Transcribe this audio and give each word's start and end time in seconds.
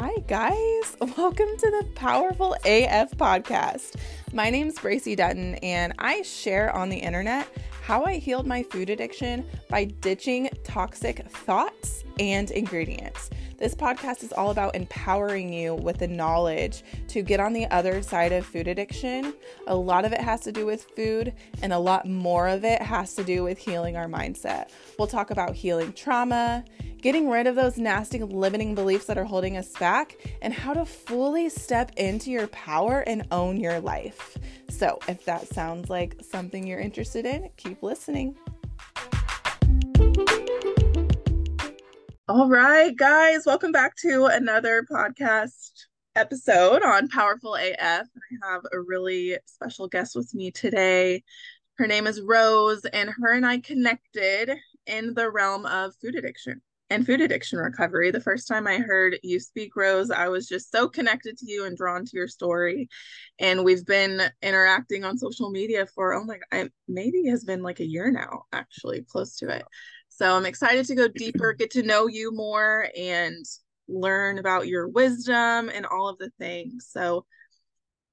Hi, 0.00 0.14
guys. 0.28 0.96
Welcome 1.16 1.48
to 1.58 1.70
the 1.72 1.84
Powerful 1.96 2.54
AF 2.64 3.10
podcast. 3.16 3.96
My 4.32 4.48
name's 4.48 4.76
Braci 4.76 5.16
Dutton, 5.16 5.56
and 5.56 5.92
I 5.98 6.22
share 6.22 6.72
on 6.72 6.88
the 6.88 6.98
internet 6.98 7.48
how 7.82 8.04
I 8.04 8.18
healed 8.18 8.46
my 8.46 8.62
food 8.62 8.90
addiction 8.90 9.44
by 9.68 9.86
ditching 9.86 10.50
toxic 10.62 11.28
thoughts 11.28 12.04
and 12.20 12.48
ingredients. 12.52 13.30
This 13.58 13.74
podcast 13.74 14.22
is 14.22 14.32
all 14.32 14.52
about 14.52 14.76
empowering 14.76 15.52
you 15.52 15.74
with 15.74 15.98
the 15.98 16.06
knowledge 16.06 16.84
to 17.08 17.22
get 17.22 17.40
on 17.40 17.52
the 17.52 17.66
other 17.72 18.02
side 18.02 18.30
of 18.30 18.46
food 18.46 18.68
addiction. 18.68 19.34
A 19.66 19.74
lot 19.74 20.04
of 20.04 20.12
it 20.12 20.20
has 20.20 20.42
to 20.42 20.52
do 20.52 20.64
with 20.64 20.84
food, 20.94 21.34
and 21.60 21.72
a 21.72 21.78
lot 21.78 22.06
more 22.06 22.46
of 22.46 22.64
it 22.64 22.80
has 22.80 23.16
to 23.16 23.24
do 23.24 23.42
with 23.42 23.58
healing 23.58 23.96
our 23.96 24.06
mindset. 24.06 24.68
We'll 24.96 25.08
talk 25.08 25.32
about 25.32 25.56
healing 25.56 25.92
trauma, 25.92 26.64
getting 27.02 27.28
rid 27.28 27.48
of 27.48 27.56
those 27.56 27.78
nasty 27.78 28.22
limiting 28.22 28.76
beliefs 28.76 29.06
that 29.06 29.18
are 29.18 29.24
holding 29.24 29.56
us 29.56 29.72
back, 29.72 30.16
and 30.40 30.54
how 30.54 30.72
to 30.72 30.84
fully 30.84 31.48
step 31.48 31.90
into 31.96 32.30
your 32.30 32.46
power 32.46 33.00
and 33.08 33.26
own 33.32 33.58
your 33.58 33.80
life. 33.80 34.38
So, 34.68 35.00
if 35.08 35.24
that 35.24 35.48
sounds 35.48 35.90
like 35.90 36.14
something 36.22 36.64
you're 36.64 36.78
interested 36.78 37.26
in, 37.26 37.50
keep 37.56 37.82
listening. 37.82 38.36
All 42.30 42.46
right, 42.46 42.94
guys, 42.94 43.46
welcome 43.46 43.72
back 43.72 43.96
to 44.02 44.26
another 44.26 44.84
podcast 44.92 45.70
episode 46.14 46.82
on 46.82 47.08
Powerful 47.08 47.54
AF. 47.54 47.78
I 47.80 48.46
have 48.46 48.60
a 48.70 48.78
really 48.78 49.38
special 49.46 49.88
guest 49.88 50.14
with 50.14 50.34
me 50.34 50.50
today. 50.50 51.22
Her 51.78 51.86
name 51.86 52.06
is 52.06 52.20
Rose, 52.20 52.84
and 52.84 53.08
her 53.08 53.32
and 53.32 53.46
I 53.46 53.60
connected 53.60 54.58
in 54.86 55.14
the 55.14 55.30
realm 55.30 55.64
of 55.64 55.94
food 56.02 56.16
addiction 56.16 56.60
and 56.90 57.06
food 57.06 57.22
addiction 57.22 57.60
recovery. 57.60 58.10
The 58.10 58.20
first 58.20 58.46
time 58.46 58.66
I 58.66 58.76
heard 58.76 59.18
you 59.22 59.40
speak, 59.40 59.74
Rose, 59.74 60.10
I 60.10 60.28
was 60.28 60.46
just 60.46 60.70
so 60.70 60.86
connected 60.86 61.38
to 61.38 61.50
you 61.50 61.64
and 61.64 61.78
drawn 61.78 62.04
to 62.04 62.10
your 62.12 62.28
story. 62.28 62.90
And 63.38 63.64
we've 63.64 63.86
been 63.86 64.20
interacting 64.42 65.02
on 65.02 65.16
social 65.16 65.50
media 65.50 65.86
for, 65.86 66.12
oh 66.12 66.24
my 66.24 66.38
God, 66.52 66.70
maybe 66.88 67.26
has 67.28 67.44
been 67.44 67.62
like 67.62 67.80
a 67.80 67.86
year 67.86 68.10
now, 68.10 68.42
actually, 68.52 69.06
close 69.10 69.36
to 69.36 69.48
it. 69.48 69.64
So 70.18 70.34
I'm 70.34 70.46
excited 70.46 70.84
to 70.86 70.96
go 70.96 71.06
deeper, 71.06 71.52
get 71.52 71.70
to 71.70 71.84
know 71.84 72.08
you 72.08 72.32
more, 72.32 72.88
and 72.98 73.46
learn 73.86 74.38
about 74.38 74.66
your 74.66 74.88
wisdom 74.88 75.70
and 75.72 75.86
all 75.86 76.08
of 76.08 76.18
the 76.18 76.32
things. 76.40 76.88
So 76.90 77.24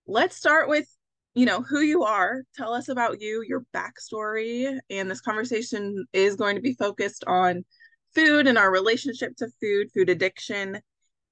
let's 0.06 0.36
start 0.36 0.70
with 0.70 0.88
you 1.34 1.48
know 1.48 1.64
who 1.64 1.80
you 1.80 2.04
are. 2.04 2.44
Tell 2.56 2.76
us 2.76 2.90
about 2.90 3.22
you 3.22 3.44
your 3.48 3.66
backstory 3.74 4.78
and 4.92 5.10
this 5.10 5.20
conversation 5.20 6.06
is 6.14 6.36
going 6.36 6.56
to 6.56 6.62
be 6.62 6.76
focused 6.76 7.24
on 7.26 7.66
food 8.14 8.46
and 8.46 8.60
our 8.60 8.72
relationship 8.72 9.36
to 9.38 9.48
food 9.60 9.90
food 9.92 10.12
addiction 10.12 10.80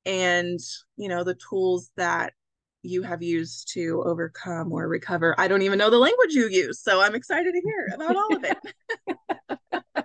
and 0.08 0.60
you 0.98 1.08
know 1.08 1.24
the 1.24 1.36
tools 1.36 1.92
that 1.98 2.34
you 2.82 3.04
have 3.04 3.22
used 3.22 3.72
to 3.74 4.02
overcome 4.08 4.74
or 4.74 4.88
recover. 4.88 5.36
I 5.38 5.48
don't 5.48 5.62
even 5.62 5.78
know 5.78 5.92
the 5.92 6.00
language 6.00 6.34
you 6.34 6.50
use 6.50 6.82
so 6.82 7.00
i'm 7.00 7.16
excited 7.16 7.54
to 7.54 7.62
hear 7.62 7.90
about 7.94 8.16
all 8.18 8.36
of 8.36 8.44
it 8.44 8.58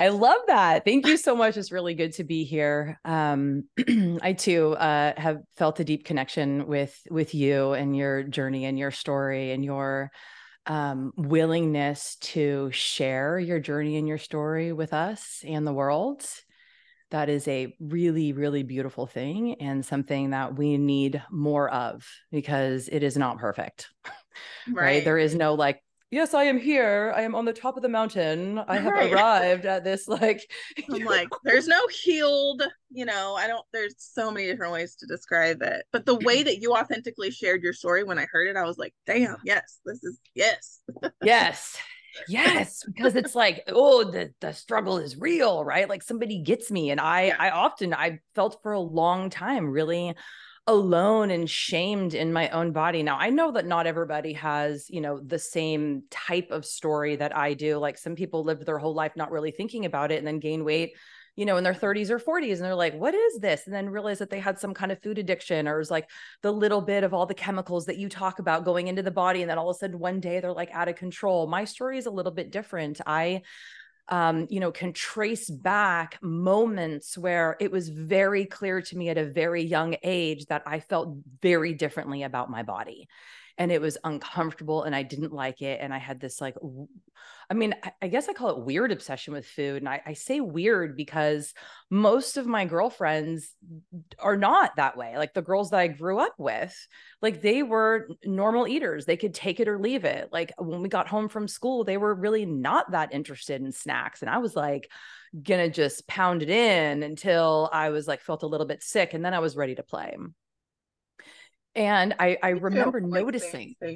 I 0.00 0.08
love 0.08 0.40
that. 0.46 0.84
Thank 0.84 1.06
you 1.06 1.16
so 1.16 1.34
much. 1.34 1.56
It's 1.56 1.72
really 1.72 1.94
good 1.94 2.12
to 2.14 2.24
be 2.24 2.44
here. 2.44 2.98
Um, 3.04 3.64
I 4.22 4.32
too 4.32 4.72
uh, 4.74 5.12
have 5.16 5.38
felt 5.56 5.80
a 5.80 5.84
deep 5.84 6.04
connection 6.04 6.66
with 6.66 6.96
with 7.10 7.34
you 7.34 7.72
and 7.72 7.96
your 7.96 8.22
journey 8.22 8.64
and 8.64 8.78
your 8.78 8.90
story 8.90 9.52
and 9.52 9.64
your 9.64 10.10
um, 10.66 11.12
willingness 11.16 12.16
to 12.16 12.70
share 12.72 13.38
your 13.38 13.60
journey 13.60 13.96
and 13.96 14.08
your 14.08 14.18
story 14.18 14.72
with 14.72 14.92
us 14.92 15.42
and 15.46 15.66
the 15.66 15.72
world. 15.72 16.24
That 17.10 17.28
is 17.28 17.46
a 17.46 17.76
really, 17.78 18.32
really 18.32 18.62
beautiful 18.62 19.06
thing 19.06 19.56
and 19.60 19.84
something 19.84 20.30
that 20.30 20.56
we 20.56 20.78
need 20.78 21.22
more 21.30 21.70
of 21.70 22.06
because 22.32 22.88
it 22.88 23.02
is 23.02 23.16
not 23.16 23.38
perfect. 23.38 23.88
Right. 24.66 24.82
right? 24.82 25.04
There 25.04 25.16
is 25.16 25.36
no 25.36 25.54
like 25.54 25.80
yes, 26.10 26.34
I 26.34 26.44
am 26.44 26.58
here. 26.58 27.12
I 27.16 27.22
am 27.22 27.34
on 27.34 27.44
the 27.44 27.52
top 27.52 27.76
of 27.76 27.82
the 27.82 27.88
mountain. 27.88 28.58
I 28.58 28.78
have 28.78 28.92
right. 28.92 29.12
arrived 29.12 29.66
at 29.66 29.84
this 29.84 30.08
like 30.08 30.50
I'm 30.90 31.04
like, 31.04 31.28
there's 31.44 31.66
no 31.66 31.86
healed, 31.88 32.62
you 32.90 33.04
know, 33.04 33.34
I 33.34 33.46
don't 33.46 33.64
there's 33.72 33.94
so 33.98 34.30
many 34.30 34.46
different 34.46 34.72
ways 34.72 34.96
to 34.96 35.06
describe 35.06 35.62
it. 35.62 35.84
But 35.92 36.06
the 36.06 36.16
way 36.16 36.42
that 36.42 36.58
you 36.58 36.74
authentically 36.74 37.30
shared 37.30 37.62
your 37.62 37.72
story 37.72 38.04
when 38.04 38.18
I 38.18 38.26
heard 38.30 38.48
it, 38.48 38.56
I 38.56 38.64
was 38.64 38.78
like, 38.78 38.94
damn, 39.06 39.36
yes, 39.44 39.80
this 39.84 40.02
is 40.02 40.18
yes. 40.34 40.80
yes. 41.22 41.76
Yes, 42.28 42.84
because 42.86 43.16
it's 43.16 43.34
like, 43.34 43.64
oh, 43.66 44.04
the 44.04 44.32
the 44.40 44.52
struggle 44.52 44.98
is 44.98 45.16
real, 45.18 45.64
right? 45.64 45.88
Like 45.88 46.02
somebody 46.02 46.38
gets 46.38 46.70
me. 46.70 46.90
And 46.90 47.00
I 47.00 47.26
yeah. 47.26 47.36
I 47.40 47.50
often 47.50 47.92
I 47.92 48.20
felt 48.36 48.62
for 48.62 48.70
a 48.72 48.80
long 48.80 49.30
time 49.30 49.68
really 49.68 50.14
alone 50.66 51.30
and 51.30 51.48
shamed 51.48 52.14
in 52.14 52.32
my 52.32 52.48
own 52.48 52.72
body. 52.72 53.02
Now, 53.02 53.18
I 53.18 53.28
know 53.30 53.52
that 53.52 53.66
not 53.66 53.86
everybody 53.86 54.32
has, 54.34 54.88
you 54.88 55.00
know, 55.00 55.20
the 55.20 55.38
same 55.38 56.04
type 56.10 56.50
of 56.50 56.64
story 56.64 57.16
that 57.16 57.36
I 57.36 57.52
do. 57.52 57.76
Like 57.76 57.98
some 57.98 58.14
people 58.14 58.44
lived 58.44 58.64
their 58.64 58.78
whole 58.78 58.94
life 58.94 59.12
not 59.14 59.30
really 59.30 59.50
thinking 59.50 59.84
about 59.84 60.10
it 60.10 60.18
and 60.18 60.26
then 60.26 60.38
gain 60.38 60.64
weight, 60.64 60.92
you 61.36 61.44
know, 61.44 61.58
in 61.58 61.64
their 61.64 61.74
30s 61.74 62.08
or 62.08 62.18
40s. 62.18 62.54
And 62.54 62.62
they're 62.62 62.74
like, 62.74 62.94
what 62.94 63.14
is 63.14 63.40
this? 63.40 63.66
And 63.66 63.74
then 63.74 63.90
realize 63.90 64.20
that 64.20 64.30
they 64.30 64.40
had 64.40 64.58
some 64.58 64.72
kind 64.72 64.90
of 64.90 65.02
food 65.02 65.18
addiction 65.18 65.68
or 65.68 65.76
was 65.76 65.90
like 65.90 66.08
the 66.40 66.52
little 66.52 66.80
bit 66.80 67.04
of 67.04 67.12
all 67.12 67.26
the 67.26 67.34
chemicals 67.34 67.84
that 67.84 67.98
you 67.98 68.08
talk 68.08 68.38
about 68.38 68.64
going 68.64 68.88
into 68.88 69.02
the 69.02 69.10
body. 69.10 69.42
And 69.42 69.50
then 69.50 69.58
all 69.58 69.68
of 69.68 69.76
a 69.76 69.78
sudden 69.78 69.98
one 69.98 70.18
day 70.18 70.40
they're 70.40 70.52
like 70.52 70.70
out 70.72 70.88
of 70.88 70.96
control. 70.96 71.46
My 71.46 71.64
story 71.64 71.98
is 71.98 72.06
a 72.06 72.10
little 72.10 72.32
bit 72.32 72.50
different. 72.50 73.02
I, 73.06 73.42
um, 74.08 74.46
you 74.50 74.60
know, 74.60 74.70
can 74.70 74.92
trace 74.92 75.48
back 75.48 76.18
moments 76.22 77.16
where 77.16 77.56
it 77.60 77.70
was 77.70 77.88
very 77.88 78.44
clear 78.44 78.82
to 78.82 78.96
me 78.96 79.08
at 79.08 79.18
a 79.18 79.24
very 79.24 79.62
young 79.62 79.96
age 80.02 80.46
that 80.46 80.62
I 80.66 80.80
felt 80.80 81.16
very 81.40 81.74
differently 81.74 82.22
about 82.22 82.50
my 82.50 82.62
body 82.62 83.08
and 83.56 83.70
it 83.70 83.80
was 83.80 83.96
uncomfortable 84.02 84.82
and 84.82 84.94
I 84.94 85.02
didn't 85.02 85.32
like 85.32 85.62
it. 85.62 85.78
And 85.80 85.94
I 85.94 85.98
had 85.98 86.20
this 86.20 86.40
like, 86.40 86.56
I 87.48 87.54
mean, 87.54 87.74
I 88.02 88.08
guess 88.08 88.28
I 88.28 88.32
call 88.32 88.50
it 88.50 88.64
weird 88.64 88.90
obsession 88.90 89.32
with 89.32 89.46
food. 89.46 89.76
And 89.76 89.88
I, 89.88 90.02
I, 90.04 90.12
say 90.14 90.40
weird 90.40 90.96
because 90.96 91.54
most 91.90 92.36
of 92.36 92.46
my 92.46 92.64
girlfriends 92.64 93.54
are 94.18 94.36
not 94.36 94.76
that 94.76 94.96
way. 94.96 95.16
Like 95.16 95.34
the 95.34 95.42
girls 95.42 95.70
that 95.70 95.78
I 95.78 95.86
grew 95.86 96.18
up 96.18 96.34
with, 96.36 96.74
like 97.22 97.42
they 97.42 97.62
were 97.62 98.08
normal 98.24 98.66
eaters. 98.66 99.04
They 99.04 99.16
could 99.16 99.34
take 99.34 99.60
it 99.60 99.68
or 99.68 99.78
leave 99.78 100.04
it. 100.04 100.30
Like 100.32 100.52
when 100.58 100.82
we 100.82 100.88
got 100.88 101.06
home 101.06 101.28
from 101.28 101.46
school, 101.46 101.84
they 101.84 101.96
were 101.96 102.14
really 102.14 102.46
not 102.46 102.90
that 102.90 103.14
interested 103.14 103.60
in 103.60 103.70
snacks. 103.70 104.22
And 104.22 104.30
I 104.30 104.38
was 104.38 104.56
like, 104.56 104.90
gonna 105.42 105.68
just 105.68 106.06
pound 106.06 106.42
it 106.42 106.50
in 106.50 107.02
until 107.02 107.68
I 107.72 107.90
was 107.90 108.06
like 108.06 108.20
felt 108.20 108.44
a 108.44 108.46
little 108.46 108.66
bit 108.66 108.84
sick 108.84 109.14
and 109.14 109.24
then 109.24 109.34
I 109.34 109.40
was 109.40 109.56
ready 109.56 109.74
to 109.74 109.82
play. 109.82 110.16
And 111.74 112.14
I, 112.18 112.38
I 112.42 112.50
remember 112.50 113.00
noticing. 113.00 113.74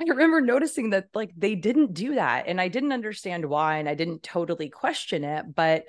I 0.00 0.04
remember 0.04 0.40
noticing 0.40 0.90
that 0.90 1.08
like 1.14 1.30
they 1.36 1.54
didn't 1.54 1.92
do 1.92 2.14
that 2.14 2.44
and 2.46 2.60
I 2.60 2.68
didn't 2.68 2.92
understand 2.92 3.44
why 3.44 3.76
and 3.76 3.88
I 3.88 3.94
didn't 3.94 4.22
totally 4.22 4.70
question 4.70 5.24
it 5.24 5.54
but 5.54 5.84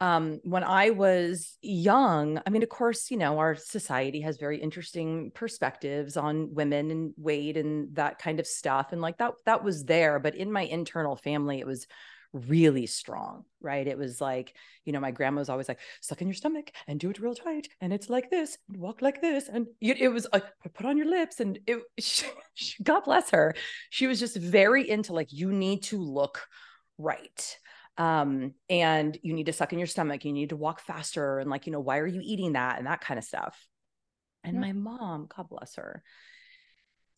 um, 0.00 0.40
when 0.44 0.62
I 0.62 0.90
was 0.90 1.58
young, 1.60 2.40
I 2.46 2.50
mean, 2.50 2.62
of 2.62 2.68
course, 2.68 3.10
you 3.10 3.16
know, 3.16 3.38
our 3.38 3.56
society 3.56 4.20
has 4.20 4.36
very 4.36 4.58
interesting 4.58 5.32
perspectives 5.34 6.16
on 6.16 6.54
women 6.54 6.92
and 6.92 7.14
weight 7.16 7.56
and 7.56 7.96
that 7.96 8.20
kind 8.20 8.38
of 8.38 8.46
stuff. 8.46 8.92
And 8.92 9.00
like 9.00 9.18
that, 9.18 9.32
that 9.44 9.64
was 9.64 9.84
there. 9.84 10.20
But 10.20 10.36
in 10.36 10.52
my 10.52 10.62
internal 10.62 11.16
family, 11.16 11.58
it 11.58 11.66
was 11.66 11.88
really 12.32 12.86
strong, 12.86 13.44
right? 13.60 13.86
It 13.86 13.98
was 13.98 14.20
like, 14.20 14.54
you 14.84 14.92
know, 14.92 15.00
my 15.00 15.10
grandma 15.10 15.40
was 15.40 15.48
always 15.48 15.68
like, 15.68 15.80
suck 16.00 16.20
in 16.20 16.28
your 16.28 16.34
stomach 16.34 16.70
and 16.86 17.00
do 17.00 17.10
it 17.10 17.20
real 17.20 17.34
tight. 17.34 17.68
And 17.80 17.92
it's 17.92 18.10
like 18.10 18.30
this, 18.30 18.58
and 18.68 18.78
walk 18.78 19.02
like 19.02 19.20
this. 19.20 19.48
And 19.48 19.66
it 19.80 20.12
was 20.12 20.26
like, 20.32 20.44
put 20.74 20.86
on 20.86 20.96
your 20.96 21.08
lips. 21.08 21.40
And 21.40 21.58
it, 21.66 21.80
she, 21.98 22.26
God 22.82 23.04
bless 23.04 23.30
her. 23.30 23.54
She 23.90 24.06
was 24.06 24.20
just 24.20 24.36
very 24.36 24.88
into 24.88 25.12
like, 25.12 25.32
you 25.32 25.52
need 25.52 25.84
to 25.84 25.98
look 25.98 26.46
right. 26.98 27.58
Um, 27.96 28.54
and 28.70 29.18
you 29.22 29.34
need 29.34 29.46
to 29.46 29.52
suck 29.52 29.72
in 29.72 29.78
your 29.78 29.88
stomach. 29.88 30.24
You 30.24 30.32
need 30.32 30.50
to 30.50 30.56
walk 30.56 30.80
faster. 30.80 31.38
And 31.38 31.50
like, 31.50 31.66
you 31.66 31.72
know, 31.72 31.80
why 31.80 31.98
are 31.98 32.06
you 32.06 32.20
eating 32.22 32.52
that? 32.52 32.78
And 32.78 32.86
that 32.86 33.00
kind 33.00 33.18
of 33.18 33.24
stuff. 33.24 33.58
And 34.44 34.60
my 34.60 34.72
mom, 34.72 35.28
God 35.36 35.48
bless 35.50 35.74
her, 35.76 36.02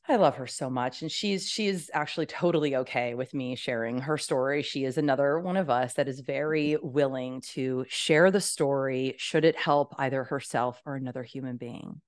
I 0.08 0.16
love 0.16 0.36
her 0.36 0.46
so 0.46 0.68
much 0.70 1.02
and 1.02 1.12
she's 1.12 1.48
she's 1.48 1.90
actually 1.94 2.26
totally 2.26 2.74
okay 2.76 3.14
with 3.14 3.32
me 3.32 3.54
sharing 3.54 4.00
her 4.00 4.18
story. 4.18 4.62
She 4.62 4.84
is 4.84 4.98
another 4.98 5.38
one 5.38 5.56
of 5.56 5.70
us 5.70 5.94
that 5.94 6.08
is 6.08 6.20
very 6.20 6.76
willing 6.82 7.42
to 7.52 7.84
share 7.88 8.30
the 8.30 8.40
story 8.40 9.14
should 9.18 9.44
it 9.44 9.56
help 9.56 9.94
either 9.98 10.24
herself 10.24 10.80
or 10.84 10.96
another 10.96 11.22
human 11.22 11.56
being. 11.58 12.00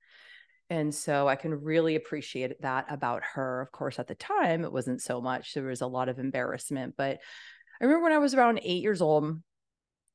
And 0.70 0.94
so 0.94 1.28
I 1.28 1.36
can 1.36 1.62
really 1.62 1.96
appreciate 1.96 2.60
that 2.62 2.86
about 2.88 3.22
her. 3.34 3.60
Of 3.60 3.70
course, 3.72 3.98
at 3.98 4.08
the 4.08 4.14
time 4.14 4.64
it 4.64 4.72
wasn't 4.72 5.02
so 5.02 5.20
much. 5.20 5.52
There 5.52 5.64
was 5.64 5.82
a 5.82 5.86
lot 5.86 6.08
of 6.08 6.18
embarrassment, 6.18 6.94
but 6.96 7.18
I 7.80 7.84
remember 7.84 8.04
when 8.04 8.12
I 8.12 8.18
was 8.18 8.34
around 8.34 8.60
8 8.62 8.82
years 8.82 9.02
old, 9.02 9.38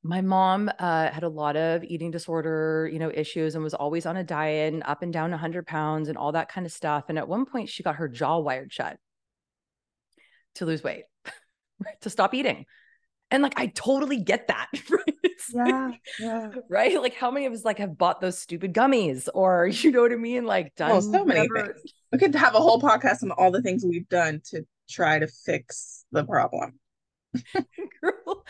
my 0.08 0.22
mom 0.22 0.70
uh, 0.78 1.10
had 1.10 1.22
a 1.22 1.28
lot 1.28 1.54
of 1.54 1.84
eating 1.84 2.10
disorder 2.10 2.88
you 2.90 2.98
know 2.98 3.10
issues 3.12 3.54
and 3.54 3.62
was 3.62 3.74
always 3.74 4.06
on 4.06 4.16
a 4.16 4.24
diet 4.24 4.72
and 4.72 4.82
up 4.84 5.02
and 5.02 5.12
down 5.12 5.30
100 5.30 5.66
pounds 5.66 6.08
and 6.08 6.16
all 6.16 6.32
that 6.32 6.48
kind 6.48 6.66
of 6.66 6.72
stuff 6.72 7.04
and 7.08 7.18
at 7.18 7.28
one 7.28 7.44
point 7.44 7.68
she 7.68 7.82
got 7.82 7.96
her 7.96 8.08
jaw 8.08 8.38
wired 8.38 8.72
shut 8.72 8.96
to 10.54 10.64
lose 10.64 10.82
weight 10.82 11.04
right? 11.84 12.00
to 12.00 12.08
stop 12.08 12.32
eating 12.32 12.64
And 13.30 13.42
like 13.42 13.60
I 13.60 13.66
totally 13.66 14.16
get 14.16 14.48
that. 14.48 14.68
Right? 14.90 15.14
Yeah, 15.68 15.90
yeah. 16.18 16.50
Right. 16.68 17.00
Like 17.00 17.14
how 17.14 17.30
many 17.30 17.46
of 17.46 17.52
us 17.52 17.64
like 17.64 17.78
have 17.78 17.96
bought 17.96 18.20
those 18.20 18.38
stupid 18.38 18.74
gummies 18.74 19.28
or 19.32 19.66
you 19.82 19.92
know 19.92 20.02
what 20.02 20.12
I 20.12 20.16
mean? 20.16 20.44
Like 20.44 20.74
done 20.74 20.90
oh, 20.90 21.00
so 21.00 21.24
many 21.24 21.48
things. 21.48 21.80
We 22.12 22.18
could 22.18 22.34
have 22.34 22.54
a 22.54 22.58
whole 22.58 22.80
podcast 22.80 23.22
on 23.22 23.30
all 23.30 23.50
the 23.50 23.62
things 23.62 23.84
we've 23.84 24.08
done 24.08 24.40
to 24.50 24.66
try 24.90 25.18
to 25.18 25.26
fix 25.26 26.04
the 26.12 26.24
problem. 26.24 26.78
Girl, 28.00 28.44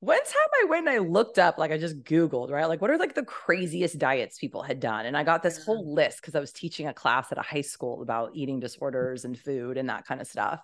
one 0.00 0.18
time 0.18 0.50
I 0.62 0.66
went 0.68 0.88
and 0.88 0.94
I 0.94 0.98
looked 0.98 1.38
up, 1.38 1.56
like 1.58 1.70
I 1.72 1.78
just 1.78 2.02
Googled, 2.02 2.50
right? 2.50 2.66
Like, 2.66 2.82
what 2.82 2.90
are 2.90 2.98
like 2.98 3.14
the 3.14 3.24
craziest 3.24 3.98
diets 3.98 4.38
people 4.38 4.62
had 4.62 4.78
done? 4.78 5.06
And 5.06 5.16
I 5.16 5.24
got 5.24 5.42
this 5.42 5.64
whole 5.64 5.94
list 5.94 6.20
because 6.20 6.34
I 6.34 6.40
was 6.40 6.52
teaching 6.52 6.86
a 6.86 6.94
class 6.94 7.32
at 7.32 7.38
a 7.38 7.42
high 7.42 7.62
school 7.62 8.02
about 8.02 8.32
eating 8.34 8.60
disorders 8.60 9.24
and 9.24 9.38
food 9.38 9.78
and 9.78 9.88
that 9.88 10.06
kind 10.06 10.20
of 10.20 10.26
stuff. 10.26 10.62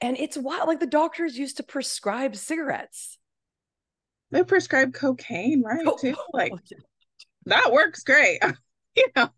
And 0.00 0.16
it's 0.18 0.36
wild. 0.36 0.66
Like 0.66 0.80
the 0.80 0.86
doctors 0.86 1.38
used 1.38 1.58
to 1.58 1.62
prescribe 1.62 2.34
cigarettes. 2.34 3.18
They 4.32 4.42
prescribe 4.42 4.92
cocaine, 4.92 5.62
right? 5.62 5.82
Oh, 5.86 5.96
too. 5.96 6.16
Like 6.32 6.52
that 7.46 7.72
works 7.72 8.02
great. 8.02 8.40
you 9.06 9.06
know? 9.14 9.30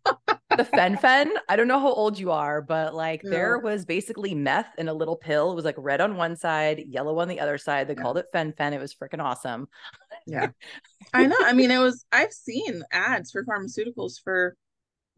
The 0.55 0.65
fen-phen 0.65 1.29
i 1.47 1.55
don't 1.55 1.67
know 1.67 1.79
how 1.79 1.93
old 1.93 2.19
you 2.19 2.31
are 2.31 2.61
but 2.61 2.93
like 2.93 3.21
yeah. 3.23 3.29
there 3.29 3.59
was 3.59 3.85
basically 3.85 4.33
meth 4.33 4.73
in 4.77 4.89
a 4.89 4.93
little 4.93 5.15
pill. 5.15 5.51
It 5.51 5.55
was 5.55 5.63
like 5.63 5.75
red 5.77 6.01
on 6.01 6.17
one 6.17 6.35
side 6.35 6.83
yellow 6.87 7.17
on 7.19 7.27
the 7.27 7.39
other 7.39 7.57
side. 7.57 7.87
They 7.87 7.93
yeah. 7.93 8.01
called 8.01 8.17
it 8.17 8.25
fen-phen 8.33 8.73
it 8.73 8.79
was 8.79 8.93
freaking 8.93 9.23
awesome. 9.23 9.67
Yeah. 10.25 10.49
I 11.13 11.27
know. 11.27 11.37
I 11.41 11.53
mean 11.53 11.71
it 11.71 11.77
was 11.77 12.05
i've 12.11 12.33
seen 12.33 12.83
ads 12.91 13.31
for 13.31 13.45
pharmaceuticals 13.45 14.21
for 14.23 14.55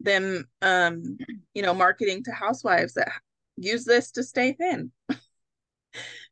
them 0.00 0.48
um 0.60 1.18
you 1.54 1.62
know 1.62 1.74
marketing 1.74 2.24
to 2.24 2.32
housewives 2.32 2.94
that 2.94 3.12
use 3.56 3.84
this 3.84 4.12
to 4.12 4.22
stay 4.22 4.52
thin. 4.52 4.92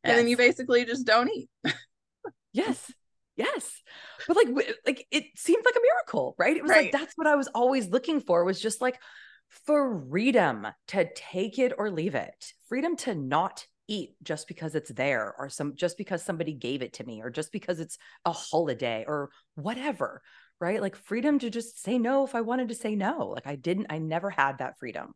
And 0.03 0.13
yes. 0.13 0.17
then 0.17 0.27
you 0.27 0.37
basically 0.37 0.85
just 0.85 1.05
don't 1.05 1.29
eat. 1.29 1.47
Yes 2.51 2.91
yes. 3.35 3.81
But 4.27 4.37
like 4.37 4.47
like 4.85 5.07
it 5.11 5.25
seemed 5.35 5.63
like 5.65 5.75
a 5.75 5.81
miracle 5.81 6.35
right? 6.37 6.57
It 6.57 6.63
was 6.63 6.71
right. 6.71 6.83
like 6.83 6.91
that's 6.91 7.17
what 7.17 7.27
i 7.27 7.35
was 7.35 7.47
always 7.47 7.89
looking 7.89 8.21
for 8.21 8.43
was 8.43 8.59
just 8.61 8.81
like 8.81 8.99
freedom 9.67 10.67
to 10.89 11.09
take 11.13 11.59
it 11.59 11.73
or 11.77 11.91
leave 11.91 12.15
it. 12.15 12.53
Freedom 12.69 12.95
to 12.97 13.15
not 13.15 13.65
eat 13.87 14.15
just 14.23 14.47
because 14.47 14.75
it's 14.75 14.91
there 14.91 15.33
or 15.37 15.49
some 15.49 15.75
just 15.75 15.97
because 15.97 16.23
somebody 16.23 16.53
gave 16.53 16.81
it 16.81 16.93
to 16.93 17.03
me 17.03 17.21
or 17.21 17.29
just 17.29 17.51
because 17.51 17.79
it's 17.79 17.97
a 18.25 18.31
holiday 18.31 19.03
or 19.07 19.29
whatever 19.55 20.21
right? 20.59 20.79
Like 20.79 20.95
freedom 20.95 21.39
to 21.39 21.49
just 21.49 21.81
say 21.81 21.97
no 21.97 22.23
if 22.23 22.35
i 22.35 22.41
wanted 22.41 22.69
to 22.69 22.75
say 22.75 22.95
no. 22.95 23.29
Like 23.29 23.47
i 23.47 23.55
didn't 23.55 23.87
i 23.89 23.97
never 23.97 24.29
had 24.29 24.59
that 24.59 24.77
freedom 24.79 25.13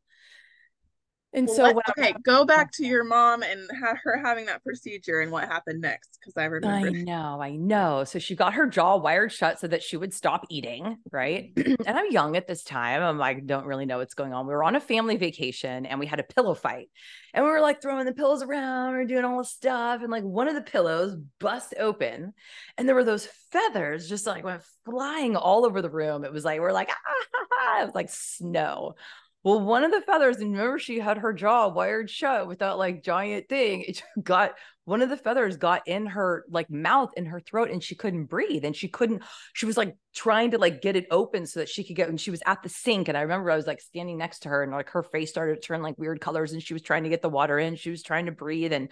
and 1.36 1.48
well, 1.48 1.56
so, 1.56 1.74
what, 1.74 1.90
okay, 1.90 2.14
I, 2.16 2.20
go 2.24 2.46
back 2.46 2.72
to 2.74 2.86
your 2.86 3.04
mom 3.04 3.44
and 3.44 3.70
ha- 3.78 3.98
her 4.04 4.22
having 4.24 4.46
that 4.46 4.64
procedure 4.64 5.20
and 5.20 5.32
what 5.34 5.44
happened 5.50 5.82
next 5.82 6.18
because 6.18 6.38
I 6.38 6.46
remember. 6.46 6.88
I 6.88 6.92
know, 6.92 7.42
I 7.42 7.58
know. 7.58 8.06
So 8.06 8.20
she 8.20 8.36
got 8.36 8.54
her 8.54 8.66
jaw 8.68 8.96
wired 8.96 9.34
shut 9.34 9.60
so 9.60 9.68
that 9.68 9.84
she 9.84 9.98
would 9.98 10.14
stop 10.14 10.46
eating, 10.50 10.98
right? 11.12 11.52
and 11.58 11.78
I'm 11.88 12.10
young 12.10 12.38
at 12.38 12.48
this 12.48 12.64
time. 12.64 13.02
I'm 13.02 13.18
like, 13.18 13.46
don't 13.46 13.66
really 13.66 13.86
know 13.86 13.98
what's 13.98 14.14
going 14.14 14.32
on. 14.32 14.48
We 14.48 14.54
were 14.54 14.64
on 14.64 14.78
a 14.78 14.80
family 14.80 15.18
vacation 15.18 15.86
and 15.86 16.00
we 16.00 16.06
had 16.06 16.22
a 16.22 16.24
pillow 16.24 16.54
fight, 16.54 16.90
and 17.34 17.44
we 17.44 17.52
were 17.52 17.60
like 17.60 17.82
throwing 17.82 18.06
the 18.06 18.14
pillows 18.14 18.42
around, 18.42 18.94
we 18.94 19.00
are 19.00 19.06
doing 19.06 19.26
all 19.26 19.40
this 19.40 19.52
stuff, 19.52 20.02
and 20.02 20.12
like 20.12 20.24
one 20.24 20.48
of 20.48 20.56
the 20.56 20.62
pillows 20.62 21.18
bust 21.42 21.74
open, 21.78 22.34
and 22.78 22.88
there 22.88 22.96
were 22.96 23.04
those 23.04 23.28
feathers 23.52 24.08
just 24.08 24.26
like 24.26 24.46
went 24.46 24.64
flying 24.86 25.36
all 25.36 25.66
over 25.66 25.82
the 25.82 25.90
room. 25.90 26.24
It 26.24 26.32
was 26.32 26.46
like 26.46 26.62
we're 26.62 26.72
like, 26.72 26.92
ah, 26.92 27.82
it 27.82 27.86
was 27.88 27.96
like 27.96 28.10
snow 28.10 28.96
well, 29.46 29.62
one 29.62 29.84
of 29.84 29.92
the 29.92 30.02
feathers, 30.02 30.38
and 30.38 30.54
remember, 30.54 30.80
she 30.80 30.98
had 30.98 31.20
her 31.20 31.32
jaw 31.32 31.68
wired 31.68 32.10
shut 32.10 32.48
with 32.48 32.60
that 32.60 32.80
like 32.80 33.04
giant 33.04 33.48
thing. 33.48 33.84
It 33.84 34.02
got 34.24 34.56
one 34.86 35.04
of 35.04 35.10
the 35.10 35.18
feathers 35.18 35.56
got 35.56 35.88
in 35.88 36.08
her 36.08 36.46
like 36.50 36.68
mouth 36.72 37.12
in 37.16 37.28
her 37.28 37.40
throat, 37.40 37.70
and 37.70 37.84
she 37.84 37.94
couldn't 37.94 38.26
breathe. 38.26 38.66
And 38.66 38.76
she 38.76 38.88
couldn't, 38.88 39.22
she 39.54 39.68
was 39.68 39.78
like 39.78 39.96
trying 40.16 40.50
to 40.52 40.58
like 40.58 40.82
get 40.82 40.96
it 40.96 41.06
open 41.12 41.46
so 41.46 41.60
that 41.60 41.70
she 41.70 41.84
could 41.84 41.96
get, 41.96 42.10
and 42.10 42.20
she 42.20 42.32
was 42.32 42.42
at 42.48 42.64
the 42.64 42.70
sink. 42.70 43.08
And 43.08 43.16
I 43.16 43.22
remember 43.22 43.52
I 43.52 43.56
was 43.56 43.68
like 43.68 43.82
standing 43.82 44.18
next 44.18 44.40
to 44.40 44.50
her, 44.50 44.64
and 44.64 44.72
like 44.72 44.90
her 44.90 45.04
face 45.04 45.30
started 45.30 45.62
to 45.62 45.62
turn 45.62 45.84
like 45.84 46.00
weird 46.00 46.20
colors, 46.20 46.52
and 46.52 46.64
she 46.64 46.74
was 46.74 46.82
trying 46.82 47.04
to 47.04 47.10
get 47.10 47.22
the 47.22 47.30
water 47.30 47.60
in. 47.60 47.76
She 47.76 47.92
was 47.92 48.02
trying 48.02 48.26
to 48.26 48.32
breathe. 48.32 48.74
And 48.74 48.90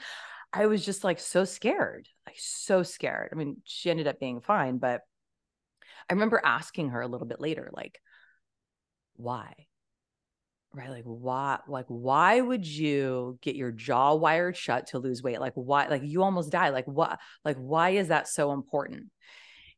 I 0.53 0.67
was 0.67 0.85
just 0.85 1.03
like 1.03 1.19
so 1.19 1.45
scared, 1.45 2.07
like 2.27 2.37
so 2.37 2.83
scared. 2.83 3.29
I 3.31 3.35
mean, 3.35 3.57
she 3.63 3.89
ended 3.89 4.05
up 4.05 4.19
being 4.19 4.39
fine, 4.39 4.77
but 4.77 5.01
I 6.11 6.13
remember 6.13 6.39
asking 6.45 6.89
her 6.89 7.01
a 7.01 7.07
little 7.07 7.25
bit 7.25 7.41
later, 7.41 7.71
like, 7.73 7.99
why? 9.15 9.55
Right 10.73 10.89
like 10.89 11.03
why 11.03 11.59
like 11.67 11.85
why 11.87 12.41
would 12.41 12.65
you 12.65 13.37
get 13.41 13.55
your 13.55 13.71
jaw 13.71 14.15
wired 14.15 14.57
shut 14.57 14.87
to 14.87 14.99
lose 14.99 15.21
weight? 15.21 15.39
Like 15.39 15.53
why 15.55 15.87
like 15.87 16.03
you 16.03 16.23
almost 16.23 16.51
die. 16.51 16.69
Like 16.69 16.85
what 16.85 17.19
like 17.45 17.57
why 17.57 17.91
is 17.91 18.07
that 18.07 18.27
so 18.27 18.51
important? 18.51 19.05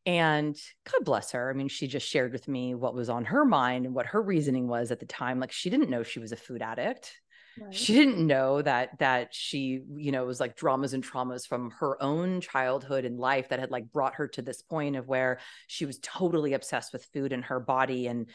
And 0.05 0.55
god 0.89 1.03
bless 1.03 1.31
her. 1.31 1.49
I 1.49 1.53
mean 1.53 1.67
she 1.67 1.87
just 1.87 2.07
shared 2.07 2.31
with 2.31 2.47
me 2.47 2.75
what 2.75 2.95
was 2.95 3.09
on 3.09 3.25
her 3.25 3.43
mind 3.43 3.85
and 3.85 3.93
what 3.93 4.07
her 4.07 4.21
reasoning 4.21 4.67
was 4.67 4.91
at 4.91 4.99
the 4.99 5.05
time. 5.05 5.39
Like 5.39 5.51
she 5.51 5.69
didn't 5.69 5.89
know 5.89 6.03
she 6.03 6.19
was 6.19 6.31
a 6.31 6.37
food 6.37 6.61
addict. 6.61 7.13
Right. 7.57 7.73
she 7.73 7.93
didn't 7.93 8.25
know 8.27 8.61
that 8.61 8.99
that 8.99 9.33
she 9.33 9.81
you 9.95 10.11
know 10.11 10.25
was 10.25 10.41
like 10.41 10.57
dramas 10.57 10.93
and 10.93 11.01
traumas 11.01 11.47
from 11.47 11.71
her 11.79 12.01
own 12.03 12.41
childhood 12.41 13.05
and 13.05 13.17
life 13.17 13.47
that 13.47 13.59
had 13.59 13.71
like 13.71 13.93
brought 13.93 14.15
her 14.15 14.27
to 14.29 14.41
this 14.41 14.61
point 14.61 14.97
of 14.97 15.07
where 15.07 15.39
she 15.67 15.85
was 15.85 15.97
totally 15.99 16.51
obsessed 16.51 16.91
with 16.91 17.07
food 17.13 17.31
and 17.31 17.45
her 17.45 17.61
body 17.61 18.07
and 18.07 18.27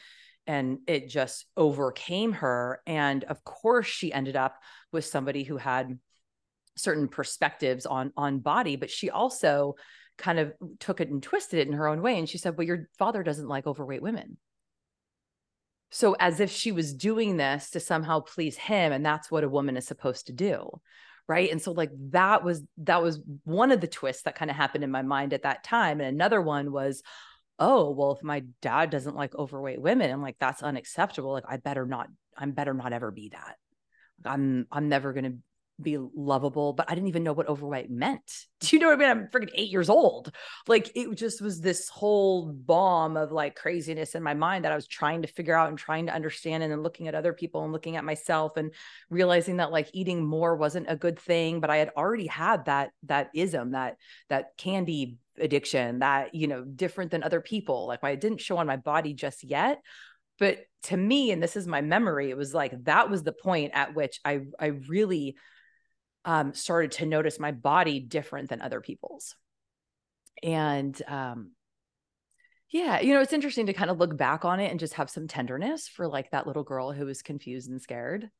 and 0.50 0.80
it 0.88 1.08
just 1.08 1.46
overcame 1.56 2.32
her. 2.32 2.82
And 2.84 3.22
of 3.22 3.44
course 3.44 3.86
she 3.86 4.12
ended 4.12 4.34
up 4.34 4.56
with 4.90 5.04
somebody 5.04 5.44
who 5.44 5.56
had 5.56 5.96
certain 6.74 7.06
perspectives 7.06 7.86
on 7.86 8.12
on 8.16 8.40
body 8.40 8.74
but 8.74 8.90
she 8.90 9.10
also 9.10 9.74
kind 10.18 10.38
of 10.38 10.52
took 10.80 11.00
it 11.00 11.08
and 11.08 11.22
twisted 11.22 11.60
it 11.60 11.68
in 11.68 11.74
her 11.74 11.86
own 11.86 12.02
way. 12.02 12.18
And 12.18 12.28
she 12.28 12.36
said 12.36 12.56
well 12.58 12.66
your 12.66 12.88
father 12.98 13.22
doesn't 13.22 13.46
like 13.46 13.68
overweight 13.68 14.02
women. 14.02 14.38
So 15.92 16.16
as 16.18 16.40
if 16.40 16.50
she 16.50 16.72
was 16.72 16.94
doing 16.94 17.36
this 17.36 17.70
to 17.70 17.80
somehow 17.80 18.18
please 18.18 18.56
him 18.56 18.90
and 18.92 19.06
that's 19.06 19.30
what 19.30 19.44
a 19.44 19.48
woman 19.48 19.76
is 19.76 19.86
supposed 19.86 20.26
to 20.26 20.32
do 20.32 20.80
right? 21.28 21.52
And 21.52 21.62
so 21.62 21.70
like 21.70 21.92
that 22.10 22.42
was 22.42 22.60
that 22.78 23.04
was 23.04 23.20
one 23.44 23.70
of 23.70 23.80
the 23.80 23.86
twists 23.86 24.24
that 24.24 24.34
kind 24.34 24.50
of 24.50 24.56
happened 24.56 24.82
in 24.82 24.90
my 24.90 25.02
mind 25.02 25.32
at 25.32 25.44
that 25.44 25.62
time. 25.62 26.00
And 26.00 26.08
another 26.08 26.40
one 26.40 26.72
was 26.72 27.04
oh 27.60 27.90
well 27.90 28.12
if 28.12 28.22
my 28.22 28.42
dad 28.62 28.90
doesn't 28.90 29.14
like 29.14 29.34
overweight 29.36 29.80
women 29.80 30.10
i'm 30.10 30.22
like 30.22 30.36
that's 30.40 30.62
unacceptable. 30.62 31.32
Like 31.32 31.44
i 31.48 31.58
better 31.58 31.86
not 31.86 32.08
i'm 32.36 32.52
better 32.52 32.74
not 32.74 32.92
ever 32.92 33.10
be 33.10 33.28
that. 33.28 33.56
I'm 34.24 34.66
i'm 34.72 34.88
never 34.88 35.12
going 35.12 35.24
to 35.24 35.38
be 35.82 35.98
lovable 35.98 36.72
but 36.72 36.90
i 36.90 36.94
didn't 36.94 37.08
even 37.08 37.24
know 37.24 37.32
what 37.32 37.48
overweight 37.48 37.90
meant. 37.90 38.46
Do 38.60 38.76
you 38.76 38.80
know 38.80 38.88
what 38.88 38.96
i 38.96 38.98
mean? 38.98 39.08
I'm 39.08 39.28
freaking 39.28 39.50
eight 39.54 39.70
years 39.70 39.88
old. 39.88 40.32
Like 40.68 40.90
it 40.94 41.14
just 41.14 41.40
was 41.40 41.60
this 41.60 41.88
whole 41.88 42.52
bomb 42.52 43.16
of 43.16 43.32
like 43.32 43.56
craziness 43.56 44.14
in 44.14 44.22
my 44.22 44.34
mind 44.34 44.64
that 44.64 44.72
i 44.72 44.76
was 44.76 44.86
trying 44.86 45.22
to 45.22 45.28
figure 45.28 45.54
out 45.54 45.68
and 45.68 45.78
trying 45.78 46.06
to 46.06 46.14
understand 46.14 46.62
and 46.62 46.70
then 46.70 46.82
looking 46.82 47.08
at 47.08 47.14
other 47.14 47.32
people 47.32 47.64
and 47.64 47.72
looking 47.72 47.96
at 47.96 48.04
myself 48.04 48.56
and 48.56 48.72
realizing 49.08 49.56
that 49.56 49.72
like 49.72 49.90
eating 49.92 50.24
more 50.24 50.56
wasn't 50.56 50.86
a 50.88 50.96
good 50.96 51.18
thing 51.18 51.60
but 51.60 51.70
i 51.70 51.76
had 51.76 51.90
already 51.96 52.26
had 52.26 52.64
that 52.66 52.90
that 53.04 53.30
ism 53.34 53.72
that 53.72 53.96
that 54.28 54.56
candy 54.56 55.18
addiction 55.38 56.00
that 56.00 56.34
you 56.34 56.46
know 56.46 56.62
different 56.64 57.10
than 57.10 57.22
other 57.22 57.40
people. 57.40 57.86
Like 57.86 58.02
why 58.02 58.10
it 58.10 58.20
didn't 58.20 58.40
show 58.40 58.58
on 58.58 58.66
my 58.66 58.76
body 58.76 59.14
just 59.14 59.42
yet 59.42 59.80
but 60.40 60.58
to 60.84 60.96
me 60.96 61.30
and 61.30 61.40
this 61.40 61.54
is 61.54 61.68
my 61.68 61.82
memory 61.82 62.30
it 62.30 62.36
was 62.36 62.52
like 62.52 62.72
that 62.84 63.08
was 63.08 63.22
the 63.22 63.32
point 63.32 63.70
at 63.74 63.94
which 63.94 64.18
i 64.24 64.40
i 64.58 64.66
really 64.88 65.36
um 66.24 66.54
started 66.54 66.92
to 66.92 67.06
notice 67.06 67.38
my 67.38 67.52
body 67.52 68.00
different 68.00 68.48
than 68.48 68.60
other 68.60 68.80
people's. 68.80 69.34
And 70.42 71.00
um 71.06 71.52
yeah 72.70 73.00
you 73.00 73.12
know 73.12 73.20
it's 73.20 73.32
interesting 73.32 73.66
to 73.66 73.72
kind 73.72 73.90
of 73.90 73.98
look 73.98 74.16
back 74.16 74.44
on 74.44 74.60
it 74.60 74.70
and 74.70 74.78
just 74.78 74.94
have 74.94 75.10
some 75.10 75.26
tenderness 75.26 75.88
for 75.88 76.06
like 76.06 76.30
that 76.30 76.46
little 76.46 76.62
girl 76.62 76.92
who 76.92 77.06
was 77.06 77.22
confused 77.22 77.70
and 77.70 77.80
scared. 77.82 78.30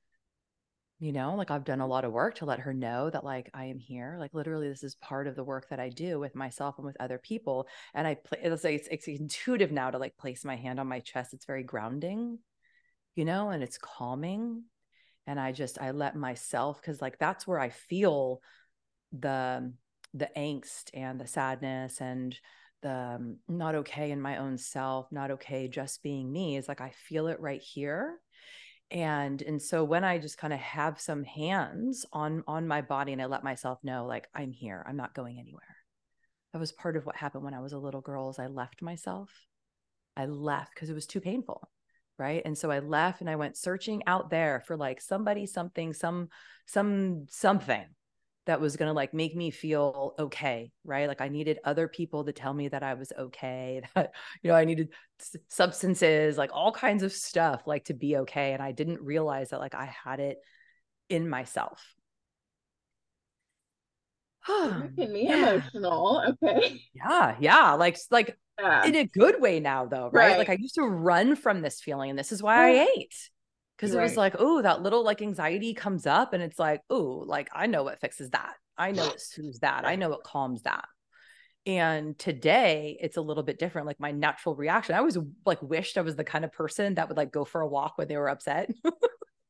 You 0.99 1.13
know 1.13 1.35
like 1.35 1.51
i've 1.51 1.65
done 1.65 1.81
a 1.81 1.87
lot 1.87 2.05
of 2.05 2.13
work 2.13 2.37
to 2.37 2.45
let 2.45 2.61
her 2.61 2.75
know 2.75 3.09
that 3.09 3.25
like 3.25 3.51
i 3.55 3.67
am 3.67 3.79
here. 3.79 4.17
Like 4.19 4.35
literally 4.35 4.69
this 4.69 4.85
is 4.85 4.95
part 4.97 5.27
of 5.27 5.35
the 5.35 5.45
work 5.45 5.69
that 5.71 5.81
i 5.81 5.89
do 5.89 6.19
with 6.21 6.35
myself 6.35 6.77
and 6.77 6.87
with 6.87 6.97
other 7.01 7.19
people. 7.19 7.67
And 7.95 8.07
i 8.07 8.15
play 8.15 8.39
it's 8.43 8.65
it's, 8.65 8.89
it's 8.89 9.09
intuitive 9.09 9.73
now 9.73 9.91
to 9.91 9.99
like 9.99 10.17
place 10.17 10.45
my 10.45 10.57
hand 10.57 10.79
on 10.79 10.87
my 10.89 11.01
chest. 11.01 11.35
It's 11.35 11.47
very 11.47 11.63
grounding 11.63 12.39
you 13.17 13.25
know 13.25 13.51
and 13.51 13.63
it's 13.63 13.79
calming 13.79 14.65
and 15.27 15.39
i 15.39 15.53
just 15.53 15.81
i 15.81 15.91
let 15.91 16.17
myself 16.17 16.81
because 16.81 17.01
like 17.01 17.19
that's 17.19 17.47
where 17.47 17.61
i 17.61 17.69
feel 17.69 18.41
the 19.13 19.73
the 20.15 20.29
angst 20.37 20.91
and 20.95 21.21
the 21.21 21.27
sadness 21.27 22.01
and 22.01 22.39
the 22.83 22.91
um, 22.91 23.37
not 23.49 23.75
okay 23.75 24.11
in 24.11 24.21
my 24.21 24.39
own 24.39 24.57
self 24.57 25.11
not 25.13 25.31
okay 25.31 25.69
just 25.69 26.03
being 26.03 26.33
me 26.33 26.57
is 26.57 26.69
like 26.69 26.81
i 26.81 26.91
feel 26.91 27.27
it 27.27 27.41
right 27.41 27.61
here. 27.61 28.19
And 28.91 29.41
and 29.43 29.63
so 29.63 29.85
when 29.85 30.03
i 30.03 30.19
just 30.19 30.39
kind 30.39 30.53
of 30.53 30.59
have 30.59 31.01
some 31.01 31.23
hands 31.23 32.05
on 32.13 32.43
on 32.49 32.67
my 32.67 32.81
body 32.81 33.13
and 33.13 33.23
i 33.23 33.27
let 33.27 33.45
myself 33.45 33.79
know 33.85 34.07
like 34.07 34.29
i'm 34.35 34.51
here. 34.53 34.85
I'm 34.89 34.97
not 34.97 35.15
going 35.15 35.39
anywhere. 35.39 35.77
That 36.53 36.59
was 36.59 36.73
part 36.73 36.97
of 36.97 37.07
what 37.07 37.17
happened 37.17 37.45
when 37.45 37.55
i 37.55 37.61
was 37.61 37.73
a 37.73 37.79
little 37.79 38.01
girl 38.01 38.31
is 38.31 38.39
i 38.39 38.47
left 38.47 38.83
myself. 38.83 39.31
I 40.17 40.27
left 40.27 40.75
because 40.75 40.91
it 40.91 40.95
was 40.95 41.07
too 41.07 41.21
painful 41.21 41.69
right? 42.21 42.43
And 42.45 42.57
so 42.57 42.71
i 42.71 42.79
left 42.79 43.21
and 43.21 43.31
i 43.31 43.37
went 43.37 43.57
searching 43.57 44.03
out 44.07 44.31
there 44.31 44.63
for 44.67 44.77
like 44.77 45.01
somebody 45.01 45.47
something 45.47 45.93
some 45.93 46.29
some 46.67 47.27
something 47.29 47.85
that 48.47 48.61
was 48.61 48.77
going 48.77 48.89
to 48.89 48.95
like 48.95 49.13
make 49.15 49.35
me 49.37 49.51
feel 49.51 50.15
okay 50.19 50.71
right? 50.85 51.09
Like 51.09 51.21
i 51.21 51.29
needed 51.29 51.59
other 51.65 51.89
people 51.89 52.25
to 52.25 52.33
tell 52.33 52.55
me 52.55 52.69
that 52.69 52.83
i 52.83 52.95
was 52.95 53.13
okay 53.19 53.83
that 53.95 54.13
you 54.43 54.51
know 54.51 54.57
i 54.57 54.65
needed 54.65 54.91
substances 55.49 56.39
like 56.39 56.51
all 56.53 56.73
kinds 56.73 57.03
of 57.03 57.13
stuff 57.13 57.63
like 57.67 57.85
to 57.87 57.95
be 57.95 58.19
okay 58.19 58.53
and 58.53 58.63
i 58.63 58.73
didn't 58.73 59.01
realize 59.01 59.51
that 59.51 59.61
like 59.61 59.75
i 59.75 59.87
had 60.05 60.21
it 60.21 60.39
in 61.11 61.29
myself. 61.29 61.95
Making 64.49 65.13
me 65.13 65.25
yeah. 65.29 65.51
emotional 65.51 66.37
okay. 66.43 66.81
Yeah 66.95 67.37
yeah 67.41 67.73
like 67.73 67.99
like 68.11 68.39
yeah. 68.61 68.85
in 68.85 68.95
a 68.97 69.07
good 69.07 69.41
way 69.41 69.61
now 69.61 69.87
though 69.87 70.11
right? 70.13 70.31
right? 70.31 70.39
like 70.39 70.51
i 70.51 70.57
used 70.61 70.75
to 70.75 70.83
run 70.83 71.37
from 71.37 71.63
this 71.63 71.81
feeling 71.81 72.11
and 72.11 72.19
this 72.19 72.33
is 72.33 72.43
why 72.43 72.71
i 72.71 72.89
ate 72.97 73.31
because 73.81 73.95
it 73.95 73.99
right. 73.99 74.03
was 74.03 74.17
like, 74.17 74.35
oh, 74.39 74.61
that 74.61 74.83
little 74.83 75.03
like 75.03 75.23
anxiety 75.23 75.73
comes 75.73 76.07
up, 76.07 76.35
and 76.35 76.43
it's 76.43 76.59
like, 76.59 76.83
oh, 76.91 77.25
like 77.27 77.49
I 77.51 77.67
know 77.67 77.83
what 77.83 77.99
fixes 77.99 78.29
that. 78.31 78.57
I 78.77 78.93
know 78.93 79.07
what 79.07 79.23
soothes 79.23 79.61
that. 79.61 79.87
I 79.87 79.97
know 79.97 80.11
what 80.11 80.23
calms 80.23 80.63
that. 80.63 80.85
And 81.65 82.19
today 82.19 82.99
it's 83.01 83.17
a 83.17 83.23
little 83.23 83.43
bit 83.43 83.59
different. 83.59 83.87
Like 83.87 83.99
my 83.99 84.11
natural 84.11 84.55
reaction, 84.55 84.95
I 84.95 84.99
always 84.99 85.17
like 85.47 85.63
wished 85.63 85.97
I 85.97 86.03
was 86.03 86.15
the 86.15 86.25
kind 86.25 86.45
of 86.45 86.53
person 86.53 86.97
that 86.97 87.09
would 87.09 87.17
like 87.17 87.33
go 87.33 87.47
for 87.47 87.63
a 87.63 87.67
walk 87.67 87.97
when 87.97 88.07
they 88.09 88.19
were 88.19 88.29
upset. 88.29 88.69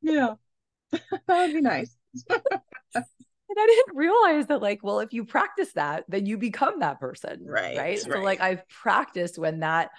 yeah, 0.01 0.35
that 0.91 1.27
would 1.27 1.53
be 1.53 1.61
nice. 1.61 1.93
and 3.51 3.59
I 3.59 3.65
didn't 3.65 3.97
realize 3.97 4.47
that, 4.47 4.61
like, 4.61 4.79
well, 4.81 5.01
if 5.01 5.11
you 5.11 5.25
practice 5.25 5.73
that, 5.73 6.05
then 6.07 6.25
you 6.25 6.37
become 6.37 6.79
that 6.79 6.99
person. 7.01 7.45
Right. 7.45 7.77
Right. 7.77 7.99
So, 7.99 8.21
like, 8.21 8.39
I've 8.39 8.67
practiced 8.69 9.37
when 9.37 9.59
that 9.59 9.91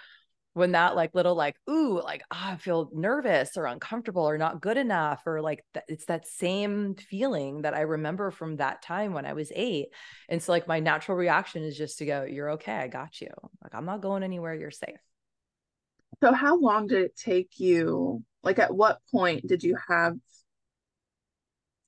when 0.55 0.73
that 0.73 0.95
like 0.95 1.15
little 1.15 1.35
like 1.35 1.57
ooh 1.71 2.01
like 2.03 2.23
oh, 2.31 2.39
i 2.39 2.57
feel 2.57 2.91
nervous 2.93 3.57
or 3.57 3.65
uncomfortable 3.65 4.29
or 4.29 4.37
not 4.37 4.61
good 4.61 4.77
enough 4.77 5.23
or 5.25 5.41
like 5.41 5.65
th- 5.73 5.85
it's 5.89 6.05
that 6.07 6.27
same 6.27 6.95
feeling 6.95 7.63
that 7.63 7.75
i 7.75 7.81
remember 7.81 8.31
from 8.31 8.57
that 8.57 8.83
time 8.83 9.15
when 9.15 9.25
i 9.25 9.33
was 9.33 9.51
eight 9.55 9.89
and 10.29 10.43
so 10.43 10.53
like 10.53 10.69
my 10.69 10.79
natural 10.79 11.17
reaction 11.17 11.63
is 11.63 11.77
just 11.77 11.99
to 11.99 12.05
go 12.05 12.25
you're 12.25 12.51
okay 12.51 12.75
i 12.75 12.87
got 12.87 13.19
you 13.21 13.31
like 13.63 13.75
i'm 13.75 13.87
not 13.87 14.03
going 14.03 14.23
anywhere 14.23 14.55
you're 14.55 14.71
safe 14.71 15.01
so 16.23 16.33
how 16.33 16.59
long 16.59 16.87
did 16.87 17.03
it 17.03 17.17
take 17.17 17.59
you 17.59 18.23
like 18.43 18.59
at 18.59 18.75
what 18.75 18.99
point 19.11 19.47
did 19.47 19.63
you 19.63 19.77
have 19.89 20.17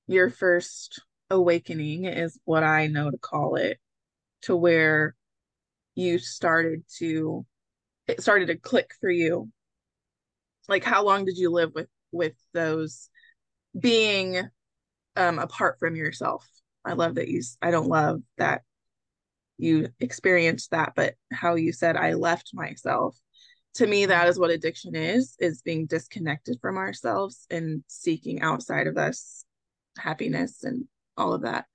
your 0.07 0.31
first 0.31 1.03
awakening 1.31 2.05
is 2.05 2.39
what 2.45 2.63
i 2.63 2.87
know 2.87 3.11
to 3.11 3.19
call 3.19 3.57
it 3.57 3.79
to 4.43 4.55
where 4.55 5.15
you 5.95 6.19
started 6.19 6.83
to 6.99 7.47
it 8.07 8.21
started 8.21 8.47
to 8.47 8.57
click 8.57 8.93
for 9.01 9.11
you. 9.11 9.51
Like 10.69 10.85
how 10.85 11.05
long 11.05 11.25
did 11.25 11.39
you 11.39 11.51
live 11.51 11.73
with 11.75 11.89
with 12.13 12.35
those 12.53 13.09
being 13.79 14.41
um 15.17 15.39
apart 15.39 15.79
from 15.79 15.97
yourself? 15.97 16.47
I 16.85 16.93
love 16.93 17.15
that 17.17 17.29
you 17.29 17.43
i 17.63 17.71
don't 17.71 17.89
love 17.89 18.21
that 18.39 18.63
you 19.57 19.89
experienced 20.01 20.73
that 20.73 20.93
but 20.97 21.15
how 21.33 21.55
you 21.55 21.73
said 21.73 21.97
i 21.97 22.13
left 22.15 22.51
myself. 22.55 23.17
To 23.77 23.87
me 23.87 24.07
that 24.07 24.29
is 24.29 24.39
what 24.39 24.51
addiction 24.51 24.95
is 24.95 25.37
is 25.41 25.63
being 25.63 25.87
disconnected 25.87 26.59
from 26.61 26.77
ourselves 26.77 27.47
and 27.51 27.83
seeking 27.89 28.43
outside 28.43 28.87
of 28.87 28.99
us 28.99 29.45
happiness 29.97 30.63
and 30.65 30.87
all 31.17 31.33
of 31.33 31.43
that 31.43 31.67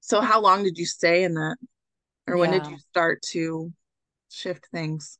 so 0.00 0.20
how 0.20 0.40
long 0.40 0.62
did 0.62 0.78
you 0.78 0.86
stay 0.86 1.24
in 1.24 1.34
that 1.34 1.56
or 2.26 2.36
when 2.36 2.50
did 2.50 2.66
you 2.66 2.78
start 2.78 3.22
to 3.22 3.72
shift 4.30 4.66
things 4.72 5.18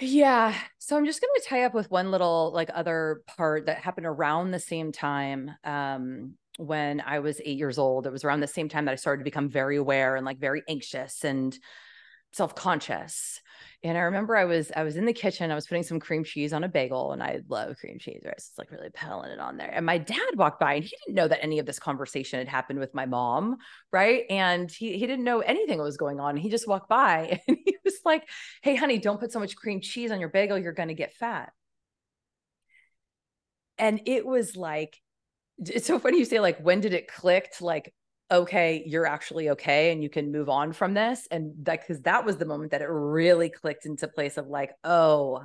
yeah. 0.00 0.54
So 0.78 0.96
I'm 0.96 1.04
just 1.04 1.20
going 1.20 1.30
to 1.36 1.46
tie 1.46 1.64
up 1.64 1.74
with 1.74 1.90
one 1.90 2.10
little 2.10 2.52
like 2.54 2.70
other 2.72 3.20
part 3.26 3.66
that 3.66 3.78
happened 3.78 4.06
around 4.06 4.50
the 4.50 4.58
same 4.58 4.92
time 4.92 5.50
um 5.62 6.34
when 6.56 7.00
I 7.00 7.20
was 7.20 7.40
8 7.44 7.56
years 7.56 7.78
old. 7.78 8.06
It 8.06 8.12
was 8.12 8.24
around 8.24 8.40
the 8.40 8.46
same 8.46 8.68
time 8.68 8.86
that 8.86 8.92
I 8.92 8.96
started 8.96 9.20
to 9.20 9.24
become 9.24 9.48
very 9.48 9.76
aware 9.76 10.16
and 10.16 10.24
like 10.26 10.38
very 10.38 10.62
anxious 10.68 11.24
and 11.24 11.56
self-conscious. 12.32 13.40
And 13.82 13.96
I 13.96 14.02
remember 14.02 14.36
I 14.36 14.44
was 14.44 14.70
I 14.76 14.82
was 14.82 14.96
in 14.96 15.06
the 15.06 15.12
kitchen, 15.12 15.50
I 15.50 15.54
was 15.54 15.66
putting 15.66 15.82
some 15.82 16.00
cream 16.00 16.22
cheese 16.22 16.52
on 16.52 16.64
a 16.64 16.68
bagel, 16.68 17.12
and 17.12 17.22
I 17.22 17.40
love 17.48 17.76
cream 17.78 17.98
cheese, 17.98 18.20
right? 18.24 18.38
So 18.38 18.50
it's 18.50 18.58
like 18.58 18.70
really 18.70 18.90
piling 18.90 19.30
it 19.30 19.40
on 19.40 19.56
there. 19.56 19.70
And 19.72 19.86
my 19.86 19.96
dad 19.96 20.36
walked 20.36 20.60
by 20.60 20.74
and 20.74 20.84
he 20.84 20.90
didn't 20.90 21.14
know 21.14 21.28
that 21.28 21.42
any 21.42 21.58
of 21.58 21.66
this 21.66 21.78
conversation 21.78 22.38
had 22.38 22.48
happened 22.48 22.78
with 22.78 22.94
my 22.94 23.06
mom, 23.06 23.56
right? 23.90 24.24
And 24.28 24.70
he 24.70 24.98
he 24.98 25.06
didn't 25.06 25.24
know 25.24 25.40
anything 25.40 25.78
that 25.78 25.84
was 25.84 25.96
going 25.96 26.20
on. 26.20 26.36
He 26.36 26.50
just 26.50 26.68
walked 26.68 26.88
by 26.88 27.40
and 27.48 27.56
he 27.64 27.76
was 27.84 27.94
like, 28.04 28.28
Hey, 28.62 28.74
honey, 28.74 28.98
don't 28.98 29.20
put 29.20 29.32
so 29.32 29.40
much 29.40 29.56
cream 29.56 29.80
cheese 29.80 30.10
on 30.10 30.20
your 30.20 30.28
bagel, 30.28 30.58
you're 30.58 30.72
gonna 30.72 30.94
get 30.94 31.14
fat. 31.14 31.52
And 33.78 34.02
it 34.06 34.26
was 34.26 34.56
like, 34.56 35.00
it's 35.58 35.86
so 35.86 35.98
funny 35.98 36.18
you 36.18 36.24
say 36.24 36.40
like 36.40 36.60
when 36.60 36.80
did 36.80 36.94
it 36.94 37.08
click 37.08 37.52
to 37.58 37.64
like 37.64 37.92
okay, 38.30 38.82
you're 38.86 39.06
actually 39.06 39.50
okay 39.50 39.92
and 39.92 40.02
you 40.02 40.08
can 40.08 40.32
move 40.32 40.48
on 40.48 40.72
from 40.72 40.94
this. 40.94 41.26
And 41.30 41.52
that 41.64 41.80
because 41.80 42.02
that 42.02 42.24
was 42.24 42.36
the 42.36 42.44
moment 42.44 42.70
that 42.70 42.82
it 42.82 42.88
really 42.88 43.50
clicked 43.50 43.86
into 43.86 44.08
place 44.08 44.36
of 44.36 44.46
like, 44.46 44.72
oh, 44.84 45.42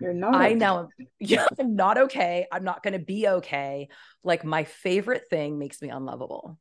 you're 0.00 0.14
not 0.14 0.34
I 0.34 0.48
okay. 0.48 0.54
know 0.54 0.88
yeah, 1.20 1.46
I'm 1.58 1.74
not 1.74 1.98
okay. 1.98 2.46
I'm 2.52 2.64
not 2.64 2.82
gonna 2.82 2.98
be 2.98 3.28
okay. 3.28 3.88
Like 4.22 4.44
my 4.44 4.64
favorite 4.64 5.24
thing 5.30 5.58
makes 5.58 5.80
me 5.82 5.88
unlovable. 5.88 6.58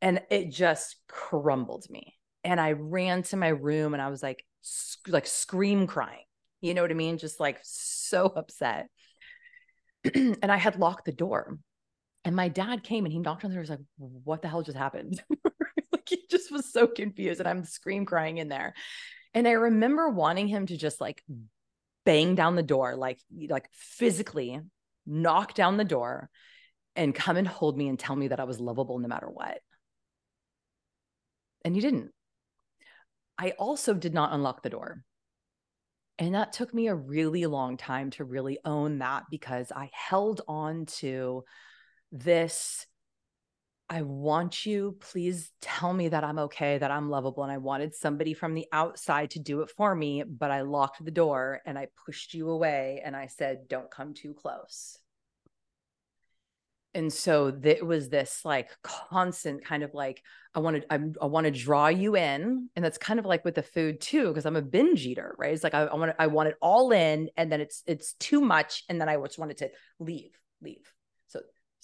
And 0.00 0.20
it 0.30 0.50
just 0.50 0.96
crumbled 1.08 1.86
me. 1.88 2.14
And 2.42 2.60
I 2.60 2.72
ran 2.72 3.22
to 3.24 3.36
my 3.36 3.48
room 3.48 3.94
and 3.94 4.02
I 4.02 4.10
was 4.10 4.22
like, 4.22 4.44
sc- 4.60 5.08
like 5.08 5.26
scream 5.26 5.86
crying. 5.86 6.24
You 6.60 6.74
know 6.74 6.82
what 6.82 6.90
I 6.90 6.94
mean? 6.94 7.18
Just 7.18 7.40
like 7.40 7.58
so 7.62 8.26
upset. 8.26 8.88
and 10.14 10.50
I 10.50 10.56
had 10.56 10.78
locked 10.78 11.06
the 11.06 11.12
door. 11.12 11.58
And 12.24 12.34
my 12.34 12.48
dad 12.48 12.82
came 12.82 13.04
and 13.04 13.12
he 13.12 13.18
knocked 13.18 13.44
on 13.44 13.50
the 13.50 13.54
door. 13.54 13.62
He 13.62 13.70
was 13.70 13.78
like, 13.78 13.86
what 13.98 14.42
the 14.42 14.48
hell 14.48 14.62
just 14.62 14.78
happened? 14.78 15.22
like 15.92 16.08
he 16.08 16.24
just 16.30 16.50
was 16.50 16.72
so 16.72 16.86
confused. 16.86 17.40
And 17.40 17.48
I'm 17.48 17.64
scream 17.64 18.06
crying 18.06 18.38
in 18.38 18.48
there. 18.48 18.74
And 19.34 19.46
I 19.46 19.52
remember 19.52 20.08
wanting 20.08 20.48
him 20.48 20.66
to 20.66 20.76
just 20.76 21.00
like 21.00 21.22
bang 22.06 22.34
down 22.34 22.56
the 22.56 22.62
door, 22.62 22.96
like, 22.96 23.18
like 23.48 23.68
physically 23.72 24.60
knock 25.06 25.54
down 25.54 25.76
the 25.76 25.84
door 25.84 26.30
and 26.96 27.14
come 27.14 27.36
and 27.36 27.46
hold 27.46 27.76
me 27.76 27.88
and 27.88 27.98
tell 27.98 28.16
me 28.16 28.28
that 28.28 28.40
I 28.40 28.44
was 28.44 28.60
lovable 28.60 28.98
no 28.98 29.08
matter 29.08 29.28
what. 29.28 29.58
And 31.64 31.74
he 31.74 31.80
didn't. 31.80 32.10
I 33.36 33.50
also 33.52 33.94
did 33.94 34.14
not 34.14 34.32
unlock 34.32 34.62
the 34.62 34.70
door. 34.70 35.04
And 36.18 36.34
that 36.34 36.52
took 36.52 36.72
me 36.72 36.86
a 36.86 36.94
really 36.94 37.46
long 37.46 37.76
time 37.76 38.10
to 38.10 38.24
really 38.24 38.58
own 38.64 38.98
that 38.98 39.24
because 39.30 39.72
I 39.74 39.90
held 39.92 40.42
on 40.46 40.86
to 40.86 41.44
this 42.14 42.86
I 43.90 44.00
want 44.00 44.64
you, 44.64 44.96
please 44.98 45.50
tell 45.60 45.92
me 45.92 46.08
that 46.08 46.24
I'm 46.24 46.38
okay, 46.38 46.78
that 46.78 46.90
I'm 46.90 47.10
lovable. 47.10 47.42
And 47.42 47.52
I 47.52 47.58
wanted 47.58 47.94
somebody 47.94 48.32
from 48.32 48.54
the 48.54 48.66
outside 48.72 49.30
to 49.32 49.38
do 49.38 49.60
it 49.60 49.70
for 49.70 49.94
me, 49.94 50.22
but 50.22 50.50
I 50.50 50.62
locked 50.62 51.04
the 51.04 51.10
door 51.10 51.60
and 51.66 51.78
I 51.78 51.88
pushed 52.06 52.32
you 52.32 52.48
away 52.48 53.02
and 53.04 53.14
I 53.14 53.26
said, 53.26 53.68
don't 53.68 53.90
come 53.90 54.14
too 54.14 54.32
close. 54.32 54.98
And 56.94 57.12
so 57.12 57.54
it 57.62 57.84
was 57.84 58.08
this 58.08 58.40
like 58.44 58.70
constant 58.82 59.64
kind 59.64 59.82
of 59.82 59.92
like, 59.92 60.22
I 60.54 60.60
want 60.60 60.76
to, 60.76 61.14
I, 61.20 61.26
want 61.26 61.44
to 61.44 61.50
draw 61.50 61.88
you 61.88 62.16
in. 62.16 62.70
And 62.74 62.84
that's 62.84 62.98
kind 62.98 63.18
of 63.18 63.26
like 63.26 63.44
with 63.44 63.56
the 63.56 63.62
food 63.62 64.00
too, 64.00 64.28
because 64.28 64.46
I'm 64.46 64.56
a 64.56 64.62
binge 64.62 65.04
eater, 65.04 65.34
right? 65.36 65.52
It's 65.52 65.64
like, 65.64 65.74
I, 65.74 65.82
I 65.82 65.94
want 65.94 66.14
I 66.18 66.28
want 66.28 66.48
it 66.48 66.56
all 66.62 66.92
in 66.92 67.28
and 67.36 67.52
then 67.52 67.60
it's, 67.60 67.82
it's 67.86 68.14
too 68.14 68.40
much. 68.40 68.84
And 68.88 68.98
then 68.98 69.08
I 69.10 69.16
just 69.16 69.38
wanted 69.38 69.58
to 69.58 69.70
leave, 69.98 70.38
leave 70.62 70.93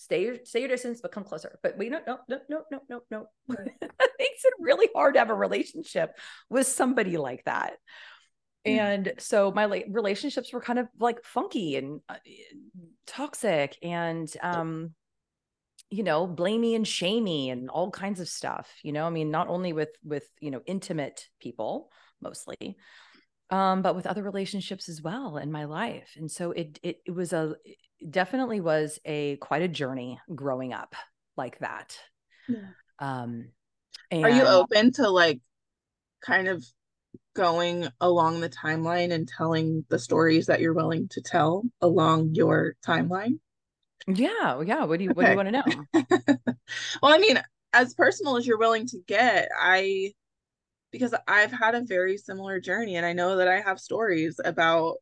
stay 0.00 0.24
your 0.24 0.36
stay 0.44 0.60
your 0.60 0.68
distance, 0.68 1.00
but 1.00 1.12
come 1.12 1.24
closer. 1.24 1.58
But 1.62 1.76
we 1.76 1.90
no 1.90 2.00
no 2.06 2.18
no 2.28 2.38
no 2.48 2.62
no 2.70 2.80
no 2.88 3.02
no. 3.10 3.26
it 3.48 4.10
makes 4.18 4.44
it 4.44 4.54
really 4.58 4.88
hard 4.94 5.14
to 5.14 5.20
have 5.20 5.30
a 5.30 5.34
relationship 5.34 6.16
with 6.48 6.66
somebody 6.66 7.16
like 7.18 7.44
that. 7.44 7.74
Mm. 8.66 8.78
And 8.78 9.12
so 9.18 9.52
my 9.52 9.84
relationships 9.88 10.52
were 10.52 10.60
kind 10.60 10.78
of 10.78 10.88
like 10.98 11.22
funky 11.24 11.76
and 11.76 12.00
uh, 12.08 12.16
toxic 13.06 13.76
and 13.82 14.32
um 14.42 14.94
you 15.90 16.02
know 16.02 16.26
blamey 16.26 16.76
and 16.76 16.86
shamey 16.86 17.50
and 17.50 17.68
all 17.68 17.90
kinds 17.90 18.20
of 18.20 18.28
stuff 18.28 18.70
you 18.84 18.92
know 18.92 19.06
i 19.06 19.10
mean 19.10 19.32
not 19.32 19.48
only 19.48 19.72
with 19.72 19.88
with 20.04 20.24
you 20.38 20.52
know 20.52 20.60
intimate 20.66 21.26
people 21.40 21.90
mostly 22.20 22.76
um 23.50 23.82
but 23.82 23.96
with 23.96 24.06
other 24.06 24.22
relationships 24.22 24.88
as 24.88 25.02
well 25.02 25.36
in 25.36 25.50
my 25.50 25.64
life 25.64 26.12
and 26.16 26.30
so 26.30 26.52
it 26.52 26.78
it, 26.84 26.98
it 27.06 27.10
was 27.10 27.32
a 27.32 27.56
definitely 28.08 28.60
was 28.60 28.98
a 29.04 29.36
quite 29.36 29.62
a 29.62 29.68
journey 29.68 30.20
growing 30.34 30.72
up 30.72 30.94
like 31.36 31.58
that. 31.60 31.98
Yeah. 32.48 32.58
Um, 32.98 33.48
and- 34.10 34.24
Are 34.24 34.30
you 34.30 34.44
open 34.44 34.92
to 34.92 35.08
like 35.08 35.40
kind 36.24 36.48
of 36.48 36.64
going 37.34 37.88
along 38.00 38.40
the 38.40 38.48
timeline 38.48 39.12
and 39.12 39.26
telling 39.26 39.84
the 39.88 39.98
stories 39.98 40.46
that 40.46 40.60
you're 40.60 40.74
willing 40.74 41.08
to 41.08 41.20
tell 41.20 41.64
along 41.80 42.34
your 42.34 42.74
timeline? 42.86 43.38
Yeah, 44.06 44.62
yeah. 44.62 44.84
What 44.84 44.98
do 44.98 45.04
you 45.04 45.10
okay. 45.10 45.16
what 45.16 45.24
do 45.24 45.30
you 45.30 45.36
want 45.36 45.48
to 45.48 45.52
know? 45.52 46.44
well, 47.02 47.14
I 47.14 47.18
mean, 47.18 47.40
as 47.72 47.94
personal 47.94 48.36
as 48.36 48.46
you're 48.46 48.58
willing 48.58 48.86
to 48.88 48.98
get, 49.06 49.50
I 49.58 50.12
because 50.90 51.14
I've 51.28 51.52
had 51.52 51.74
a 51.74 51.82
very 51.84 52.16
similar 52.16 52.58
journey 52.60 52.96
and 52.96 53.06
I 53.06 53.12
know 53.12 53.36
that 53.36 53.46
I 53.46 53.60
have 53.60 53.78
stories 53.78 54.40
about 54.44 54.96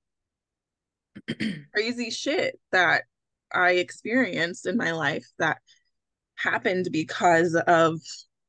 crazy 1.73 2.11
shit 2.11 2.59
that 2.73 3.05
I 3.53 3.73
experienced 3.73 4.67
in 4.67 4.77
my 4.77 4.93
life 4.93 5.27
that 5.39 5.59
happened 6.37 6.89
because 6.93 7.55
of 7.55 8.01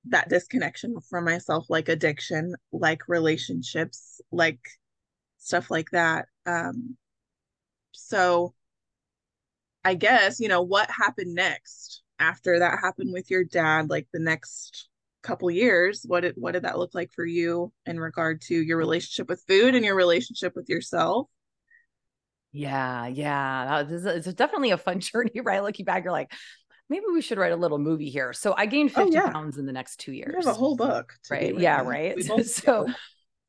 that 0.06 0.30
disconnection 0.30 1.00
from 1.10 1.26
myself, 1.26 1.66
like 1.70 1.90
addiction, 1.90 2.56
like 2.72 3.08
relationships, 3.08 4.22
like 4.32 4.60
stuff 5.38 5.70
like 5.72 5.90
that. 5.92 6.26
Um, 6.46 6.98
so 7.92 8.54
I 9.84 9.96
guess, 9.96 10.40
you 10.40 10.48
know, 10.48 10.62
what 10.62 10.90
happened 10.90 11.34
next 11.34 12.02
after 12.20 12.60
that 12.60 12.80
happened 12.82 13.14
with 13.14 13.32
your 13.32 13.44
dad, 13.44 13.90
like 13.90 14.08
the 14.14 14.20
next 14.20 14.90
couple 15.22 15.50
years, 15.52 16.04
what 16.08 16.22
did 16.22 16.36
what 16.38 16.54
did 16.54 16.64
that 16.64 16.78
look 16.78 16.94
like 16.94 17.12
for 17.14 17.26
you 17.26 17.72
in 17.86 18.00
regard 18.00 18.42
to 18.42 18.56
your 18.56 18.78
relationship 18.78 19.30
with 19.30 19.44
food 19.48 19.76
and 19.76 19.86
your 19.86 19.96
relationship 19.96 20.56
with 20.56 20.70
yourself? 20.70 21.28
Yeah, 22.52 23.08
yeah. 23.08 23.86
It's 23.88 24.34
definitely 24.34 24.72
a 24.72 24.78
fun 24.78 25.00
journey, 25.00 25.42
right? 25.42 25.62
Looking 25.64 25.86
back, 25.86 26.04
you're 26.04 26.14
like, 26.14 26.32
maybe 26.90 27.06
we 27.12 27.22
should 27.22 27.38
write 27.38 27.52
a 27.52 27.58
little 27.58 27.78
movie 27.78 28.10
here. 28.10 28.34
So 28.34 28.54
I 28.58 28.66
gained 28.66 28.92
50 28.92 29.18
oh, 29.18 29.24
yeah. 29.24 29.32
pounds 29.32 29.58
in 29.58 29.66
the 29.66 29.72
next 29.72 29.98
two 29.98 30.12
years. 30.12 30.32
You 30.32 30.48
have 30.48 30.56
a 30.56 30.58
whole 30.58 30.76
book. 30.76 31.14
Right. 31.30 31.58
Yeah, 31.58 31.82
right. 31.82 32.22
so 32.46 32.88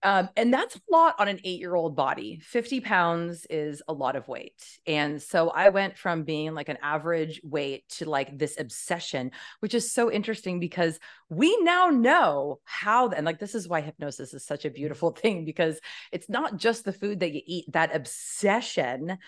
um, 0.02 0.30
and 0.36 0.52
that's 0.52 0.76
a 0.76 0.80
lot 0.90 1.14
on 1.18 1.28
an 1.28 1.40
eight 1.44 1.60
year 1.60 1.74
old 1.74 1.94
body. 1.94 2.40
50 2.42 2.80
pounds 2.80 3.46
is 3.50 3.82
a 3.86 3.92
lot 3.92 4.16
of 4.16 4.26
weight. 4.28 4.62
And 4.86 5.20
so 5.20 5.50
I 5.50 5.68
went 5.68 5.98
from 5.98 6.24
being 6.24 6.54
like 6.54 6.68
an 6.70 6.78
average 6.82 7.40
weight 7.44 7.88
to 7.90 8.08
like 8.08 8.38
this 8.38 8.58
obsession, 8.58 9.32
which 9.60 9.74
is 9.74 9.92
so 9.92 10.10
interesting 10.10 10.58
because 10.58 10.98
we 11.28 11.56
now 11.62 11.88
know 11.88 12.60
how, 12.64 13.10
and 13.10 13.26
like 13.26 13.38
this 13.38 13.54
is 13.54 13.68
why 13.68 13.82
hypnosis 13.82 14.32
is 14.32 14.44
such 14.44 14.64
a 14.64 14.70
beautiful 14.70 15.10
thing 15.10 15.44
because 15.44 15.78
it's 16.12 16.28
not 16.28 16.56
just 16.56 16.84
the 16.84 16.92
food 16.92 17.20
that 17.20 17.32
you 17.32 17.42
eat, 17.44 17.66
that 17.72 17.94
obsession 17.94 19.18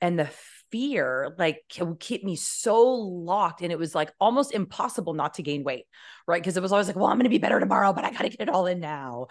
and 0.00 0.18
the 0.18 0.30
fear 0.72 1.34
like 1.38 1.62
would 1.78 2.00
keep 2.00 2.24
me 2.24 2.34
so 2.34 2.82
locked 2.82 3.60
and 3.60 3.70
it 3.70 3.78
was 3.78 3.94
like 3.94 4.10
almost 4.18 4.52
impossible 4.52 5.12
not 5.12 5.34
to 5.34 5.42
gain 5.42 5.62
weight 5.62 5.84
right? 6.26 6.40
Because 6.40 6.56
it 6.56 6.62
was 6.62 6.72
always 6.72 6.86
like 6.86 6.96
well 6.96 7.06
i'm 7.06 7.16
going 7.18 7.24
to 7.24 7.30
be 7.30 7.38
better 7.38 7.60
tomorrow 7.60 7.92
but 7.92 8.04
i 8.04 8.10
got 8.10 8.22
to 8.22 8.30
get 8.30 8.40
it 8.40 8.48
all 8.48 8.66
in 8.66 8.80
now. 8.80 9.26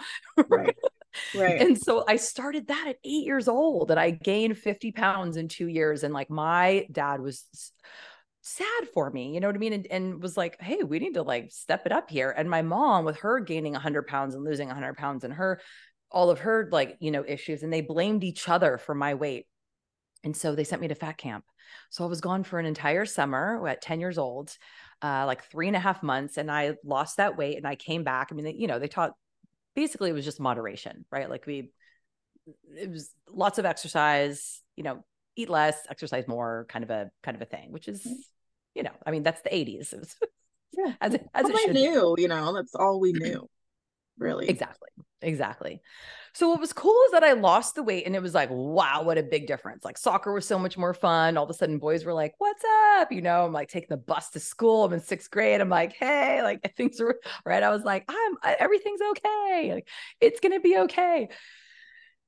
Right. 0.48 0.76
Right. 1.36 1.60
And 1.60 1.78
so 1.78 2.06
i 2.08 2.16
started 2.16 2.68
that 2.68 2.86
at 2.88 2.96
eight 3.04 3.26
years 3.26 3.50
old 3.50 3.92
and 3.92 4.00
i 4.00 4.12
gained 4.12 4.58
50 4.58 4.94
pounds 4.94 5.36
in 5.36 5.50
two 5.50 5.68
years 5.68 6.06
and 6.06 6.14
like 6.14 6.30
my 6.30 6.88
dad 6.90 7.20
was 7.20 7.44
sad 8.40 8.88
for 8.94 9.10
me 9.10 9.34
you 9.34 9.42
know 9.42 9.48
what 9.48 9.56
i 9.58 9.60
mean? 9.60 9.74
And, 9.74 9.88
and 9.88 10.24
was 10.24 10.38
like 10.38 10.56
hey 10.62 10.84
we 10.84 11.00
need 11.00 11.16
to 11.16 11.24
like 11.24 11.52
step 11.52 11.86
it 11.86 11.92
up 11.92 12.10
here. 12.10 12.30
And 12.32 12.50
my 12.50 12.62
mom 12.62 13.04
with 13.04 13.18
her 13.18 13.42
gaining 13.42 13.74
100 13.74 14.08
pounds 14.08 14.36
and 14.36 14.46
losing 14.46 14.70
100 14.70 14.96
pounds 14.96 15.26
and 15.26 15.34
her 15.34 15.60
all 16.10 16.30
of 16.30 16.40
her 16.40 16.70
like 16.72 16.96
you 17.02 17.12
know 17.12 17.26
issues 17.28 17.62
and 17.62 17.74
they 17.74 17.82
blamed 17.82 18.24
each 18.24 18.48
other 18.48 18.78
for 18.78 18.96
my 18.96 19.16
weight 19.16 19.48
and 20.24 20.36
so 20.36 20.56
they 20.56 20.64
sent 20.64 20.82
me 20.82 20.88
to 20.88 20.96
fat 20.96 21.18
camp. 21.18 21.46
So 21.90 22.04
I 22.04 22.08
was 22.08 22.22
gone 22.22 22.44
for 22.44 22.60
an 22.60 22.66
entire 22.66 23.06
summer 23.06 23.66
at 23.68 23.82
10 23.82 24.00
years 24.00 24.18
old, 24.18 24.56
uh, 25.02 25.26
like 25.26 25.44
three 25.46 25.68
and 25.68 25.76
a 25.76 25.80
half 25.80 26.04
months. 26.04 26.38
And 26.38 26.52
I 26.52 26.76
lost 26.84 27.18
that 27.18 27.38
weight 27.38 27.58
and 27.58 27.68
I 27.68 27.76
came 27.76 28.04
back. 28.04 28.30
I 28.32 28.36
mean, 28.36 28.46
they, 28.46 28.54
you 28.54 28.68
know, 28.68 28.80
they 28.80 28.88
taught 28.88 29.14
basically 29.76 30.10
it 30.10 30.14
was 30.14 30.26
just 30.26 30.40
moderation, 30.40 31.06
right? 31.12 31.30
Like 31.30 31.46
we, 31.46 31.72
it 32.76 32.90
was 32.90 33.14
lots 33.30 33.58
of 33.58 33.66
exercise, 33.66 34.62
you 34.76 34.84
know, 34.84 35.04
eat 35.36 35.50
less, 35.50 35.78
exercise 35.90 36.28
more 36.28 36.66
kind 36.70 36.84
of 36.84 36.90
a, 36.90 37.10
kind 37.24 37.36
of 37.36 37.42
a 37.42 37.46
thing, 37.46 37.72
which 37.72 37.88
is, 37.88 38.06
you 38.76 38.84
know, 38.84 38.92
I 39.06 39.12
mean, 39.12 39.24
that's 39.24 39.42
the 39.42 39.50
80s. 39.50 39.94
It 39.94 40.00
was, 40.00 40.16
yeah. 40.78 40.94
As, 41.02 41.16
as 41.34 41.50
it 41.50 41.74
knew, 41.74 42.16
be. 42.16 42.24
you 42.24 42.28
know, 42.28 42.54
that's 42.54 42.76
all 42.76 43.00
we 43.00 43.14
knew 43.14 43.48
really. 44.18 44.50
Exactly. 44.50 44.90
Exactly. 45.22 45.82
So 46.34 46.50
what 46.50 46.60
was 46.60 46.74
cool 46.74 46.98
is 47.08 47.12
that 47.12 47.24
I 47.24 47.34
lost 47.34 47.76
the 47.76 47.84
weight 47.84 48.06
and 48.06 48.16
it 48.16 48.22
was 48.22 48.34
like, 48.34 48.50
wow, 48.52 49.04
what 49.04 49.18
a 49.18 49.24
big 49.24 49.48
difference. 49.48 49.84
Like 49.84 49.98
soccer 49.98 50.34
was 50.34 50.48
so 50.48 50.58
much 50.58 50.78
more 50.78 50.94
fun. 50.94 51.38
All 51.38 51.44
of 51.44 51.50
a 51.50 51.54
sudden 51.54 51.78
boys 51.78 52.06
were 52.06 52.14
like, 52.14 52.34
what's 52.38 52.64
up? 52.96 53.12
You 53.12 53.22
know, 53.22 53.46
I'm 53.46 53.52
like 53.54 53.70
taking 53.70 53.90
the 53.90 53.98
bus 53.98 54.30
to 54.32 54.40
school. 54.40 54.86
I'm 54.86 54.94
in 54.94 55.02
sixth 55.02 55.30
grade. 55.30 55.62
I'm 55.62 55.70
like, 55.70 55.94
hey, 55.94 56.42
like 56.42 56.74
things 56.78 57.00
are 57.02 57.16
right. 57.46 57.62
I 57.62 57.70
was 57.70 57.84
like, 57.84 58.06
I'm 58.08 58.56
everything's 58.60 59.02
okay. 59.12 59.72
Like 59.74 59.88
it's 60.20 60.40
going 60.40 60.54
to 60.54 60.60
be 60.62 60.78
okay. 60.80 61.30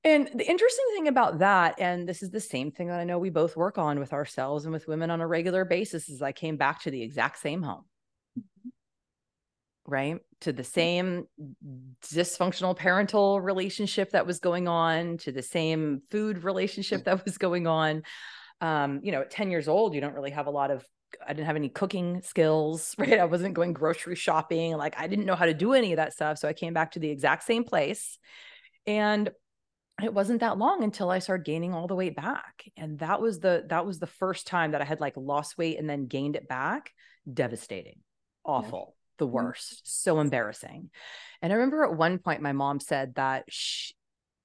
And 0.05 0.29
the 0.35 0.45
interesting 0.45 0.85
thing 0.95 1.07
about 1.07 1.39
that, 1.39 1.75
and 1.79 2.07
this 2.07 2.21
is 2.21 2.29
the 2.29 2.41
same 2.41 2.71
thing 2.71 2.87
that 2.87 2.99
I 2.99 3.05
know 3.05 3.19
we 3.19 3.29
both 3.29 3.55
work 3.55 3.77
on 3.77 3.99
with 3.99 4.11
ourselves 4.11 4.65
and 4.65 4.73
with 4.73 4.87
women 4.87 5.09
on 5.09 5.21
a 5.21 5.27
regular 5.27 5.63
basis, 5.63 6.09
is 6.09 6.21
I 6.21 6.33
came 6.33 6.57
back 6.57 6.81
to 6.83 6.91
the 6.91 7.01
exact 7.01 7.39
same 7.39 7.63
home. 7.63 7.85
Mm-hmm 8.37 8.69
right? 9.85 10.19
To 10.41 10.53
the 10.53 10.63
same 10.63 11.27
dysfunctional 12.01 12.75
parental 12.75 13.41
relationship 13.41 14.11
that 14.11 14.25
was 14.25 14.39
going 14.39 14.67
on 14.67 15.17
to 15.19 15.31
the 15.31 15.41
same 15.41 16.01
food 16.09 16.43
relationship 16.43 17.05
that 17.05 17.25
was 17.25 17.37
going 17.37 17.67
on. 17.67 18.03
Um 18.61 19.01
you 19.03 19.11
know 19.11 19.21
at 19.21 19.31
10 19.31 19.51
years 19.51 19.67
old 19.67 19.93
you 19.93 20.01
don't 20.01 20.13
really 20.13 20.31
have 20.31 20.47
a 20.47 20.51
lot 20.51 20.71
of 20.71 20.85
i 21.25 21.33
didn't 21.33 21.47
have 21.47 21.55
any 21.55 21.69
cooking 21.69 22.21
skills 22.23 22.95
right? 22.99 23.19
I 23.19 23.25
wasn't 23.25 23.55
going 23.55 23.73
grocery 23.73 24.15
shopping 24.15 24.77
like 24.77 24.95
i 24.97 25.07
didn't 25.07 25.25
know 25.25 25.35
how 25.35 25.45
to 25.45 25.53
do 25.53 25.73
any 25.73 25.91
of 25.91 25.97
that 25.97 26.13
stuff 26.13 26.37
so 26.37 26.47
i 26.47 26.53
came 26.53 26.73
back 26.73 26.91
to 26.91 26.99
the 26.99 27.09
exact 27.09 27.43
same 27.43 27.63
place. 27.63 28.17
And 28.85 29.29
it 30.01 30.13
wasn't 30.13 30.41
that 30.41 30.57
long 30.57 30.83
until 30.83 31.09
i 31.09 31.19
started 31.19 31.45
gaining 31.45 31.73
all 31.73 31.87
the 31.87 31.95
weight 31.95 32.15
back 32.15 32.63
and 32.77 32.99
that 32.99 33.19
was 33.19 33.39
the 33.39 33.65
that 33.67 33.85
was 33.85 33.99
the 33.99 34.07
first 34.07 34.47
time 34.47 34.71
that 34.71 34.81
i 34.81 34.85
had 34.85 35.01
like 35.01 35.17
lost 35.17 35.57
weight 35.57 35.77
and 35.77 35.89
then 35.89 36.05
gained 36.05 36.35
it 36.35 36.47
back. 36.47 36.91
Devastating. 37.31 37.99
Awful 38.45 38.95
the 39.23 39.27
mm-hmm. 39.27 39.45
worst, 39.45 40.03
so 40.03 40.19
embarrassing. 40.19 40.89
And 41.41 41.51
I 41.51 41.55
remember 41.55 41.83
at 41.83 41.95
one 41.95 42.19
point, 42.19 42.41
my 42.41 42.51
mom 42.51 42.79
said 42.79 43.15
that 43.15 43.45
she, 43.49 43.93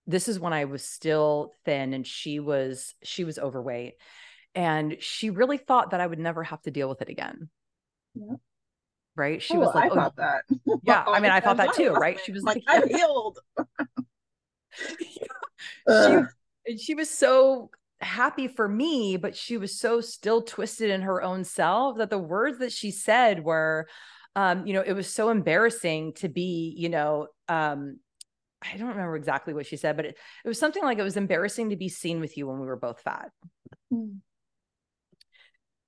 this 0.07 0.29
is 0.29 0.41
when 0.41 0.53
I 0.53 0.65
was 0.65 0.85
still 0.85 1.55
thin 1.65 1.93
and 1.93 2.07
she 2.07 2.41
was 2.41 2.95
she 3.03 3.25
was 3.25 3.39
overweight, 3.39 3.95
and 4.55 4.97
she 5.01 5.31
really 5.31 5.59
thought 5.59 5.91
that 5.91 6.01
I 6.01 6.07
would 6.07 6.19
never 6.19 6.43
have 6.45 6.63
to 6.63 6.71
deal 6.71 6.89
with 6.89 7.03
it 7.03 7.09
again. 7.09 7.49
Yeah. 8.15 8.37
Right? 9.17 9.43
She 9.43 9.55
oh, 9.55 9.61
was 9.61 9.75
like, 9.75 9.87
I 9.87 9.89
oh, 9.89 9.95
thought 9.95 10.17
that. 10.17 10.43
Yeah, 10.85 11.05
I 11.07 11.21
mean, 11.21 11.33
I 11.33 11.41
thought 11.41 11.57
that 11.57 11.75
too. 11.75 11.93
Right? 11.93 12.19
She 12.25 12.33
was 12.33 12.45
like, 12.45 12.63
like 12.67 12.83
I'm 12.83 12.89
healed. 12.89 13.39
she, 16.69 16.77
she 16.77 16.95
was 16.95 17.11
so 17.11 17.71
happy 18.01 18.49
for 18.49 18.69
me, 18.69 19.17
but 19.17 19.37
she 19.37 19.57
was 19.57 19.79
so 19.79 20.01
still 20.01 20.43
twisted 20.43 20.91
in 20.91 21.03
her 21.03 21.23
own 21.23 21.45
self 21.45 21.99
that 21.99 22.11
the 22.11 22.19
words 22.19 22.59
that 22.59 22.73
she 22.73 22.91
said 22.91 23.43
were, 23.45 23.89
um, 24.39 24.69
you 24.69 24.73
know, 24.73 24.85
it 24.87 24.93
was 24.93 25.13
so 25.13 25.31
embarrassing 25.31 26.13
to 26.13 26.29
be, 26.29 26.73
you 26.79 26.89
know, 26.89 27.27
um, 27.49 27.99
I 28.63 28.77
don't 28.77 28.91
remember 28.91 29.17
exactly 29.17 29.53
what 29.53 29.67
she 29.67 29.77
said, 29.77 29.97
but 29.97 30.05
it, 30.05 30.17
it 30.45 30.49
was 30.49 30.61
something 30.61 30.85
like 30.85 30.99
it 30.99 31.03
was 31.03 31.17
embarrassing 31.17 31.71
to 31.71 31.77
be 31.77 31.89
seen 31.89 32.21
with 32.21 32.37
you 32.37 32.47
when 32.47 32.61
we 32.61 32.67
were 32.67 32.77
both 32.77 33.01
fat. 33.01 33.33
Mm. 33.93 34.19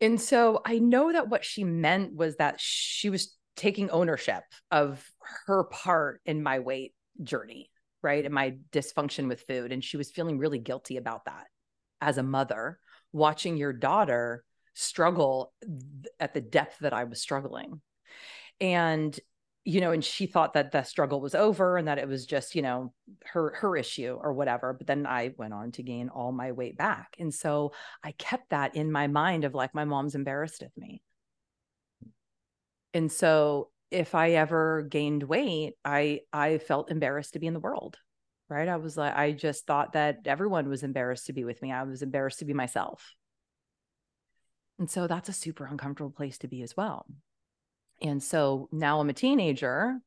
And 0.01 0.21
so 0.21 0.63
I 0.67 0.81
know 0.81 1.13
that 1.13 1.29
what 1.29 1.45
she 1.45 1.63
meant 1.63 2.17
was 2.17 2.39
that 2.39 2.57
she 2.59 3.09
was 3.09 3.37
taking 3.55 3.89
ownership 3.91 4.43
of 4.73 5.09
her 5.47 5.63
part 5.63 6.21
in 6.27 6.43
my 6.43 6.59
weight 6.59 6.93
journey, 7.23 7.71
right? 8.03 8.25
And 8.25 8.35
my 8.35 8.57
dysfunction 8.73 9.29
with 9.29 9.43
food. 9.43 9.71
And 9.71 9.85
she 9.85 9.97
was 9.97 10.11
feeling 10.11 10.39
really 10.39 10.59
guilty 10.59 10.97
about 10.97 11.27
that 11.27 11.47
as 12.01 12.19
a 12.19 12.25
mother, 12.25 12.81
watching 13.13 13.57
your 13.57 13.73
daughter 13.73 14.43
struggle 14.75 15.53
at 16.19 16.35
the 16.35 16.41
depth 16.41 16.79
that 16.81 16.93
I 16.93 17.05
was 17.05 17.23
struggling 17.23 17.81
and 18.61 19.19
you 19.65 19.81
know 19.81 19.93
and 19.93 20.05
she 20.05 20.27
thought 20.27 20.55
that 20.55 20.73
the 20.73 20.83
struggle 20.83 21.21
was 21.21 21.35
over 21.35 21.77
and 21.77 21.89
that 21.89 21.99
it 21.99 22.09
was 22.09 22.27
just 22.27 22.55
you 22.55 22.63
know 22.63 22.93
her 23.25 23.55
her 23.57 23.77
issue 23.77 24.19
or 24.21 24.33
whatever. 24.33 24.73
But 24.73 24.87
then 24.87 25.07
i 25.07 25.33
went 25.37 25.55
on 25.55 25.73
to 25.73 25.83
gain 25.83 26.09
all 26.09 26.33
my 26.33 26.53
weight 26.53 26.77
back. 26.77 27.17
And 27.19 27.33
so 27.33 27.73
i 28.03 28.13
kept 28.13 28.51
that 28.51 28.77
in 28.77 28.91
my 28.91 29.07
mind 29.07 29.45
of 29.45 29.55
like 29.55 29.75
my 29.75 29.85
mom's 29.85 30.15
embarrassed 30.15 30.63
of 30.63 30.71
me. 30.77 31.03
And 32.95 33.11
so 33.13 33.71
if 33.91 34.15
i 34.15 34.33
ever 34.33 34.83
gained 34.83 35.23
weight 35.25 35.75
i 35.85 36.21
i 36.33 36.59
felt 36.59 36.91
embarrassed 36.91 37.33
to 37.33 37.39
be 37.41 37.47
in 37.47 37.55
the 37.55 37.61
world 37.61 37.99
right? 38.49 38.69
I 38.69 38.77
was 38.77 38.97
like 38.97 39.17
i 39.17 39.33
just 39.33 39.67
thought 39.67 39.93
that 39.93 40.21
everyone 40.27 40.69
was 40.69 40.83
embarrassed 40.83 41.27
to 41.27 41.33
be 41.33 41.45
with 41.45 41.63
me. 41.63 41.73
I 41.73 41.85
was 41.85 42.03
embarrassed 42.03 42.41
to 42.41 42.45
be 42.45 42.53
myself. 42.55 43.15
And 44.79 44.91
so 44.91 45.07
that's 45.07 45.29
a 45.29 45.33
super 45.33 45.67
uncomfortable 45.67 46.11
place 46.11 46.39
to 46.39 46.49
be 46.49 46.63
as 46.63 46.77
well 46.77 47.07
and 48.03 48.23
so 48.23 48.69
now 48.73 49.01
I'm 49.01 49.11
a 49.11 49.15
teenager, 49.15 49.99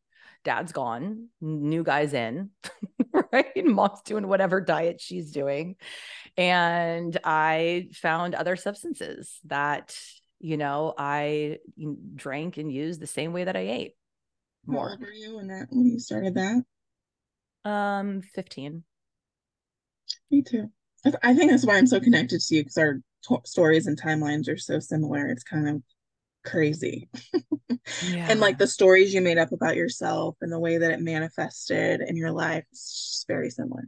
dad's 0.44 0.72
gone, 0.72 1.30
new 1.42 1.84
guy's 1.84 2.14
in, 2.14 2.50
right? 3.32 3.66
Mom's 3.66 4.02
doing 4.02 4.28
whatever 4.28 4.62
diet 4.62 5.02
she's 5.02 5.32
doing. 5.32 5.76
And 6.38 7.18
I 7.24 7.90
found 7.94 8.36
other 8.36 8.56
substances 8.56 9.40
that, 9.46 9.98
you 10.40 10.58
know, 10.58 10.94
I 10.98 11.60
drank 12.16 12.58
and 12.58 12.72
used 12.72 13.00
the 13.00 13.08
same 13.08 13.34
way 13.34 13.44
that 13.44 13.56
I 13.56 13.62
ate. 13.62 13.96
More. 14.66 14.90
How 14.90 14.92
old 14.92 15.02
were 15.02 15.12
you 15.12 15.36
when 15.38 15.48
that 15.48 15.68
when 15.70 15.86
you 15.86 16.00
started 16.00 16.36
that? 16.36 16.64
Um, 17.66 18.22
15. 18.34 18.84
Me 20.32 20.42
too. 20.42 20.70
I 21.22 21.34
think 21.34 21.52
that's 21.52 21.66
why 21.66 21.78
I'm 21.78 21.88
so 21.88 22.00
connected 22.00 22.40
to 22.40 22.56
you 22.56 22.62
because 22.62 22.78
our 22.78 23.02
t- 23.28 23.36
stories 23.46 23.88
and 23.88 24.02
timelines 24.02 24.48
are 24.48 24.58
so 24.58 24.80
similar. 24.80 25.28
It's 25.28 25.44
kind 25.44 25.68
of 25.68 25.84
crazy. 26.44 27.10
yeah. 28.04 28.28
And 28.30 28.40
like 28.40 28.58
the 28.58 28.68
stories 28.68 29.14
you 29.14 29.22
made 29.22 29.38
up 29.38 29.52
about 29.52 29.76
yourself 29.76 30.36
and 30.42 30.52
the 30.52 30.60
way 30.60 30.78
that 30.78 30.92
it 30.92 31.02
manifested 31.02 32.02
in 32.02 32.16
your 32.16 32.32
life 32.32 32.66
is 32.72 33.12
just 33.12 33.28
very 33.28 33.50
similar. 33.50 33.88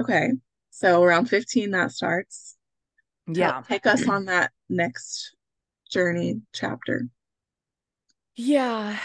Okay. 0.00 0.32
So 0.70 1.02
around 1.02 1.26
15 1.26 1.70
that 1.72 1.92
starts. 1.92 2.56
Yeah. 3.26 3.62
Take 3.68 3.86
us 3.86 4.08
on 4.08 4.26
that 4.26 4.50
next 4.68 5.34
journey 5.90 6.40
chapter. 6.52 7.08
Yeah. 8.36 8.98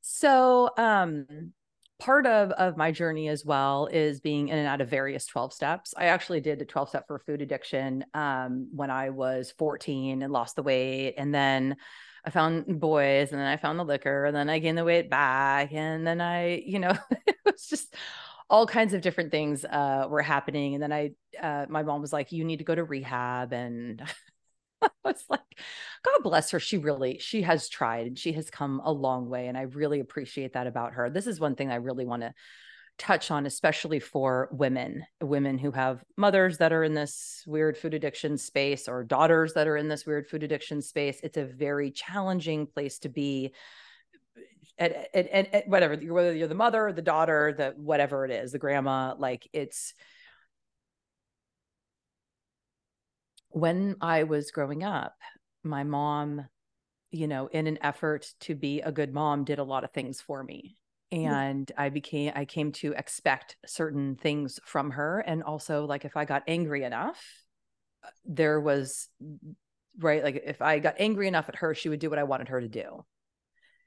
So, 0.00 0.70
um, 0.76 1.52
part 2.02 2.26
of 2.26 2.50
of 2.52 2.76
my 2.76 2.90
journey 2.90 3.28
as 3.28 3.44
well 3.44 3.86
is 3.86 4.20
being 4.20 4.48
in 4.48 4.58
and 4.58 4.66
out 4.66 4.80
of 4.80 4.88
various 4.88 5.24
12 5.26 5.52
steps. 5.52 5.94
I 5.96 6.06
actually 6.06 6.40
did 6.40 6.60
a 6.60 6.64
12 6.64 6.88
step 6.88 7.06
for 7.06 7.20
food 7.20 7.40
addiction 7.40 8.04
um, 8.12 8.68
when 8.74 8.90
I 8.90 9.10
was 9.10 9.52
14 9.56 10.20
and 10.20 10.32
lost 10.32 10.56
the 10.56 10.64
weight 10.64 11.14
and 11.16 11.32
then 11.32 11.76
I 12.24 12.30
found 12.30 12.80
boys 12.80 13.30
and 13.30 13.40
then 13.40 13.46
I 13.46 13.56
found 13.56 13.78
the 13.78 13.84
liquor 13.84 14.24
and 14.24 14.34
then 14.34 14.50
I 14.50 14.58
gained 14.58 14.78
the 14.78 14.84
weight 14.84 15.10
back 15.10 15.72
and 15.72 16.04
then 16.04 16.20
I, 16.20 16.64
you 16.66 16.80
know, 16.80 16.92
it 17.26 17.36
was 17.46 17.66
just 17.68 17.94
all 18.50 18.66
kinds 18.66 18.94
of 18.94 19.00
different 19.00 19.30
things 19.30 19.64
uh, 19.64 20.06
were 20.08 20.22
happening 20.22 20.74
and 20.74 20.82
then 20.82 20.92
I 20.92 21.12
uh, 21.40 21.66
my 21.68 21.84
mom 21.84 22.00
was 22.00 22.12
like 22.12 22.32
you 22.32 22.42
need 22.44 22.58
to 22.58 22.64
go 22.64 22.74
to 22.74 22.82
rehab 22.82 23.52
and 23.52 24.02
I 25.04 25.08
was 25.08 25.24
like, 25.28 25.40
God 26.04 26.22
bless 26.22 26.50
her. 26.50 26.60
She 26.60 26.78
really, 26.78 27.18
she 27.18 27.42
has 27.42 27.68
tried 27.68 28.06
and 28.06 28.18
she 28.18 28.32
has 28.32 28.50
come 28.50 28.80
a 28.84 28.92
long 28.92 29.28
way. 29.28 29.46
And 29.46 29.56
I 29.56 29.62
really 29.62 30.00
appreciate 30.00 30.54
that 30.54 30.66
about 30.66 30.94
her. 30.94 31.10
This 31.10 31.26
is 31.26 31.40
one 31.40 31.54
thing 31.54 31.70
I 31.70 31.76
really 31.76 32.04
want 32.04 32.22
to 32.22 32.34
touch 32.98 33.30
on, 33.30 33.46
especially 33.46 34.00
for 34.00 34.48
women, 34.52 35.04
women 35.20 35.58
who 35.58 35.70
have 35.70 36.04
mothers 36.16 36.58
that 36.58 36.72
are 36.72 36.84
in 36.84 36.94
this 36.94 37.42
weird 37.46 37.76
food 37.76 37.94
addiction 37.94 38.36
space 38.36 38.86
or 38.88 39.02
daughters 39.02 39.54
that 39.54 39.66
are 39.66 39.76
in 39.76 39.88
this 39.88 40.06
weird 40.06 40.26
food 40.26 40.42
addiction 40.42 40.82
space. 40.82 41.18
It's 41.22 41.38
a 41.38 41.44
very 41.44 41.90
challenging 41.90 42.66
place 42.66 42.98
to 43.00 43.08
be. 43.08 43.52
At, 44.78 45.10
at, 45.14 45.28
at, 45.28 45.54
at 45.54 45.68
whatever, 45.68 45.96
whether 45.96 46.34
you're 46.34 46.48
the 46.48 46.54
mother, 46.54 46.92
the 46.92 47.02
daughter, 47.02 47.54
the 47.56 47.74
whatever 47.76 48.24
it 48.24 48.30
is, 48.30 48.52
the 48.52 48.58
grandma, 48.58 49.14
like 49.18 49.46
it's, 49.52 49.94
when 53.52 53.96
I 54.00 54.24
was 54.24 54.50
growing 54.50 54.82
up, 54.82 55.14
my 55.62 55.84
mom, 55.84 56.46
you 57.10 57.26
know, 57.28 57.46
in 57.46 57.66
an 57.66 57.78
effort 57.82 58.26
to 58.40 58.54
be 58.54 58.80
a 58.80 58.92
good 58.92 59.12
mom, 59.12 59.44
did 59.44 59.58
a 59.58 59.64
lot 59.64 59.84
of 59.84 59.92
things 59.92 60.20
for 60.20 60.42
me. 60.42 60.76
Mm-hmm. 61.12 61.32
And 61.32 61.72
I 61.76 61.90
became, 61.90 62.32
I 62.34 62.46
came 62.46 62.72
to 62.72 62.92
expect 62.92 63.56
certain 63.66 64.16
things 64.16 64.58
from 64.64 64.92
her. 64.92 65.20
And 65.20 65.42
also, 65.42 65.84
like, 65.84 66.04
if 66.04 66.16
I 66.16 66.24
got 66.24 66.42
angry 66.48 66.84
enough, 66.84 67.22
uh, 68.02 68.08
there 68.24 68.60
was, 68.60 69.08
right, 69.98 70.24
like, 70.24 70.42
if 70.46 70.62
I 70.62 70.78
got 70.78 70.96
angry 70.98 71.28
enough 71.28 71.48
at 71.48 71.56
her, 71.56 71.74
she 71.74 71.90
would 71.90 72.00
do 72.00 72.08
what 72.08 72.18
I 72.18 72.24
wanted 72.24 72.48
her 72.48 72.60
to 72.60 72.68
do. 72.68 73.04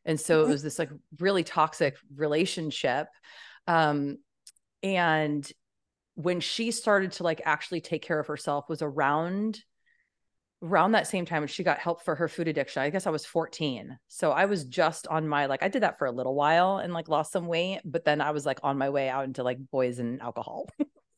And 0.05 0.19
so 0.19 0.39
it 0.39 0.43
mm-hmm. 0.43 0.51
was 0.51 0.61
this 0.61 0.77
like 0.77 0.91
really 1.17 1.43
toxic 1.43 1.95
relationship. 2.15 3.07
Um, 3.65 4.19
and 4.83 5.51
when 6.15 6.39
she 6.39 6.71
started 6.71 7.13
to 7.13 7.23
like 7.23 7.41
actually 7.45 7.81
take 7.81 8.01
care 8.01 8.19
of 8.19 8.27
herself 8.27 8.67
was 8.69 8.81
around 8.81 9.63
around 10.63 10.93
that 10.93 11.07
same 11.07 11.25
time 11.25 11.41
when 11.41 11.47
she 11.47 11.63
got 11.63 11.79
help 11.79 12.03
for 12.03 12.15
her 12.15 12.27
food 12.27 12.47
addiction. 12.47 12.81
I 12.81 12.89
guess 12.89 13.05
I 13.05 13.11
was 13.11 13.25
14. 13.25 13.99
So 14.07 14.31
I 14.31 14.45
was 14.45 14.63
just 14.63 15.07
on 15.07 15.27
my 15.27 15.45
like 15.45 15.61
I 15.61 15.67
did 15.67 15.83
that 15.83 15.99
for 15.99 16.05
a 16.05 16.11
little 16.11 16.33
while 16.33 16.77
and 16.77 16.93
like 16.93 17.07
lost 17.09 17.31
some 17.31 17.47
weight, 17.47 17.81
but 17.85 18.05
then 18.05 18.21
I 18.21 18.31
was 18.31 18.45
like 18.45 18.59
on 18.63 18.77
my 18.77 18.89
way 18.89 19.09
out 19.09 19.25
into 19.25 19.43
like 19.43 19.59
boys 19.71 19.99
and 19.99 20.21
alcohol. 20.21 20.67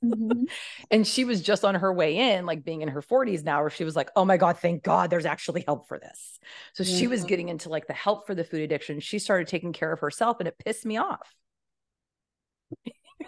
Mm-hmm. 0.03 0.43
and 0.91 1.07
she 1.07 1.23
was 1.23 1.41
just 1.41 1.63
on 1.63 1.75
her 1.75 1.93
way 1.93 2.35
in, 2.35 2.45
like 2.45 2.65
being 2.65 2.81
in 2.81 2.89
her 2.89 3.01
40s 3.01 3.43
now, 3.43 3.61
where 3.61 3.69
she 3.69 3.83
was 3.83 3.95
like, 3.95 4.09
Oh 4.15 4.25
my 4.25 4.37
God, 4.37 4.57
thank 4.57 4.83
God 4.83 5.09
there's 5.09 5.25
actually 5.25 5.63
help 5.65 5.87
for 5.87 5.99
this. 5.99 6.39
So 6.73 6.83
she 6.83 7.07
was 7.07 7.23
getting 7.23 7.49
into 7.49 7.69
like 7.69 7.87
the 7.87 7.93
help 7.93 8.27
for 8.27 8.35
the 8.35 8.43
food 8.43 8.61
addiction. 8.61 8.99
She 8.99 9.19
started 9.19 9.47
taking 9.47 9.73
care 9.73 9.91
of 9.91 9.99
herself 9.99 10.37
and 10.39 10.47
it 10.47 10.57
pissed 10.57 10.85
me 10.85 10.97
off. 10.97 11.35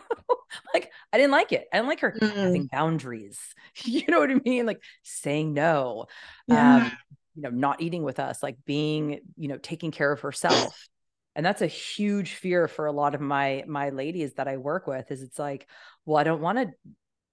like 0.74 0.92
I 1.12 1.18
didn't 1.18 1.32
like 1.32 1.52
it. 1.52 1.68
I 1.72 1.78
didn't 1.78 1.90
like 1.90 2.00
her 2.02 2.12
mm. 2.12 2.36
having 2.36 2.68
boundaries. 2.68 3.40
You 3.86 4.04
know 4.10 4.20
what 4.20 4.32
I 4.32 4.36
mean? 4.44 4.66
Like 4.66 4.82
saying 5.04 5.54
no. 5.54 6.08
Yeah. 6.48 6.76
Um, 6.76 6.92
you 7.36 7.44
know, 7.44 7.50
not 7.50 7.82
eating 7.82 8.04
with 8.04 8.20
us, 8.20 8.44
like 8.44 8.58
being, 8.66 9.22
you 9.38 9.48
know, 9.48 9.58
taking 9.58 9.92
care 9.92 10.12
of 10.12 10.20
herself. 10.20 10.88
And 11.36 11.46
that's 11.46 11.62
a 11.62 11.68
huge 11.68 12.34
fear 12.34 12.68
for 12.68 12.88
a 12.88 12.92
lot 12.92 13.16
of 13.16 13.22
my 13.22 13.64
my 13.68 13.92
ladies 13.92 14.34
that 14.34 14.50
I 14.50 14.58
work 14.58 14.88
with 14.88 15.12
is 15.12 15.22
it's 15.22 15.40
like, 15.40 15.68
well, 16.06 16.18
I 16.18 16.24
don't 16.24 16.42
want 16.42 16.58
to 16.58 16.72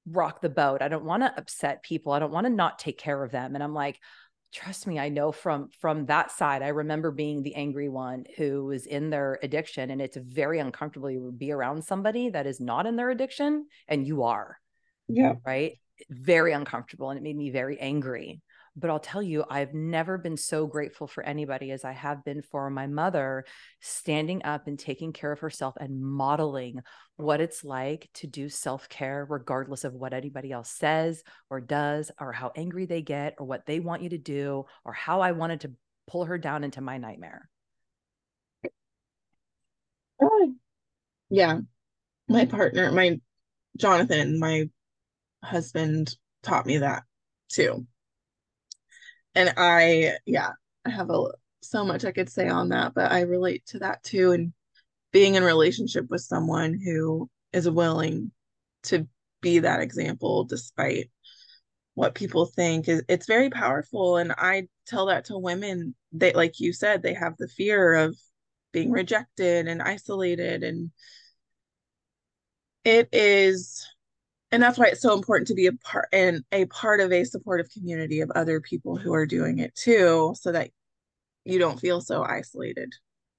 rock 0.06 0.40
the 0.40 0.48
boat. 0.48 0.82
I 0.82 0.88
don't 0.88 1.04
want 1.04 1.22
to 1.24 1.36
upset 1.36 1.82
people. 1.82 2.12
I 2.12 2.20
don't 2.20 2.32
want 2.32 2.46
to 2.46 2.52
not 2.52 2.78
take 2.78 2.98
care 2.98 3.22
of 3.24 3.32
them. 3.32 3.54
And 3.54 3.64
I'm 3.64 3.74
like, 3.74 3.98
trust 4.56 4.86
me 4.86 4.98
i 4.98 5.08
know 5.08 5.30
from 5.30 5.68
from 5.80 6.06
that 6.06 6.30
side 6.30 6.62
i 6.62 6.68
remember 6.68 7.10
being 7.10 7.42
the 7.42 7.54
angry 7.54 7.88
one 7.88 8.24
who 8.36 8.64
was 8.64 8.86
in 8.86 9.10
their 9.10 9.38
addiction 9.42 9.90
and 9.90 10.00
it's 10.00 10.16
very 10.16 10.58
uncomfortable 10.58 11.10
to 11.10 11.30
be 11.30 11.52
around 11.52 11.84
somebody 11.84 12.30
that 12.30 12.46
is 12.46 12.58
not 12.58 12.86
in 12.86 12.96
their 12.96 13.10
addiction 13.10 13.66
and 13.88 14.06
you 14.06 14.22
are 14.22 14.58
yeah. 15.08 15.34
right? 15.44 15.78
Very 16.10 16.52
uncomfortable 16.52 17.10
and 17.10 17.18
it 17.18 17.22
made 17.22 17.36
me 17.36 17.50
very 17.50 17.78
angry 17.80 18.42
but 18.76 18.90
I'll 18.90 19.00
tell 19.00 19.22
you, 19.22 19.44
I've 19.48 19.72
never 19.72 20.18
been 20.18 20.36
so 20.36 20.66
grateful 20.66 21.06
for 21.06 21.22
anybody 21.22 21.70
as 21.70 21.82
I 21.84 21.92
have 21.92 22.24
been 22.24 22.42
for 22.42 22.68
my 22.68 22.86
mother 22.86 23.46
standing 23.80 24.44
up 24.44 24.66
and 24.66 24.78
taking 24.78 25.14
care 25.14 25.32
of 25.32 25.40
herself 25.40 25.74
and 25.80 26.00
modeling 26.00 26.80
what 27.16 27.40
it's 27.40 27.64
like 27.64 28.10
to 28.14 28.26
do 28.26 28.50
self 28.50 28.88
care, 28.90 29.26
regardless 29.28 29.84
of 29.84 29.94
what 29.94 30.12
anybody 30.12 30.52
else 30.52 30.70
says 30.70 31.22
or 31.48 31.60
does, 31.60 32.10
or 32.20 32.32
how 32.32 32.52
angry 32.54 32.84
they 32.84 33.00
get, 33.00 33.34
or 33.38 33.46
what 33.46 33.64
they 33.64 33.80
want 33.80 34.02
you 34.02 34.10
to 34.10 34.18
do, 34.18 34.66
or 34.84 34.92
how 34.92 35.22
I 35.22 35.32
wanted 35.32 35.62
to 35.62 35.72
pull 36.06 36.26
her 36.26 36.36
down 36.36 36.62
into 36.62 36.82
my 36.82 36.98
nightmare. 36.98 37.48
Yeah. 41.30 41.54
Mm-hmm. 41.54 42.32
My 42.34 42.44
partner, 42.44 42.92
my 42.92 43.20
Jonathan, 43.78 44.38
my 44.38 44.68
husband 45.42 46.14
taught 46.42 46.66
me 46.66 46.78
that 46.78 47.04
too 47.48 47.86
and 49.36 49.54
I, 49.56 50.14
yeah, 50.26 50.52
I 50.84 50.90
have 50.90 51.10
a 51.10 51.26
so 51.62 51.84
much 51.84 52.04
I 52.04 52.12
could 52.12 52.30
say 52.30 52.48
on 52.48 52.70
that, 52.70 52.94
but 52.94 53.12
I 53.12 53.22
relate 53.22 53.66
to 53.66 53.80
that 53.80 54.02
too. 54.02 54.32
And 54.32 54.52
being 55.12 55.34
in 55.34 55.44
relationship 55.44 56.06
with 56.10 56.20
someone 56.20 56.78
who 56.78 57.28
is 57.52 57.68
willing 57.68 58.30
to 58.84 59.06
be 59.40 59.60
that 59.60 59.80
example 59.80 60.44
despite 60.44 61.10
what 61.94 62.14
people 62.14 62.46
think 62.46 62.88
is 62.88 63.02
it's 63.08 63.26
very 63.26 63.48
powerful 63.48 64.16
and 64.16 64.32
i 64.38 64.66
tell 64.86 65.06
that 65.06 65.24
to 65.24 65.38
women 65.38 65.94
they 66.12 66.32
like 66.32 66.60
you 66.60 66.72
said 66.72 67.02
they 67.02 67.14
have 67.14 67.34
the 67.38 67.48
fear 67.48 67.94
of 67.94 68.16
being 68.72 68.90
rejected 68.90 69.68
and 69.68 69.80
isolated 69.82 70.62
and 70.62 70.90
it 72.84 73.08
is 73.12 73.86
and 74.52 74.62
that's 74.62 74.78
why 74.78 74.86
it's 74.86 75.02
so 75.02 75.14
important 75.14 75.48
to 75.48 75.54
be 75.54 75.66
a 75.66 75.72
part 75.72 76.08
and 76.12 76.44
a 76.52 76.66
part 76.66 77.00
of 77.00 77.12
a 77.12 77.24
supportive 77.24 77.70
community 77.70 78.20
of 78.20 78.30
other 78.34 78.60
people 78.60 78.96
who 78.96 79.12
are 79.12 79.26
doing 79.26 79.58
it 79.58 79.74
too 79.74 80.34
so 80.38 80.52
that 80.52 80.70
you 81.44 81.58
don't 81.58 81.80
feel 81.80 82.00
so 82.00 82.22
isolated 82.22 82.92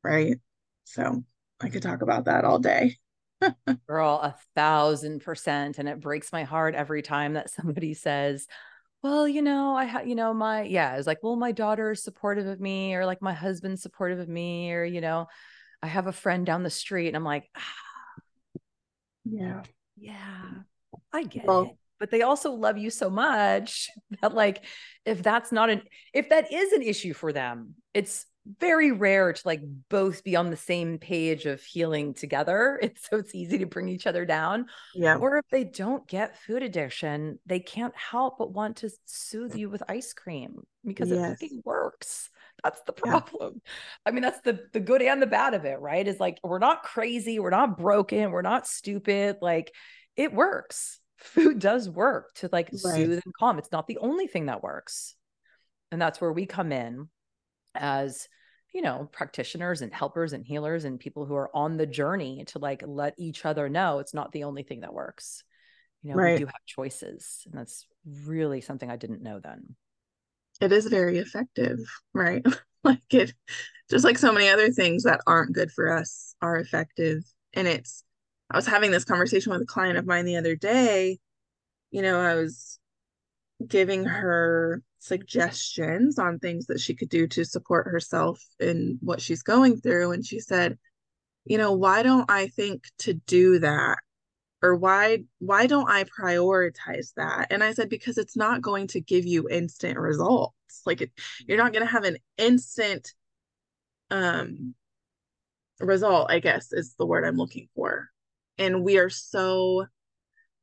right? 0.04 0.38
So 0.86 1.24
i 1.62 1.70
could 1.70 1.82
talk 1.82 2.02
about 2.02 2.26
that 2.26 2.46
all 2.46 2.60
day. 2.60 2.98
Girl 3.88 4.20
a 4.22 4.36
thousand 4.56 5.22
percent 5.22 5.78
and 5.78 5.88
it 5.88 6.00
breaks 6.00 6.32
my 6.32 6.44
heart 6.44 6.76
every 6.76 7.02
time 7.02 7.34
that 7.34 7.50
somebody 7.50 7.94
says 7.94 8.48
well 9.04 9.28
you 9.28 9.44
know 9.44 9.76
i 9.76 9.86
have 9.86 10.08
you 10.08 10.16
know 10.16 10.34
my 10.34 10.64
yeah 10.64 10.96
it's 10.96 11.06
like 11.06 11.22
well 11.22 11.36
my 11.36 11.52
daughter 11.52 11.92
is 11.92 12.04
supportive 12.04 12.48
of 12.48 12.60
me 12.60 12.96
or 12.96 13.06
like 13.06 13.22
my 13.22 13.34
husband's 13.34 13.82
supportive 13.82 14.20
of 14.20 14.28
me 14.28 14.74
or 14.74 14.84
you 14.84 15.02
know 15.02 15.28
i 15.84 15.88
have 15.88 16.08
a 16.08 16.12
friend 16.12 16.48
down 16.48 16.64
the 16.64 16.70
street 16.70 17.08
and 17.08 17.16
i'm 17.16 17.24
like 17.24 17.48
ah, 17.56 17.62
yeah. 19.24 19.62
Yeah 19.96 20.64
I 21.18 21.24
get 21.24 21.46
well, 21.46 21.62
it. 21.64 21.72
But 22.00 22.12
they 22.12 22.22
also 22.22 22.52
love 22.52 22.78
you 22.78 22.92
so 22.92 23.10
much 23.10 23.90
that 24.22 24.34
like 24.34 24.64
if 25.06 25.24
that's 25.24 25.52
not 25.52 25.70
an 25.70 25.82
if 26.14 26.30
that 26.30 26.52
is 26.54 26.72
an 26.74 26.84
issue 26.84 27.14
for 27.14 27.34
them, 27.34 27.76
it's 27.94 28.26
very 28.60 28.92
rare 28.92 29.34
to 29.34 29.42
like 29.46 29.62
both 29.90 30.24
be 30.24 30.36
on 30.36 30.50
the 30.50 30.58
same 30.58 31.00
page 31.00 31.46
of 31.46 31.62
healing 31.62 32.14
together. 32.14 32.80
It's 32.88 33.10
so 33.10 33.18
it's 33.18 33.36
easy 33.36 33.58
to 33.58 33.66
bring 33.66 33.90
each 33.90 34.08
other 34.08 34.26
down. 34.26 34.68
Yeah. 34.96 35.18
Or 35.18 35.38
if 35.38 35.46
they 35.52 35.64
don't 35.64 36.08
get 36.08 36.38
food 36.38 36.64
addiction, 36.64 37.40
they 37.46 37.60
can't 37.60 37.96
help 37.96 38.38
but 38.38 38.54
want 38.54 38.78
to 38.78 38.90
soothe 39.06 39.56
you 39.56 39.70
with 39.70 39.84
ice 39.90 40.14
cream 40.14 40.62
because 40.86 41.10
yes. 41.10 41.42
it 41.42 41.66
works. 41.66 42.30
That's 42.64 42.82
the 42.84 42.94
problem. 42.94 43.62
Yeah. 43.66 43.72
I 44.06 44.12
mean, 44.12 44.22
that's 44.22 44.42
the 44.42 44.60
the 44.72 44.80
good 44.80 45.02
and 45.02 45.22
the 45.22 45.28
bad 45.28 45.54
of 45.54 45.66
it, 45.66 45.80
right? 45.80 46.08
Is 46.08 46.20
like 46.20 46.40
we're 46.44 46.60
not 46.60 46.84
crazy, 46.84 47.40
we're 47.40 47.50
not 47.50 47.78
broken, 47.78 48.32
we're 48.32 48.42
not 48.42 48.68
stupid. 48.68 49.38
Like 49.42 49.74
it 50.16 50.34
works. 50.34 51.00
Food 51.18 51.60
does 51.60 51.90
work 51.90 52.34
to 52.36 52.50
like 52.52 52.70
right. 52.72 52.96
soothe 52.96 53.22
and 53.24 53.34
calm. 53.38 53.58
It's 53.58 53.72
not 53.72 53.88
the 53.88 53.98
only 53.98 54.28
thing 54.28 54.48
that 54.48 54.64
works. 54.64 55.16
And 55.92 56.02
that's 56.02 56.22
where 56.22 56.32
we 56.32 56.46
come 56.46 56.72
in 56.72 57.10
as, 57.74 58.28
you 58.74 58.82
know, 58.82 59.10
practitioners 59.12 59.82
and 59.82 59.94
helpers 59.94 60.34
and 60.34 60.46
healers 60.46 60.86
and 60.86 61.00
people 61.00 61.26
who 61.26 61.36
are 61.36 61.50
on 61.56 61.78
the 61.78 61.86
journey 61.86 62.44
to 62.48 62.60
like 62.60 62.84
let 62.86 63.16
each 63.18 63.46
other 63.46 63.70
know 63.70 64.00
it's 64.00 64.14
not 64.14 64.32
the 64.32 64.44
only 64.44 64.64
thing 64.64 64.82
that 64.82 64.94
works. 64.94 65.44
You 66.04 66.12
know, 66.12 66.18
right. 66.18 66.34
we 66.34 66.40
do 66.40 66.46
have 66.46 66.66
choices. 66.66 67.44
And 67.46 67.56
that's 67.56 67.86
really 68.26 68.62
something 68.62 68.90
I 68.90 68.98
didn't 68.98 69.24
know 69.24 69.40
then. 69.40 69.76
It 70.62 70.72
is 70.72 70.86
very 70.88 71.18
effective, 71.18 71.80
right? 72.14 72.46
like 72.84 73.02
it 73.12 73.34
just 73.90 74.06
like 74.06 74.18
so 74.18 74.32
many 74.32 74.50
other 74.50 74.70
things 74.70 75.04
that 75.04 75.22
aren't 75.26 75.54
good 75.54 75.72
for 75.72 75.92
us 75.92 76.36
are 76.42 76.58
effective. 76.58 77.24
And 77.54 77.68
it's 77.68 78.04
I 78.50 78.58
was 78.58 78.68
having 78.68 78.92
this 78.92 79.06
conversation 79.06 79.52
with 79.52 79.62
a 79.62 79.66
client 79.66 79.98
of 79.98 80.06
mine 80.06 80.26
the 80.26 80.38
other 80.38 80.56
day. 80.56 81.20
You 81.92 82.02
know, 82.02 82.20
I 82.20 82.36
was 82.36 82.80
giving 83.66 84.06
her 84.06 84.82
suggestions 85.00 86.20
on 86.20 86.40
things 86.40 86.68
that 86.68 86.80
she 86.80 86.96
could 86.96 87.10
do 87.10 87.28
to 87.28 87.46
support 87.46 87.88
herself 87.88 88.42
in 88.60 89.00
what 89.02 89.22
she's 89.22 89.44
going 89.44 89.80
through. 89.82 90.12
And 90.12 90.26
she 90.26 90.40
said, 90.40 90.78
you 91.46 91.58
know, 91.58 91.74
why 91.74 92.04
don't 92.04 92.30
I 92.30 92.48
think 92.48 92.84
to 93.00 93.14
do 93.14 93.60
that? 93.60 94.00
Or 94.62 94.76
why 94.76 95.20
why 95.40 95.68
don't 95.68 95.90
I 95.90 96.04
prioritize 96.06 97.14
that? 97.16 97.48
And 97.52 97.64
I 97.64 97.74
said, 97.74 97.90
because 97.90 98.18
it's 98.18 98.36
not 98.36 98.62
going 98.62 98.88
to 98.88 99.02
give 99.02 99.26
you 99.26 99.48
instant 99.50 100.00
results. 100.00 100.82
Like 100.86 101.02
it, 101.02 101.12
you're 101.46 101.58
not 101.58 101.74
going 101.74 101.86
to 101.86 101.92
have 101.92 102.06
an 102.06 102.18
instant 102.38 103.14
um 104.10 104.74
result, 105.80 106.32
I 106.32 106.40
guess 106.40 106.74
is 106.74 106.96
the 106.96 107.06
word 107.06 107.24
I'm 107.24 107.38
looking 107.38 107.70
for. 107.76 108.10
And 108.58 108.84
we 108.84 108.98
are 108.98 109.10
so 109.10 109.86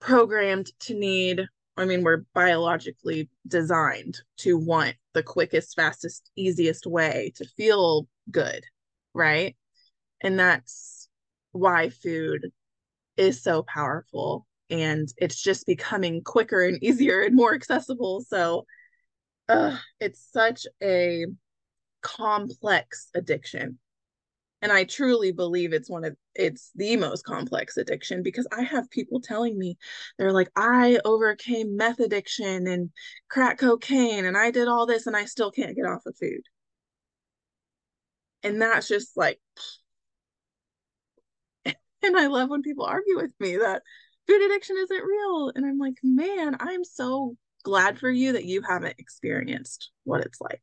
programmed 0.01 0.71
to 0.81 0.95
need 0.95 1.47
I 1.77 1.87
mean, 1.87 2.05
we're 2.05 2.25
biologically 2.35 3.29
designed 3.49 4.21
to 4.39 4.57
want 4.57 4.95
the 5.13 5.23
quickest, 5.25 5.75
fastest, 5.75 6.31
easiest 6.37 6.87
way 6.87 7.33
to 7.37 7.45
feel 7.57 8.07
good, 8.31 8.63
right? 9.13 9.57
And 10.21 10.39
that's 10.39 11.09
why 11.51 11.91
food 11.91 12.51
is 13.17 13.43
so 13.43 13.63
powerful 13.65 14.47
and 14.71 15.09
it's 15.17 15.41
just 15.41 15.67
becoming 15.67 16.23
quicker 16.23 16.65
and 16.65 16.83
easier 16.83 17.23
and 17.23 17.35
more 17.35 17.55
accessible. 17.55 18.25
So 18.27 18.67
uh, 19.49 19.77
it's 20.01 20.25
such 20.33 20.67
a 20.83 21.27
complex 22.03 23.09
addiction 23.15 23.79
and 24.65 24.73
i 24.73 24.83
truly 24.83 25.31
believe 25.31 25.73
it's 25.73 25.91
one 25.91 26.05
of 26.05 26.17
it's 26.35 26.73
the 26.75 26.97
most 26.97 27.23
complex 27.23 27.77
addiction 27.77 28.23
because 28.23 28.49
i 28.51 28.63
have 28.63 28.91
people 28.91 29.21
telling 29.21 29.57
me 29.57 29.77
they're 30.19 30.33
like 30.33 30.51
i 30.57 30.99
overcame 31.05 31.77
meth 31.77 32.01
addiction 32.01 32.67
and 32.67 32.91
crack 33.29 33.59
cocaine 33.59 34.25
and 34.25 34.37
i 34.37 34.51
did 34.51 34.67
all 34.67 34.87
this 34.87 35.07
and 35.07 35.15
i 35.17 35.27
still 35.27 35.53
can't 35.53 35.77
get 35.77 35.85
off 35.87 36.07
of 36.07 36.17
food. 36.17 36.41
And 38.43 38.61
that's 38.61 38.89
just 38.89 39.17
like 39.17 39.39
and 41.67 42.17
i 42.17 42.27
love 42.27 42.49
when 42.49 42.63
people 42.63 42.87
argue 42.87 43.17
with 43.17 43.33
me 43.39 43.59
that 43.59 43.83
food 44.27 44.43
addiction 44.43 44.77
isn't 44.79 45.05
real. 45.05 45.53
And 45.55 45.67
i'm 45.67 45.79
like 45.79 45.99
man 46.03 46.57
i'm 46.59 46.85
so 46.85 47.37
glad 47.65 47.99
for 47.99 48.11
you 48.11 48.33
that 48.33 48.45
you 48.47 48.63
haven't 48.63 48.99
experienced 48.99 49.91
what 50.05 50.23
it's 50.23 50.41
like 50.41 50.63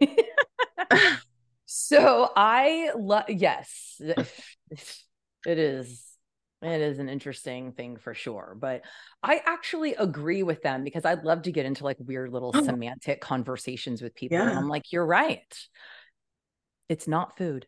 So 1.76 2.30
I 2.36 2.92
love 2.96 3.24
yes, 3.26 4.00
it 4.00 5.58
is. 5.58 6.04
It 6.62 6.80
is 6.80 7.00
an 7.00 7.08
interesting 7.08 7.72
thing 7.72 7.96
for 7.96 8.14
sure. 8.14 8.56
But 8.56 8.82
I 9.24 9.40
actually 9.44 9.96
agree 9.96 10.44
with 10.44 10.62
them 10.62 10.84
because 10.84 11.04
I'd 11.04 11.24
love 11.24 11.42
to 11.42 11.52
get 11.52 11.66
into 11.66 11.82
like 11.82 11.96
weird 11.98 12.32
little 12.32 12.52
oh. 12.54 12.62
semantic 12.62 13.20
conversations 13.20 14.00
with 14.00 14.14
people. 14.14 14.38
Yeah. 14.38 14.48
And 14.48 14.56
I'm 14.56 14.68
like, 14.68 14.92
you're 14.92 15.04
right. 15.04 15.42
It's 16.88 17.08
not 17.08 17.36
food. 17.36 17.66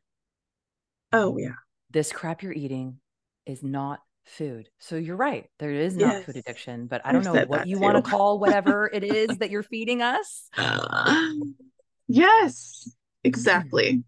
Oh, 1.12 1.36
yeah. 1.36 1.56
This 1.90 2.12
crap 2.12 2.44
you're 2.44 2.52
eating 2.52 3.00
is 3.44 3.64
not 3.64 3.98
food. 4.24 4.68
So 4.78 4.94
you're 4.94 5.16
right. 5.16 5.46
There 5.58 5.72
is 5.72 5.96
not 5.96 6.12
yes. 6.12 6.24
food 6.26 6.36
addiction, 6.36 6.86
but 6.86 7.02
I 7.04 7.10
don't 7.10 7.26
I've 7.26 7.34
know 7.34 7.44
what 7.46 7.66
you 7.66 7.80
want 7.80 7.96
to 7.96 8.08
call 8.08 8.38
whatever 8.38 8.88
it 8.90 9.02
is 9.02 9.36
that 9.38 9.50
you're 9.50 9.64
feeding 9.64 10.00
us. 10.00 10.48
yes. 12.06 12.88
Exactly. 13.26 14.02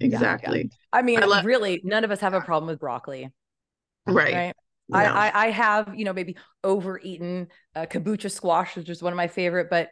Exactly. 0.00 0.58
Yeah, 0.58 0.62
yeah. 0.64 0.68
I 0.92 1.02
mean, 1.02 1.22
I 1.22 1.26
love- 1.26 1.44
really, 1.44 1.80
none 1.84 2.04
of 2.04 2.10
us 2.10 2.20
have 2.20 2.34
a 2.34 2.40
problem 2.40 2.68
with 2.68 2.80
broccoli. 2.80 3.30
Right. 4.06 4.34
Right. 4.34 4.54
No. 4.88 4.96
I, 4.96 5.28
I, 5.28 5.46
I 5.46 5.50
have, 5.50 5.94
you 5.94 6.04
know, 6.04 6.12
maybe 6.12 6.36
overeaten 6.64 7.48
uh, 7.74 7.86
kabocha 7.86 8.30
squash, 8.30 8.76
which 8.76 8.88
is 8.88 9.02
one 9.02 9.12
of 9.12 9.16
my 9.16 9.28
favorite, 9.28 9.68
but 9.70 9.90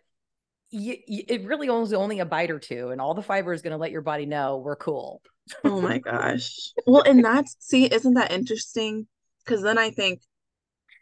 y- 0.73 1.03
y- 1.09 1.25
it 1.29 1.45
really 1.45 1.69
owns 1.69 1.93
only 1.93 2.21
a 2.21 2.25
bite 2.27 2.51
or 2.51 2.59
two, 2.59 2.91
and 2.91 3.01
all 3.01 3.15
the 3.15 3.23
fiber 3.23 3.53
is 3.53 3.63
going 3.63 3.73
to 3.73 3.77
let 3.79 3.91
your 3.91 4.03
body 4.03 4.27
know 4.27 4.59
we're 4.59 4.77
cool. 4.77 5.21
oh 5.65 5.81
my 5.81 5.99
gosh. 5.99 6.73
Well, 6.87 7.03
and 7.03 7.25
that's 7.25 7.57
see, 7.61 7.87
isn't 7.87 8.15
that 8.15 8.33
interesting? 8.33 9.07
Because 9.45 9.63
then 9.63 9.79
I 9.79 9.91
think 9.91 10.21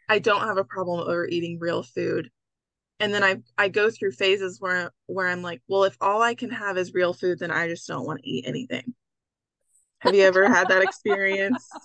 I 0.09 0.19
don't 0.19 0.47
have 0.47 0.57
a 0.57 0.63
problem 0.63 0.99
overeating 1.01 1.59
real 1.59 1.83
food 1.83 2.29
and 2.99 3.13
then 3.13 3.23
I 3.23 3.37
I 3.57 3.69
go 3.69 3.89
through 3.89 4.11
phases 4.11 4.59
where 4.59 4.91
where 5.07 5.27
I'm 5.27 5.41
like, 5.41 5.61
well, 5.67 5.83
if 5.83 5.97
all 6.01 6.21
I 6.21 6.35
can 6.35 6.49
have 6.49 6.77
is 6.77 6.93
real 6.93 7.13
food, 7.13 7.39
then 7.39 7.51
I 7.51 7.67
just 7.67 7.87
don't 7.87 8.05
want 8.05 8.21
to 8.21 8.29
eat 8.29 8.45
anything. 8.47 8.93
Have 9.99 10.15
you 10.15 10.23
ever 10.23 10.47
had 10.47 10.69
that 10.69 10.83
experience? 10.83 11.69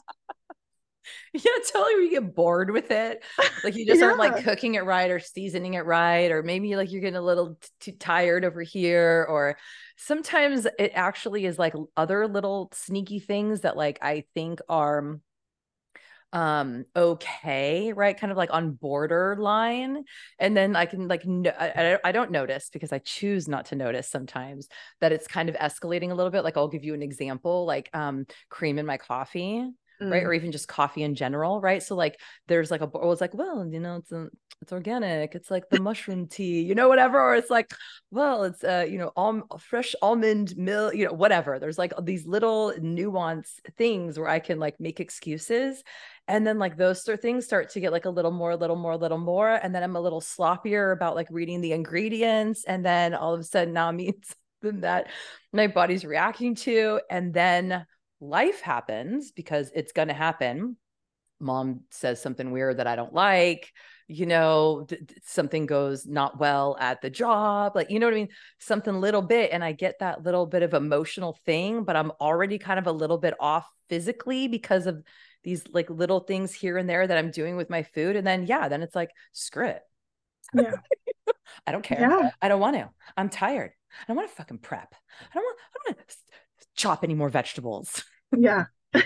Yeah, 1.32 1.42
totally. 1.72 2.04
You 2.04 2.10
get 2.10 2.34
bored 2.34 2.70
with 2.70 2.90
it, 2.90 3.22
like 3.64 3.74
you 3.74 3.86
just 3.86 4.00
yeah. 4.00 4.06
aren't 4.06 4.18
like 4.18 4.44
cooking 4.44 4.74
it 4.74 4.84
right 4.84 5.10
or 5.10 5.18
seasoning 5.18 5.74
it 5.74 5.84
right, 5.84 6.30
or 6.30 6.42
maybe 6.42 6.76
like 6.76 6.90
you're 6.90 7.00
getting 7.00 7.16
a 7.16 7.22
little 7.22 7.58
too 7.80 7.92
tired 7.92 8.44
over 8.44 8.62
here, 8.62 9.26
or 9.28 9.56
sometimes 9.96 10.66
it 10.78 10.92
actually 10.94 11.46
is 11.46 11.58
like 11.58 11.74
other 11.96 12.26
little 12.26 12.70
sneaky 12.74 13.20
things 13.20 13.60
that 13.60 13.76
like 13.76 13.98
I 14.02 14.24
think 14.34 14.60
are 14.68 15.20
um 16.32 16.84
okay 16.94 17.92
right 17.92 18.18
kind 18.18 18.30
of 18.30 18.36
like 18.36 18.52
on 18.52 18.72
borderline 18.72 20.04
and 20.38 20.56
then 20.56 20.76
i 20.76 20.86
can 20.86 21.08
like 21.08 21.26
no, 21.26 21.50
I, 21.58 21.98
I 22.04 22.12
don't 22.12 22.30
notice 22.30 22.70
because 22.72 22.92
i 22.92 22.98
choose 22.98 23.48
not 23.48 23.66
to 23.66 23.76
notice 23.76 24.08
sometimes 24.08 24.68
that 25.00 25.10
it's 25.10 25.26
kind 25.26 25.48
of 25.48 25.56
escalating 25.56 26.12
a 26.12 26.14
little 26.14 26.30
bit 26.30 26.44
like 26.44 26.56
i'll 26.56 26.68
give 26.68 26.84
you 26.84 26.94
an 26.94 27.02
example 27.02 27.66
like 27.66 27.90
um 27.94 28.26
cream 28.48 28.78
in 28.78 28.86
my 28.86 28.96
coffee 28.96 29.68
mm. 30.00 30.10
right 30.10 30.22
or 30.22 30.32
even 30.32 30.52
just 30.52 30.68
coffee 30.68 31.02
in 31.02 31.14
general 31.14 31.60
right 31.60 31.82
so 31.82 31.94
like 31.94 32.18
there's 32.48 32.70
like 32.70 32.80
a 32.80 32.86
well 32.86 33.12
it's 33.12 33.20
like 33.20 33.34
well 33.34 33.66
you 33.66 33.80
know 33.80 33.96
it's 33.96 34.12
a, 34.12 34.28
it's 34.62 34.72
organic 34.72 35.34
it's 35.34 35.50
like 35.50 35.68
the 35.70 35.80
mushroom 35.80 36.26
tea 36.26 36.60
you 36.60 36.74
know 36.74 36.88
whatever 36.88 37.20
or 37.20 37.34
it's 37.34 37.50
like 37.50 37.72
well 38.10 38.44
it's 38.44 38.62
uh 38.62 38.84
you 38.88 38.98
know 38.98 39.10
all 39.16 39.42
fresh 39.58 39.94
almond 40.02 40.54
milk 40.56 40.94
you 40.94 41.06
know 41.06 41.12
whatever 41.12 41.58
there's 41.58 41.78
like 41.78 41.92
these 42.02 42.26
little 42.26 42.72
nuance 42.80 43.60
things 43.76 44.18
where 44.18 44.28
i 44.28 44.38
can 44.38 44.58
like 44.58 44.78
make 44.78 45.00
excuses 45.00 45.82
and 46.30 46.46
then 46.46 46.58
like 46.58 46.76
those 46.76 47.02
sort 47.02 47.18
of 47.18 47.22
things 47.22 47.44
start 47.44 47.70
to 47.70 47.80
get 47.80 47.92
like 47.92 48.04
a 48.04 48.10
little 48.10 48.30
more 48.30 48.52
a 48.52 48.56
little 48.56 48.76
more 48.76 48.92
a 48.92 48.96
little 48.96 49.18
more 49.18 49.50
and 49.50 49.74
then 49.74 49.82
i'm 49.82 49.96
a 49.96 50.00
little 50.00 50.20
sloppier 50.20 50.92
about 50.92 51.16
like 51.16 51.26
reading 51.30 51.60
the 51.60 51.72
ingredients 51.72 52.64
and 52.64 52.84
then 52.84 53.14
all 53.14 53.34
of 53.34 53.40
a 53.40 53.44
sudden 53.44 53.74
now 53.74 53.90
means 53.92 54.34
that 54.62 55.08
my 55.52 55.66
body's 55.66 56.04
reacting 56.04 56.54
to 56.54 57.00
and 57.10 57.34
then 57.34 57.84
life 58.20 58.60
happens 58.60 59.32
because 59.32 59.70
it's 59.74 59.92
going 59.92 60.08
to 60.08 60.14
happen. 60.14 60.76
Mom 61.42 61.80
says 61.90 62.20
something 62.20 62.50
weird 62.50 62.76
that 62.76 62.86
i 62.86 62.94
don't 62.94 63.14
like 63.14 63.72
you 64.08 64.26
know 64.26 64.84
th- 64.86 65.00
something 65.24 65.64
goes 65.64 66.04
not 66.04 66.38
well 66.38 66.76
at 66.78 67.00
the 67.00 67.08
job 67.08 67.74
like 67.74 67.90
you 67.90 67.98
know 67.98 68.06
what 68.06 68.12
i 68.12 68.18
mean? 68.18 68.28
Something 68.58 69.00
little 69.00 69.22
bit 69.22 69.50
and 69.50 69.64
i 69.64 69.72
get 69.72 70.00
that 70.00 70.22
little 70.22 70.44
bit 70.44 70.62
of 70.62 70.74
emotional 70.74 71.38
thing 71.46 71.84
but 71.84 71.96
i'm 71.96 72.12
already 72.20 72.58
kind 72.58 72.78
of 72.78 72.86
a 72.86 72.92
little 72.92 73.16
bit 73.16 73.32
off 73.40 73.66
physically 73.88 74.48
because 74.48 74.86
of 74.86 75.02
these 75.42 75.64
like 75.72 75.88
little 75.90 76.20
things 76.20 76.52
here 76.52 76.76
and 76.76 76.88
there 76.88 77.06
that 77.06 77.18
i'm 77.18 77.30
doing 77.30 77.56
with 77.56 77.70
my 77.70 77.82
food 77.82 78.16
and 78.16 78.26
then 78.26 78.46
yeah 78.46 78.68
then 78.68 78.82
it's 78.82 78.94
like 78.94 79.10
screw 79.32 79.66
it 79.66 79.82
yeah 80.54 80.72
i 81.66 81.72
don't 81.72 81.82
care 81.82 82.00
yeah. 82.00 82.30
i 82.42 82.48
don't 82.48 82.60
want 82.60 82.76
to 82.76 82.88
i'm 83.16 83.28
tired 83.28 83.70
i 84.02 84.04
don't 84.06 84.16
want 84.16 84.28
to 84.28 84.34
fucking 84.34 84.58
prep 84.58 84.94
i 85.20 85.34
don't 85.34 85.44
want 85.44 85.58
i 85.58 85.78
don't 85.88 85.96
want 85.96 86.08
to 86.08 86.16
chop 86.76 87.04
any 87.04 87.14
more 87.14 87.28
vegetables. 87.28 88.04
Yeah. 88.36 88.64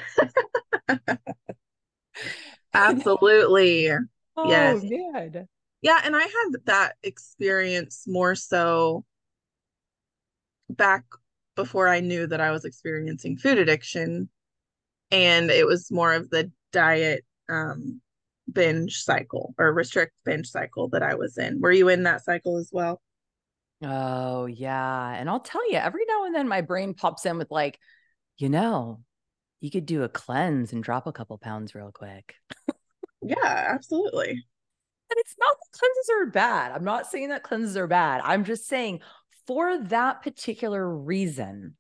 Absolutely. 2.75 3.91
Oh, 4.37 4.49
yes. 4.49 4.83
Yeah, 5.83 6.01
and 6.03 6.17
I 6.17 6.23
had 6.23 6.65
that 6.65 6.95
experience 7.03 8.05
more 8.07 8.35
so 8.35 9.05
back 10.71 11.05
before 11.57 11.89
I 11.89 12.01
knew 12.01 12.27
that 12.27 12.41
I 12.41 12.51
was 12.51 12.65
experiencing 12.65 13.37
food 13.37 13.59
addiction 13.59 14.29
and 15.11 15.51
it 15.51 15.67
was 15.67 15.91
more 15.91 16.13
of 16.13 16.31
the 16.31 16.51
diet 16.73 17.25
um 17.49 18.01
binge 18.53 19.03
cycle 19.03 19.55
or 19.59 19.73
restrict 19.73 20.13
binge 20.25 20.49
cycle 20.49 20.89
that 20.89 21.03
I 21.03 21.15
was 21.15 21.39
in. 21.39 21.61
Were 21.61 21.73
you 21.73 21.89
in 21.89 22.03
that 22.05 22.25
cycle 22.25 22.59
as 22.59 22.71
well? 22.73 23.01
Oh, 23.83 24.47
yeah. 24.47 25.15
And 25.15 25.29
I'll 25.29 25.41
tell 25.41 25.69
you, 25.71 25.77
every 25.77 26.05
now 26.07 26.25
and 26.25 26.35
then 26.35 26.49
my 26.49 26.61
brain 26.61 26.95
pops 26.95 27.27
in 27.27 27.39
with 27.39 27.51
like, 27.51 27.79
you 28.39 28.49
know, 28.49 29.01
you 29.61 29.71
could 29.71 29.87
do 29.87 30.03
a 30.03 30.09
cleanse 30.09 30.73
and 30.73 30.83
drop 30.83 31.07
a 31.07 31.13
couple 31.13 31.39
pounds 31.39 31.75
real 31.75 31.91
quick. 31.93 32.35
yeah, 33.23 33.69
absolutely. 33.73 34.31
And 34.31 35.19
it's 35.19 35.35
not 35.39 35.57
that 35.57 35.79
cleanses 35.79 36.11
are 36.21 36.27
bad. 36.27 36.73
I'm 36.73 36.85
not 36.85 37.07
saying 37.07 37.29
that 37.29 37.43
cleanses 37.43 37.77
are 37.77 37.87
bad. 37.87 38.23
I'm 38.25 38.45
just 38.45 38.67
saying 38.67 39.01
for 39.47 39.79
that 39.79 40.23
particular 40.23 40.89
reason, 40.89 41.77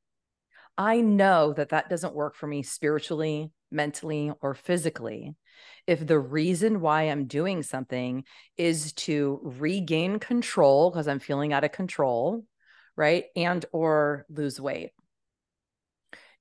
I 0.76 1.00
know 1.00 1.52
that 1.52 1.70
that 1.70 1.88
doesn't 1.88 2.14
work 2.14 2.34
for 2.34 2.46
me 2.46 2.62
spiritually, 2.62 3.50
mentally, 3.70 4.32
or 4.40 4.54
physically. 4.54 5.34
If 5.86 6.06
the 6.06 6.18
reason 6.18 6.80
why 6.80 7.02
I'm 7.02 7.26
doing 7.26 7.62
something 7.62 8.24
is 8.56 8.92
to 8.94 9.40
regain 9.42 10.18
control 10.18 10.90
because 10.90 11.06
I'm 11.06 11.20
feeling 11.20 11.52
out 11.52 11.64
of 11.64 11.72
control, 11.72 12.44
right? 12.96 13.26
And 13.36 13.64
or 13.72 14.26
lose 14.28 14.60
weight. 14.60 14.90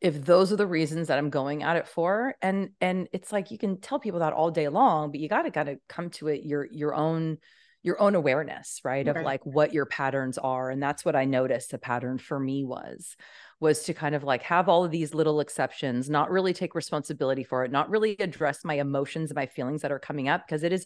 If 0.02 0.26
those 0.26 0.52
are 0.52 0.58
the 0.58 0.68
reasons 0.68 1.08
that 1.08 1.18
I'm 1.18 1.30
going 1.30 1.64
at 1.64 1.78
it 1.78 1.88
for, 1.88 2.36
and 2.42 2.72
and 2.82 3.08
it's 3.14 3.32
like 3.32 3.52
you 3.52 3.58
can 3.58 3.80
tell 3.80 4.00
people 4.00 4.20
that 4.20 4.34
all 4.34 4.52
day 4.52 4.68
long, 4.68 5.12
but 5.12 5.20
you 5.20 5.30
got 5.30 5.44
to 5.44 5.50
got 5.50 5.66
to 5.66 5.78
come 5.88 6.10
to 6.12 6.28
it 6.28 6.44
your 6.44 6.68
your 6.72 6.94
own 6.94 7.38
your 7.84 8.02
own 8.02 8.16
awareness 8.16 8.80
right 8.84 9.08
of 9.08 9.16
Right. 9.18 9.26
like 9.26 9.46
what 9.46 9.74
your 9.74 9.86
patterns 9.86 10.38
are 10.38 10.70
and 10.70 10.82
that's 10.82 11.06
what 11.06 11.16
i 11.16 11.26
noticed 11.26 11.72
the 11.72 11.78
pattern 11.78 12.18
for 12.18 12.40
me 12.40 12.64
was 12.64 13.16
was 13.60 13.84
to 13.84 13.94
kind 13.94 14.16
of 14.16 14.24
like 14.24 14.42
have 14.44 14.68
all 14.70 14.84
of 14.84 14.92
these 14.92 15.14
little 15.14 15.40
exceptions 15.42 16.10
not 16.10 16.32
really 16.32 16.54
take 16.54 16.76
responsibility 16.76 17.44
for 17.44 17.64
it 17.64 17.72
not 17.72 17.90
really 17.90 18.16
address 18.20 18.64
my 18.64 18.76
emotions 18.76 19.30
and 19.30 19.36
my 19.36 19.46
feelings 19.46 19.82
that 19.82 19.92
are 19.92 20.00
coming 20.00 20.28
up 20.30 20.46
because 20.48 20.64
it 20.64 20.74
is 20.74 20.86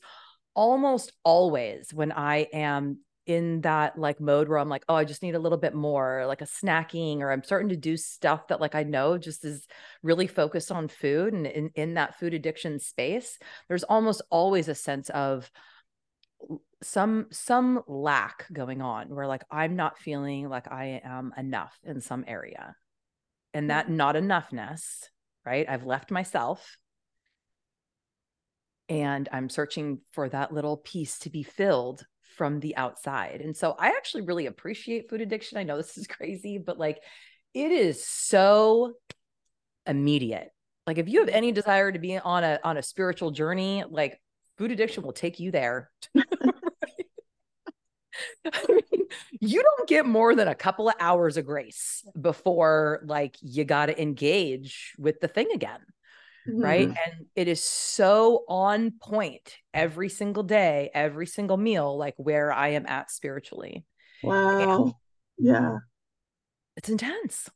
almost 0.56 1.14
always 1.24 1.94
when 1.94 2.12
i 2.12 2.48
am 2.52 2.98
in 3.28 3.60
that 3.62 3.98
like 4.00 4.20
mode 4.22 4.48
where 4.48 4.58
i'm 4.58 4.70
like 4.70 4.86
oh 4.88 4.96
i 4.96 5.04
just 5.04 5.22
need 5.22 5.36
a 5.36 5.40
little 5.40 5.58
bit 5.58 5.76
more 5.76 6.24
like 6.28 6.42
a 6.42 6.46
snacking 6.46 7.20
or 7.20 7.30
i'm 7.30 7.44
starting 7.44 7.70
to 7.70 7.76
do 7.76 7.98
stuff 7.98 8.48
that 8.48 8.62
like 8.62 8.74
i 8.74 8.84
know 8.84 9.18
just 9.18 9.44
is 9.46 9.68
really 10.02 10.28
focused 10.28 10.72
on 10.72 10.88
food 10.88 11.34
and 11.34 11.46
in, 11.46 11.70
in 11.76 11.94
that 11.96 12.18
food 12.18 12.34
addiction 12.34 12.80
space 12.80 13.38
there's 13.68 13.84
almost 13.84 14.22
always 14.32 14.68
a 14.70 14.76
sense 14.76 15.10
of 15.10 15.52
some 16.84 17.28
some 17.32 17.82
lack 17.88 18.45
going 18.54 18.82
on 18.82 19.10
where 19.10 19.28
like 19.28 19.43
i'm 19.50 19.76
not 19.76 19.97
feeling 19.97 20.47
like 20.47 20.71
i 20.71 21.02
am 21.04 21.34
enough 21.38 21.78
in 21.84 22.02
some 22.02 22.23
area. 22.28 22.76
And 23.54 23.71
that 23.71 23.89
not 23.89 24.15
enoughness 24.15 25.10
right? 25.45 25.65
I've 25.69 25.86
left 25.86 26.12
myself. 26.12 26.78
And 28.89 29.28
i'm 29.32 29.50
searching 29.50 30.02
for 30.12 30.30
that 30.30 30.54
little 30.54 30.78
piece 30.78 31.19
to 31.19 31.30
be 31.30 31.43
filled 31.43 32.06
from 32.38 32.60
the 32.60 32.76
outside. 32.78 33.41
And 33.41 33.58
so 33.58 33.76
i 33.80 33.88
actually 33.89 34.21
really 34.21 34.45
appreciate 34.45 35.10
food 35.10 35.21
addiction. 35.21 35.58
I 35.58 35.63
know 35.63 35.78
this 35.78 35.97
is 35.97 36.08
crazy 36.17 36.58
but 36.60 36.78
like 36.78 37.00
it 37.54 37.71
is 37.71 38.06
so 38.06 38.93
immediate. 39.88 40.50
Like 40.86 41.00
if 41.00 41.10
you 41.10 41.19
have 41.19 41.30
mm-hmm. 41.30 41.38
any 41.38 41.52
desire 41.52 41.91
to 41.91 42.00
be 42.00 42.17
on 42.17 42.43
a 42.43 42.60
on 42.63 42.78
a 42.78 42.84
spiritual 42.84 43.32
journey 43.32 43.84
like 43.89 44.21
food 44.58 44.71
addiction 44.71 45.04
will 45.04 45.13
take 45.13 45.39
you 45.39 45.52
there 45.52 45.89
I 48.46 48.66
mean, 48.70 49.06
you 49.40 49.62
don't 49.64 49.88
get 49.90 50.06
more 50.06 50.36
than 50.36 50.48
a 50.48 50.56
couple 50.56 50.90
of 50.90 50.96
hours 51.00 51.38
of 51.38 51.46
grace 51.46 52.04
before 52.20 53.02
like 53.06 53.36
you 53.42 53.64
got 53.64 53.88
to 53.88 54.02
engage 54.02 54.94
with 54.98 55.20
the 55.20 55.28
thing 55.28 55.50
again 55.54 55.80
right 56.48 56.88
Mhm. 56.90 56.96
and 57.06 57.26
it 57.36 57.48
is 57.50 57.62
so 57.64 58.46
on 58.48 58.92
point 58.92 59.56
every 59.74 60.10
single 60.10 60.44
day 60.44 60.90
every 60.94 61.28
single 61.28 61.58
meal 61.58 61.98
like 61.98 62.16
where 62.18 62.54
i 62.54 62.70
am 62.70 62.86
at 62.86 63.12
spiritually 63.12 63.86
Wow. 64.24 64.96
Yeah. 65.38 65.80
it's 66.78 66.90
intense 66.90 67.50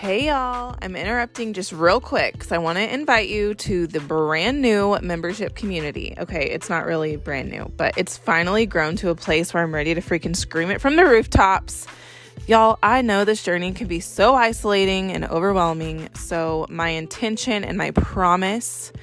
Hey 0.00 0.28
y'all, 0.28 0.74
I'm 0.80 0.96
interrupting 0.96 1.52
just 1.52 1.72
real 1.72 2.00
quick 2.00 2.32
because 2.32 2.52
I 2.52 2.56
want 2.56 2.78
to 2.78 2.94
invite 2.94 3.28
you 3.28 3.52
to 3.52 3.86
the 3.86 4.00
brand 4.00 4.62
new 4.62 4.98
membership 5.02 5.54
community. 5.54 6.14
Okay, 6.16 6.46
it's 6.46 6.70
not 6.70 6.86
really 6.86 7.16
brand 7.16 7.50
new, 7.50 7.70
but 7.76 7.92
it's 7.98 8.16
finally 8.16 8.64
grown 8.64 8.96
to 8.96 9.10
a 9.10 9.14
place 9.14 9.52
where 9.52 9.62
I'm 9.62 9.74
ready 9.74 9.92
to 9.92 10.00
freaking 10.00 10.34
scream 10.34 10.70
it 10.70 10.80
from 10.80 10.96
the 10.96 11.04
rooftops. 11.04 11.86
Y'all, 12.46 12.78
I 12.82 13.02
know 13.02 13.26
this 13.26 13.42
journey 13.42 13.72
can 13.72 13.88
be 13.88 14.00
so 14.00 14.34
isolating 14.34 15.12
and 15.12 15.26
overwhelming. 15.26 16.08
So, 16.14 16.64
my 16.70 16.88
intention 16.88 17.62
and 17.62 17.76
my 17.76 17.90
promise 17.90 18.94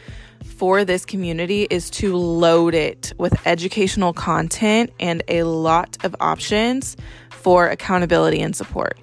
for 0.43 0.83
this 0.83 1.05
community 1.05 1.67
is 1.69 1.91
to 1.91 2.17
load 2.17 2.73
it 2.73 3.13
with 3.19 3.39
educational 3.45 4.13
content 4.13 4.91
and 4.99 5.21
a 5.27 5.43
lot 5.43 5.95
of 6.03 6.15
options 6.19 6.97
for 7.29 7.67
accountability 7.67 8.41
and 8.41 8.55
support. 8.55 8.97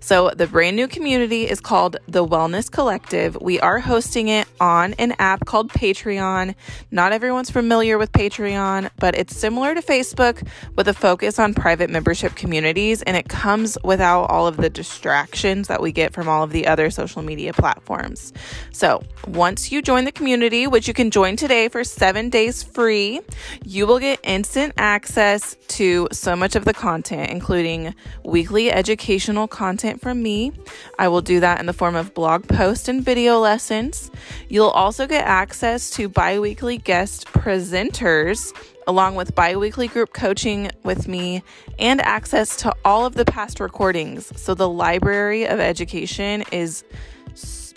So, 0.00 0.30
the 0.30 0.46
brand 0.46 0.76
new 0.76 0.88
community 0.88 1.48
is 1.48 1.60
called 1.60 1.96
the 2.06 2.26
Wellness 2.26 2.70
Collective. 2.70 3.36
We 3.40 3.60
are 3.60 3.78
hosting 3.78 4.28
it 4.28 4.48
on 4.60 4.94
an 4.94 5.14
app 5.18 5.44
called 5.44 5.70
Patreon. 5.70 6.54
Not 6.90 7.12
everyone's 7.12 7.50
familiar 7.50 7.98
with 7.98 8.12
Patreon, 8.12 8.90
but 8.98 9.14
it's 9.14 9.36
similar 9.36 9.74
to 9.74 9.82
Facebook 9.82 10.46
with 10.76 10.88
a 10.88 10.94
focus 10.94 11.38
on 11.38 11.54
private 11.54 11.90
membership 11.90 12.34
communities, 12.34 13.02
and 13.02 13.16
it 13.16 13.28
comes 13.28 13.76
without 13.84 14.24
all 14.24 14.46
of 14.46 14.56
the 14.56 14.70
distractions 14.70 15.68
that 15.68 15.82
we 15.82 15.92
get 15.92 16.12
from 16.12 16.28
all 16.28 16.42
of 16.42 16.50
the 16.50 16.66
other 16.66 16.90
social 16.90 17.22
media 17.22 17.52
platforms. 17.52 18.32
So, 18.72 19.02
once 19.28 19.70
you 19.70 19.82
join 19.82 20.04
the 20.04 20.12
community, 20.12 20.66
which 20.66 20.88
you 20.88 20.94
can 20.94 21.10
join 21.10 21.36
today 21.36 21.68
for 21.68 21.84
seven 21.84 22.30
days 22.30 22.62
free, 22.62 23.20
you 23.64 23.86
will 23.86 23.98
get 23.98 24.20
instant 24.22 24.72
access 24.76 25.56
to 25.68 26.08
so 26.12 26.34
much 26.34 26.56
of 26.56 26.64
the 26.64 26.74
content, 26.74 27.30
including 27.30 27.94
weekly 28.24 28.72
educational 28.72 29.46
content 29.46 29.65
from 30.00 30.22
me. 30.22 30.52
I 30.96 31.08
will 31.08 31.22
do 31.22 31.40
that 31.40 31.58
in 31.58 31.66
the 31.66 31.72
form 31.72 31.96
of 31.96 32.14
blog 32.14 32.46
posts 32.46 32.86
and 32.86 33.04
video 33.04 33.40
lessons. 33.40 34.12
You'll 34.48 34.68
also 34.68 35.08
get 35.08 35.26
access 35.26 35.90
to 35.90 36.08
bi 36.08 36.38
weekly 36.38 36.78
guest 36.78 37.26
presenters. 37.26 38.52
Along 38.86 39.16
with 39.16 39.34
bi 39.34 39.56
weekly 39.56 39.88
group 39.88 40.12
coaching 40.12 40.70
with 40.84 41.08
me 41.08 41.42
and 41.80 42.00
access 42.00 42.56
to 42.58 42.72
all 42.84 43.04
of 43.04 43.14
the 43.14 43.24
past 43.24 43.58
recordings. 43.58 44.32
So, 44.40 44.54
the 44.54 44.68
library 44.68 45.48
of 45.48 45.58
education 45.58 46.44
is 46.52 46.84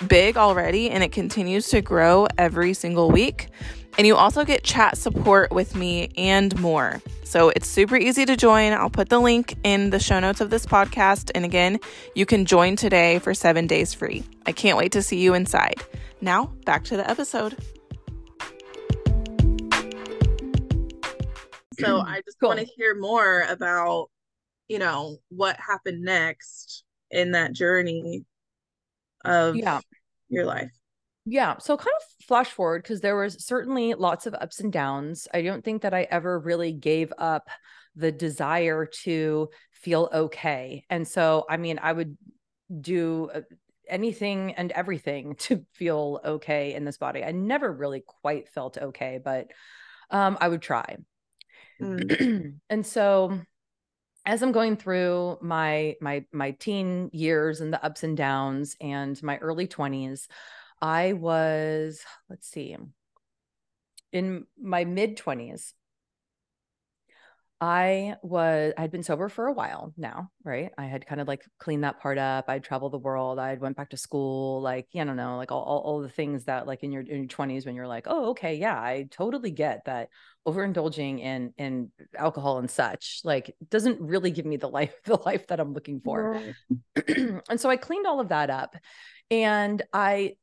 big 0.08 0.38
already 0.38 0.92
and 0.92 1.04
it 1.04 1.12
continues 1.12 1.70
to 1.70 1.82
grow 1.82 2.28
every 2.38 2.76
single 2.76 3.10
week. 3.10 3.50
And 3.98 4.08
you 4.08 4.16
also 4.16 4.46
get 4.46 4.64
chat 4.64 4.98
support 4.98 5.52
with 5.52 5.76
me 5.76 6.10
and 6.18 6.58
more. 6.60 7.02
So 7.24 7.50
it's 7.50 7.68
super 7.68 7.96
easy 7.98 8.26
to 8.26 8.36
join. 8.38 8.72
I'll 8.74 8.90
put 8.90 9.10
the 9.10 9.20
link 9.20 9.56
in 9.64 9.90
the 9.90 10.00
show 10.00 10.20
notes 10.20 10.42
of 10.42 10.50
this 10.50 10.66
podcast. 10.66 11.32
And 11.36 11.44
again, 11.46 11.80
you 12.16 12.26
can 12.26 12.46
join 12.46 12.76
today 12.76 13.20
for 13.20 13.34
seven 13.34 13.68
days 13.68 13.94
free. 13.94 14.24
I 14.46 14.52
can't 14.52 14.78
wait 14.78 14.94
to 14.94 15.02
see 15.02 15.20
you 15.20 15.34
inside. 15.34 15.76
Now, 16.22 16.46
back 16.66 16.86
to 16.86 16.98
the 16.98 17.08
episode. 17.10 17.58
So 21.80 22.00
I 22.06 22.22
just 22.26 22.40
Cool. 22.40 22.50
want 22.50 22.60
to 22.60 22.66
hear 22.66 22.96
more 22.98 23.42
about, 23.50 24.10
you 24.68 24.80
know, 24.80 25.18
what 25.30 25.58
happened 25.60 26.02
next 26.04 26.84
in 27.12 27.32
that 27.32 27.54
journey 27.54 28.26
of 29.26 29.56
Yeah. 29.56 29.82
your 30.30 30.46
life. 30.46 30.72
Yeah. 31.26 31.58
So 31.60 31.78
kind 31.78 31.88
of 31.96 32.19
flash 32.30 32.52
forward 32.52 32.84
because 32.84 33.02
there 33.02 33.18
was 33.18 33.44
certainly 33.44 33.96
lots 33.96 34.28
of 34.28 34.36
ups 34.36 34.60
and 34.60 34.72
downs. 34.72 35.28
I 35.34 35.42
don't 35.42 35.66
think 35.66 35.82
that 35.82 35.96
I 35.96 36.04
ever 36.12 36.40
really 36.40 36.72
gave 36.72 37.12
up 37.18 37.50
the 37.96 38.12
desire 38.12 38.86
to 38.86 39.50
feel 39.72 40.10
okay. 40.14 40.86
And 40.92 41.08
so, 41.08 41.46
I 41.50 41.58
mean, 41.58 41.80
I 41.82 41.92
would 41.92 42.16
do 42.80 43.32
uh, 43.34 43.42
anything 43.88 44.54
and 44.54 44.72
everything 44.72 45.36
to 45.40 45.66
feel 45.74 46.22
okay 46.24 46.76
in 46.76 46.86
this 46.86 47.00
body. 47.00 47.24
I 47.24 47.32
never 47.32 47.74
really 47.74 48.04
quite 48.06 48.48
felt 48.48 48.78
okay, 48.78 49.20
but 49.22 49.48
um, 50.12 50.38
I 50.40 50.48
would 50.48 50.62
try. 50.62 50.98
Mm. 51.82 52.60
and 52.70 52.86
so 52.86 53.40
as 54.26 54.44
i'm 54.44 54.52
going 54.52 54.76
through 54.76 55.38
my 55.42 55.96
my 56.02 56.26
my 56.34 56.52
teen 56.52 57.10
years 57.14 57.62
and 57.62 57.72
the 57.72 57.82
ups 57.82 58.04
and 58.04 58.18
downs 58.18 58.76
and 58.82 59.24
my 59.24 59.38
early 59.38 59.66
20s 59.66 60.28
i 60.82 61.14
was 61.14 62.02
let's 62.30 62.48
see 62.48 62.76
in 64.12 64.46
my 64.62 64.86
mid 64.86 65.18
20s 65.18 65.74
I 67.62 68.16
was 68.22 68.72
I 68.78 68.82
had 68.82 68.92
been 68.92 69.04
sober 69.04 69.28
for 69.28 69.48
a 69.48 69.54
while 69.54 69.94
now, 69.98 70.32
right? 70.46 70.72
I 70.78 70.86
had 70.86 71.06
kind 71.06 71.20
of 71.20 71.28
like 71.28 71.44
cleaned 71.58 71.84
that 71.84 72.00
part 72.00 72.18
up. 72.18 72.46
I'd 72.48 72.64
traveled 72.64 72.94
the 72.94 72.98
world. 73.00 73.38
I'd 73.38 73.60
went 73.60 73.76
back 73.76 73.90
to 73.90 73.98
school, 73.98 74.62
like, 74.62 74.88
I 74.96 75.04
don't 75.04 75.18
know, 75.18 75.36
like 75.36 75.52
all, 75.52 75.64
all, 75.64 75.80
all 75.80 76.02
the 76.02 76.08
things 76.08 76.46
that 76.46 76.68
like 76.68 76.84
in 76.84 76.92
your 76.94 77.02
in 77.02 77.18
your 77.18 77.28
20s 77.28 77.66
when 77.66 77.76
you're 77.76 77.88
like, 77.88 78.06
oh, 78.08 78.30
okay, 78.30 78.56
yeah, 78.56 78.80
I 78.80 79.08
totally 79.12 79.52
get 79.52 79.84
that 79.86 80.08
overindulging 80.48 81.20
in 81.20 81.54
in 81.58 81.92
alcohol 82.18 82.60
and 82.60 82.72
such, 82.72 83.20
like 83.26 83.54
doesn't 83.70 84.00
really 84.00 84.32
give 84.32 84.46
me 84.46 84.56
the 84.56 84.70
life, 84.70 84.96
the 85.04 85.20
life 85.26 85.48
that 85.48 85.60
I'm 85.60 85.74
looking 85.74 86.00
for. 86.00 86.42
And 87.50 87.60
so 87.60 87.70
I 87.70 87.76
cleaned 87.76 88.08
all 88.08 88.22
of 88.22 88.30
that 88.30 88.50
up. 88.50 88.76
And 89.32 89.82
I 89.94 90.36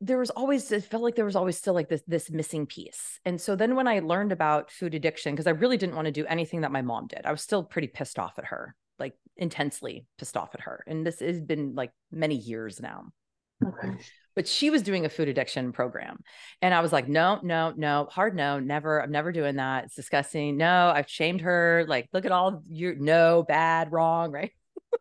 there 0.00 0.18
was 0.18 0.30
always 0.30 0.70
it 0.72 0.84
felt 0.84 1.02
like 1.02 1.14
there 1.14 1.24
was 1.24 1.36
always 1.36 1.58
still 1.58 1.74
like 1.74 1.88
this 1.88 2.02
this 2.06 2.30
missing 2.30 2.66
piece. 2.66 3.20
And 3.24 3.40
so 3.40 3.54
then 3.54 3.76
when 3.76 3.86
I 3.86 4.00
learned 4.00 4.32
about 4.32 4.70
food 4.70 4.94
addiction, 4.94 5.34
because 5.34 5.46
I 5.46 5.50
really 5.50 5.76
didn't 5.76 5.96
want 5.96 6.06
to 6.06 6.12
do 6.12 6.26
anything 6.26 6.62
that 6.62 6.72
my 6.72 6.82
mom 6.82 7.06
did, 7.06 7.26
I 7.26 7.32
was 7.32 7.42
still 7.42 7.62
pretty 7.62 7.88
pissed 7.88 8.18
off 8.18 8.38
at 8.38 8.46
her, 8.46 8.74
like 8.98 9.14
intensely 9.36 10.06
pissed 10.18 10.36
off 10.36 10.54
at 10.54 10.62
her. 10.62 10.84
And 10.86 11.06
this 11.06 11.20
has 11.20 11.40
been 11.40 11.74
like 11.74 11.92
many 12.10 12.36
years 12.36 12.80
now. 12.80 13.06
Okay. 13.62 13.92
But 14.34 14.48
she 14.48 14.70
was 14.70 14.82
doing 14.82 15.04
a 15.04 15.10
food 15.10 15.28
addiction 15.28 15.72
program. 15.72 16.22
And 16.62 16.72
I 16.72 16.80
was 16.80 16.92
like, 16.92 17.08
no, 17.08 17.40
no, 17.42 17.74
no, 17.76 18.08
hard 18.10 18.34
no, 18.34 18.58
never. 18.58 19.02
I'm 19.02 19.10
never 19.10 19.32
doing 19.32 19.56
that. 19.56 19.84
It's 19.84 19.96
disgusting. 19.96 20.56
No, 20.56 20.92
I've 20.94 21.10
shamed 21.10 21.42
her. 21.42 21.84
Like, 21.86 22.08
look 22.12 22.24
at 22.24 22.32
all 22.32 22.62
your 22.68 22.94
no, 22.94 23.42
bad, 23.46 23.92
wrong, 23.92 24.30
right? 24.30 24.52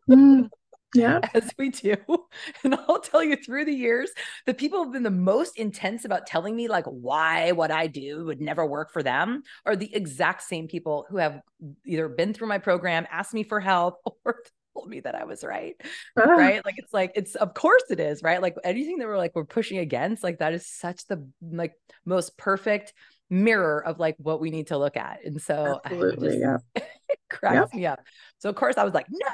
Mm. 0.09 0.49
Yeah. 0.95 1.19
as 1.33 1.51
we 1.57 1.69
do. 1.69 1.95
And 2.63 2.75
I'll 2.75 2.99
tell 2.99 3.23
you 3.23 3.35
through 3.35 3.65
the 3.65 3.73
years, 3.73 4.11
the 4.45 4.53
people 4.53 4.83
who've 4.83 4.93
been 4.93 5.03
the 5.03 5.11
most 5.11 5.57
intense 5.57 6.05
about 6.05 6.25
telling 6.27 6.55
me 6.55 6.67
like 6.67 6.85
why 6.85 7.51
what 7.51 7.71
I 7.71 7.87
do 7.87 8.25
would 8.25 8.41
never 8.41 8.65
work 8.65 8.91
for 8.91 9.03
them 9.03 9.43
are 9.65 9.75
the 9.75 9.93
exact 9.95 10.43
same 10.43 10.67
people 10.67 11.05
who 11.09 11.17
have 11.17 11.41
either 11.85 12.09
been 12.09 12.33
through 12.33 12.47
my 12.47 12.57
program, 12.57 13.07
asked 13.11 13.33
me 13.33 13.43
for 13.43 13.59
help, 13.59 13.99
or 14.25 14.41
told 14.73 14.89
me 14.89 14.99
that 15.01 15.15
I 15.15 15.25
was 15.25 15.43
right. 15.43 15.75
Ah. 16.17 16.23
Right. 16.23 16.63
Like 16.65 16.75
it's 16.77 16.93
like 16.93 17.11
it's 17.15 17.35
of 17.35 17.53
course 17.53 17.83
it 17.89 17.99
is, 17.99 18.23
right? 18.23 18.41
Like 18.41 18.55
anything 18.63 18.97
that 18.99 19.07
we're 19.07 19.17
like 19.17 19.35
we're 19.35 19.45
pushing 19.45 19.77
against, 19.79 20.23
like 20.23 20.39
that 20.39 20.53
is 20.53 20.65
such 20.65 21.05
the 21.05 21.27
like 21.41 21.73
most 22.05 22.37
perfect 22.37 22.93
mirror 23.29 23.83
of 23.85 23.99
like 23.99 24.15
what 24.17 24.39
we 24.39 24.49
need 24.49 24.67
to 24.67 24.77
look 24.77 24.97
at. 24.97 25.25
And 25.25 25.41
so 25.41 25.79
Absolutely, 25.85 26.29
just, 26.29 26.39
yeah. 26.39 26.57
it 27.09 27.19
cracks 27.29 27.55
yep. 27.55 27.73
me 27.73 27.85
up. 27.85 28.01
So 28.39 28.49
of 28.49 28.55
course 28.55 28.77
I 28.77 28.83
was 28.83 28.93
like, 28.93 29.07
no, 29.09 29.27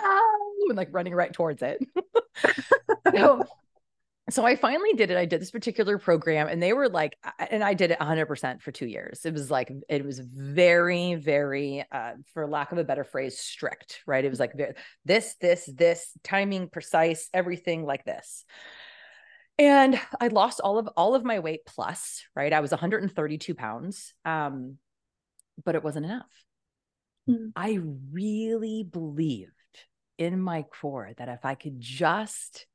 and 0.70 0.78
like 0.78 0.90
running 0.92 1.14
right 1.14 1.32
towards 1.32 1.62
it. 1.62 1.86
so 3.16 3.46
so 4.32 4.44
I 4.44 4.56
finally 4.56 4.94
did 4.94 5.12
it. 5.12 5.18
I 5.18 5.26
did 5.26 5.40
this 5.40 5.52
particular 5.52 6.00
program 6.00 6.48
and 6.48 6.62
they 6.62 6.74
were 6.74 6.90
like, 6.90 7.16
and 7.38 7.64
I 7.64 7.76
did 7.76 7.92
it 7.92 8.00
100% 8.00 8.60
for 8.60 8.72
two 8.72 8.88
years. 8.88 9.24
It 9.24 9.34
was 9.34 9.52
like, 9.52 9.72
it 9.88 10.04
was 10.04 10.18
very, 10.20 11.14
very, 11.14 11.86
uh, 11.92 12.14
for 12.34 12.48
lack 12.48 12.72
of 12.72 12.80
a 12.80 12.84
better 12.84 13.04
phrase, 13.04 13.38
strict, 13.38 14.02
right? 14.08 14.26
It 14.26 14.30
was 14.30 14.40
like 14.40 14.54
this, 15.06 15.36
this, 15.40 15.70
this, 15.72 16.12
timing 16.24 16.70
precise, 16.70 17.30
everything 17.36 17.86
like 17.86 18.04
this. 18.04 18.46
And 19.58 20.00
I 20.20 20.28
lost 20.28 20.60
all 20.60 20.78
of 20.78 20.90
all 20.98 21.16
of 21.16 21.24
my 21.24 21.40
weight 21.40 21.66
plus, 21.66 22.24
right? 22.36 22.52
I 22.52 22.60
was 22.60 22.72
132 22.72 23.56
pounds. 23.56 24.14
Um, 24.26 24.78
but 25.64 25.76
it 25.76 25.84
wasn't 25.84 26.06
enough. 26.06 26.30
Mm. 27.30 27.52
I 27.56 27.80
really 28.12 28.84
believed 28.84 29.52
in 30.18 30.40
my 30.42 30.64
core 30.64 31.12
that 31.18 31.30
if 31.30 31.46
I 31.46 31.56
could 31.56 31.80
just 31.80 32.68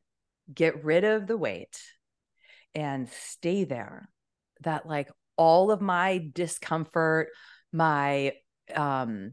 get 0.53 0.85
rid 0.85 1.05
of 1.05 1.26
the 1.26 1.37
weight 1.37 1.81
and 2.74 3.09
stay 3.09 3.64
there 3.64 4.09
that 4.62 4.87
like 4.87 5.11
all 5.37 5.70
of 5.70 5.81
my 5.81 6.31
discomfort 6.35 7.28
my 7.72 8.33
um 8.74 9.33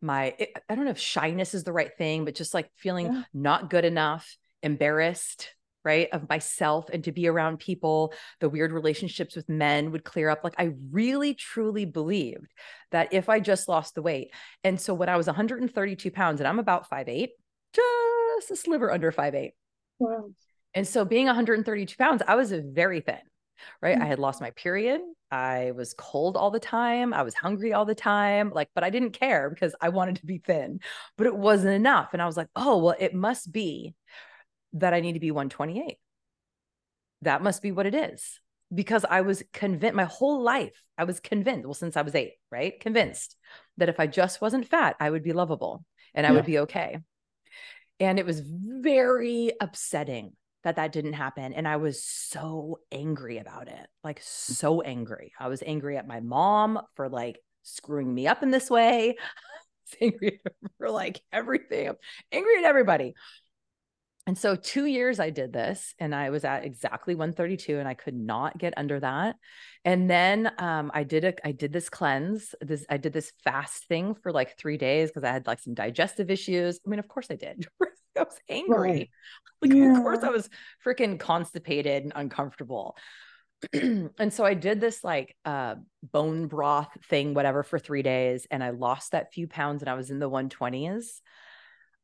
my 0.00 0.34
i 0.68 0.74
don't 0.74 0.84
know 0.84 0.90
if 0.90 0.98
shyness 0.98 1.54
is 1.54 1.64
the 1.64 1.72
right 1.72 1.96
thing 1.96 2.24
but 2.24 2.34
just 2.34 2.54
like 2.54 2.70
feeling 2.76 3.06
yeah. 3.06 3.22
not 3.32 3.70
good 3.70 3.84
enough 3.84 4.36
embarrassed 4.62 5.53
right 5.84 6.08
of 6.12 6.28
myself 6.28 6.88
and 6.92 7.04
to 7.04 7.12
be 7.12 7.28
around 7.28 7.58
people 7.58 8.12
the 8.40 8.48
weird 8.48 8.72
relationships 8.72 9.36
with 9.36 9.48
men 9.48 9.90
would 9.92 10.04
clear 10.04 10.28
up 10.28 10.42
like 10.44 10.54
i 10.58 10.70
really 10.90 11.34
truly 11.34 11.84
believed 11.84 12.52
that 12.90 13.12
if 13.12 13.28
i 13.28 13.40
just 13.40 13.68
lost 13.68 13.94
the 13.94 14.02
weight 14.02 14.32
and 14.62 14.80
so 14.80 14.94
when 14.94 15.08
i 15.08 15.16
was 15.16 15.26
132 15.26 16.10
pounds 16.10 16.40
and 16.40 16.48
i'm 16.48 16.58
about 16.58 16.88
5'8 16.88 17.28
just 17.74 18.50
a 18.50 18.56
sliver 18.56 18.90
under 18.92 19.12
5'8 19.12 19.50
wow 19.98 20.30
and 20.74 20.86
so 20.86 21.04
being 21.04 21.26
132 21.26 21.96
pounds, 21.96 22.22
I 22.26 22.34
was 22.34 22.52
very 22.52 23.00
thin, 23.00 23.18
right? 23.80 23.94
Mm-hmm. 23.94 24.02
I 24.02 24.06
had 24.06 24.18
lost 24.18 24.40
my 24.40 24.50
period. 24.50 25.00
I 25.30 25.72
was 25.74 25.94
cold 25.94 26.36
all 26.36 26.50
the 26.50 26.60
time. 26.60 27.14
I 27.14 27.22
was 27.22 27.34
hungry 27.34 27.72
all 27.72 27.84
the 27.84 27.94
time. 27.94 28.50
Like, 28.52 28.68
but 28.74 28.84
I 28.84 28.90
didn't 28.90 29.12
care 29.12 29.50
because 29.50 29.74
I 29.80 29.88
wanted 29.90 30.16
to 30.16 30.26
be 30.26 30.38
thin, 30.38 30.80
but 31.16 31.26
it 31.26 31.36
wasn't 31.36 31.74
enough. 31.74 32.10
And 32.12 32.20
I 32.20 32.26
was 32.26 32.36
like, 32.36 32.48
oh, 32.56 32.78
well, 32.78 32.96
it 32.98 33.14
must 33.14 33.52
be 33.52 33.94
that 34.74 34.94
I 34.94 35.00
need 35.00 35.14
to 35.14 35.20
be 35.20 35.30
128. 35.30 35.96
That 37.22 37.42
must 37.42 37.62
be 37.62 37.72
what 37.72 37.86
it 37.86 37.94
is. 37.94 38.40
Because 38.74 39.04
I 39.08 39.20
was 39.20 39.42
convinced 39.52 39.94
my 39.94 40.04
whole 40.04 40.42
life, 40.42 40.82
I 40.98 41.04
was 41.04 41.20
convinced, 41.20 41.64
well, 41.64 41.74
since 41.74 41.96
I 41.96 42.02
was 42.02 42.14
eight, 42.14 42.32
right? 42.50 42.78
Convinced 42.80 43.36
that 43.76 43.88
if 43.88 44.00
I 44.00 44.06
just 44.06 44.40
wasn't 44.40 44.68
fat, 44.68 44.96
I 44.98 45.10
would 45.10 45.22
be 45.22 45.32
lovable 45.32 45.84
and 46.14 46.26
I 46.26 46.30
yeah. 46.30 46.36
would 46.36 46.46
be 46.46 46.58
okay. 46.60 46.98
And 48.00 48.18
it 48.18 48.26
was 48.26 48.42
very 48.44 49.52
upsetting 49.60 50.32
that 50.64 50.76
that 50.76 50.92
didn't 50.92 51.12
happen 51.12 51.52
and 51.52 51.68
i 51.68 51.76
was 51.76 52.02
so 52.02 52.78
angry 52.90 53.36
about 53.36 53.68
it 53.68 53.86
like 54.02 54.18
so 54.22 54.80
angry 54.80 55.30
i 55.38 55.48
was 55.48 55.62
angry 55.64 55.98
at 55.98 56.08
my 56.08 56.20
mom 56.20 56.80
for 56.94 57.10
like 57.10 57.38
screwing 57.64 58.12
me 58.12 58.26
up 58.26 58.42
in 58.42 58.50
this 58.50 58.70
way 58.70 59.14
angry 60.00 60.40
for 60.78 60.90
like 60.90 61.20
everything 61.32 61.88
I'm 61.88 61.96
angry 62.32 62.58
at 62.58 62.64
everybody 62.64 63.14
and 64.26 64.36
so 64.36 64.56
2 64.56 64.86
years 64.86 65.20
I 65.20 65.30
did 65.30 65.52
this 65.52 65.94
and 65.98 66.14
I 66.14 66.30
was 66.30 66.44
at 66.44 66.64
exactly 66.64 67.14
132 67.14 67.78
and 67.78 67.86
I 67.86 67.94
could 67.94 68.14
not 68.14 68.56
get 68.58 68.74
under 68.76 68.98
that. 69.00 69.36
And 69.84 70.08
then 70.08 70.50
um, 70.58 70.90
I 70.94 71.04
did 71.04 71.24
a 71.24 71.34
I 71.46 71.52
did 71.52 71.72
this 71.72 71.88
cleanse. 71.90 72.54
This 72.60 72.86
I 72.88 72.96
did 72.96 73.12
this 73.12 73.32
fast 73.42 73.86
thing 73.86 74.14
for 74.14 74.32
like 74.32 74.56
3 74.58 74.78
days 74.78 75.10
because 75.10 75.24
I 75.24 75.32
had 75.32 75.46
like 75.46 75.60
some 75.60 75.74
digestive 75.74 76.30
issues. 76.30 76.80
I 76.86 76.90
mean, 76.90 77.00
of 77.00 77.08
course 77.08 77.26
I 77.30 77.36
did. 77.36 77.66
I 78.16 78.22
was 78.22 78.38
angry. 78.48 78.78
Right. 78.78 79.10
Like, 79.62 79.72
yeah. 79.72 79.96
of 79.96 80.02
course, 80.02 80.22
I 80.22 80.28
was 80.28 80.50
freaking 80.84 81.18
constipated 81.18 82.02
and 82.02 82.12
uncomfortable. 82.14 82.98
and 83.72 84.30
so 84.30 84.44
I 84.44 84.52
did 84.52 84.78
this 84.78 85.02
like 85.02 85.36
uh, 85.46 85.76
bone 86.02 86.48
broth 86.48 86.90
thing, 87.08 87.32
whatever, 87.32 87.62
for 87.62 87.78
three 87.78 88.02
days, 88.02 88.46
and 88.50 88.62
I 88.62 88.70
lost 88.70 89.12
that 89.12 89.32
few 89.32 89.46
pounds, 89.48 89.80
and 89.80 89.88
I 89.88 89.94
was 89.94 90.10
in 90.10 90.18
the 90.18 90.28
120s. 90.28 91.20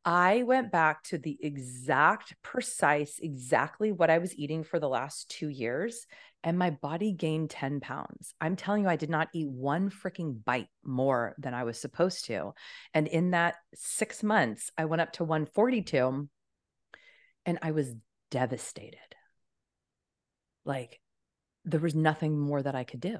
I 0.04 0.44
went 0.44 0.72
back 0.72 1.02
to 1.04 1.18
the 1.18 1.36
exact, 1.40 2.34
precise, 2.42 3.18
exactly 3.20 3.92
what 3.92 4.08
I 4.08 4.18
was 4.18 4.34
eating 4.34 4.64
for 4.64 4.78
the 4.78 4.88
last 4.88 5.28
two 5.28 5.48
years, 5.48 6.06
and 6.42 6.58
my 6.58 6.70
body 6.70 7.12
gained 7.12 7.50
10 7.50 7.80
pounds. 7.80 8.34
I'm 8.40 8.56
telling 8.56 8.84
you, 8.84 8.88
I 8.88 8.96
did 8.96 9.10
not 9.10 9.28
eat 9.34 9.48
one 9.48 9.90
freaking 9.90 10.42
bite 10.42 10.68
more 10.82 11.34
than 11.38 11.52
I 11.52 11.64
was 11.64 11.78
supposed 11.78 12.24
to. 12.26 12.54
And 12.94 13.06
in 13.06 13.32
that 13.32 13.56
six 13.74 14.22
months, 14.22 14.70
I 14.78 14.86
went 14.86 15.02
up 15.02 15.12
to 15.14 15.24
142 15.24 16.28
and 17.44 17.58
I 17.60 17.72
was 17.72 17.94
devastated. 18.30 18.98
Like, 20.64 20.98
there 21.66 21.80
was 21.80 21.94
nothing 21.94 22.38
more 22.38 22.62
that 22.62 22.74
I 22.74 22.84
could 22.84 23.00
do. 23.00 23.18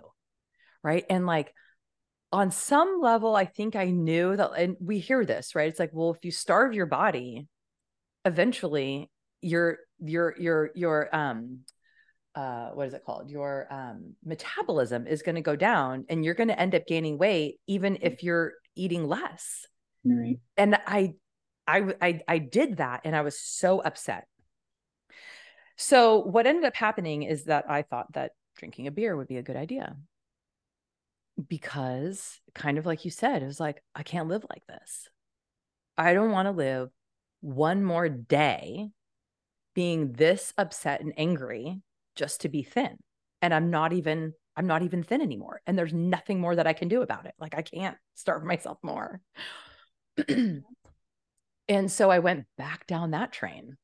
Right. 0.82 1.04
And 1.10 1.26
like, 1.26 1.52
on 2.32 2.50
some 2.50 3.00
level, 3.00 3.34
I 3.34 3.44
think 3.44 3.74
I 3.74 3.86
knew 3.86 4.36
that, 4.36 4.52
and 4.52 4.76
we 4.80 4.98
hear 4.98 5.24
this, 5.24 5.54
right? 5.54 5.68
It's 5.68 5.80
like, 5.80 5.90
well, 5.92 6.12
if 6.12 6.24
you 6.24 6.30
starve 6.30 6.72
your 6.72 6.86
body, 6.86 7.48
eventually 8.24 9.10
your 9.40 9.78
your 9.98 10.34
your 10.38 10.70
your 10.74 11.16
um 11.16 11.60
uh 12.34 12.70
what 12.70 12.86
is 12.86 12.94
it 12.94 13.02
called? 13.04 13.30
Your 13.30 13.66
um 13.70 14.14
metabolism 14.24 15.06
is 15.06 15.22
going 15.22 15.34
to 15.34 15.40
go 15.40 15.56
down 15.56 16.04
and 16.08 16.24
you're 16.24 16.34
going 16.34 16.48
to 16.48 16.60
end 16.60 16.74
up 16.74 16.86
gaining 16.86 17.18
weight 17.18 17.58
even 17.66 17.98
if 18.02 18.22
you're 18.22 18.52
eating 18.76 19.08
less. 19.08 19.66
Right. 20.04 20.38
And 20.56 20.76
I, 20.86 21.14
I 21.66 21.94
i 22.00 22.20
i 22.28 22.38
did 22.38 22.78
that 22.78 23.02
and 23.04 23.14
i 23.14 23.20
was 23.22 23.40
so 23.40 23.80
upset. 23.80 24.26
So 25.76 26.18
what 26.18 26.46
ended 26.46 26.64
up 26.64 26.76
happening 26.76 27.22
is 27.22 27.44
that 27.44 27.64
i 27.68 27.82
thought 27.82 28.12
that 28.12 28.32
drinking 28.56 28.86
a 28.86 28.90
beer 28.90 29.16
would 29.16 29.28
be 29.28 29.38
a 29.38 29.42
good 29.42 29.56
idea 29.56 29.96
because 31.48 32.40
kind 32.54 32.78
of 32.78 32.86
like 32.86 33.04
you 33.04 33.10
said 33.10 33.42
it 33.42 33.46
was 33.46 33.60
like 33.60 33.82
i 33.94 34.02
can't 34.02 34.28
live 34.28 34.44
like 34.50 34.64
this 34.66 35.08
i 35.96 36.14
don't 36.14 36.30
want 36.30 36.46
to 36.46 36.52
live 36.52 36.90
one 37.40 37.82
more 37.82 38.08
day 38.08 38.90
being 39.74 40.12
this 40.12 40.52
upset 40.58 41.00
and 41.00 41.12
angry 41.16 41.80
just 42.16 42.42
to 42.42 42.48
be 42.48 42.62
thin. 42.62 42.98
And 43.42 43.54
I'm 43.54 43.70
not 43.70 43.92
even 43.92 44.34
I'm 44.56 44.66
not 44.66 44.82
even 44.82 45.02
thin 45.02 45.22
anymore. 45.22 45.62
And 45.66 45.78
there's 45.78 45.94
nothing 45.94 46.40
more 46.40 46.54
that 46.54 46.66
I 46.66 46.72
can 46.72 46.88
do 46.88 47.02
about 47.02 47.26
it. 47.26 47.34
Like 47.38 47.54
I 47.56 47.62
can't 47.62 47.96
starve 48.14 48.44
myself 48.44 48.78
more. 48.82 49.20
and 50.28 50.62
so 51.86 52.10
I 52.10 52.18
went 52.18 52.44
back 52.58 52.86
down 52.86 53.12
that 53.12 53.32
train. 53.32 53.76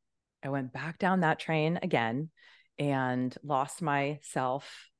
I 0.43 0.51
went 0.51 0.73
back 0.73 0.99
down 0.99 1.21
that 1.21 1.39
train 1.39 1.79
again 1.83 2.31
and 2.79 3.35
lost 3.43 3.81
myself 3.81 4.91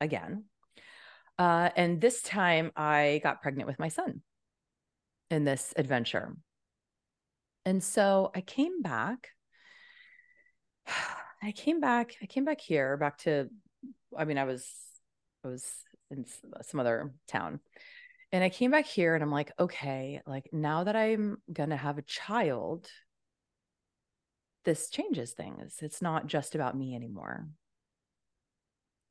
again. 0.00 0.44
Uh, 1.38 1.70
and 1.76 2.00
this 2.00 2.22
time 2.22 2.72
I 2.76 3.20
got 3.22 3.42
pregnant 3.42 3.68
with 3.68 3.78
my 3.78 3.88
son 3.88 4.22
in 5.30 5.44
this 5.44 5.74
adventure. 5.76 6.34
And 7.64 7.82
so 7.82 8.30
I 8.34 8.40
came 8.40 8.80
back 8.80 9.30
I 11.42 11.52
came 11.52 11.80
back, 11.80 12.14
I 12.22 12.26
came 12.26 12.44
back 12.44 12.60
here, 12.60 12.96
back 12.96 13.18
to, 13.18 13.48
I 14.16 14.24
mean, 14.24 14.38
I 14.38 14.44
was, 14.44 14.68
I 15.44 15.48
was 15.48 15.64
in 16.10 16.24
some 16.62 16.80
other 16.80 17.12
town. 17.28 17.60
And 18.32 18.42
I 18.42 18.48
came 18.48 18.70
back 18.70 18.86
here 18.86 19.14
and 19.14 19.22
I'm 19.22 19.30
like, 19.30 19.52
okay, 19.58 20.20
like 20.26 20.48
now 20.52 20.84
that 20.84 20.96
I'm 20.96 21.36
going 21.52 21.70
to 21.70 21.76
have 21.76 21.98
a 21.98 22.02
child, 22.02 22.88
this 24.64 24.90
changes 24.90 25.32
things. 25.32 25.76
It's 25.80 26.02
not 26.02 26.26
just 26.26 26.54
about 26.54 26.76
me 26.76 26.96
anymore. 26.96 27.46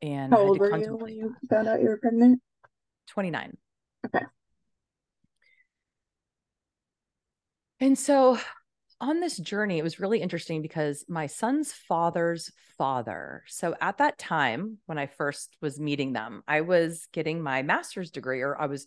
And 0.06 0.32
how 0.32 0.40
old 0.40 0.60
were 0.60 0.78
you 0.78 0.96
when 0.96 1.16
you 1.16 1.36
found 1.50 1.68
out 1.68 1.82
you 1.82 1.90
were 1.90 1.98
pregnant? 1.98 2.40
29. 3.08 3.58
Okay. 4.06 4.26
And 7.80 7.98
so 7.98 8.38
on 9.02 9.20
this 9.20 9.38
journey, 9.38 9.80
it 9.80 9.84
was 9.84 10.00
really 10.00 10.22
interesting 10.22 10.62
because 10.62 11.04
my 11.10 11.26
son's 11.26 11.74
father's 11.74 12.52
father. 12.78 13.44
So 13.48 13.76
at 13.82 13.98
that 13.98 14.20
time, 14.20 14.78
when 14.86 15.00
I 15.00 15.08
first 15.08 15.58
was 15.60 15.80
meeting 15.80 16.14
them, 16.14 16.44
I 16.48 16.62
was 16.62 17.08
getting 17.12 17.42
my 17.42 17.64
master's 17.64 18.12
degree, 18.12 18.42
or 18.42 18.60
I 18.60 18.68
was 18.68 18.86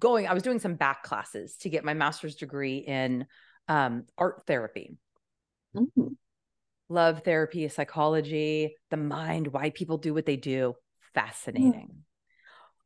going, 0.00 0.26
I 0.26 0.32
was 0.32 0.42
doing 0.42 0.60
some 0.60 0.76
back 0.76 1.02
classes 1.02 1.56
to 1.58 1.68
get 1.68 1.84
my 1.84 1.94
master's 1.94 2.36
degree 2.36 2.78
in 2.78 3.26
um, 3.68 4.04
art 4.16 4.44
therapy. 4.46 4.96
Mm-hmm. 5.76 6.14
Love 6.94 7.22
therapy, 7.24 7.66
psychology, 7.66 8.76
the 8.92 8.96
mind, 8.96 9.48
why 9.48 9.70
people 9.70 9.98
do 9.98 10.14
what 10.14 10.26
they 10.26 10.36
do. 10.36 10.74
Fascinating. 11.12 11.88
Mm. 11.90 12.02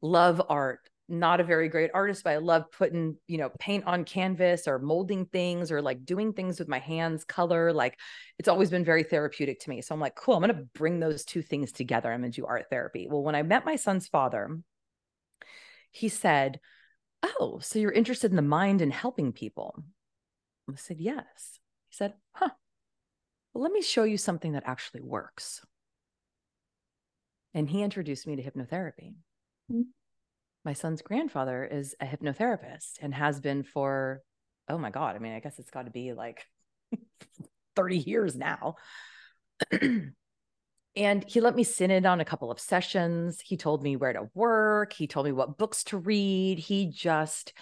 Love 0.01 0.41
art, 0.49 0.81
not 1.11 1.41
a 1.41 1.45
very 1.45 1.69
great 1.69 1.91
artist, 1.93 2.25
but 2.25 2.31
I 2.31 2.39
love 2.39 2.65
putting, 2.73 3.19
you 3.27 3.37
know, 3.37 3.51
paint 3.61 3.85
on 3.85 4.05
canvas 4.05 4.67
or 4.67 4.79
molding 4.79 5.27
things 5.27 5.71
or 5.71 5.83
like 5.83 6.07
doing 6.07 6.33
things 6.33 6.59
with 6.59 6.69
my 6.69 6.79
hands, 6.79 7.23
color. 7.25 7.71
Like 7.71 7.99
it's 8.39 8.49
always 8.49 8.71
been 8.71 8.83
very 8.83 9.03
therapeutic 9.03 9.61
to 9.61 9.69
me. 9.69 9.83
So 9.83 9.95
I'm 9.95 10.01
like, 10.01 10.15
cool, 10.15 10.37
I'm 10.37 10.43
going 10.43 10.57
to 10.57 10.67
bring 10.73 11.01
those 11.01 11.27
two 11.27 11.43
things 11.43 11.71
together. 11.71 12.11
I'm 12.11 12.23
going 12.23 12.33
to 12.33 12.41
do 12.41 12.47
art 12.47 12.71
therapy. 12.71 13.09
Well, 13.11 13.23
when 13.23 13.35
I 13.35 13.43
met 13.43 13.67
my 13.67 13.77
son's 13.77 14.09
father, 14.09 14.59
he 15.91 16.09
said, 16.09 16.61
Oh, 17.23 17.59
so 17.61 17.79
you're 17.79 17.93
interested 17.93 18.31
in 18.31 18.37
the 18.37 18.43
mind 18.43 18.81
and 18.81 18.91
helping 18.91 19.33
people? 19.33 19.85
I 20.71 20.77
said, 20.77 20.99
Yes. 20.99 21.59
He 21.91 21.97
said, 21.97 22.15
Huh. 22.33 22.51
Let 23.59 23.73
me 23.73 23.83
show 23.83 24.05
you 24.05 24.19
something 24.19 24.53
that 24.53 24.63
actually 24.67 25.01
works. 25.01 25.63
And 27.55 27.69
he 27.69 27.83
introduced 27.83 28.25
me 28.25 28.37
to 28.37 28.43
hypnotherapy. 28.43 29.15
Mm-hmm. 29.71 29.83
My 30.65 30.75
son's 30.75 31.03
grandfather 31.03 31.65
is 31.65 31.97
a 32.01 32.07
hypnotherapist 32.07 32.99
and 33.01 33.13
has 33.13 33.41
been 33.41 33.65
for 33.65 34.23
oh 34.69 34.77
my 34.77 34.91
god 34.91 35.17
i 35.17 35.19
mean 35.19 35.33
i 35.33 35.41
guess 35.41 35.59
it's 35.59 35.71
got 35.71 35.87
to 35.87 35.91
be 35.91 36.13
like 36.13 36.47
30 37.77 37.99
years 37.99 38.37
now. 38.37 38.77
And 40.97 41.25
he 41.29 41.41
let 41.41 41.55
me 41.55 41.63
sit 41.63 41.93
in 41.93 42.07
on 42.07 42.21
a 42.21 42.25
couple 42.25 42.51
of 42.51 42.59
sessions. 42.59 43.41
He 43.41 43.57
told 43.57 43.85
me 43.85 43.95
where 43.95 44.13
to 44.13 44.31
work. 44.35 44.93
He 44.93 45.07
told 45.07 45.27
me 45.27 45.33
what 45.33 45.57
books 45.57 45.85
to 45.85 45.97
read. 45.97 46.59
He 46.59 46.87
just 46.87 47.53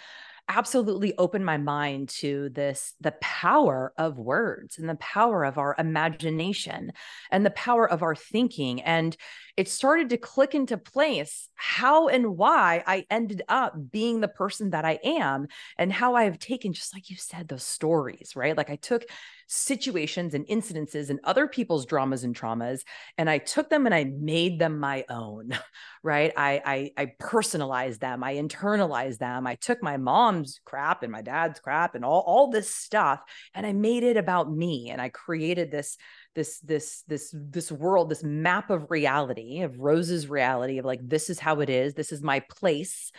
absolutely 0.49 1.17
opened 1.17 1.45
my 1.45 1.57
mind 1.57 2.09
to 2.09 2.49
this 2.49 2.93
the 3.01 3.13
power 3.21 3.93
of 3.97 4.17
words 4.17 4.77
and 4.77 4.87
the 4.87 4.95
power 4.95 5.43
of 5.43 5.57
our 5.57 5.75
imagination 5.77 6.91
and 7.31 7.45
the 7.45 7.51
power 7.51 7.89
of 7.89 8.03
our 8.03 8.15
thinking. 8.15 8.81
And 8.81 9.15
it 9.57 9.67
started 9.67 10.09
to 10.09 10.17
click 10.17 10.53
into 10.53 10.77
place 10.77 11.49
how 11.55 12.07
and 12.07 12.37
why 12.37 12.83
I 12.85 13.05
ended 13.09 13.41
up 13.49 13.73
being 13.91 14.21
the 14.21 14.27
person 14.27 14.69
that 14.69 14.85
I 14.85 14.99
am 15.03 15.47
and 15.77 15.91
how 15.91 16.15
I 16.15 16.25
have 16.25 16.37
taken 16.37 16.73
just 16.73 16.93
like 16.93 17.09
you 17.09 17.17
said 17.17 17.47
those 17.47 17.63
stories 17.63 18.33
right? 18.35 18.55
Like 18.55 18.69
I 18.69 18.75
took 18.75 19.03
situations 19.47 20.33
and 20.33 20.45
incidences 20.47 21.09
and 21.09 21.19
other 21.23 21.47
people's 21.47 21.85
dramas 21.85 22.25
and 22.25 22.35
traumas 22.35 22.81
and 23.17 23.29
i 23.29 23.37
took 23.37 23.69
them 23.69 23.85
and 23.85 23.95
i 23.95 24.03
made 24.03 24.59
them 24.59 24.77
my 24.77 25.05
own 25.09 25.57
right? 26.03 26.31
I 26.37 26.61
i, 26.65 26.91
I 26.97 27.11
personalized 27.19 27.99
them. 27.99 28.23
I 28.23 28.35
internalized 28.35 29.17
them. 29.17 29.47
I 29.47 29.55
took 29.55 29.81
my 29.81 29.97
mom's 29.97 30.61
crap 30.63 31.03
and 31.03 31.11
my 31.11 31.21
dad's 31.21 31.59
crap 31.59 31.95
and 31.95 32.05
all, 32.05 32.23
all 32.25 32.49
this 32.49 32.73
stuff 32.73 33.21
and 33.53 33.65
i 33.65 33.73
made 33.73 34.03
it 34.03 34.17
about 34.17 34.51
me 34.51 34.89
and 34.89 35.01
i 35.01 35.09
created 35.09 35.71
this 35.71 35.97
this 36.37 36.59
this 36.59 37.03
this 37.07 37.33
this 37.33 37.71
world 37.71 38.09
this 38.09 38.23
map 38.23 38.69
of 38.69 38.91
reality 38.91 39.61
of 39.61 39.79
rose's 39.79 40.29
reality 40.29 40.77
of 40.77 40.85
like 40.85 40.99
this 41.01 41.31
is 41.31 41.39
how 41.39 41.61
it 41.61 41.69
is 41.69 41.95
this 41.95 42.11
is 42.11 42.21
my 42.21 42.39
place 42.41 43.11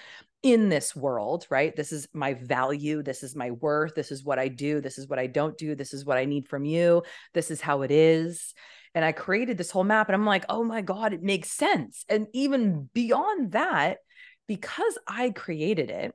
in 0.43 0.69
this 0.69 0.95
world, 0.95 1.47
right? 1.51 1.75
This 1.75 1.91
is 1.91 2.07
my 2.13 2.35
value. 2.35 3.03
This 3.03 3.25
is 3.25 3.35
my 3.35 3.51
worth. 3.51 3.97
This 3.97 4.13
is 4.13 4.23
what 4.23 4.39
I 4.39 4.47
do. 4.47 4.81
This 4.81 4.97
is 4.97 5.09
what 5.09 5.19
I 5.19 5.27
don't 5.27 5.59
do. 5.59 5.75
This 5.75 5.93
is 5.93 6.05
what 6.05 6.17
I 6.17 6.27
need 6.27 6.47
from 6.47 6.65
you. 6.65 7.03
This 7.35 7.51
is 7.51 7.61
how 7.61 7.83
it 7.83 7.91
is. 7.91 8.55
And 8.95 9.05
I 9.05 9.13
created 9.13 9.59
this 9.59 9.73
whole 9.73 9.85
map 9.85 10.09
and 10.09 10.15
I'm 10.15 10.25
like, 10.25 10.45
oh 10.49 10.63
my 10.63 10.81
God, 10.81 11.13
it 11.13 11.23
makes 11.23 11.51
sense. 11.51 12.05
And 12.09 12.29
even 12.33 12.89
beyond 12.95 13.53
that, 13.53 13.99
because 14.47 14.97
I 15.07 15.31
created 15.31 15.91
it, 15.91 16.15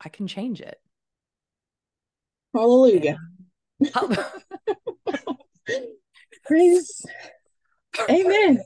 I 0.00 0.08
can 0.08 0.28
change 0.28 0.60
it. 0.60 0.78
Hallelujah. 2.54 3.18
Praise. 6.44 7.06
Amen. 8.08 8.62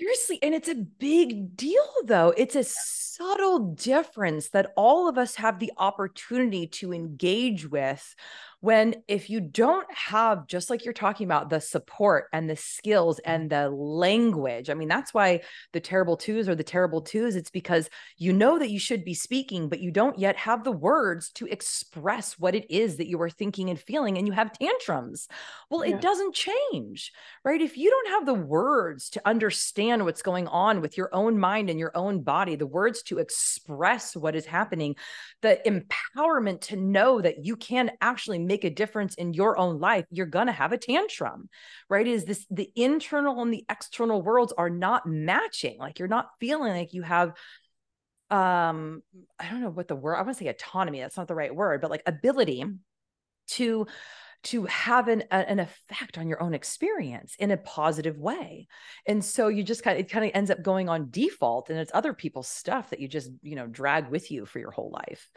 Seriously. 0.00 0.38
And 0.42 0.54
it's 0.54 0.68
a 0.68 0.74
big 0.74 1.56
deal, 1.56 1.86
though. 2.04 2.34
It's 2.36 2.56
a 2.56 2.64
subtle 2.64 3.74
difference 3.74 4.50
that 4.50 4.72
all 4.76 5.08
of 5.08 5.18
us 5.18 5.36
have 5.36 5.58
the 5.58 5.72
opportunity 5.76 6.66
to 6.66 6.92
engage 6.92 7.68
with 7.70 8.14
when 8.64 8.94
if 9.08 9.28
you 9.28 9.40
don't 9.40 9.86
have 9.92 10.46
just 10.46 10.70
like 10.70 10.84
you're 10.84 10.94
talking 10.94 11.26
about 11.26 11.50
the 11.50 11.60
support 11.60 12.26
and 12.32 12.48
the 12.48 12.56
skills 12.56 13.20
mm-hmm. 13.20 13.30
and 13.30 13.50
the 13.50 13.68
language 13.68 14.70
i 14.70 14.74
mean 14.74 14.88
that's 14.88 15.12
why 15.12 15.40
the 15.72 15.80
terrible 15.80 16.16
twos 16.16 16.48
are 16.48 16.54
the 16.54 16.64
terrible 16.64 17.02
twos. 17.02 17.36
It's 17.36 17.50
because 17.50 17.90
you 18.16 18.32
know 18.32 18.58
that 18.58 18.70
you 18.70 18.78
should 18.78 19.04
be 19.04 19.14
speaking 19.14 19.68
but 19.68 19.80
you 19.80 19.90
don't 19.90 20.18
yet 20.18 20.36
have 20.36 20.64
the 20.64 20.72
words 20.72 21.30
to 21.32 21.46
express 21.46 22.38
what 22.38 22.54
it 22.54 22.70
is 22.70 22.96
that 22.96 23.08
you 23.08 23.20
are 23.20 23.30
thinking 23.30 23.70
and 23.70 23.78
feeling 23.78 24.16
and 24.16 24.26
you 24.26 24.32
have 24.32 24.56
tantrums. 24.58 25.28
Well 25.70 25.84
yeah. 25.84 25.96
it 25.96 26.00
doesn't 26.00 26.34
change 26.34 27.12
right? 27.44 27.60
If 27.60 27.76
you 27.76 27.90
don't 27.90 28.14
have 28.14 28.26
the 28.26 28.34
words 28.34 29.10
to 29.10 29.28
understand 29.28 30.04
what's 30.04 30.22
going 30.22 30.48
on 30.48 30.80
with 30.80 30.96
your 30.96 31.10
own 31.12 31.38
mind 31.38 31.70
and 31.70 31.78
your 31.78 31.92
own 31.94 32.22
body 32.22 32.56
the 32.56 32.66
words 32.66 33.02
to 33.04 33.18
express 33.18 34.16
what 34.16 34.36
is 34.36 34.46
happening 34.46 34.96
the 35.42 35.60
empowerment 35.66 36.60
to 36.60 36.76
know 36.76 37.20
that 37.20 37.44
you 37.44 37.56
can 37.56 37.90
actually 38.00 38.38
make 38.38 38.53
make 38.54 38.64
a 38.64 38.70
difference 38.70 39.16
in 39.16 39.34
your 39.34 39.58
own 39.58 39.80
life, 39.80 40.06
you're 40.10 40.26
going 40.26 40.46
to 40.46 40.52
have 40.52 40.72
a 40.72 40.78
tantrum, 40.78 41.48
right? 41.90 42.06
Is 42.06 42.24
this 42.24 42.46
the 42.50 42.70
internal 42.76 43.42
and 43.42 43.52
the 43.52 43.64
external 43.68 44.22
worlds 44.22 44.52
are 44.56 44.70
not 44.70 45.06
matching? 45.06 45.76
Like 45.78 45.98
you're 45.98 46.06
not 46.06 46.28
feeling 46.38 46.72
like 46.72 46.94
you 46.94 47.02
have 47.02 47.32
um 48.30 49.02
i 49.38 49.50
don't 49.50 49.60
know 49.60 49.68
what 49.68 49.86
the 49.86 49.94
word 49.94 50.14
i 50.14 50.22
want 50.22 50.34
to 50.34 50.42
say 50.42 50.48
autonomy 50.48 50.98
that's 50.98 51.18
not 51.18 51.28
the 51.28 51.34
right 51.34 51.54
word 51.54 51.82
but 51.82 51.90
like 51.90 52.02
ability 52.06 52.64
to 53.46 53.86
to 54.42 54.64
have 54.64 55.08
an, 55.08 55.24
a, 55.30 55.34
an 55.34 55.58
effect 55.60 56.16
on 56.16 56.26
your 56.26 56.42
own 56.42 56.54
experience 56.54 57.36
in 57.38 57.50
a 57.50 57.58
positive 57.58 58.18
way 58.18 58.66
and 59.06 59.22
so 59.22 59.48
you 59.48 59.62
just 59.62 59.82
kind 59.82 59.98
of 59.98 60.06
it 60.06 60.10
kind 60.10 60.24
of 60.24 60.30
ends 60.32 60.50
up 60.50 60.62
going 60.62 60.88
on 60.88 61.10
default 61.10 61.68
and 61.68 61.78
it's 61.78 61.90
other 61.92 62.14
people's 62.14 62.48
stuff 62.48 62.88
that 62.88 62.98
you 62.98 63.08
just 63.08 63.30
you 63.42 63.56
know 63.56 63.66
drag 63.66 64.08
with 64.08 64.30
you 64.30 64.46
for 64.46 64.58
your 64.58 64.70
whole 64.70 64.90
life 64.90 65.28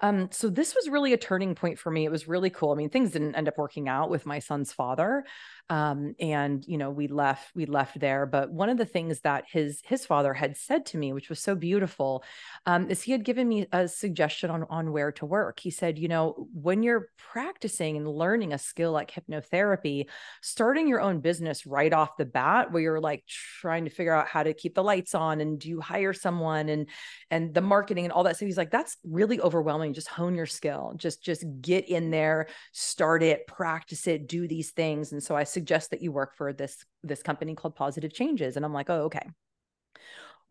um, 0.00 0.28
so 0.30 0.48
this 0.48 0.74
was 0.74 0.88
really 0.88 1.12
a 1.12 1.18
turning 1.18 1.54
point 1.54 1.78
for 1.78 1.90
me. 1.90 2.04
It 2.04 2.10
was 2.10 2.28
really 2.28 2.50
cool. 2.50 2.72
I 2.72 2.76
mean, 2.76 2.90
things 2.90 3.10
didn't 3.10 3.34
end 3.34 3.48
up 3.48 3.58
working 3.58 3.88
out 3.88 4.10
with 4.10 4.26
my 4.26 4.38
son's 4.38 4.72
father, 4.72 5.24
um, 5.70 6.14
and 6.18 6.64
you 6.66 6.78
know 6.78 6.90
we 6.90 7.08
left 7.08 7.54
we 7.54 7.66
left 7.66 8.00
there 8.00 8.24
but 8.24 8.50
one 8.50 8.70
of 8.70 8.78
the 8.78 8.86
things 8.86 9.20
that 9.20 9.44
his 9.50 9.82
his 9.84 10.06
father 10.06 10.32
had 10.32 10.56
said 10.56 10.86
to 10.86 10.96
me 10.96 11.12
which 11.12 11.28
was 11.28 11.40
so 11.40 11.54
beautiful 11.54 12.24
um, 12.64 12.90
is 12.90 13.02
he 13.02 13.12
had 13.12 13.24
given 13.24 13.46
me 13.46 13.66
a 13.72 13.86
suggestion 13.86 14.50
on 14.50 14.64
on 14.70 14.92
where 14.92 15.12
to 15.12 15.26
work 15.26 15.60
he 15.60 15.70
said 15.70 15.98
you 15.98 16.08
know 16.08 16.48
when 16.54 16.82
you're 16.82 17.08
practicing 17.18 17.96
and 17.96 18.08
learning 18.08 18.52
a 18.52 18.58
skill 18.58 18.92
like 18.92 19.10
hypnotherapy 19.10 20.06
starting 20.40 20.88
your 20.88 21.00
own 21.00 21.20
business 21.20 21.66
right 21.66 21.92
off 21.92 22.16
the 22.16 22.24
bat 22.24 22.72
where 22.72 22.82
you're 22.82 23.00
like 23.00 23.24
trying 23.60 23.84
to 23.84 23.90
figure 23.90 24.14
out 24.14 24.26
how 24.26 24.42
to 24.42 24.54
keep 24.54 24.74
the 24.74 24.82
lights 24.82 25.14
on 25.14 25.40
and 25.40 25.58
do 25.60 25.68
you 25.68 25.80
hire 25.80 26.14
someone 26.14 26.70
and 26.70 26.88
and 27.30 27.52
the 27.52 27.60
marketing 27.60 28.04
and 28.04 28.12
all 28.12 28.24
that 28.24 28.38
so 28.38 28.46
he's 28.46 28.56
like 28.56 28.70
that's 28.70 28.96
really 29.04 29.38
overwhelming 29.40 29.87
just 29.94 30.08
hone 30.08 30.34
your 30.34 30.46
skill 30.46 30.92
just 30.96 31.22
just 31.22 31.44
get 31.60 31.88
in 31.88 32.10
there 32.10 32.46
start 32.72 33.22
it 33.22 33.46
practice 33.46 34.06
it 34.06 34.28
do 34.28 34.46
these 34.48 34.70
things 34.70 35.12
and 35.12 35.22
so 35.22 35.36
i 35.36 35.44
suggest 35.44 35.90
that 35.90 36.02
you 36.02 36.12
work 36.12 36.34
for 36.36 36.52
this 36.52 36.84
this 37.02 37.22
company 37.22 37.54
called 37.54 37.74
Positive 37.76 38.12
Changes." 38.12 38.56
And 38.56 38.64
I'm 38.64 38.72
like, 38.72 38.90
"Oh, 38.90 39.04
okay." 39.04 39.26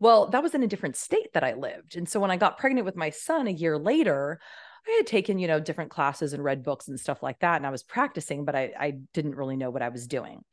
Well, 0.00 0.28
that 0.28 0.42
was 0.42 0.54
in 0.54 0.62
a 0.62 0.68
different 0.68 0.96
state 0.96 1.32
that 1.34 1.42
I 1.42 1.54
lived. 1.54 1.96
And 1.96 2.08
so 2.08 2.20
when 2.20 2.30
I 2.30 2.36
got 2.36 2.58
pregnant 2.58 2.84
with 2.84 2.94
my 2.96 3.10
son 3.10 3.48
a 3.48 3.52
year 3.52 3.76
later, 3.76 4.38
I 4.86 4.92
had 4.98 5.08
taken, 5.08 5.38
you 5.38 5.48
know, 5.48 5.58
different 5.58 5.90
classes 5.90 6.32
and 6.32 6.44
read 6.44 6.62
books 6.62 6.86
and 6.86 7.00
stuff 7.00 7.22
like 7.22 7.40
that. 7.40 7.56
And 7.56 7.66
I 7.66 7.70
was 7.70 7.82
practicing, 7.82 8.44
but 8.44 8.54
I, 8.54 8.72
I 8.78 8.90
didn't 9.12 9.34
really 9.34 9.56
know 9.56 9.70
what 9.70 9.82
I 9.82 9.88
was 9.88 10.06
doing. 10.06 10.44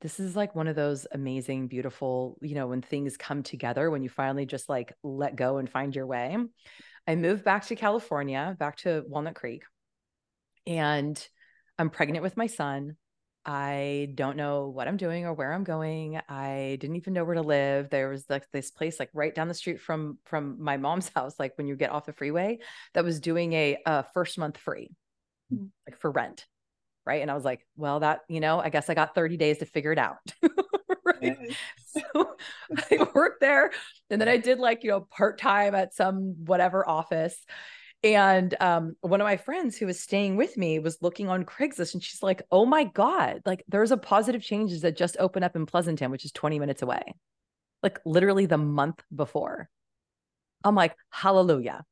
This 0.00 0.18
is 0.18 0.34
like 0.34 0.54
one 0.54 0.68
of 0.68 0.74
those 0.74 1.06
amazing, 1.12 1.68
beautiful, 1.68 2.36
you 2.40 2.54
know, 2.54 2.68
when 2.68 2.82
things 2.82 3.16
come 3.16 3.42
together, 3.42 3.90
when 3.90 4.02
you 4.02 4.08
finally 4.08 4.46
just 4.46 4.68
like 4.68 4.92
let 5.02 5.36
go 5.36 5.58
and 5.58 5.68
find 5.68 5.94
your 5.94 6.06
way. 6.06 6.36
I 7.06 7.16
moved 7.16 7.44
back 7.44 7.66
to 7.66 7.76
California, 7.76 8.56
back 8.58 8.76
to 8.78 9.04
Walnut 9.08 9.34
Creek, 9.34 9.64
and 10.66 11.28
I'm 11.78 11.90
pregnant 11.90 12.22
with 12.22 12.36
my 12.36 12.46
son. 12.46 12.96
I 13.44 14.10
don't 14.14 14.36
know 14.36 14.68
what 14.68 14.86
I'm 14.86 14.96
doing 14.96 15.24
or 15.24 15.34
where 15.34 15.52
I'm 15.52 15.64
going. 15.64 16.20
I 16.28 16.76
didn't 16.80 16.96
even 16.96 17.12
know 17.12 17.24
where 17.24 17.34
to 17.34 17.42
live. 17.42 17.90
There 17.90 18.08
was 18.08 18.24
like 18.30 18.48
this 18.52 18.70
place 18.70 19.00
like 19.00 19.10
right 19.14 19.34
down 19.34 19.48
the 19.48 19.54
street 19.54 19.80
from 19.80 20.18
from 20.24 20.62
my 20.62 20.76
mom's 20.76 21.08
house 21.16 21.34
like 21.38 21.54
when 21.56 21.66
you 21.66 21.74
get 21.74 21.90
off 21.90 22.06
the 22.06 22.12
freeway 22.12 22.58
that 22.94 23.04
was 23.04 23.18
doing 23.18 23.52
a, 23.52 23.78
a 23.84 24.04
first 24.14 24.38
month 24.38 24.58
free 24.58 24.94
mm-hmm. 25.52 25.66
like 25.88 25.98
for 26.00 26.10
rent. 26.10 26.46
Right? 27.04 27.20
And 27.20 27.32
I 27.32 27.34
was 27.34 27.44
like, 27.44 27.66
well 27.76 27.98
that, 27.98 28.20
you 28.28 28.38
know, 28.38 28.60
I 28.60 28.68
guess 28.68 28.88
I 28.88 28.94
got 28.94 29.16
30 29.16 29.36
days 29.36 29.58
to 29.58 29.66
figure 29.66 29.90
it 29.90 29.98
out. 29.98 30.18
So 31.92 32.36
I 32.90 33.06
worked 33.14 33.42
there 33.42 33.70
and 34.08 34.18
then 34.18 34.26
I 34.26 34.38
did 34.38 34.58
like, 34.58 34.82
you 34.82 34.88
know, 34.88 35.02
part-time 35.02 35.74
at 35.74 35.92
some 35.92 36.36
whatever 36.46 36.88
office 36.88 37.36
and 38.04 38.54
um, 38.60 38.96
one 39.00 39.20
of 39.20 39.26
my 39.26 39.36
friends 39.36 39.76
who 39.76 39.86
was 39.86 40.00
staying 40.00 40.36
with 40.36 40.56
me 40.56 40.80
was 40.80 40.98
looking 41.02 41.28
on 41.28 41.44
Craigslist 41.44 41.94
and 41.94 42.02
she's 42.02 42.22
like, 42.22 42.42
oh 42.50 42.66
my 42.66 42.84
God, 42.84 43.42
like 43.46 43.62
there's 43.68 43.92
a 43.92 43.96
positive 43.96 44.42
changes 44.42 44.80
that 44.82 44.96
just 44.96 45.16
opened 45.20 45.44
up 45.44 45.54
in 45.54 45.66
Pleasanton, 45.66 46.10
which 46.10 46.24
is 46.24 46.32
20 46.32 46.58
minutes 46.58 46.82
away, 46.82 47.14
like 47.82 48.00
literally 48.04 48.46
the 48.46 48.58
month 48.58 49.02
before. 49.14 49.68
I'm 50.64 50.74
like, 50.74 50.96
hallelujah. 51.10 51.84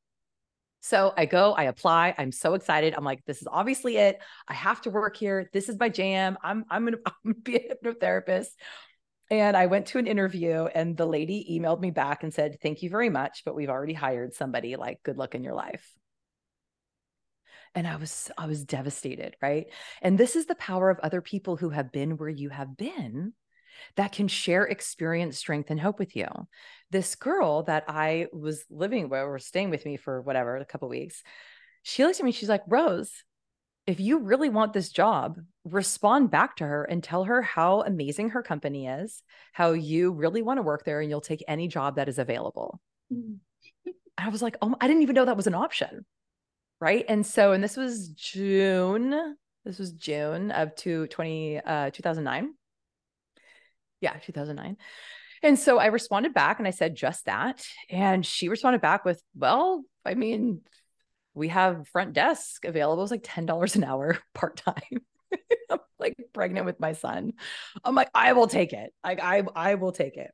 So 0.81 1.13
I 1.17 1.27
go, 1.27 1.53
I 1.53 1.65
apply. 1.65 2.15
I'm 2.19 2.33
so 2.33 2.55
excited. 2.55 2.95
I'm 2.97 3.05
like, 3.05 3.25
this 3.27 3.41
is 3.41 3.49
obviously 3.51 3.97
it. 3.97 4.19
I 4.49 4.55
have 4.55 4.81
to 4.83 4.91
work 4.91 5.17
here. 5.17 5.49
This 5.53 5.69
is 5.69 5.79
my 5.79 5.91
jam. 5.91 6.39
I'm 6.43 6.65
I'm 6.71 6.85
gonna, 6.87 6.97
I'm 7.07 7.13
gonna 7.25 7.35
be 7.35 7.57
a 7.57 7.75
hypnotherapist. 7.75 8.49
And 9.31 9.57
I 9.57 9.67
went 9.67 9.87
to 9.87 9.99
an 9.99 10.09
interview, 10.09 10.65
and 10.75 10.97
the 10.97 11.07
lady 11.07 11.47
emailed 11.51 11.81
me 11.81 11.93
back 11.93 12.25
and 12.25 12.35
said, 12.35 12.59
Thank 12.61 12.83
you 12.83 12.91
very 12.91 13.11
much, 13.11 13.43
but 13.45 13.55
we've 13.55 13.71
already 13.71 13.95
hired 13.95 14.35
somebody. 14.35 14.75
Like, 14.75 15.03
good 15.05 15.17
luck 15.17 15.35
in 15.37 15.45
your 15.45 15.55
life. 15.55 15.89
And 17.77 17.87
I 17.87 17.95
was, 17.97 18.31
I 18.37 18.47
was 18.47 18.65
devastated, 18.65 19.37
right? 19.41 19.67
And 20.03 20.19
this 20.19 20.35
is 20.35 20.47
the 20.47 20.57
power 20.57 20.91
of 20.91 20.99
other 20.99 21.21
people 21.21 21.57
who 21.57 21.71
have 21.71 21.93
been 21.93 22.17
where 22.17 22.29
you 22.29 22.49
have 22.49 22.77
been 22.77 23.33
that 23.95 24.11
can 24.11 24.27
share 24.27 24.65
experience, 24.65 25.39
strength, 25.39 25.71
and 25.71 25.81
hope 25.81 26.01
with 26.01 26.17
you. 26.17 26.27
This 26.91 27.15
girl 27.15 27.63
that 27.65 27.85
I 27.87 28.27
was 28.33 28.65
living 28.69 29.09
with 29.09 29.23
or 29.23 29.39
staying 29.39 29.71
with 29.71 29.85
me 29.85 29.97
for 29.97 30.21
whatever, 30.21 30.57
a 30.57 30.65
couple 30.65 30.89
weeks, 30.89 31.23
she 31.83 32.05
looks 32.05 32.19
at 32.19 32.27
me, 32.27 32.33
she's 32.33 32.49
like, 32.49 32.63
Rose, 32.67 33.23
if 33.91 34.01
you 34.01 34.19
really 34.19 34.49
want 34.49 34.73
this 34.73 34.91
job, 34.91 35.39
respond 35.65 36.31
back 36.31 36.57
to 36.57 36.67
her 36.67 36.85
and 36.85 37.03
tell 37.03 37.25
her 37.25 37.43
how 37.43 37.83
amazing 37.83 38.31
her 38.31 38.43
company 38.43 38.87
is, 38.87 39.23
how 39.53 39.73
you 39.73 40.13
really 40.13 40.43
want 40.43 40.59
to 40.59 40.63
work 40.63 40.85
there, 40.85 41.01
and 41.01 41.11
you'll 41.11 41.21
take 41.21 41.45
any 41.49 41.69
job 41.69 41.97
that 41.97 42.09
is 42.09 42.19
available. 42.19 42.81
Mm. 43.13 43.39
I 44.17 44.29
was 44.29 44.43
like, 44.43 44.57
oh, 44.61 44.77
I 44.81 44.87
didn't 44.87 45.03
even 45.03 45.15
know 45.15 45.25
that 45.25 45.37
was 45.37 45.47
an 45.47 45.55
option. 45.55 46.05
Right. 46.81 47.05
And 47.09 47.25
so, 47.25 47.53
and 47.53 47.63
this 47.63 47.77
was 47.77 48.09
June, 48.09 49.37
this 49.65 49.79
was 49.79 49.93
June 49.93 50.51
of 50.51 50.75
two, 50.75 51.07
20, 51.09 51.61
uh, 51.61 51.91
2009. 51.91 52.55
Yeah, 54.01 54.15
2009. 54.15 54.77
And 55.43 55.59
so 55.59 55.79
I 55.79 55.87
responded 55.87 56.35
back 56.35 56.59
and 56.59 56.69
I 56.69 56.71
said 56.71 56.95
just 56.95 57.27
that. 57.27 57.65
And 57.89 58.25
she 58.25 58.49
responded 58.49 58.81
back 58.81 59.05
with, 59.05 59.23
well, 59.35 59.85
I 60.05 60.15
mean, 60.15 60.63
we 61.35 61.49
have 61.49 61.89
front 61.89 62.13
desk 62.13 62.65
available. 62.65 63.03
It's 63.03 63.11
like 63.11 63.23
$10 63.23 63.77
an 63.77 63.85
hour 63.85 64.19
part 64.35 64.57
time. 64.57 65.05
I'm 65.71 65.79
like 65.99 66.17
pregnant 66.33 66.67
with 66.67 66.81
my 66.81 66.93
son. 66.93 67.35
I'm 67.85 67.95
like, 67.95 68.11
I 68.15 68.33
will 68.33 68.49
take 68.49 68.73
it. 68.73 68.93
Like 69.05 69.21
I 69.21 69.45
I 69.55 69.75
will 69.77 69.93
take 69.93 70.17
it. 70.17 70.31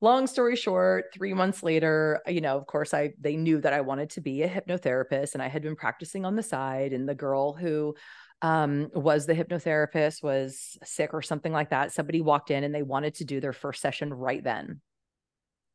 Long 0.00 0.26
story 0.26 0.54
short, 0.54 1.06
three 1.14 1.34
months 1.34 1.62
later, 1.62 2.20
you 2.26 2.40
know, 2.40 2.56
of 2.56 2.66
course, 2.66 2.94
I 2.94 3.14
they 3.18 3.36
knew 3.36 3.60
that 3.60 3.72
I 3.72 3.80
wanted 3.80 4.10
to 4.10 4.20
be 4.20 4.42
a 4.42 4.48
hypnotherapist 4.48 5.34
and 5.34 5.42
I 5.42 5.48
had 5.48 5.62
been 5.62 5.76
practicing 5.76 6.24
on 6.24 6.36
the 6.36 6.42
side. 6.42 6.92
And 6.92 7.08
the 7.08 7.14
girl 7.14 7.54
who 7.54 7.94
um, 8.42 8.90
was 8.94 9.26
the 9.26 9.34
hypnotherapist 9.34 10.22
was 10.22 10.76
sick 10.84 11.14
or 11.14 11.22
something 11.22 11.52
like 11.52 11.70
that. 11.70 11.92
Somebody 11.92 12.20
walked 12.20 12.50
in 12.50 12.62
and 12.62 12.74
they 12.74 12.82
wanted 12.82 13.14
to 13.16 13.24
do 13.24 13.40
their 13.40 13.52
first 13.52 13.80
session 13.80 14.12
right 14.12 14.44
then 14.44 14.80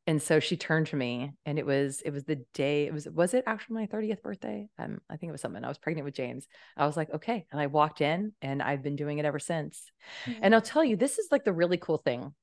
and 0.09 0.19
so 0.19 0.39
she 0.39 0.57
turned 0.57 0.87
to 0.87 0.95
me 0.95 1.33
and 1.45 1.59
it 1.59 1.65
was 1.67 2.01
it 2.01 2.09
was 2.09 2.23
the 2.23 2.43
day 2.55 2.87
it 2.87 2.93
was 2.93 3.07
was 3.07 3.35
it 3.35 3.43
actually 3.45 3.75
my 3.75 3.85
30th 3.85 4.23
birthday? 4.23 4.67
Um 4.79 4.99
i 5.07 5.15
think 5.15 5.29
it 5.29 5.31
was 5.31 5.41
something 5.41 5.63
i 5.63 5.67
was 5.67 5.77
pregnant 5.77 6.03
with 6.05 6.15
james. 6.15 6.47
I 6.75 6.87
was 6.87 6.97
like 6.97 7.13
okay 7.13 7.45
and 7.51 7.61
i 7.61 7.67
walked 7.67 8.01
in 8.01 8.33
and 8.41 8.63
i've 8.63 8.81
been 8.81 8.95
doing 8.95 9.19
it 9.19 9.25
ever 9.25 9.37
since. 9.37 9.91
Mm-hmm. 10.25 10.39
and 10.41 10.55
i'll 10.55 10.61
tell 10.61 10.83
you 10.83 10.95
this 10.95 11.19
is 11.19 11.27
like 11.31 11.43
the 11.43 11.53
really 11.53 11.77
cool 11.77 11.99
thing 11.99 12.33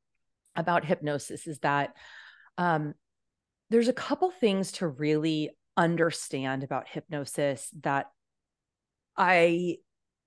about 0.55 0.85
hypnosis 0.85 1.49
is 1.49 1.59
that 1.59 1.95
um 2.57 2.95
there's 3.71 3.89
a 3.89 3.93
couple 3.93 4.31
things 4.31 4.71
to 4.73 4.87
really 4.87 5.51
understand 5.77 6.63
about 6.63 6.89
hypnosis 6.89 7.69
that 7.83 8.07
i 9.17 9.77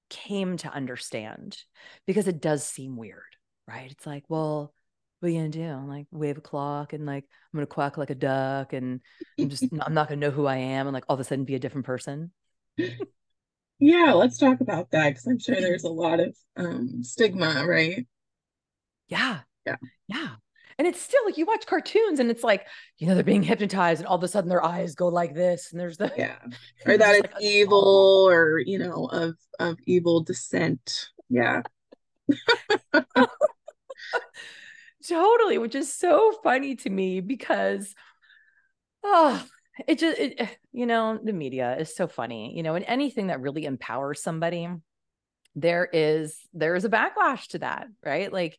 came 0.10 0.58
to 0.58 0.74
understand 0.74 1.58
because 2.06 2.28
it 2.28 2.42
does 2.42 2.66
seem 2.66 2.98
weird 2.98 3.24
right? 3.70 3.92
It's 3.92 4.06
like 4.06 4.24
well 4.30 4.74
what 5.20 5.28
are 5.28 5.32
you 5.32 5.40
gonna 5.40 5.50
do? 5.50 5.64
I'm 5.64 5.88
like 5.88 6.08
wave 6.12 6.38
a 6.38 6.42
clock 6.42 6.94
and 6.94 7.06
like 7.06 7.26
I'm 7.26 7.58
gonna 7.58 7.68
quack 7.68 7.98
like 7.98 8.10
a 8.10 8.16
duck 8.16 8.74
and 8.74 9.02
I'm 9.40 9.50
just 9.50 9.66
I'm 9.82 9.94
not 9.94 10.08
gonna 10.08 10.22
know 10.22 10.32
who 10.32 10.46
I 10.46 10.58
am 10.58 10.88
and 10.88 10.94
like 10.94 11.04
all 11.10 11.16
of 11.16 11.20
a 11.20 11.24
sudden 11.24 11.46
be 11.46 11.56
a 11.56 11.60
different 11.60 11.86
person. 11.86 12.32
yeah, 13.80 14.14
let's 14.14 14.38
talk 14.38 14.62
about 14.62 14.92
that 14.92 15.10
because 15.10 15.28
I'm 15.28 15.40
sure 15.40 15.56
there's 15.56 15.84
a 15.84 15.90
lot 15.90 16.20
of 16.20 16.36
um 16.56 17.04
stigma, 17.04 17.66
right? 17.68 18.08
Yeah. 19.10 19.40
Yeah. 19.66 19.76
Yeah. 20.08 20.30
And 20.78 20.88
it's 20.88 21.02
still 21.02 21.26
like 21.26 21.38
you 21.38 21.46
watch 21.46 21.66
cartoons 21.66 22.22
and 22.22 22.32
it's 22.32 22.44
like, 22.44 22.66
you 22.98 23.08
know, 23.08 23.14
they're 23.14 23.24
being 23.24 23.44
hypnotized 23.44 24.00
and 24.00 24.08
all 24.08 24.16
of 24.16 24.24
a 24.24 24.30
sudden 24.30 24.50
their 24.50 24.64
eyes 24.64 24.96
go 24.96 25.10
like 25.10 25.36
this 25.36 25.72
and 25.72 25.80
there's 25.80 25.98
the 25.98 26.14
Yeah. 26.18 26.38
Or 26.86 26.98
that 26.98 27.16
it's 27.16 27.34
like 27.34 27.42
evil 27.42 28.26
or, 28.30 28.60
you 28.60 28.80
know, 28.80 29.08
of 29.12 29.36
of 29.60 29.78
evil 29.86 30.24
descent. 30.24 31.10
Yeah. 31.30 31.64
totally 35.10 35.58
which 35.58 35.76
is 35.76 35.94
so 35.94 36.34
funny 36.44 36.76
to 36.76 36.90
me 36.90 37.20
because 37.20 37.94
oh 39.04 39.44
it 39.88 40.00
just 40.00 40.20
it, 40.20 40.36
eh, 40.38 40.48
you 40.72 40.86
know 40.86 41.20
the 41.22 41.34
media 41.34 41.76
is 41.78 41.96
so 41.96 42.08
funny 42.08 42.56
you 42.56 42.64
know 42.64 42.76
and 42.76 42.86
anything 42.88 43.28
that 43.28 43.42
really 43.42 43.66
empowers 43.66 44.22
somebody 44.22 44.68
there 45.56 45.88
is 45.92 46.38
there 46.54 46.76
is 46.76 46.86
a 46.86 46.90
backlash 46.90 47.48
to 47.48 47.60
that 47.60 47.88
right 48.06 48.32
like 48.32 48.58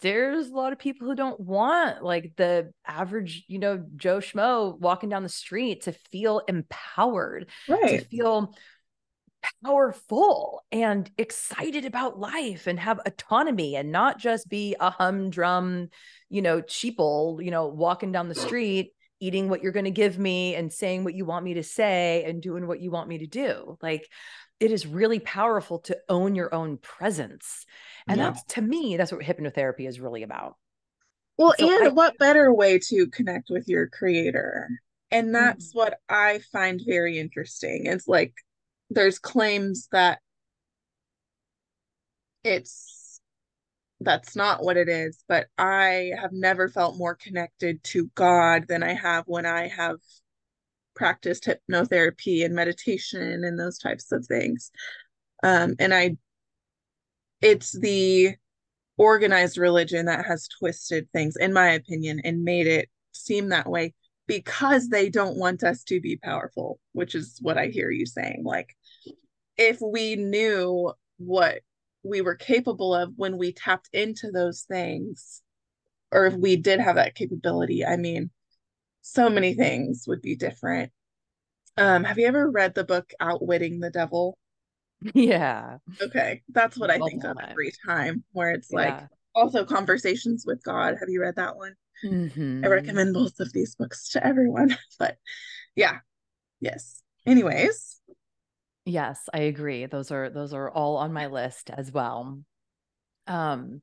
there's 0.00 0.48
a 0.48 0.54
lot 0.54 0.72
of 0.72 0.78
people 0.78 1.06
who 1.06 1.14
don't 1.14 1.38
want 1.38 2.02
like 2.02 2.32
the 2.36 2.72
average 2.86 3.44
you 3.46 3.58
know 3.58 3.84
joe 3.96 4.18
schmo 4.18 4.78
walking 4.78 5.08
down 5.08 5.22
the 5.22 5.28
street 5.28 5.82
to 5.82 5.92
feel 6.10 6.42
empowered 6.48 7.48
right. 7.68 8.00
to 8.00 8.04
feel 8.06 8.54
powerful 9.64 10.62
and 10.72 11.10
excited 11.18 11.84
about 11.84 12.18
life 12.18 12.66
and 12.66 12.78
have 12.78 13.00
autonomy 13.06 13.76
and 13.76 13.92
not 13.92 14.18
just 14.18 14.48
be 14.48 14.76
a 14.80 14.90
humdrum, 14.90 15.88
you 16.28 16.42
know, 16.42 16.60
cheaple, 16.62 17.44
you 17.44 17.50
know, 17.50 17.66
walking 17.66 18.12
down 18.12 18.28
the 18.28 18.34
street, 18.34 18.92
eating 19.20 19.48
what 19.48 19.62
you're 19.62 19.72
going 19.72 19.84
to 19.84 19.90
give 19.90 20.18
me 20.18 20.54
and 20.54 20.72
saying 20.72 21.04
what 21.04 21.14
you 21.14 21.24
want 21.24 21.44
me 21.44 21.54
to 21.54 21.62
say 21.62 22.24
and 22.24 22.42
doing 22.42 22.66
what 22.66 22.80
you 22.80 22.90
want 22.90 23.08
me 23.08 23.18
to 23.18 23.26
do. 23.26 23.78
Like 23.82 24.08
it 24.60 24.70
is 24.70 24.86
really 24.86 25.18
powerful 25.18 25.80
to 25.80 25.96
own 26.08 26.34
your 26.34 26.54
own 26.54 26.78
presence. 26.78 27.64
And 28.08 28.18
yeah. 28.18 28.30
that's 28.30 28.44
to 28.54 28.62
me, 28.62 28.96
that's 28.96 29.12
what 29.12 29.22
hypnotherapy 29.22 29.88
is 29.88 30.00
really 30.00 30.22
about. 30.22 30.56
Well, 31.36 31.54
so 31.58 31.68
and 31.68 31.88
I, 31.88 31.90
what 31.90 32.18
better 32.18 32.52
way 32.52 32.78
to 32.90 33.06
connect 33.08 33.50
with 33.50 33.68
your 33.68 33.88
creator? 33.88 34.68
And 35.10 35.34
that's 35.34 35.70
mm-hmm. 35.70 35.78
what 35.78 35.98
I 36.08 36.40
find 36.52 36.80
very 36.86 37.18
interesting. 37.18 37.86
It's 37.86 38.06
like 38.06 38.34
there's 38.94 39.18
claims 39.18 39.88
that 39.92 40.20
it's 42.44 43.20
that's 44.00 44.36
not 44.36 44.62
what 44.62 44.76
it 44.76 44.88
is 44.88 45.24
but 45.28 45.46
i 45.58 46.12
have 46.20 46.32
never 46.32 46.68
felt 46.68 46.98
more 46.98 47.14
connected 47.14 47.82
to 47.82 48.10
god 48.14 48.66
than 48.68 48.82
i 48.82 48.92
have 48.92 49.24
when 49.26 49.46
i 49.46 49.68
have 49.68 49.96
practiced 50.94 51.44
hypnotherapy 51.44 52.44
and 52.44 52.54
meditation 52.54 53.44
and 53.44 53.58
those 53.58 53.78
types 53.78 54.12
of 54.12 54.26
things 54.26 54.70
um 55.42 55.74
and 55.78 55.94
i 55.94 56.16
it's 57.40 57.72
the 57.72 58.34
organized 58.96 59.58
religion 59.58 60.06
that 60.06 60.24
has 60.24 60.48
twisted 60.48 61.08
things 61.12 61.36
in 61.36 61.52
my 61.52 61.70
opinion 61.70 62.20
and 62.24 62.44
made 62.44 62.66
it 62.66 62.88
seem 63.12 63.48
that 63.48 63.68
way 63.68 63.92
because 64.26 64.88
they 64.88 65.10
don't 65.10 65.36
want 65.36 65.62
us 65.62 65.84
to 65.84 66.00
be 66.00 66.16
powerful, 66.16 66.78
which 66.92 67.14
is 67.14 67.38
what 67.42 67.58
I 67.58 67.66
hear 67.66 67.90
you 67.90 68.06
saying. 68.06 68.42
Like, 68.44 68.74
if 69.56 69.78
we 69.80 70.16
knew 70.16 70.92
what 71.18 71.60
we 72.02 72.20
were 72.20 72.34
capable 72.34 72.94
of 72.94 73.12
when 73.16 73.38
we 73.38 73.52
tapped 73.52 73.88
into 73.92 74.30
those 74.30 74.62
things, 74.62 75.42
or 76.12 76.26
if 76.26 76.34
we 76.34 76.56
did 76.56 76.80
have 76.80 76.96
that 76.96 77.14
capability, 77.14 77.84
I 77.84 77.96
mean, 77.96 78.30
so 79.02 79.28
many 79.28 79.54
things 79.54 80.04
would 80.06 80.22
be 80.22 80.36
different. 80.36 80.92
Um, 81.76 82.04
have 82.04 82.18
you 82.18 82.26
ever 82.26 82.50
read 82.50 82.74
the 82.74 82.84
book 82.84 83.12
Outwitting 83.20 83.80
the 83.80 83.90
Devil? 83.90 84.38
Yeah. 85.12 85.78
Okay. 86.00 86.42
That's 86.48 86.78
what 86.78 86.90
I, 86.90 86.94
I 86.94 86.98
think 86.98 87.24
of 87.24 87.36
every 87.46 87.72
time, 87.84 88.24
where 88.32 88.52
it's 88.52 88.68
yeah. 88.70 88.78
like 88.78 89.08
also 89.34 89.66
conversations 89.66 90.44
with 90.46 90.64
God. 90.64 90.96
Have 90.98 91.10
you 91.10 91.20
read 91.20 91.36
that 91.36 91.56
one? 91.56 91.74
Mm-hmm. 92.02 92.64
I 92.64 92.68
recommend 92.68 93.12
both 93.12 93.38
of 93.40 93.52
these 93.52 93.74
books 93.74 94.10
to 94.10 94.26
everyone. 94.26 94.76
But 94.98 95.18
yeah, 95.76 95.98
yes. 96.60 97.02
Anyways. 97.26 98.00
Yes, 98.84 99.28
I 99.32 99.40
agree. 99.40 99.86
Those 99.86 100.10
are 100.10 100.28
those 100.30 100.52
are 100.52 100.70
all 100.70 100.96
on 100.96 101.12
my 101.12 101.26
list 101.26 101.70
as 101.70 101.90
well. 101.90 102.40
Um 103.26 103.80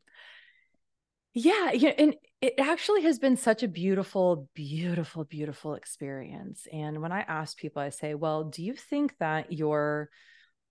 yeah, 1.34 1.72
yeah, 1.72 1.94
and 1.98 2.16
it 2.42 2.56
actually 2.60 3.04
has 3.04 3.18
been 3.18 3.38
such 3.38 3.64
a 3.64 3.68
beautiful, 3.68 4.50
beautiful, 4.54 5.24
beautiful 5.24 5.76
experience. 5.76 6.68
And 6.74 7.02
when 7.02 7.14
I 7.14 7.22
ask 7.22 7.58
people, 7.58 7.82
I 7.82 7.90
say, 7.90 8.16
well, 8.16 8.46
do 8.46 8.62
you 8.64 8.74
think 8.74 9.18
that 9.20 9.54
your 9.54 10.10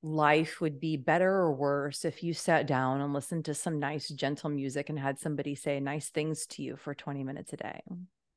life 0.02 0.60
would 0.60 0.78
be 0.78 0.96
better 0.96 1.30
or 1.30 1.54
worse 1.54 2.04
if 2.04 2.22
you 2.22 2.34
sat 2.34 2.66
down 2.66 3.00
and 3.00 3.14
listened 3.14 3.46
to 3.46 3.54
some 3.54 3.78
nice, 3.78 4.08
gentle 4.08 4.50
music 4.50 4.90
and 4.90 4.98
had 4.98 5.18
somebody 5.18 5.54
say 5.54 5.80
nice 5.80 6.10
things 6.10 6.46
to 6.48 6.62
you 6.62 6.76
for 6.76 6.94
20 6.94 7.24
minutes 7.24 7.54
a 7.54 7.56
day. 7.56 7.80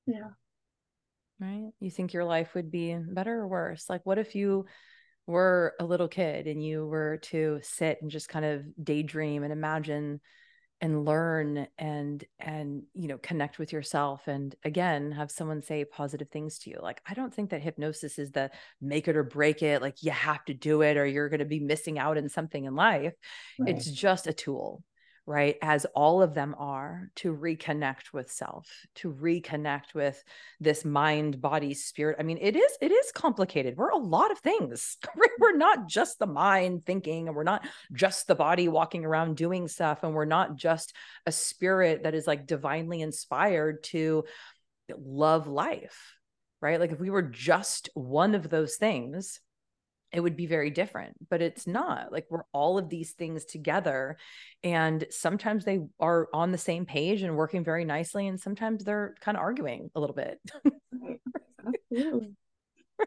Yeah. 0.06 0.30
Right. 1.40 1.72
You 1.82 1.92
think 1.92 2.14
your 2.14 2.26
life 2.26 2.56
would 2.56 2.72
be 2.72 2.96
better 2.96 3.40
or 3.40 3.48
worse? 3.48 3.90
Like, 3.90 4.06
what 4.06 4.18
if 4.18 4.34
you 4.34 4.66
were 5.28 5.74
a 5.80 5.86
little 5.86 6.08
kid 6.08 6.48
and 6.48 6.64
you 6.64 6.86
were 6.86 7.18
to 7.18 7.60
sit 7.62 8.02
and 8.02 8.12
just 8.12 8.30
kind 8.30 8.46
of 8.46 8.64
daydream 8.84 9.44
and 9.44 9.54
imagine 9.54 10.20
and 10.82 11.06
learn 11.06 11.66
and 11.78 12.26
and 12.40 12.84
you 12.94 13.08
know 13.08 13.18
connect 13.18 13.58
with 13.58 13.72
yourself 13.72 14.28
and 14.28 14.54
again 14.66 15.14
have 15.14 15.32
someone 15.32 15.62
say 15.62 15.86
positive 15.86 16.28
things 16.30 16.60
to 16.60 16.70
you 16.70 16.78
like 16.82 17.02
i 17.08 17.14
don't 17.14 17.34
think 17.34 17.52
that 17.52 17.62
hypnosis 17.62 18.20
is 18.20 18.32
the 18.32 18.52
make 18.82 19.08
it 19.08 19.16
or 19.16 19.24
break 19.24 19.64
it 19.64 19.82
like 19.82 20.04
you 20.04 20.12
have 20.12 20.44
to 20.44 20.54
do 20.54 20.82
it 20.82 20.98
or 20.98 21.06
you're 21.06 21.30
going 21.30 21.40
to 21.40 21.46
be 21.46 21.62
missing 21.62 21.98
out 21.98 22.18
on 22.18 22.28
something 22.28 22.66
in 22.66 22.76
life 22.76 23.14
right. 23.60 23.70
it's 23.70 23.90
just 23.90 24.28
a 24.28 24.34
tool 24.34 24.84
right 25.26 25.58
as 25.62 25.86
all 25.96 26.22
of 26.22 26.34
them 26.34 26.54
are 26.58 27.10
to 27.16 27.34
reconnect 27.34 28.12
with 28.12 28.30
self 28.30 28.70
to 28.96 29.14
reconnect 29.14 29.94
with 29.94 30.22
this 30.60 30.84
mind 30.84 31.40
body 31.40 31.74
spirit. 31.74 32.18
I 32.20 32.24
mean 32.24 32.40
it 32.42 32.56
is 32.56 32.72
it 32.82 32.92
is 32.92 33.12
complicated. 33.12 33.78
We're 33.78 33.90
a 33.90 33.98
lot 33.98 34.32
of 34.32 34.40
things 34.40 34.98
we're 35.40 35.56
not 35.56 35.88
just 35.88 36.20
the 36.20 36.28
mind 36.28 36.84
thinking 36.86 37.28
and 37.28 37.36
we're 37.36 37.44
not 37.44 37.66
just 37.94 38.28
the 38.28 38.36
body 38.36 38.68
walking 38.68 39.06
around 39.06 39.38
doing 39.38 39.68
stuff 39.68 40.04
and 40.04 40.14
we're 40.14 40.26
not 40.26 40.56
just 40.56 40.94
a 41.26 41.32
spirit 41.32 42.04
that 42.04 42.16
is 42.16 42.28
like 42.28 42.46
divinely 42.46 43.02
inspired 43.02 43.84
to 43.84 44.26
love 44.98 45.48
life 45.48 46.16
right? 46.64 46.80
Like 46.80 46.94
if 46.94 47.00
we 47.00 47.10
were 47.10 47.22
just 47.22 47.90
one 47.94 48.36
of 48.36 48.50
those 48.50 48.78
things 48.78 49.42
it 50.14 50.20
would 50.20 50.38
be 50.38 50.46
very 50.46 50.70
different 50.70 51.16
but 51.30 51.42
it's 51.42 51.66
not 51.66 52.12
like 52.12 52.26
we're 52.30 52.44
all 52.54 52.78
of 52.78 52.90
these 52.90 53.12
things 53.12 53.46
together 53.46 54.18
and 54.64 55.06
sometimes 55.10 55.66
they 55.66 55.80
are 56.00 56.28
on 56.34 56.52
the 56.52 56.58
same 56.58 56.86
page 56.86 57.24
and 57.24 57.36
working 57.36 57.64
very 57.64 57.84
nicely 57.84 58.28
and 58.28 58.40
sometimes 58.40 58.84
they're 58.84 59.16
kind 59.22 59.36
of 59.36 59.42
arguing 59.42 59.90
a 59.96 60.00
little 60.00 60.16
bit. 60.16 60.40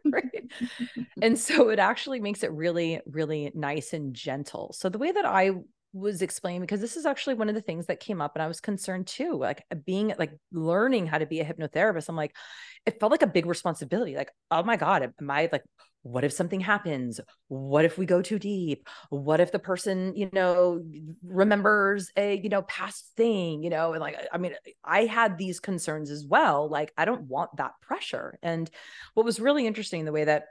Right. 0.04 0.50
And 1.22 1.38
so 1.38 1.70
it 1.70 1.78
actually 1.78 2.20
makes 2.20 2.42
it 2.42 2.52
really 2.52 3.00
really 3.07 3.52
nice 3.54 3.92
and 3.92 4.12
gentle. 4.12 4.72
So 4.72 4.88
the 4.88 4.98
way 4.98 5.12
that 5.12 5.24
i 5.24 5.52
was 5.96 6.20
explaining 6.20 6.61
because 6.61 6.80
this 6.80 6.96
is 6.96 7.07
actually 7.07 7.34
one 7.34 7.48
of 7.48 7.54
the 7.54 7.61
things 7.61 7.86
that 7.86 8.00
came 8.00 8.20
up 8.20 8.36
and 8.36 8.42
I 8.42 8.48
was 8.48 8.61
concerned 8.61 9.07
too 9.07 9.32
like 9.32 9.64
uh, 9.72 9.76
being 9.76 10.12
like 10.18 10.32
learning 10.52 11.07
how 11.07 11.16
to 11.16 11.24
be 11.26 11.40
a 11.40 11.44
hypnotherapist 11.44 12.09
I'm 12.09 12.16
like 12.16 12.36
it 12.84 13.00
felt 13.00 13.12
like 13.12 13.22
a 13.22 13.26
big 13.26 13.46
responsibility 13.46 14.14
like 14.14 14.30
oh 14.50 14.62
my 14.62 14.76
god 14.76 15.02
am 15.04 15.30
I 15.30 15.48
like 15.50 15.64
what 16.07 16.24
if 16.24 16.32
something 16.32 16.61
happens 16.61 17.20
what 17.48 17.84
if 17.84 17.98
we 17.98 18.07
go 18.07 18.22
too 18.22 18.38
deep 18.38 18.88
what 19.11 19.40
if 19.40 19.50
the 19.50 19.59
person 19.59 20.14
you 20.14 20.28
know 20.32 20.82
remembers 21.24 22.11
a 22.16 22.36
you 22.36 22.48
know 22.48 22.62
past 22.62 23.11
thing 23.16 23.62
you 23.62 23.70
know 23.70 23.92
and 23.92 24.00
like 24.00 24.16
i 24.32 24.38
mean 24.38 24.54
i 24.84 25.04
had 25.04 25.36
these 25.36 25.59
concerns 25.59 26.11
as 26.11 26.24
well 26.24 26.68
like 26.68 26.92
i 26.96 27.04
don't 27.04 27.22
want 27.22 27.50
that 27.57 27.72
pressure 27.82 28.38
and 28.42 28.70
what 29.14 29.26
was 29.26 29.40
really 29.40 29.66
interesting 29.66 30.04
the 30.04 30.12
way 30.12 30.24
that 30.24 30.46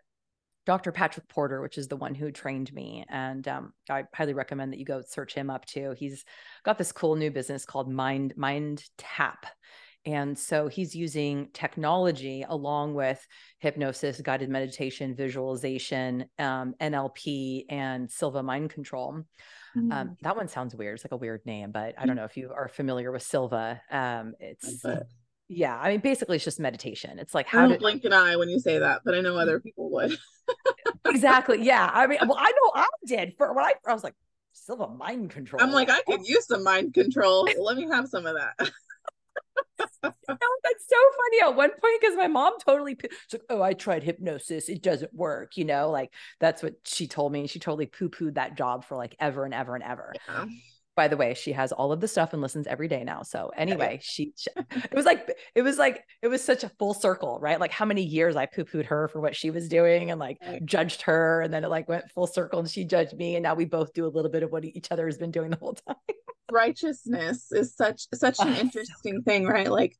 Dr. 0.65 0.91
Patrick 0.91 1.27
Porter, 1.27 1.61
which 1.61 1.77
is 1.77 1.87
the 1.87 1.95
one 1.95 2.15
who 2.15 2.31
trained 2.31 2.73
me. 2.73 3.05
And 3.07 3.47
um, 3.47 3.73
I 3.87 4.05
highly 4.15 4.33
recommend 4.33 4.73
that 4.73 4.79
you 4.79 4.85
go 4.85 5.03
search 5.07 5.33
him 5.35 5.51
up 5.51 5.65
too. 5.65 5.93
He's 5.95 6.25
got 6.63 6.79
this 6.79 6.91
cool 6.91 7.15
new 7.15 7.29
business 7.29 7.65
called 7.65 7.87
Mind 7.87 8.33
Mind 8.35 8.83
Tap. 8.97 9.45
And 10.05 10.37
so 10.37 10.67
he's 10.67 10.95
using 10.95 11.49
technology 11.53 12.45
along 12.47 12.93
with 12.93 13.25
hypnosis, 13.59 14.21
guided 14.21 14.49
meditation, 14.49 15.15
visualization, 15.15 16.25
um, 16.37 16.75
NLP, 16.79 17.65
and 17.69 18.09
Silva 18.09 18.43
mind 18.43 18.69
control. 18.69 19.23
Um, 19.75 19.89
mm. 19.89 19.93
Um, 19.93 20.17
that 20.21 20.35
one 20.35 20.47
sounds 20.47 20.75
weird. 20.75 20.95
It's 20.95 21.05
like 21.05 21.11
a 21.11 21.17
weird 21.17 21.45
name, 21.45 21.71
but 21.71 21.95
I 21.97 22.05
don't 22.05 22.15
mm. 22.15 22.19
know 22.19 22.25
if 22.25 22.37
you 22.37 22.51
are 22.55 22.67
familiar 22.67 23.11
with 23.11 23.23
Silva. 23.23 23.81
Um, 23.89 24.33
it's 24.39 24.85
yeah, 25.47 25.77
I 25.77 25.91
mean, 25.91 25.99
basically, 25.99 26.37
it's 26.37 26.45
just 26.45 26.59
meditation. 26.59 27.19
It's 27.19 27.35
like 27.35 27.47
how 27.47 27.65
I 27.65 27.67
don't 27.67 27.79
blink 27.79 28.03
an 28.03 28.13
eye 28.13 28.35
when 28.35 28.49
you 28.49 28.59
say 28.59 28.79
that, 28.79 29.01
but 29.05 29.13
I 29.13 29.21
know 29.21 29.37
other 29.37 29.59
people 29.59 29.91
would. 29.91 30.17
exactly. 31.05 31.63
Yeah. 31.63 31.89
I 31.93 32.07
mean, 32.07 32.17
well, 32.23 32.37
I 32.39 32.51
know 32.51 32.71
I 32.73 32.87
did 33.05 33.35
for 33.37 33.53
when 33.53 33.63
I, 33.63 33.73
I 33.87 33.93
was 33.93 34.03
like, 34.03 34.15
Silva 34.53 34.87
mind 34.87 35.31
control. 35.31 35.61
I'm 35.61 35.71
like, 35.71 35.89
I 35.89 36.01
could 36.03 36.25
use 36.25 36.47
some 36.47 36.63
mind 36.63 36.93
control. 36.93 37.47
Let 37.59 37.77
me 37.77 37.87
have 37.91 38.07
some 38.07 38.25
of 38.25 38.35
that. 38.35 38.71
that's 40.03 40.87
so 40.87 40.95
funny. 40.95 41.41
At 41.43 41.55
one 41.55 41.69
point 41.69 42.01
because 42.01 42.15
my 42.15 42.27
mom 42.27 42.53
totally 42.59 42.97
like, 43.31 43.41
oh, 43.49 43.61
I 43.61 43.73
tried 43.73 44.03
hypnosis. 44.03 44.69
It 44.69 44.81
doesn't 44.81 45.13
work, 45.13 45.57
you 45.57 45.65
know, 45.65 45.89
like 45.89 46.13
that's 46.39 46.63
what 46.63 46.75
she 46.85 47.07
told 47.07 47.31
me. 47.31 47.47
She 47.47 47.59
totally 47.59 47.85
poo-pooed 47.85 48.35
that 48.35 48.57
job 48.57 48.85
for 48.85 48.95
like 48.95 49.15
ever 49.19 49.45
and 49.45 49.53
ever 49.53 49.75
and 49.75 49.83
ever. 49.83 50.13
Yeah. 50.27 50.45
By 50.95 51.09
the 51.09 51.17
way 51.17 51.33
she 51.33 51.51
has 51.51 51.73
all 51.73 51.91
of 51.91 51.99
the 51.99 52.07
stuff 52.07 52.31
and 52.31 52.41
listens 52.41 52.67
every 52.67 52.87
day 52.87 53.03
now. 53.03 53.21
So 53.23 53.51
anyway 53.57 53.99
she, 54.01 54.31
she, 54.37 54.49
it 54.55 54.93
was 54.93 55.03
like 55.03 55.29
it 55.53 55.61
was 55.61 55.77
like 55.77 56.05
it 56.21 56.29
was 56.29 56.41
such 56.41 56.63
a 56.63 56.69
full 56.69 56.93
circle 56.93 57.37
right? 57.41 57.59
Like 57.59 57.71
how 57.71 57.83
many 57.83 58.01
years 58.01 58.37
i 58.37 58.45
poo-pooed 58.45 58.85
her 58.85 59.09
for 59.09 59.19
what 59.19 59.35
she 59.35 59.51
was 59.51 59.67
doing 59.67 60.11
and 60.11 60.21
like 60.21 60.39
judged 60.63 61.01
her 61.01 61.41
and 61.41 61.53
then 61.53 61.65
it 61.65 61.69
like 61.69 61.89
went 61.89 62.09
full 62.11 62.27
circle 62.27 62.59
and 62.59 62.69
she 62.69 62.85
judged 62.85 63.13
me 63.17 63.35
and 63.35 63.43
now 63.43 63.55
we 63.55 63.65
both 63.65 63.93
do 63.93 64.05
a 64.05 64.07
little 64.07 64.31
bit 64.31 64.43
of 64.43 64.51
what 64.53 64.63
each 64.63 64.87
other 64.89 65.05
has 65.05 65.17
been 65.17 65.31
doing 65.31 65.49
the 65.49 65.57
whole 65.57 65.73
time 65.73 65.95
righteousness 66.51 67.51
is 67.51 67.75
such 67.75 68.07
such 68.13 68.39
an 68.39 68.49
oh, 68.49 68.59
interesting 68.59 69.17
so 69.17 69.21
thing 69.23 69.45
right? 69.45 69.69
Like 69.71 69.97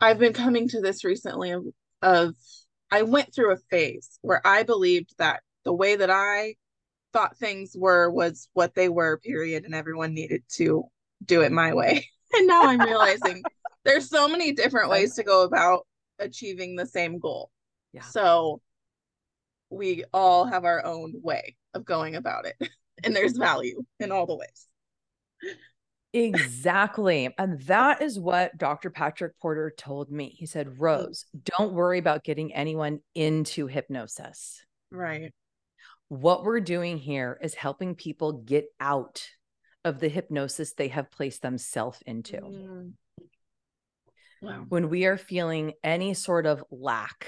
i've 0.00 0.18
been 0.18 0.32
coming 0.32 0.68
to 0.68 0.80
this 0.80 1.04
recently 1.04 1.50
of, 1.50 1.64
of 2.02 2.34
i 2.90 3.02
went 3.02 3.34
through 3.34 3.52
a 3.52 3.58
phase 3.70 4.18
where 4.22 4.46
i 4.46 4.62
believed 4.62 5.14
that 5.18 5.40
the 5.64 5.72
way 5.72 5.96
that 5.96 6.10
i 6.10 6.54
thought 7.12 7.36
things 7.38 7.74
were 7.74 8.10
was 8.10 8.48
what 8.52 8.74
they 8.74 8.88
were 8.88 9.18
period 9.18 9.64
and 9.64 9.74
everyone 9.74 10.12
needed 10.12 10.42
to 10.50 10.84
do 11.24 11.40
it 11.40 11.52
my 11.52 11.74
way. 11.74 12.06
And 12.34 12.48
now 12.48 12.64
i'm 12.64 12.80
realizing 12.80 13.42
there's 13.84 14.10
so 14.10 14.28
many 14.28 14.52
different 14.52 14.90
ways 14.90 15.14
to 15.14 15.22
go 15.22 15.44
about 15.44 15.86
achieving 16.18 16.74
the 16.74 16.84
same 16.84 17.18
goal. 17.18 17.50
Yeah. 17.92 18.02
so 18.02 18.60
we 19.70 20.04
all 20.12 20.44
have 20.44 20.64
our 20.64 20.84
own 20.84 21.14
way 21.22 21.56
of 21.72 21.84
going 21.84 22.16
about 22.16 22.46
it. 22.46 22.56
And 23.04 23.14
there's 23.14 23.36
value 23.36 23.84
in 24.00 24.10
all 24.10 24.24
the 24.24 24.34
ways 24.34 24.66
Exactly. 26.12 27.34
And 27.38 27.60
that 27.62 28.00
is 28.00 28.18
what 28.18 28.56
Dr. 28.56 28.90
Patrick 28.90 29.38
Porter 29.40 29.72
told 29.76 30.10
me. 30.10 30.34
He 30.36 30.46
said. 30.46 30.80
Rose, 30.80 31.26
don't 31.56 31.74
worry 31.74 31.98
about 31.98 32.24
getting 32.24 32.54
anyone 32.54 33.00
into 33.14 33.66
hypnosis. 33.66 34.64
Right. 34.90 35.32
What 36.08 36.44
we're 36.44 36.60
doing 36.60 36.98
here 36.98 37.38
is 37.42 37.54
helping 37.54 37.94
people 37.96 38.32
get 38.32 38.66
out 38.80 39.28
of 39.84 40.00
the 40.00 40.08
hypnosis 40.08 40.72
they 40.72 40.88
have 40.88 41.10
placed 41.10 41.42
themselves 41.42 42.02
into. 42.06 42.36
Mm. 42.38 42.92
Wow. 44.42 44.66
When 44.68 44.88
we 44.88 45.06
are 45.06 45.16
feeling 45.16 45.72
any 45.82 46.14
sort 46.14 46.46
of 46.46 46.62
lack, 46.70 47.26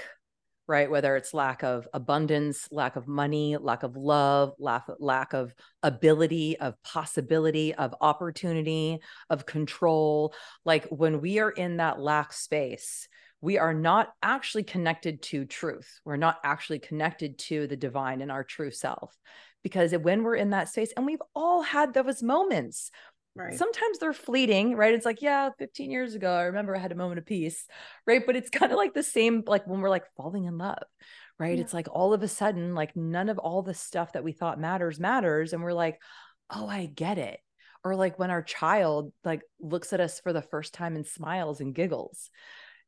right? 0.69 0.91
Whether 0.91 1.17
it's 1.17 1.33
lack 1.33 1.63
of 1.63 1.87
abundance, 1.93 2.67
lack 2.71 2.95
of 2.95 3.07
money, 3.07 3.57
lack 3.57 3.81
of 3.81 3.97
love, 3.97 4.53
lack, 4.59 4.85
lack 4.99 5.33
of 5.33 5.51
ability, 5.81 6.59
of 6.59 6.75
possibility, 6.83 7.73
of 7.73 7.95
opportunity, 7.99 8.99
of 9.31 9.47
control. 9.47 10.35
Like 10.65 10.85
when 10.89 11.21
we 11.21 11.39
are 11.39 11.49
in 11.49 11.77
that 11.77 11.99
lack 11.99 12.33
space, 12.33 13.07
we 13.41 13.57
are 13.57 13.73
not 13.73 14.09
actually 14.21 14.63
connected 14.63 15.23
to 15.23 15.45
truth. 15.45 16.01
We're 16.05 16.17
not 16.17 16.37
actually 16.43 16.79
connected 16.79 17.39
to 17.39 17.65
the 17.65 17.77
divine 17.77 18.21
and 18.21 18.31
our 18.31 18.43
true 18.43 18.69
self. 18.71 19.17
Because 19.63 19.91
when 19.93 20.23
we're 20.23 20.35
in 20.35 20.51
that 20.51 20.69
space, 20.69 20.93
and 20.95 21.05
we've 21.05 21.21
all 21.33 21.63
had 21.63 21.95
those 21.95 22.21
moments, 22.21 22.91
right. 23.39 23.57
sometimes 23.57 23.99
they're 23.99 24.13
fleeting, 24.13 24.75
right? 24.75 24.93
It's 24.93 25.05
like, 25.05 25.21
yeah, 25.21 25.49
15 25.57 25.91
years 25.91 26.15
ago, 26.15 26.31
I 26.31 26.43
remember 26.43 26.75
I 26.75 26.79
had 26.79 26.91
a 26.91 26.95
moment 26.95 27.19
of 27.19 27.25
peace, 27.25 27.65
right? 28.05 28.23
But 28.25 28.35
it's 28.35 28.49
kind 28.51 28.71
of 28.71 28.77
like 28.77 28.93
the 28.93 29.03
same, 29.03 29.43
like 29.47 29.65
when 29.67 29.81
we're 29.81 29.89
like 29.89 30.05
falling 30.17 30.45
in 30.45 30.57
love, 30.57 30.83
right? 31.39 31.57
Yeah. 31.57 31.63
It's 31.63 31.73
like 31.73 31.87
all 31.91 32.13
of 32.13 32.21
a 32.21 32.27
sudden, 32.27 32.75
like 32.75 32.95
none 32.95 33.29
of 33.29 33.37
all 33.37 33.61
the 33.61 33.73
stuff 33.73 34.13
that 34.13 34.23
we 34.23 34.31
thought 34.31 34.59
matters 34.59 34.99
matters. 34.99 35.53
And 35.53 35.63
we're 35.63 35.73
like, 35.73 35.99
oh, 36.49 36.67
I 36.67 36.85
get 36.85 37.17
it 37.17 37.39
or 37.85 37.95
like 37.95 38.19
when 38.19 38.29
our 38.29 38.41
child 38.43 39.13
like 39.23 39.41
looks 39.61 39.93
at 39.93 40.01
us 40.01 40.19
for 40.19 40.33
the 40.33 40.41
first 40.41 40.73
time 40.73 40.97
and 40.97 41.07
smiles 41.07 41.61
and 41.61 41.73
giggles 41.73 42.29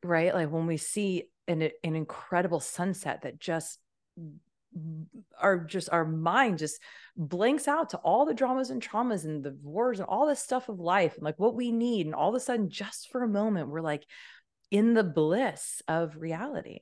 right? 0.04 0.34
Like 0.34 0.52
when 0.52 0.68
we 0.68 0.78
see 0.78 1.26
an, 1.48 1.62
an 1.62 1.96
incredible 1.96 2.60
sunset 2.60 3.22
that 3.24 3.40
just 3.40 3.80
our 5.40 5.60
just 5.60 5.90
our 5.92 6.06
mind 6.06 6.58
just 6.58 6.80
blanks 7.18 7.68
out 7.68 7.90
to 7.90 7.98
all 7.98 8.26
the 8.26 8.34
dramas 8.34 8.70
and 8.70 8.82
traumas 8.82 9.26
and 9.26 9.44
the 9.44 9.58
wars 9.62 10.00
and 10.00 10.08
all 10.08 10.28
this 10.28 10.40
stuff 10.40 10.70
of 10.70 10.80
life 10.80 11.16
and 11.16 11.24
like 11.24 11.38
what 11.38 11.56
we 11.56 11.72
need 11.72 12.06
and 12.06 12.16
all 12.16 12.30
of 12.30 12.36
a 12.36 12.40
sudden 12.40 12.70
just 12.70 13.10
for 13.10 13.24
a 13.24 13.28
moment 13.28 13.68
we're 13.68 13.82
like 13.82 14.06
in 14.72 14.94
the 14.94 15.04
bliss 15.04 15.82
of 15.88 16.16
reality. 16.18 16.80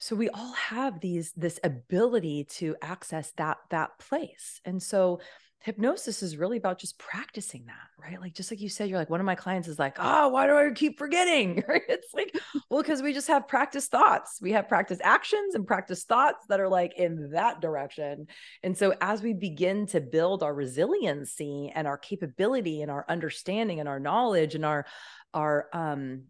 So 0.00 0.16
we 0.16 0.28
all 0.30 0.52
have 0.54 0.98
these 1.00 1.32
this 1.36 1.60
ability 1.62 2.44
to 2.56 2.74
access 2.82 3.30
that 3.36 3.58
that 3.70 4.00
place. 4.00 4.60
And 4.64 4.82
so 4.82 5.20
hypnosis 5.64 6.22
is 6.22 6.36
really 6.36 6.56
about 6.56 6.78
just 6.78 6.98
practicing 6.98 7.66
that, 7.66 7.74
right? 7.96 8.20
Like, 8.20 8.34
just 8.34 8.50
like 8.50 8.60
you 8.60 8.68
said, 8.68 8.88
you're 8.88 8.98
like, 8.98 9.10
one 9.10 9.20
of 9.20 9.26
my 9.26 9.34
clients 9.34 9.68
is 9.68 9.78
like, 9.78 9.96
oh, 9.98 10.28
why 10.28 10.46
do 10.46 10.56
I 10.56 10.70
keep 10.74 10.98
forgetting? 10.98 11.62
It's 11.88 12.14
like, 12.14 12.34
well, 12.70 12.82
because 12.82 13.02
we 13.02 13.12
just 13.12 13.28
have 13.28 13.48
practice 13.48 13.88
thoughts. 13.88 14.38
We 14.40 14.52
have 14.52 14.68
practice 14.68 14.98
actions 15.02 15.54
and 15.54 15.66
practice 15.66 16.04
thoughts 16.04 16.46
that 16.48 16.60
are 16.60 16.68
like 16.68 16.94
in 16.96 17.30
that 17.32 17.60
direction. 17.60 18.26
And 18.62 18.76
so, 18.76 18.94
as 19.00 19.22
we 19.22 19.32
begin 19.34 19.86
to 19.88 20.00
build 20.00 20.42
our 20.42 20.54
resiliency 20.54 21.72
and 21.74 21.86
our 21.86 21.98
capability 21.98 22.82
and 22.82 22.90
our 22.90 23.04
understanding 23.08 23.80
and 23.80 23.88
our 23.88 24.00
knowledge 24.00 24.54
and 24.54 24.64
our, 24.64 24.86
our, 25.34 25.68
um, 25.72 26.24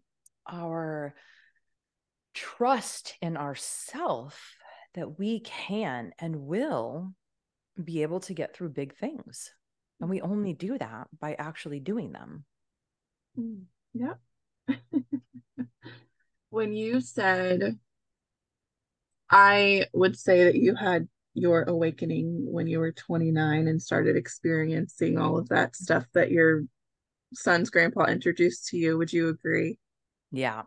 our 0.51 1.13
trust 2.33 3.15
in 3.21 3.37
ourself, 3.37 4.55
that 4.95 5.17
we 5.17 5.39
can 5.39 6.11
and 6.19 6.35
will 6.35 7.13
be 7.81 8.01
able 8.01 8.19
to 8.21 8.33
get 8.33 8.55
through 8.55 8.69
big 8.69 8.95
things. 8.95 9.51
And 9.99 10.09
we 10.09 10.21
only 10.21 10.53
do 10.53 10.77
that 10.77 11.07
by 11.19 11.35
actually 11.35 11.79
doing 11.79 12.11
them. 12.11 12.45
Mm, 13.39 13.63
yeah. 13.93 14.15
when 16.49 16.73
you 16.73 16.99
said, 17.01 17.79
I 19.29 19.85
would 19.93 20.17
say 20.17 20.45
that 20.45 20.55
you 20.55 20.75
had 20.75 21.07
your 21.33 21.63
awakening 21.63 22.51
when 22.51 22.67
you 22.67 22.79
were 22.79 22.91
29 22.91 23.67
and 23.67 23.81
started 23.81 24.15
experiencing 24.15 25.17
all 25.17 25.37
of 25.37 25.49
that 25.49 25.75
stuff 25.75 26.05
that 26.13 26.31
your 26.31 26.63
son's 27.33 27.69
grandpa 27.69 28.05
introduced 28.05 28.67
to 28.67 28.77
you. 28.77 28.97
Would 28.97 29.11
you 29.11 29.29
agree? 29.29 29.79
Yeah. 30.31 30.63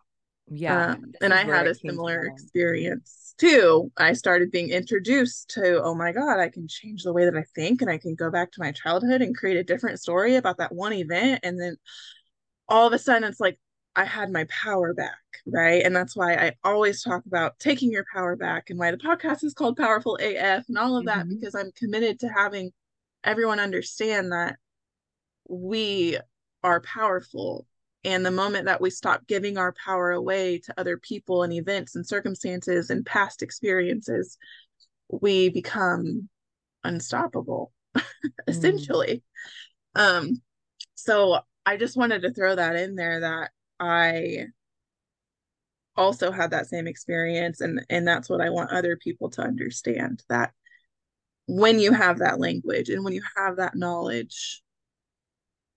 Yeah. 0.49 0.93
Um, 0.93 1.13
and 1.21 1.35
I 1.35 1.45
had 1.45 1.67
a 1.67 1.75
similar 1.75 2.25
experience 2.25 3.26
too. 3.39 3.91
I 3.97 4.13
started 4.13 4.51
being 4.51 4.71
introduced 4.71 5.51
to, 5.51 5.83
oh 5.83 5.95
my 5.95 6.13
God, 6.13 6.39
I 6.39 6.49
can 6.49 6.69
change 6.69 7.03
the 7.03 7.13
way 7.13 7.25
that 7.25 7.37
I 7.37 7.45
think 7.55 7.83
and 7.83 7.91
I 7.91 7.99
can 7.99 8.15
go 8.15 8.31
back 8.31 8.53
to 8.53 8.61
my 8.61 8.73
childhood 8.73 9.23
and 9.23 9.37
create 9.37 9.57
a 9.57 9.65
different 9.65 10.01
story 10.01 10.37
about 10.37 10.59
that 10.59 10.75
one 10.75 10.93
event. 10.93 11.41
And 11.43 11.61
then 11.61 11.77
all 12.69 12.87
of 12.87 12.93
a 12.93 12.99
sudden 12.99 13.29
it's 13.29 13.41
like 13.41 13.59
I 13.95 14.05
had 14.05 14.31
my 14.31 14.45
power 14.45 14.93
back, 14.93 15.19
right? 15.47 15.83
And 15.83 15.97
that's 15.97 16.15
why 16.15 16.35
I 16.35 16.53
always 16.65 17.03
talk 17.03 17.25
about 17.27 17.59
taking 17.59 17.91
your 17.91 18.05
power 18.13 18.37
back 18.37 18.69
and 18.69 18.79
why 18.79 18.91
the 18.91 18.99
podcast 18.99 19.43
is 19.43 19.55
called 19.55 19.77
Powerful 19.77 20.19
AF 20.21 20.69
and 20.69 20.77
all 20.77 20.97
of 20.97 21.07
that, 21.07 21.27
mm-hmm. 21.27 21.35
because 21.35 21.55
I'm 21.55 21.73
committed 21.73 22.21
to 22.21 22.29
having 22.29 22.73
everyone 23.25 23.59
understand 23.59 24.33
that 24.33 24.57
we 25.49 26.19
are 26.63 26.81
powerful. 26.81 27.67
And 28.07 28.25
the 28.25 28.31
moment 28.31 28.67
that 28.67 28.81
we 28.81 28.91
stop 28.91 29.27
giving 29.27 29.59
our 29.59 29.73
power 29.73 30.13
away 30.13 30.61
to 30.61 30.75
other 30.79 30.97
people 30.97 31.43
and 31.43 31.53
events 31.53 31.97
and 31.97 32.07
circumstances 32.07 32.89
and 32.89 33.05
past 33.05 33.43
experiences, 33.43 34.39
we 35.11 35.49
become 35.49 36.29
unstoppable, 36.85 37.73
mm. 37.97 38.03
essentially. 38.47 39.25
Um, 39.97 40.41
so 40.95 41.41
I 41.67 41.77
just 41.77 41.97
wanted 41.97 42.23
to 42.23 42.33
throw 42.33 42.55
that 42.55 42.77
in 42.77 42.95
there 42.95 43.21
that 43.21 43.51
I 43.81 44.47
also 45.97 46.31
had 46.31 46.53
that 46.53 46.69
same 46.69 46.87
experience 46.87 47.63
and 47.63 47.85
and 47.89 48.07
that's 48.07 48.29
what 48.29 48.43
I 48.43 48.51
want 48.51 48.71
other 48.71 48.99
people 48.99 49.31
to 49.31 49.43
understand 49.43 50.23
that 50.29 50.53
when 51.47 51.81
you 51.81 51.91
have 51.91 52.19
that 52.19 52.39
language 52.39 52.91
and 52.91 53.03
when 53.03 53.15
you 53.15 53.23
have 53.35 53.57
that 53.57 53.75
knowledge 53.75 54.63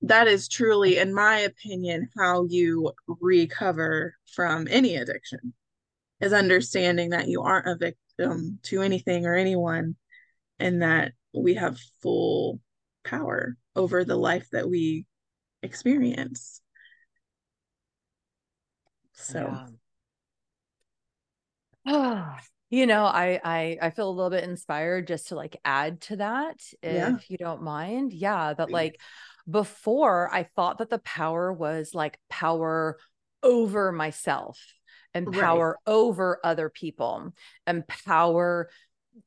that 0.01 0.27
is 0.27 0.47
truly 0.47 0.97
in 0.97 1.13
my 1.13 1.39
opinion 1.39 2.07
how 2.17 2.45
you 2.45 2.91
recover 3.19 4.15
from 4.33 4.67
any 4.69 4.95
addiction 4.95 5.53
is 6.21 6.33
understanding 6.33 7.09
that 7.09 7.27
you 7.27 7.41
aren't 7.41 7.67
a 7.67 7.75
victim 7.75 8.59
to 8.63 8.81
anything 8.81 9.25
or 9.25 9.35
anyone 9.35 9.95
and 10.59 10.81
that 10.81 11.13
we 11.33 11.53
have 11.53 11.79
full 12.01 12.59
power 13.03 13.55
over 13.75 14.03
the 14.03 14.15
life 14.15 14.47
that 14.51 14.69
we 14.69 15.05
experience 15.63 16.61
so 19.13 19.53
yeah. 21.85 22.35
you 22.69 22.85
know 22.85 23.03
I, 23.03 23.39
I 23.43 23.77
i 23.81 23.89
feel 23.89 24.09
a 24.09 24.11
little 24.11 24.29
bit 24.29 24.43
inspired 24.43 25.07
just 25.07 25.29
to 25.29 25.35
like 25.35 25.59
add 25.65 26.01
to 26.01 26.17
that 26.17 26.61
if 26.81 26.93
yeah. 26.93 27.17
you 27.27 27.37
don't 27.37 27.63
mind 27.63 28.13
yeah 28.13 28.53
that 28.53 28.71
like 28.71 28.99
before 29.49 30.29
i 30.33 30.43
thought 30.43 30.77
that 30.79 30.89
the 30.89 30.99
power 30.99 31.51
was 31.51 31.93
like 31.93 32.19
power 32.29 32.97
over 33.43 33.91
myself 33.91 34.59
and 35.13 35.31
power 35.31 35.77
right. 35.85 35.93
over 35.93 36.39
other 36.43 36.69
people 36.69 37.33
and 37.65 37.87
power 37.87 38.69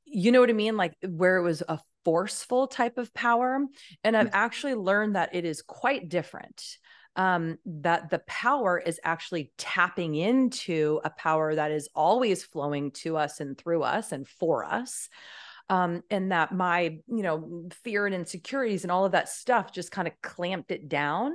you 0.04 0.30
know 0.32 0.40
what 0.40 0.50
i 0.50 0.54
mean 0.54 0.76
like 0.76 0.96
where 1.08 1.36
it 1.36 1.42
was 1.42 1.62
a 1.68 1.78
forceful 2.04 2.66
type 2.66 2.98
of 2.98 3.12
power 3.14 3.64
and 4.04 4.16
i've 4.16 4.28
mm. 4.28 4.34
actually 4.34 4.74
learned 4.74 5.16
that 5.16 5.34
it 5.34 5.44
is 5.44 5.62
quite 5.62 6.08
different 6.08 6.78
um, 7.16 7.58
that 7.66 8.10
the 8.10 8.20
power 8.20 8.78
is 8.78 8.98
actually 9.04 9.52
tapping 9.58 10.14
into 10.14 11.00
a 11.04 11.10
power 11.10 11.54
that 11.54 11.70
is 11.70 11.88
always 11.94 12.42
flowing 12.42 12.90
to 12.92 13.16
us 13.16 13.40
and 13.40 13.56
through 13.58 13.82
us 13.82 14.12
and 14.12 14.26
for 14.26 14.64
us. 14.64 15.08
Um, 15.70 16.02
and 16.10 16.32
that 16.32 16.52
my, 16.52 16.98
you 17.06 17.22
know, 17.22 17.68
fear 17.82 18.04
and 18.04 18.14
insecurities 18.14 18.82
and 18.82 18.90
all 18.90 19.04
of 19.04 19.12
that 19.12 19.28
stuff 19.28 19.72
just 19.72 19.90
kind 19.90 20.06
of 20.06 20.14
clamped 20.20 20.70
it 20.70 20.88
down. 20.88 21.32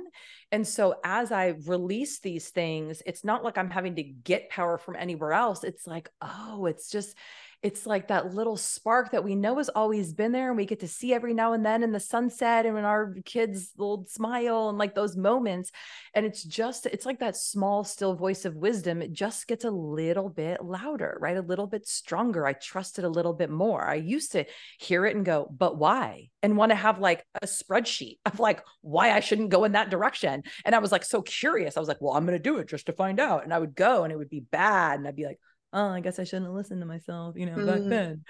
And 0.52 0.66
so 0.66 0.96
as 1.02 1.32
I 1.32 1.54
release 1.66 2.20
these 2.20 2.50
things, 2.50 3.02
it's 3.04 3.24
not 3.24 3.42
like 3.42 3.58
I'm 3.58 3.70
having 3.70 3.96
to 3.96 4.02
get 4.02 4.50
power 4.50 4.78
from 4.78 4.96
anywhere 4.96 5.32
else. 5.32 5.64
It's 5.64 5.86
like, 5.86 6.08
oh, 6.20 6.66
it's 6.66 6.88
just, 6.90 7.16
it's 7.62 7.86
like 7.86 8.08
that 8.08 8.34
little 8.34 8.56
spark 8.56 9.10
that 9.10 9.24
we 9.24 9.34
know 9.34 9.56
has 9.56 9.68
always 9.68 10.12
been 10.12 10.30
there 10.30 10.48
and 10.48 10.56
we 10.56 10.64
get 10.64 10.80
to 10.80 10.88
see 10.88 11.12
every 11.12 11.34
now 11.34 11.52
and 11.52 11.66
then 11.66 11.82
in 11.82 11.90
the 11.90 11.98
sunset 11.98 12.66
and 12.66 12.74
when 12.74 12.84
our 12.84 13.14
kids 13.24 13.72
will 13.76 14.04
smile 14.08 14.68
and 14.68 14.78
like 14.78 14.94
those 14.94 15.16
moments 15.16 15.72
and 16.14 16.24
it's 16.24 16.44
just 16.44 16.86
it's 16.86 17.04
like 17.04 17.18
that 17.18 17.36
small 17.36 17.82
still 17.82 18.14
voice 18.14 18.44
of 18.44 18.54
wisdom 18.54 19.02
it 19.02 19.12
just 19.12 19.48
gets 19.48 19.64
a 19.64 19.70
little 19.70 20.28
bit 20.28 20.64
louder 20.64 21.18
right? 21.20 21.36
A 21.36 21.42
little 21.42 21.66
bit 21.66 21.86
stronger. 21.86 22.46
I 22.46 22.52
trust 22.52 22.98
it 22.98 23.04
a 23.04 23.08
little 23.08 23.32
bit 23.32 23.50
more. 23.50 23.84
I 23.84 23.94
used 23.94 24.32
to 24.32 24.44
hear 24.78 25.04
it 25.06 25.16
and 25.16 25.24
go 25.24 25.48
but 25.50 25.76
why? 25.76 26.28
and 26.40 26.56
want 26.56 26.70
to 26.70 26.76
have 26.76 27.00
like 27.00 27.24
a 27.42 27.46
spreadsheet 27.46 28.18
of 28.24 28.38
like 28.38 28.62
why 28.80 29.10
i 29.10 29.18
shouldn't 29.18 29.50
go 29.50 29.64
in 29.64 29.72
that 29.72 29.90
direction. 29.90 30.44
And 30.64 30.74
i 30.74 30.78
was 30.78 30.92
like 30.92 31.04
so 31.04 31.22
curious. 31.22 31.76
I 31.76 31.80
was 31.80 31.88
like 31.88 32.00
well 32.00 32.14
i'm 32.14 32.24
going 32.26 32.38
to 32.38 32.42
do 32.42 32.58
it 32.58 32.68
just 32.68 32.86
to 32.86 32.92
find 32.92 33.18
out. 33.18 33.42
And 33.42 33.52
i 33.52 33.58
would 33.58 33.74
go 33.74 34.04
and 34.04 34.12
it 34.12 34.16
would 34.16 34.30
be 34.30 34.40
bad 34.40 34.98
and 34.98 35.08
i'd 35.08 35.16
be 35.16 35.26
like 35.26 35.40
oh, 35.72 35.88
I 35.88 36.00
guess 36.00 36.18
I 36.18 36.24
shouldn't 36.24 36.52
listen 36.52 36.80
to 36.80 36.86
myself, 36.86 37.36
you 37.36 37.46
know, 37.46 37.56
mm. 37.56 37.66
back 37.66 37.80
then. 37.84 38.24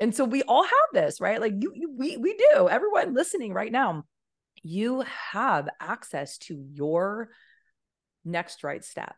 And 0.00 0.14
so 0.14 0.24
we 0.24 0.42
all 0.42 0.62
have 0.62 0.88
this, 0.92 1.20
right? 1.20 1.40
Like 1.40 1.54
you, 1.58 1.72
you 1.74 1.94
we 1.96 2.16
we 2.16 2.34
do. 2.34 2.68
Everyone 2.68 3.14
listening 3.14 3.52
right 3.52 3.72
now, 3.72 4.04
you 4.62 5.04
have 5.32 5.68
access 5.80 6.38
to 6.38 6.56
your 6.72 7.30
next 8.24 8.64
right 8.64 8.84
step. 8.84 9.16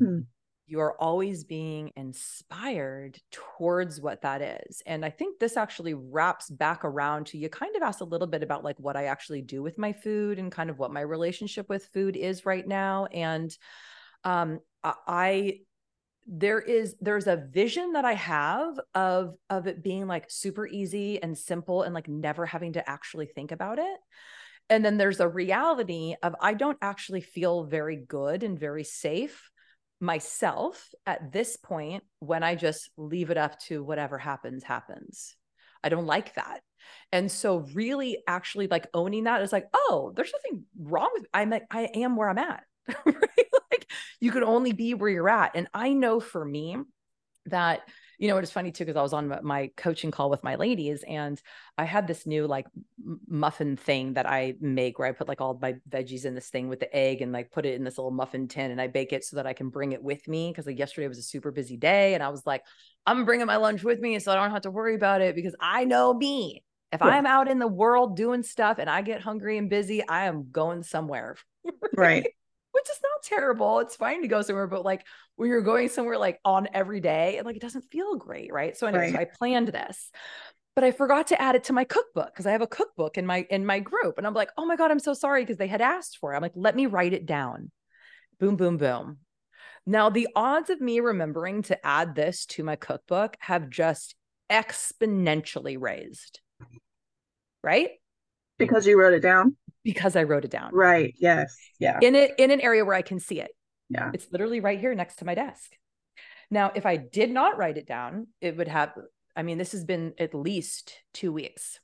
Mm. 0.00 0.26
You 0.66 0.80
are 0.80 1.00
always 1.00 1.44
being 1.44 1.92
inspired 1.96 3.18
towards 3.32 4.02
what 4.02 4.20
that 4.22 4.42
is. 4.42 4.82
And 4.84 5.02
I 5.02 5.08
think 5.08 5.38
this 5.38 5.56
actually 5.56 5.94
wraps 5.94 6.50
back 6.50 6.84
around 6.84 7.28
to 7.28 7.38
you 7.38 7.48
kind 7.48 7.74
of 7.74 7.82
asked 7.82 8.02
a 8.02 8.04
little 8.04 8.26
bit 8.26 8.42
about 8.42 8.64
like 8.64 8.76
what 8.78 8.94
I 8.94 9.04
actually 9.04 9.40
do 9.40 9.62
with 9.62 9.78
my 9.78 9.94
food 9.94 10.38
and 10.38 10.52
kind 10.52 10.68
of 10.68 10.78
what 10.78 10.92
my 10.92 11.00
relationship 11.00 11.70
with 11.70 11.88
food 11.94 12.16
is 12.16 12.44
right 12.44 12.66
now. 12.68 13.06
And 13.06 13.50
um, 14.24 14.60
I 14.84 15.60
there 16.30 16.60
is 16.60 16.94
there's 17.00 17.26
a 17.26 17.36
vision 17.36 17.92
that 17.92 18.04
i 18.04 18.12
have 18.12 18.78
of 18.94 19.34
of 19.48 19.66
it 19.66 19.82
being 19.82 20.06
like 20.06 20.26
super 20.28 20.66
easy 20.66 21.20
and 21.22 21.36
simple 21.36 21.82
and 21.82 21.94
like 21.94 22.06
never 22.06 22.44
having 22.44 22.74
to 22.74 22.88
actually 22.88 23.26
think 23.26 23.50
about 23.50 23.78
it. 23.78 23.98
And 24.70 24.84
then 24.84 24.98
there's 24.98 25.20
a 25.20 25.28
reality 25.28 26.14
of 26.22 26.36
i 26.42 26.52
don't 26.52 26.76
actually 26.82 27.22
feel 27.22 27.64
very 27.64 27.96
good 27.96 28.42
and 28.42 28.58
very 28.58 28.84
safe 28.84 29.50
myself 30.00 30.90
at 31.06 31.32
this 31.32 31.56
point 31.56 32.04
when 32.20 32.42
i 32.42 32.54
just 32.54 32.90
leave 32.98 33.30
it 33.30 33.38
up 33.38 33.58
to 33.60 33.82
whatever 33.82 34.18
happens 34.18 34.62
happens. 34.62 35.34
I 35.82 35.88
don't 35.88 36.06
like 36.06 36.34
that. 36.34 36.60
And 37.10 37.32
so 37.32 37.64
really 37.72 38.18
actually 38.26 38.66
like 38.66 38.86
owning 38.92 39.24
that 39.24 39.40
is 39.40 39.52
like 39.52 39.68
oh 39.74 40.12
there's 40.14 40.32
nothing 40.34 40.64
wrong 40.78 41.08
with 41.14 41.24
i'm 41.32 41.48
like 41.48 41.64
i 41.70 41.88
am 41.94 42.16
where 42.16 42.28
i'm 42.28 42.38
at. 42.38 42.64
Right 43.06 43.47
you 44.20 44.30
can 44.30 44.44
only 44.44 44.72
be 44.72 44.94
where 44.94 45.10
you're 45.10 45.28
at. 45.28 45.52
And 45.54 45.68
I 45.74 45.92
know 45.92 46.20
for 46.20 46.44
me 46.44 46.78
that 47.46 47.80
you 48.18 48.26
know, 48.26 48.36
it's 48.36 48.50
funny 48.50 48.72
too, 48.72 48.84
because 48.84 48.98
I 48.98 49.02
was 49.02 49.12
on 49.12 49.32
my 49.42 49.70
coaching 49.76 50.10
call 50.10 50.28
with 50.28 50.42
my 50.42 50.56
ladies 50.56 51.04
and 51.06 51.40
I 51.78 51.84
had 51.84 52.08
this 52.08 52.26
new 52.26 52.48
like 52.48 52.66
muffin 53.28 53.76
thing 53.76 54.14
that 54.14 54.28
I 54.28 54.54
make 54.60 54.98
where 54.98 55.06
I 55.06 55.12
put 55.12 55.28
like 55.28 55.40
all 55.40 55.56
my 55.62 55.76
veggies 55.88 56.24
in 56.24 56.34
this 56.34 56.48
thing 56.48 56.68
with 56.68 56.80
the 56.80 56.94
egg 56.94 57.22
and 57.22 57.32
like 57.32 57.52
put 57.52 57.64
it 57.64 57.74
in 57.74 57.84
this 57.84 57.96
little 57.96 58.10
muffin 58.10 58.48
tin 58.48 58.72
and 58.72 58.80
I 58.80 58.88
bake 58.88 59.12
it 59.12 59.24
so 59.24 59.36
that 59.36 59.46
I 59.46 59.52
can 59.52 59.68
bring 59.68 59.92
it 59.92 60.02
with 60.02 60.26
me. 60.26 60.52
Cause 60.52 60.66
like 60.66 60.80
yesterday 60.80 61.06
was 61.06 61.18
a 61.18 61.22
super 61.22 61.52
busy 61.52 61.76
day 61.76 62.14
and 62.14 62.22
I 62.22 62.28
was 62.28 62.44
like, 62.44 62.64
I'm 63.06 63.24
bringing 63.24 63.46
my 63.46 63.56
lunch 63.56 63.84
with 63.84 64.00
me 64.00 64.18
so 64.18 64.32
I 64.32 64.34
don't 64.34 64.50
have 64.50 64.62
to 64.62 64.70
worry 64.72 64.96
about 64.96 65.20
it 65.20 65.36
because 65.36 65.54
I 65.60 65.84
know 65.84 66.12
me. 66.12 66.64
If 66.90 67.00
yeah. 67.00 67.08
I'm 67.08 67.26
out 67.26 67.48
in 67.48 67.60
the 67.60 67.68
world 67.68 68.16
doing 68.16 68.42
stuff 68.42 68.78
and 68.80 68.90
I 68.90 69.02
get 69.02 69.20
hungry 69.20 69.58
and 69.58 69.70
busy, 69.70 70.06
I 70.06 70.24
am 70.24 70.50
going 70.50 70.82
somewhere. 70.82 71.36
right 71.96 72.26
which 72.78 72.90
is 72.90 73.00
not 73.02 73.22
terrible. 73.38 73.80
It's 73.80 73.96
fine 73.96 74.22
to 74.22 74.28
go 74.28 74.42
somewhere, 74.42 74.66
but 74.66 74.84
like 74.84 75.04
when 75.36 75.48
you're 75.48 75.62
going 75.62 75.88
somewhere 75.88 76.18
like 76.18 76.38
on 76.44 76.68
every 76.72 77.00
day, 77.00 77.40
like 77.44 77.56
it 77.56 77.62
doesn't 77.62 77.90
feel 77.90 78.16
great, 78.16 78.52
right? 78.52 78.76
So 78.76 78.86
anyway, 78.86 79.04
right. 79.04 79.12
so 79.12 79.18
I 79.18 79.36
planned 79.36 79.68
this, 79.68 80.10
but 80.74 80.84
I 80.84 80.92
forgot 80.92 81.28
to 81.28 81.40
add 81.40 81.56
it 81.56 81.64
to 81.64 81.72
my 81.72 81.84
cookbook 81.84 82.32
because 82.32 82.46
I 82.46 82.52
have 82.52 82.62
a 82.62 82.66
cookbook 82.66 83.18
in 83.18 83.26
my 83.26 83.46
in 83.50 83.66
my 83.66 83.80
group, 83.80 84.18
and 84.18 84.26
I'm 84.26 84.34
like, 84.34 84.50
oh 84.56 84.64
my 84.64 84.76
god, 84.76 84.90
I'm 84.90 85.00
so 85.00 85.14
sorry 85.14 85.42
because 85.42 85.56
they 85.56 85.66
had 85.66 85.80
asked 85.80 86.18
for 86.18 86.32
it. 86.32 86.36
I'm 86.36 86.42
like, 86.42 86.52
let 86.54 86.76
me 86.76 86.86
write 86.86 87.12
it 87.12 87.26
down. 87.26 87.70
Boom, 88.38 88.56
boom, 88.56 88.76
boom. 88.76 89.18
Now 89.86 90.10
the 90.10 90.28
odds 90.36 90.70
of 90.70 90.80
me 90.80 91.00
remembering 91.00 91.62
to 91.62 91.86
add 91.86 92.14
this 92.14 92.46
to 92.46 92.62
my 92.62 92.76
cookbook 92.76 93.36
have 93.40 93.70
just 93.70 94.14
exponentially 94.50 95.76
raised. 95.80 96.40
Right? 97.64 97.90
Because 98.56 98.86
you 98.86 98.98
wrote 98.98 99.14
it 99.14 99.20
down 99.20 99.56
because 99.88 100.16
I 100.16 100.24
wrote 100.24 100.44
it 100.44 100.50
down. 100.50 100.70
Right. 100.74 101.14
Yes. 101.16 101.56
Yeah. 101.78 101.98
In 102.02 102.14
it 102.14 102.32
in 102.36 102.50
an 102.50 102.60
area 102.60 102.84
where 102.84 102.94
I 102.94 103.00
can 103.00 103.18
see 103.18 103.40
it. 103.40 103.50
Yeah. 103.88 104.10
It's 104.12 104.26
literally 104.30 104.60
right 104.60 104.78
here 104.78 104.94
next 104.94 105.16
to 105.16 105.24
my 105.24 105.34
desk. 105.34 105.72
Now, 106.50 106.72
if 106.74 106.84
I 106.84 106.98
did 106.98 107.30
not 107.30 107.56
write 107.56 107.78
it 107.78 107.86
down, 107.86 108.26
it 108.42 108.58
would 108.58 108.68
have 108.68 108.92
I 109.34 109.42
mean, 109.42 109.56
this 109.56 109.72
has 109.72 109.84
been 109.84 110.12
at 110.18 110.34
least 110.34 110.92
2 111.14 111.32
weeks. 111.32 111.80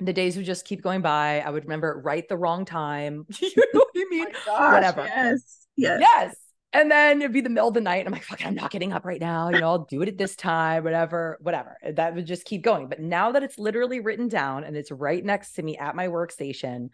The 0.00 0.12
days 0.12 0.36
would 0.36 0.46
just 0.46 0.64
keep 0.64 0.82
going 0.82 1.00
by. 1.00 1.40
I 1.46 1.50
would 1.50 1.62
remember 1.62 2.00
right 2.04 2.28
the 2.28 2.36
wrong 2.36 2.64
time. 2.64 3.24
you 3.40 3.52
know 3.72 3.84
what 3.84 3.88
I 3.96 4.04
mean? 4.10 4.26
Oh 4.48 4.58
gosh, 4.58 4.72
Whatever. 4.72 5.04
Yes. 5.04 5.66
Yes. 5.76 6.00
Yes. 6.00 6.36
And 6.72 6.90
then 6.90 7.22
it'd 7.22 7.32
be 7.32 7.40
the 7.40 7.48
middle 7.48 7.68
of 7.68 7.74
the 7.74 7.80
night. 7.80 8.00
And 8.00 8.08
I'm 8.08 8.12
like, 8.12 8.24
fuck, 8.24 8.44
I'm 8.44 8.54
not 8.54 8.72
getting 8.72 8.92
up 8.92 9.04
right 9.06 9.20
now. 9.20 9.48
You 9.48 9.60
know, 9.60 9.68
I'll 9.68 9.86
do 9.86 10.02
it 10.02 10.08
at 10.08 10.18
this 10.18 10.34
time, 10.34 10.82
whatever, 10.84 11.38
whatever. 11.40 11.78
That 11.94 12.14
would 12.14 12.26
just 12.26 12.44
keep 12.44 12.62
going. 12.62 12.88
But 12.88 13.00
now 13.00 13.32
that 13.32 13.42
it's 13.42 13.58
literally 13.58 14.00
written 14.00 14.28
down 14.28 14.64
and 14.64 14.76
it's 14.76 14.90
right 14.90 15.24
next 15.24 15.52
to 15.52 15.62
me 15.62 15.78
at 15.78 15.96
my 15.96 16.08
workstation, 16.08 16.88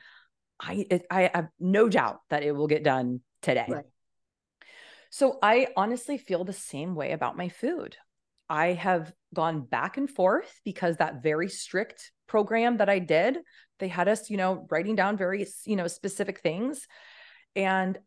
I 0.61 0.87
it, 0.91 1.07
I 1.11 1.31
have 1.35 1.49
no 1.59 1.89
doubt 1.89 2.21
that 2.31 2.43
it 2.43 2.53
will 2.53 2.67
get 2.67 2.85
done 2.85 3.21
today. 3.43 3.67
Right. 3.69 3.85
So 5.11 5.39
I 5.43 5.69
honestly 5.77 6.19
feel 6.19 6.45
the 6.45 6.53
same 6.53 6.95
way 6.95 7.13
about 7.13 7.37
my 7.37 7.49
food. 7.49 7.97
I 8.49 8.73
have 8.73 9.13
gone 9.33 9.63
back 9.63 9.97
and 9.97 10.11
forth 10.11 10.61
because 10.65 10.97
that 10.97 11.23
very 11.23 11.49
strict 11.49 12.13
program 12.27 12.79
that 12.79 12.89
I 12.89 12.99
did, 12.99 13.39
they 13.79 13.89
had 13.89 14.09
us, 14.09 14.29
you 14.29 14.37
know, 14.37 14.67
writing 14.71 14.97
down 14.97 15.17
very, 15.17 15.47
you 15.65 15.77
know, 15.77 15.87
specific 15.87 16.41
things. 16.41 16.87
And 17.57 17.99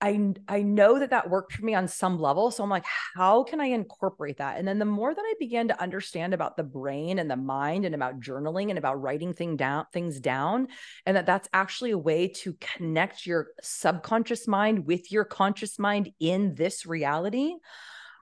I 0.00 0.34
I 0.48 0.62
know 0.62 0.98
that 0.98 1.10
that 1.10 1.30
worked 1.30 1.54
for 1.54 1.64
me 1.64 1.74
on 1.74 1.88
some 1.88 2.20
level. 2.20 2.50
So 2.50 2.62
I'm 2.62 2.70
like, 2.70 2.84
how 3.14 3.42
can 3.44 3.60
I 3.60 3.66
incorporate 3.66 4.38
that? 4.38 4.58
And 4.58 4.66
then 4.66 4.78
the 4.78 4.84
more 4.84 5.14
that 5.14 5.24
I 5.24 5.34
began 5.38 5.68
to 5.68 5.80
understand 5.80 6.34
about 6.34 6.56
the 6.56 6.62
brain 6.62 7.18
and 7.18 7.30
the 7.30 7.36
mind 7.36 7.84
and 7.84 7.94
about 7.94 8.20
journaling 8.20 8.68
and 8.68 8.78
about 8.78 9.00
writing 9.00 9.32
thing 9.32 9.56
down 9.56 9.86
things 9.92 10.20
down, 10.20 10.68
and 11.06 11.16
that 11.16 11.26
that's 11.26 11.48
actually 11.52 11.92
a 11.92 11.98
way 11.98 12.28
to 12.28 12.54
connect 12.60 13.24
your 13.26 13.48
subconscious 13.62 14.46
mind 14.46 14.86
with 14.86 15.10
your 15.10 15.24
conscious 15.24 15.78
mind 15.78 16.10
in 16.20 16.54
this 16.54 16.84
reality. 16.86 17.54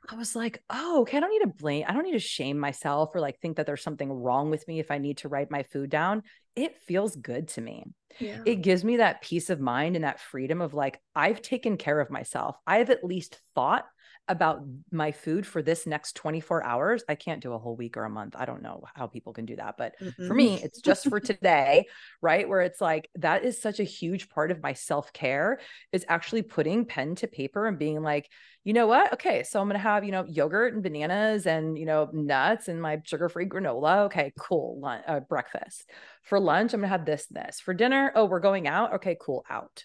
I 0.08 0.16
was 0.16 0.34
like, 0.34 0.62
oh, 0.68 1.02
okay, 1.02 1.16
I 1.16 1.20
don't 1.20 1.30
need 1.30 1.50
to 1.50 1.62
blame, 1.62 1.84
I 1.88 1.92
don't 1.92 2.02
need 2.02 2.12
to 2.12 2.18
shame 2.18 2.58
myself 2.58 3.10
or 3.14 3.20
like 3.20 3.38
think 3.40 3.56
that 3.56 3.66
there's 3.66 3.82
something 3.82 4.10
wrong 4.10 4.50
with 4.50 4.66
me 4.66 4.80
if 4.80 4.90
I 4.90 4.98
need 4.98 5.18
to 5.18 5.28
write 5.28 5.50
my 5.50 5.62
food 5.62 5.90
down. 5.90 6.22
It 6.54 6.78
feels 6.78 7.16
good 7.16 7.48
to 7.48 7.60
me. 7.60 7.84
Yeah. 8.20 8.42
It 8.44 8.56
gives 8.56 8.84
me 8.84 8.98
that 8.98 9.22
peace 9.22 9.48
of 9.48 9.60
mind 9.60 9.96
and 9.96 10.04
that 10.04 10.20
freedom 10.20 10.60
of 10.60 10.74
like, 10.74 11.00
I've 11.14 11.40
taken 11.40 11.76
care 11.76 11.98
of 11.98 12.10
myself. 12.10 12.56
I've 12.66 12.90
at 12.90 13.04
least 13.04 13.40
thought 13.54 13.86
about 14.28 14.62
my 14.90 15.12
food 15.12 15.46
for 15.46 15.62
this 15.62 15.86
next 15.86 16.14
24 16.14 16.64
hours. 16.64 17.02
I 17.08 17.14
can't 17.14 17.42
do 17.42 17.52
a 17.52 17.58
whole 17.58 17.76
week 17.76 17.96
or 17.96 18.04
a 18.04 18.10
month. 18.10 18.34
I 18.38 18.44
don't 18.44 18.62
know 18.62 18.84
how 18.94 19.06
people 19.06 19.32
can 19.32 19.46
do 19.46 19.56
that. 19.56 19.76
But 19.76 19.94
mm 20.00 20.12
for 20.28 20.34
me, 20.34 20.60
it's 20.62 20.80
just 20.80 21.08
for 21.08 21.18
today, 21.18 21.86
right? 22.20 22.48
Where 22.48 22.60
it's 22.60 22.80
like 22.80 23.10
that 23.16 23.44
is 23.44 23.60
such 23.60 23.80
a 23.80 23.84
huge 23.84 24.28
part 24.28 24.50
of 24.50 24.62
my 24.62 24.72
self 24.72 25.12
care 25.12 25.58
is 25.90 26.04
actually 26.08 26.42
putting 26.42 26.84
pen 26.84 27.16
to 27.16 27.26
paper 27.26 27.66
and 27.66 27.78
being 27.78 28.02
like, 28.02 28.30
you 28.64 28.72
know 28.72 28.86
what? 28.86 29.12
Okay, 29.14 29.42
so 29.42 29.60
I'm 29.60 29.66
going 29.66 29.78
to 29.78 29.82
have, 29.82 30.04
you 30.04 30.12
know, 30.12 30.24
yogurt 30.28 30.74
and 30.74 30.82
bananas 30.82 31.46
and, 31.46 31.76
you 31.76 31.84
know, 31.84 32.08
nuts 32.12 32.68
and 32.68 32.80
my 32.80 33.00
sugar 33.04 33.28
free 33.28 33.46
granola. 33.46 34.04
Okay, 34.06 34.32
cool. 34.38 34.78
Lunch, 34.78 35.02
uh, 35.08 35.20
breakfast. 35.20 35.90
For 36.22 36.38
lunch, 36.38 36.72
I'm 36.72 36.80
going 36.80 36.90
to 36.90 36.96
have 36.96 37.04
this, 37.04 37.26
this. 37.26 37.58
For 37.58 37.74
dinner, 37.74 38.12
oh, 38.14 38.26
we're 38.26 38.38
going 38.38 38.68
out. 38.68 38.94
Okay, 38.94 39.16
cool. 39.20 39.44
Out 39.50 39.84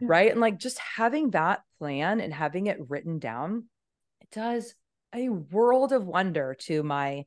yeah. 0.00 0.06
right? 0.08 0.30
And 0.30 0.40
like 0.40 0.58
just 0.58 0.78
having 0.78 1.30
that 1.30 1.62
plan 1.78 2.20
and 2.20 2.32
having 2.32 2.66
it 2.66 2.78
written 2.88 3.18
down, 3.18 3.64
it 4.20 4.30
does 4.30 4.74
a 5.14 5.28
world 5.28 5.92
of 5.92 6.06
wonder 6.06 6.56
to 6.60 6.82
my 6.82 7.24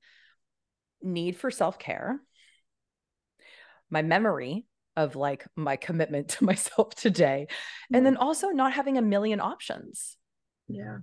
need 1.01 1.37
for 1.37 1.51
self 1.51 1.79
care, 1.79 2.19
my 3.89 4.01
memory 4.01 4.65
of 4.95 5.15
like 5.15 5.45
my 5.55 5.75
commitment 5.75 6.29
to 6.29 6.43
myself 6.45 6.95
today, 6.95 7.47
and 7.93 8.05
then 8.05 8.15
mm. 8.15 8.21
also 8.21 8.49
not 8.49 8.73
having 8.73 8.97
a 8.97 9.01
million 9.01 9.39
options. 9.39 10.17
Yeah. 10.67 10.97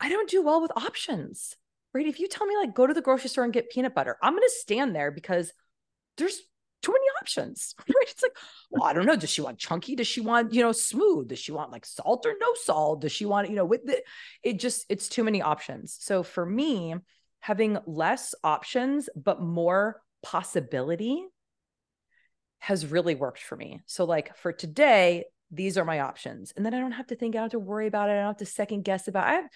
I 0.00 0.08
don't 0.08 0.28
do 0.28 0.42
well 0.42 0.60
with 0.60 0.72
options, 0.76 1.54
right? 1.92 2.06
If 2.06 2.20
you 2.20 2.28
tell 2.28 2.46
me, 2.46 2.56
like, 2.56 2.74
go 2.74 2.86
to 2.86 2.94
the 2.94 3.00
grocery 3.00 3.30
store 3.30 3.44
and 3.44 3.52
get 3.52 3.70
peanut 3.70 3.94
butter, 3.94 4.18
I'm 4.22 4.32
going 4.32 4.42
to 4.42 4.54
stand 4.54 4.94
there 4.94 5.10
because 5.10 5.52
there's 6.18 6.40
too 6.84 6.92
many 6.92 7.04
options, 7.20 7.74
right? 7.88 8.08
It's 8.08 8.22
like, 8.22 8.36
well, 8.70 8.84
I 8.84 8.92
don't 8.92 9.06
know. 9.06 9.16
Does 9.16 9.30
she 9.30 9.40
want 9.40 9.58
chunky? 9.58 9.96
Does 9.96 10.06
she 10.06 10.20
want, 10.20 10.52
you 10.52 10.62
know, 10.62 10.72
smooth? 10.72 11.28
Does 11.28 11.38
she 11.38 11.52
want 11.52 11.72
like 11.72 11.86
salt 11.86 12.26
or 12.26 12.34
no 12.40 12.48
salt? 12.54 13.00
Does 13.00 13.12
she 13.12 13.24
want, 13.24 13.48
you 13.48 13.56
know, 13.56 13.64
with 13.64 13.84
the, 13.84 14.02
it 14.42 14.58
just, 14.58 14.84
it's 14.88 15.08
too 15.08 15.24
many 15.24 15.40
options. 15.42 15.96
So 16.00 16.22
for 16.22 16.44
me, 16.44 16.94
having 17.40 17.78
less 17.86 18.34
options, 18.44 19.08
but 19.16 19.40
more 19.40 20.00
possibility 20.22 21.24
has 22.58 22.86
really 22.86 23.14
worked 23.14 23.42
for 23.42 23.56
me. 23.56 23.80
So 23.86 24.04
like 24.04 24.36
for 24.36 24.52
today, 24.52 25.24
these 25.50 25.76
are 25.78 25.84
my 25.84 26.00
options. 26.00 26.52
And 26.56 26.64
then 26.64 26.74
I 26.74 26.80
don't 26.80 26.92
have 26.92 27.06
to 27.08 27.16
think, 27.16 27.34
I 27.34 27.38
don't 27.38 27.44
have 27.44 27.50
to 27.52 27.58
worry 27.58 27.86
about 27.86 28.08
it. 28.08 28.12
I 28.12 28.16
don't 28.16 28.26
have 28.26 28.36
to 28.38 28.46
second 28.46 28.84
guess 28.84 29.08
about 29.08 29.26
it. 29.26 29.30
I 29.30 29.34
have 29.34 29.48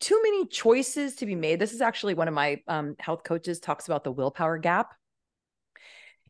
too 0.00 0.20
many 0.22 0.46
choices 0.46 1.16
to 1.16 1.26
be 1.26 1.34
made. 1.34 1.58
This 1.58 1.72
is 1.72 1.80
actually 1.80 2.14
one 2.14 2.28
of 2.28 2.34
my 2.34 2.60
um, 2.68 2.96
health 2.98 3.22
coaches 3.24 3.60
talks 3.60 3.86
about 3.86 4.04
the 4.04 4.12
willpower 4.12 4.58
gap 4.58 4.92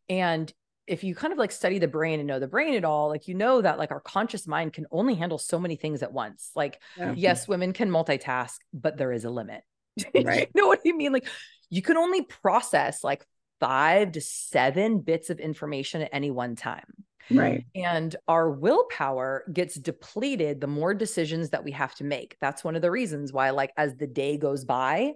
and 0.09 0.53
if 0.87 1.03
you 1.03 1.15
kind 1.15 1.33
of 1.33 1.39
like 1.39 1.51
study 1.51 1.79
the 1.79 1.89
brain 1.89 2.21
and 2.21 2.27
know 2.29 2.39
the 2.39 2.47
brain 2.47 2.75
at 2.75 2.85
all, 2.85 3.09
like 3.09 3.27
you 3.27 3.35
know 3.35 3.61
that 3.61 3.79
like 3.79 3.91
our 3.91 4.01
conscious 4.01 4.47
mind 4.47 4.73
can 4.73 4.87
only 4.91 5.15
handle 5.15 5.39
so 5.39 5.59
many 5.59 5.77
things 5.77 6.03
at 6.03 6.13
once. 6.13 6.51
Like, 6.55 6.81
yeah. 6.97 7.15
yes, 7.17 7.49
women 7.49 7.73
can 7.73 7.91
multitask, 7.91 8.57
but 8.73 8.97
there 8.97 9.13
is 9.13 9.25
a 9.25 9.31
limit. 9.31 9.63
Right. 10.15 10.49
you 10.55 10.61
know 10.61 10.69
what 10.69 10.81
I 10.87 10.93
mean? 10.93 11.13
Like, 11.13 11.27
you 11.71 11.83
can 11.83 11.97
only 11.97 12.23
process 12.23 13.03
like 13.03 13.27
five 13.61 14.13
to 14.13 14.21
seven 14.21 15.01
bits 15.01 15.31
of 15.31 15.41
information 15.41 16.03
at 16.03 16.11
any 16.13 16.31
one 16.31 16.55
time. 16.55 16.85
Right. 17.31 17.65
And 17.75 18.15
our 18.29 18.51
willpower 18.51 19.45
gets 19.53 19.75
depleted 19.75 20.61
the 20.61 20.67
more 20.67 20.95
decisions 20.95 21.51
that 21.51 21.65
we 21.65 21.73
have 21.73 21.95
to 21.97 22.05
make. 22.05 22.37
That's 22.41 22.63
one 22.63 22.77
of 22.77 22.83
the 22.83 22.91
reasons 22.91 23.33
why, 23.33 23.51
like, 23.51 23.73
as 23.77 23.97
the 23.97 24.07
day 24.07 24.37
goes 24.37 24.65
by, 24.65 25.15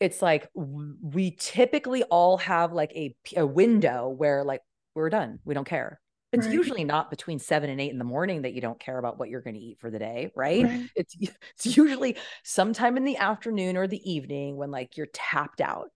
it's 0.00 0.22
like 0.22 0.48
we 0.54 1.32
typically 1.38 2.02
all 2.04 2.38
have 2.38 2.72
like 2.72 2.92
a, 2.92 3.14
a 3.36 3.46
window 3.46 4.08
where 4.08 4.44
like 4.44 4.62
we're 4.94 5.10
done. 5.10 5.40
We 5.44 5.54
don't 5.54 5.66
care. 5.66 6.00
It's 6.32 6.46
right. 6.46 6.54
usually 6.54 6.84
not 6.84 7.08
between 7.10 7.38
seven 7.38 7.70
and 7.70 7.80
eight 7.80 7.90
in 7.90 7.98
the 7.98 8.04
morning 8.04 8.42
that 8.42 8.52
you 8.52 8.60
don't 8.60 8.78
care 8.78 8.98
about 8.98 9.18
what 9.18 9.30
you're 9.30 9.40
going 9.40 9.54
to 9.54 9.60
eat 9.60 9.78
for 9.80 9.90
the 9.90 9.98
day, 9.98 10.30
right? 10.36 10.64
right? 10.64 10.90
It's 10.94 11.16
it's 11.20 11.76
usually 11.76 12.16
sometime 12.44 12.96
in 12.96 13.04
the 13.04 13.16
afternoon 13.16 13.76
or 13.76 13.86
the 13.86 14.10
evening 14.10 14.56
when 14.56 14.70
like 14.70 14.96
you're 14.96 15.08
tapped 15.12 15.60
out. 15.60 15.88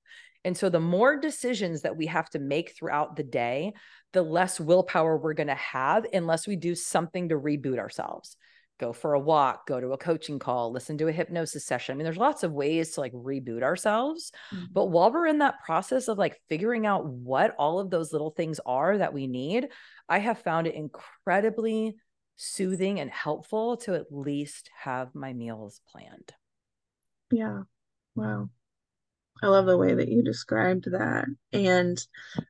And 0.44 0.57
so 0.57 0.68
the 0.68 0.80
more 0.80 1.18
decisions 1.18 1.82
that 1.82 1.96
we 1.96 2.07
have 2.07 2.28
to 2.30 2.40
make 2.40 2.74
throughout 2.74 3.14
the 3.14 3.22
day, 3.22 3.74
the 4.12 4.22
less 4.22 4.59
willpower 4.59 5.16
we're 5.16 5.34
going 5.34 5.46
to 5.46 5.55
have 5.55 6.05
unless 6.12 6.48
we 6.48 6.57
do 6.57 6.74
something 6.74 7.28
to 7.28 7.38
reboot 7.38 7.78
ourselves 7.78 8.36
go 8.78 8.92
for 8.92 9.14
a 9.14 9.20
walk, 9.20 9.66
go 9.66 9.80
to 9.80 9.92
a 9.92 9.98
coaching 9.98 10.38
call, 10.38 10.72
listen 10.72 10.98
to 10.98 11.08
a 11.08 11.12
hypnosis 11.12 11.64
session. 11.64 11.92
I 11.92 11.96
mean, 11.96 12.04
there's 12.04 12.16
lots 12.16 12.42
of 12.42 12.52
ways 12.52 12.92
to 12.92 13.00
like 13.00 13.12
reboot 13.12 13.62
ourselves. 13.62 14.32
Mm-hmm. 14.52 14.64
But 14.72 14.86
while 14.86 15.12
we're 15.12 15.26
in 15.26 15.38
that 15.38 15.62
process 15.64 16.08
of 16.08 16.18
like 16.18 16.40
figuring 16.48 16.86
out 16.86 17.06
what 17.06 17.54
all 17.58 17.78
of 17.78 17.90
those 17.90 18.12
little 18.12 18.30
things 18.30 18.60
are 18.66 18.98
that 18.98 19.14
we 19.14 19.26
need, 19.26 19.68
I 20.08 20.18
have 20.18 20.38
found 20.38 20.66
it 20.66 20.74
incredibly 20.74 21.96
soothing 22.36 22.98
and 22.98 23.10
helpful 23.10 23.76
to 23.78 23.94
at 23.94 24.06
least 24.10 24.70
have 24.76 25.14
my 25.14 25.32
meals 25.32 25.80
planned. 25.90 26.32
Yeah. 27.30 27.62
Wow. 28.14 28.50
I 29.42 29.48
love 29.48 29.66
the 29.66 29.78
way 29.78 29.94
that 29.94 30.08
you 30.08 30.22
described 30.22 30.90
that. 30.90 31.26
And 31.52 32.04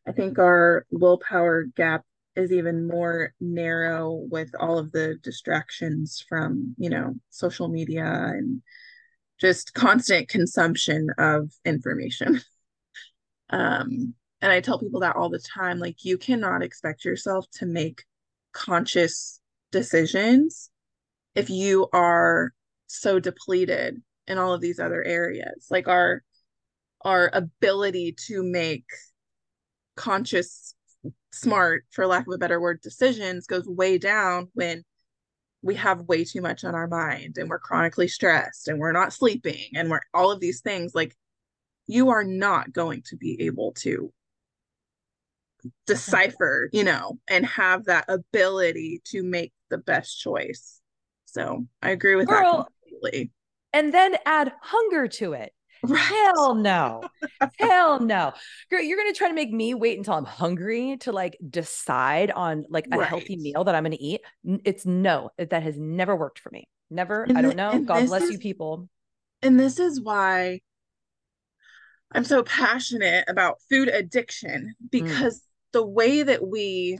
I 0.06 0.12
think 0.12 0.38
our 0.38 0.86
willpower 0.90 1.64
gap 1.64 2.04
is 2.36 2.52
even 2.52 2.86
more 2.86 3.34
narrow 3.40 4.12
with 4.30 4.50
all 4.58 4.78
of 4.78 4.92
the 4.92 5.16
distractions 5.22 6.24
from 6.28 6.74
you 6.78 6.90
know 6.90 7.14
social 7.30 7.68
media 7.68 8.04
and 8.04 8.62
just 9.40 9.74
constant 9.74 10.28
consumption 10.28 11.08
of 11.18 11.50
information. 11.64 12.40
Um 13.50 14.14
and 14.40 14.50
i 14.50 14.60
tell 14.60 14.78
people 14.78 15.00
that 15.00 15.14
all 15.14 15.28
the 15.28 15.38
time 15.38 15.78
like 15.78 16.06
you 16.06 16.16
cannot 16.16 16.62
expect 16.62 17.04
yourself 17.04 17.44
to 17.52 17.66
make 17.66 18.02
conscious 18.52 19.42
decisions 19.72 20.70
if 21.34 21.50
you 21.50 21.86
are 21.92 22.52
so 22.86 23.18
depleted 23.18 24.00
in 24.26 24.38
all 24.38 24.52
of 24.52 24.60
these 24.60 24.78
other 24.78 25.02
areas. 25.02 25.66
Like 25.70 25.88
our 25.88 26.22
our 27.04 27.30
ability 27.32 28.14
to 28.26 28.44
make 28.44 28.84
conscious 29.96 30.74
smart, 31.32 31.84
for 31.90 32.06
lack 32.06 32.26
of 32.26 32.32
a 32.32 32.38
better 32.38 32.60
word, 32.60 32.80
decisions 32.80 33.46
goes 33.46 33.66
way 33.66 33.98
down 33.98 34.48
when 34.54 34.82
we 35.62 35.76
have 35.76 36.02
way 36.02 36.24
too 36.24 36.40
much 36.40 36.64
on 36.64 36.74
our 36.74 36.88
mind 36.88 37.38
and 37.38 37.48
we're 37.48 37.58
chronically 37.58 38.08
stressed 38.08 38.68
and 38.68 38.78
we're 38.78 38.92
not 38.92 39.12
sleeping 39.12 39.70
and 39.74 39.90
we're 39.90 40.00
all 40.12 40.30
of 40.30 40.40
these 40.40 40.60
things 40.60 40.94
like 40.94 41.16
you 41.86 42.10
are 42.10 42.24
not 42.24 42.72
going 42.72 43.02
to 43.02 43.16
be 43.16 43.42
able 43.42 43.72
to 43.72 44.12
decipher, 45.86 46.68
you 46.72 46.84
know, 46.84 47.18
and 47.28 47.46
have 47.46 47.84
that 47.84 48.04
ability 48.08 49.00
to 49.04 49.22
make 49.22 49.52
the 49.70 49.78
best 49.78 50.20
choice. 50.20 50.80
So 51.26 51.66
I 51.80 51.90
agree 51.90 52.16
with 52.16 52.28
Girl, 52.28 52.58
that 52.58 52.66
completely. 52.82 53.30
And 53.72 53.94
then 53.94 54.16
add 54.26 54.52
hunger 54.60 55.08
to 55.08 55.32
it. 55.34 55.52
Hell 55.88 56.54
no. 56.56 57.02
Hell 57.58 58.00
no. 58.00 58.32
Girl, 58.70 58.80
you're 58.80 58.98
gonna 58.98 59.12
try 59.12 59.28
to 59.28 59.34
make 59.34 59.52
me 59.52 59.74
wait 59.74 59.98
until 59.98 60.14
I'm 60.14 60.24
hungry 60.24 60.96
to 61.00 61.12
like 61.12 61.38
decide 61.48 62.30
on 62.30 62.64
like 62.68 62.86
a 62.92 62.98
right. 62.98 63.08
healthy 63.08 63.36
meal 63.36 63.64
that 63.64 63.74
I'm 63.74 63.82
gonna 63.82 63.96
eat. 63.98 64.20
It's 64.64 64.86
no, 64.86 65.30
that 65.38 65.62
has 65.62 65.78
never 65.78 66.14
worked 66.16 66.38
for 66.38 66.50
me. 66.50 66.68
Never. 66.90 67.24
And 67.24 67.38
I 67.38 67.42
don't 67.42 67.56
know. 67.56 67.78
God 67.80 68.06
bless 68.06 68.22
is, 68.24 68.32
you 68.32 68.38
people. 68.38 68.88
And 69.42 69.58
this 69.58 69.78
is 69.78 70.00
why 70.00 70.60
I'm 72.12 72.24
so 72.24 72.42
passionate 72.42 73.24
about 73.28 73.58
food 73.70 73.88
addiction 73.88 74.74
mm. 74.84 74.90
because 74.90 75.38
mm. 75.38 75.44
the 75.72 75.86
way 75.86 76.22
that 76.22 76.46
we 76.46 76.98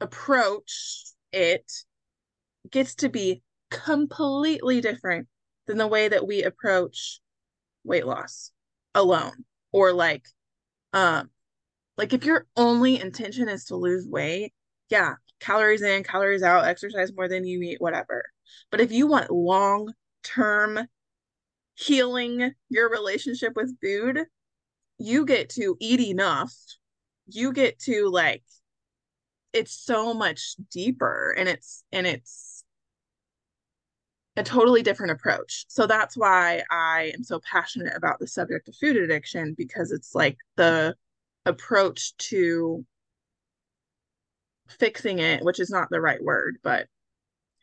approach 0.00 1.04
it 1.32 1.70
gets 2.70 2.94
to 2.96 3.08
be 3.08 3.42
completely 3.70 4.80
different 4.80 5.26
than 5.66 5.78
the 5.78 5.86
way 5.86 6.08
that 6.08 6.26
we 6.26 6.42
approach 6.42 7.20
weight 7.86 8.06
loss 8.06 8.50
alone 8.94 9.44
or 9.72 9.92
like 9.92 10.26
um 10.92 11.30
like 11.96 12.12
if 12.12 12.24
your 12.24 12.46
only 12.56 13.00
intention 13.00 13.48
is 13.48 13.66
to 13.66 13.76
lose 13.76 14.06
weight 14.06 14.52
yeah 14.88 15.14
calories 15.40 15.82
in 15.82 16.02
calories 16.02 16.42
out 16.42 16.64
exercise 16.66 17.12
more 17.14 17.28
than 17.28 17.44
you 17.44 17.60
eat 17.62 17.80
whatever. 17.80 18.24
But 18.70 18.80
if 18.80 18.92
you 18.92 19.06
want 19.06 19.30
long 19.30 19.92
term 20.22 20.86
healing 21.74 22.52
your 22.70 22.90
relationship 22.90 23.52
with 23.54 23.78
food 23.80 24.26
you 24.98 25.24
get 25.26 25.50
to 25.50 25.76
eat 25.80 26.00
enough. 26.00 26.54
You 27.28 27.52
get 27.52 27.78
to 27.80 28.08
like 28.08 28.44
it's 29.52 29.72
so 29.72 30.14
much 30.14 30.56
deeper 30.70 31.34
and 31.36 31.48
it's 31.48 31.82
and 31.92 32.06
it's 32.06 32.55
a 34.36 34.42
totally 34.42 34.82
different 34.82 35.12
approach. 35.12 35.64
So 35.68 35.86
that's 35.86 36.16
why 36.16 36.62
I 36.70 37.12
am 37.14 37.24
so 37.24 37.40
passionate 37.40 37.96
about 37.96 38.18
the 38.18 38.26
subject 38.26 38.68
of 38.68 38.76
food 38.76 38.96
addiction 38.96 39.54
because 39.56 39.92
it's 39.92 40.14
like 40.14 40.36
the 40.56 40.94
approach 41.46 42.16
to 42.16 42.84
fixing 44.68 45.20
it, 45.20 45.42
which 45.44 45.60
is 45.60 45.70
not 45.70 45.88
the 45.90 46.00
right 46.00 46.22
word, 46.22 46.58
but 46.62 46.86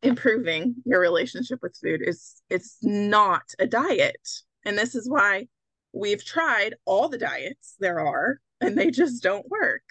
improving 0.01 0.75
your 0.85 0.99
relationship 0.99 1.59
with 1.61 1.77
food 1.77 2.01
is 2.03 2.41
it's 2.49 2.77
not 2.81 3.43
a 3.59 3.67
diet. 3.67 4.27
And 4.65 4.77
this 4.77 4.95
is 4.95 5.09
why 5.09 5.47
we've 5.93 6.23
tried 6.23 6.75
all 6.85 7.07
the 7.07 7.17
diets 7.17 7.75
there 7.79 7.99
are 7.99 8.39
and 8.61 8.77
they 8.77 8.89
just 8.89 9.21
don't 9.21 9.47
work. 9.47 9.83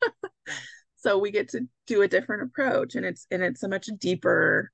so 0.96 1.18
we 1.18 1.30
get 1.30 1.50
to 1.50 1.68
do 1.86 2.02
a 2.02 2.08
different 2.08 2.44
approach 2.44 2.94
and 2.94 3.04
it's 3.04 3.26
and 3.30 3.42
it's 3.42 3.62
a 3.62 3.68
much 3.68 3.88
deeper 3.98 4.70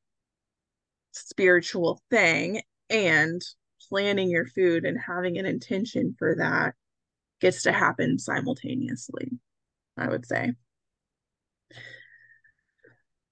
spiritual 1.17 2.01
thing 2.11 2.61
and 2.91 3.43
planning 3.89 4.29
your 4.29 4.47
food 4.47 4.85
and 4.85 4.99
having 4.99 5.39
an 5.39 5.47
intention 5.47 6.15
for 6.19 6.37
that 6.37 6.75
gets 7.41 7.63
to 7.63 7.73
happen 7.73 8.19
simultaneously 8.19 9.31
i 9.97 10.09
would 10.09 10.27
say. 10.27 10.53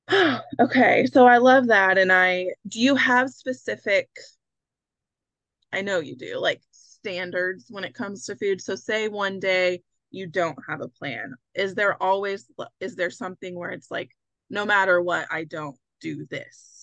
Okay 0.61 1.07
so 1.07 1.27
i 1.27 1.39
love 1.39 1.67
that 1.69 1.99
and 1.99 2.13
i 2.13 2.47
do 2.69 2.81
you 2.81 2.95
have 2.95 3.31
specific 3.31 4.09
i 5.73 5.81
know 5.83 6.01
you 6.01 6.17
do 6.17 6.39
like 6.39 6.61
standards 6.71 7.67
when 7.69 7.85
it 7.85 7.95
comes 7.95 8.25
to 8.25 8.37
food? 8.37 8.61
So 8.63 8.77
say 8.77 9.09
one 9.09 9.39
day 9.41 9.83
you 10.11 10.27
don't 10.27 10.59
have 10.69 10.81
a 10.81 10.89
plan 10.89 11.35
is 11.55 11.75
there 11.75 12.01
always 12.03 12.51
is 12.81 12.97
there 12.97 13.11
something 13.11 13.55
where 13.59 13.71
it's 13.71 13.91
like 13.91 14.11
no 14.49 14.65
matter 14.65 15.03
what 15.03 15.27
i 15.31 15.45
don't 15.45 15.77
do 16.01 16.27
this 16.31 16.74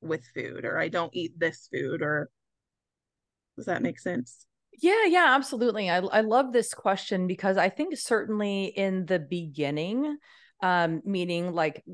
with 0.00 0.24
food 0.34 0.64
or 0.64 0.78
i 0.78 0.88
don't 0.88 1.14
eat 1.14 1.32
this 1.38 1.68
food 1.72 2.02
or 2.02 2.30
does 3.56 3.66
that 3.66 3.82
make 3.82 3.98
sense? 3.98 4.46
Yeah 4.80 5.06
yeah 5.06 5.34
absolutely. 5.34 5.90
I, 5.90 5.98
I 5.98 6.20
love 6.20 6.52
this 6.52 6.72
question 6.72 7.26
because 7.26 7.56
i 7.56 7.68
think 7.68 7.96
certainly 7.96 8.66
in 8.66 9.06
the 9.06 9.18
beginning 9.18 10.16
um 10.62 11.02
meaning 11.04 11.52
like 11.52 11.84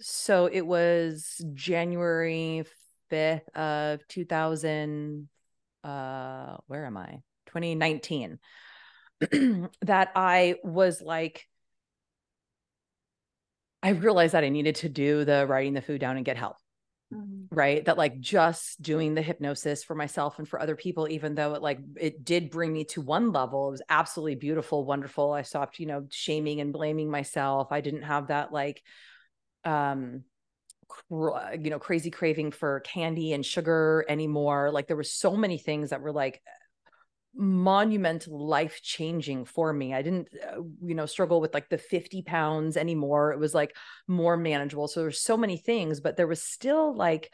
so 0.00 0.46
it 0.46 0.66
was 0.66 1.40
january 1.54 2.64
5th 3.10 3.48
of 3.56 4.06
2000 4.08 5.28
uh 5.84 6.56
where 6.66 6.84
am 6.84 6.96
i? 6.96 7.20
2019 7.46 8.38
that 9.82 10.10
I 10.14 10.56
was 10.62 11.02
like, 11.02 11.48
I 13.82 13.90
realized 13.90 14.34
that 14.34 14.44
I 14.44 14.48
needed 14.48 14.76
to 14.76 14.88
do 14.88 15.24
the 15.24 15.46
writing 15.46 15.74
the 15.74 15.82
food 15.82 16.00
down 16.00 16.16
and 16.16 16.24
get 16.24 16.36
help. 16.36 16.56
Mm-hmm. 17.12 17.54
Right. 17.56 17.84
That 17.84 17.96
like 17.96 18.20
just 18.20 18.82
doing 18.82 19.14
the 19.14 19.22
hypnosis 19.22 19.82
for 19.82 19.94
myself 19.94 20.38
and 20.38 20.46
for 20.46 20.60
other 20.60 20.76
people, 20.76 21.08
even 21.08 21.34
though 21.34 21.54
it 21.54 21.62
like 21.62 21.78
it 21.98 22.24
did 22.24 22.50
bring 22.50 22.72
me 22.72 22.84
to 22.86 23.00
one 23.00 23.32
level, 23.32 23.68
it 23.68 23.72
was 23.72 23.82
absolutely 23.88 24.34
beautiful, 24.34 24.84
wonderful. 24.84 25.32
I 25.32 25.42
stopped, 25.42 25.78
you 25.78 25.86
know, 25.86 26.06
shaming 26.10 26.60
and 26.60 26.72
blaming 26.72 27.10
myself. 27.10 27.68
I 27.70 27.80
didn't 27.80 28.02
have 28.02 28.28
that 28.28 28.52
like, 28.52 28.82
um, 29.64 30.24
you 31.10 31.70
know 31.70 31.78
crazy 31.78 32.10
craving 32.10 32.50
for 32.50 32.80
candy 32.80 33.34
and 33.34 33.44
sugar 33.44 34.06
anymore 34.08 34.70
like 34.72 34.86
there 34.86 34.96
were 34.96 35.02
so 35.02 35.36
many 35.36 35.58
things 35.58 35.90
that 35.90 36.00
were 36.00 36.12
like 36.12 36.40
monumental 37.38 38.46
life 38.46 38.80
changing 38.82 39.44
for 39.44 39.72
me. 39.72 39.94
I 39.94 40.02
didn't 40.02 40.28
uh, 40.44 40.60
you 40.82 40.94
know 40.94 41.06
struggle 41.06 41.40
with 41.40 41.54
like 41.54 41.68
the 41.68 41.78
50 41.78 42.22
pounds 42.22 42.76
anymore. 42.76 43.32
It 43.32 43.38
was 43.38 43.54
like 43.54 43.76
more 44.08 44.36
manageable. 44.36 44.88
So 44.88 45.00
there's 45.00 45.22
so 45.22 45.36
many 45.36 45.56
things 45.56 46.00
but 46.00 46.16
there 46.16 46.26
was 46.26 46.42
still 46.42 46.94
like 46.96 47.30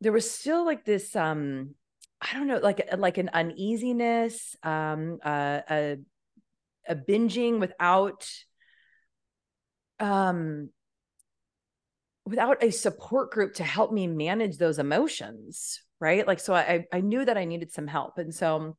there 0.00 0.12
was 0.12 0.30
still 0.30 0.64
like 0.64 0.84
this 0.84 1.16
um 1.16 1.74
i 2.20 2.32
don't 2.34 2.46
know 2.46 2.58
like 2.58 2.86
like 2.98 3.16
an 3.18 3.30
uneasiness 3.32 4.54
um 4.62 5.18
uh, 5.24 5.60
a 5.70 5.96
a 6.86 6.94
binging 6.94 7.58
without 7.58 8.28
um 9.98 10.68
without 12.26 12.62
a 12.62 12.70
support 12.70 13.30
group 13.30 13.54
to 13.54 13.64
help 13.64 13.90
me 13.92 14.06
manage 14.06 14.58
those 14.58 14.78
emotions 14.78 15.80
right? 15.98 16.26
Like 16.26 16.40
so 16.40 16.54
i 16.54 16.84
i 16.92 17.00
knew 17.00 17.24
that 17.24 17.38
i 17.38 17.46
needed 17.46 17.72
some 17.72 17.86
help. 17.86 18.18
And 18.18 18.34
so 18.34 18.76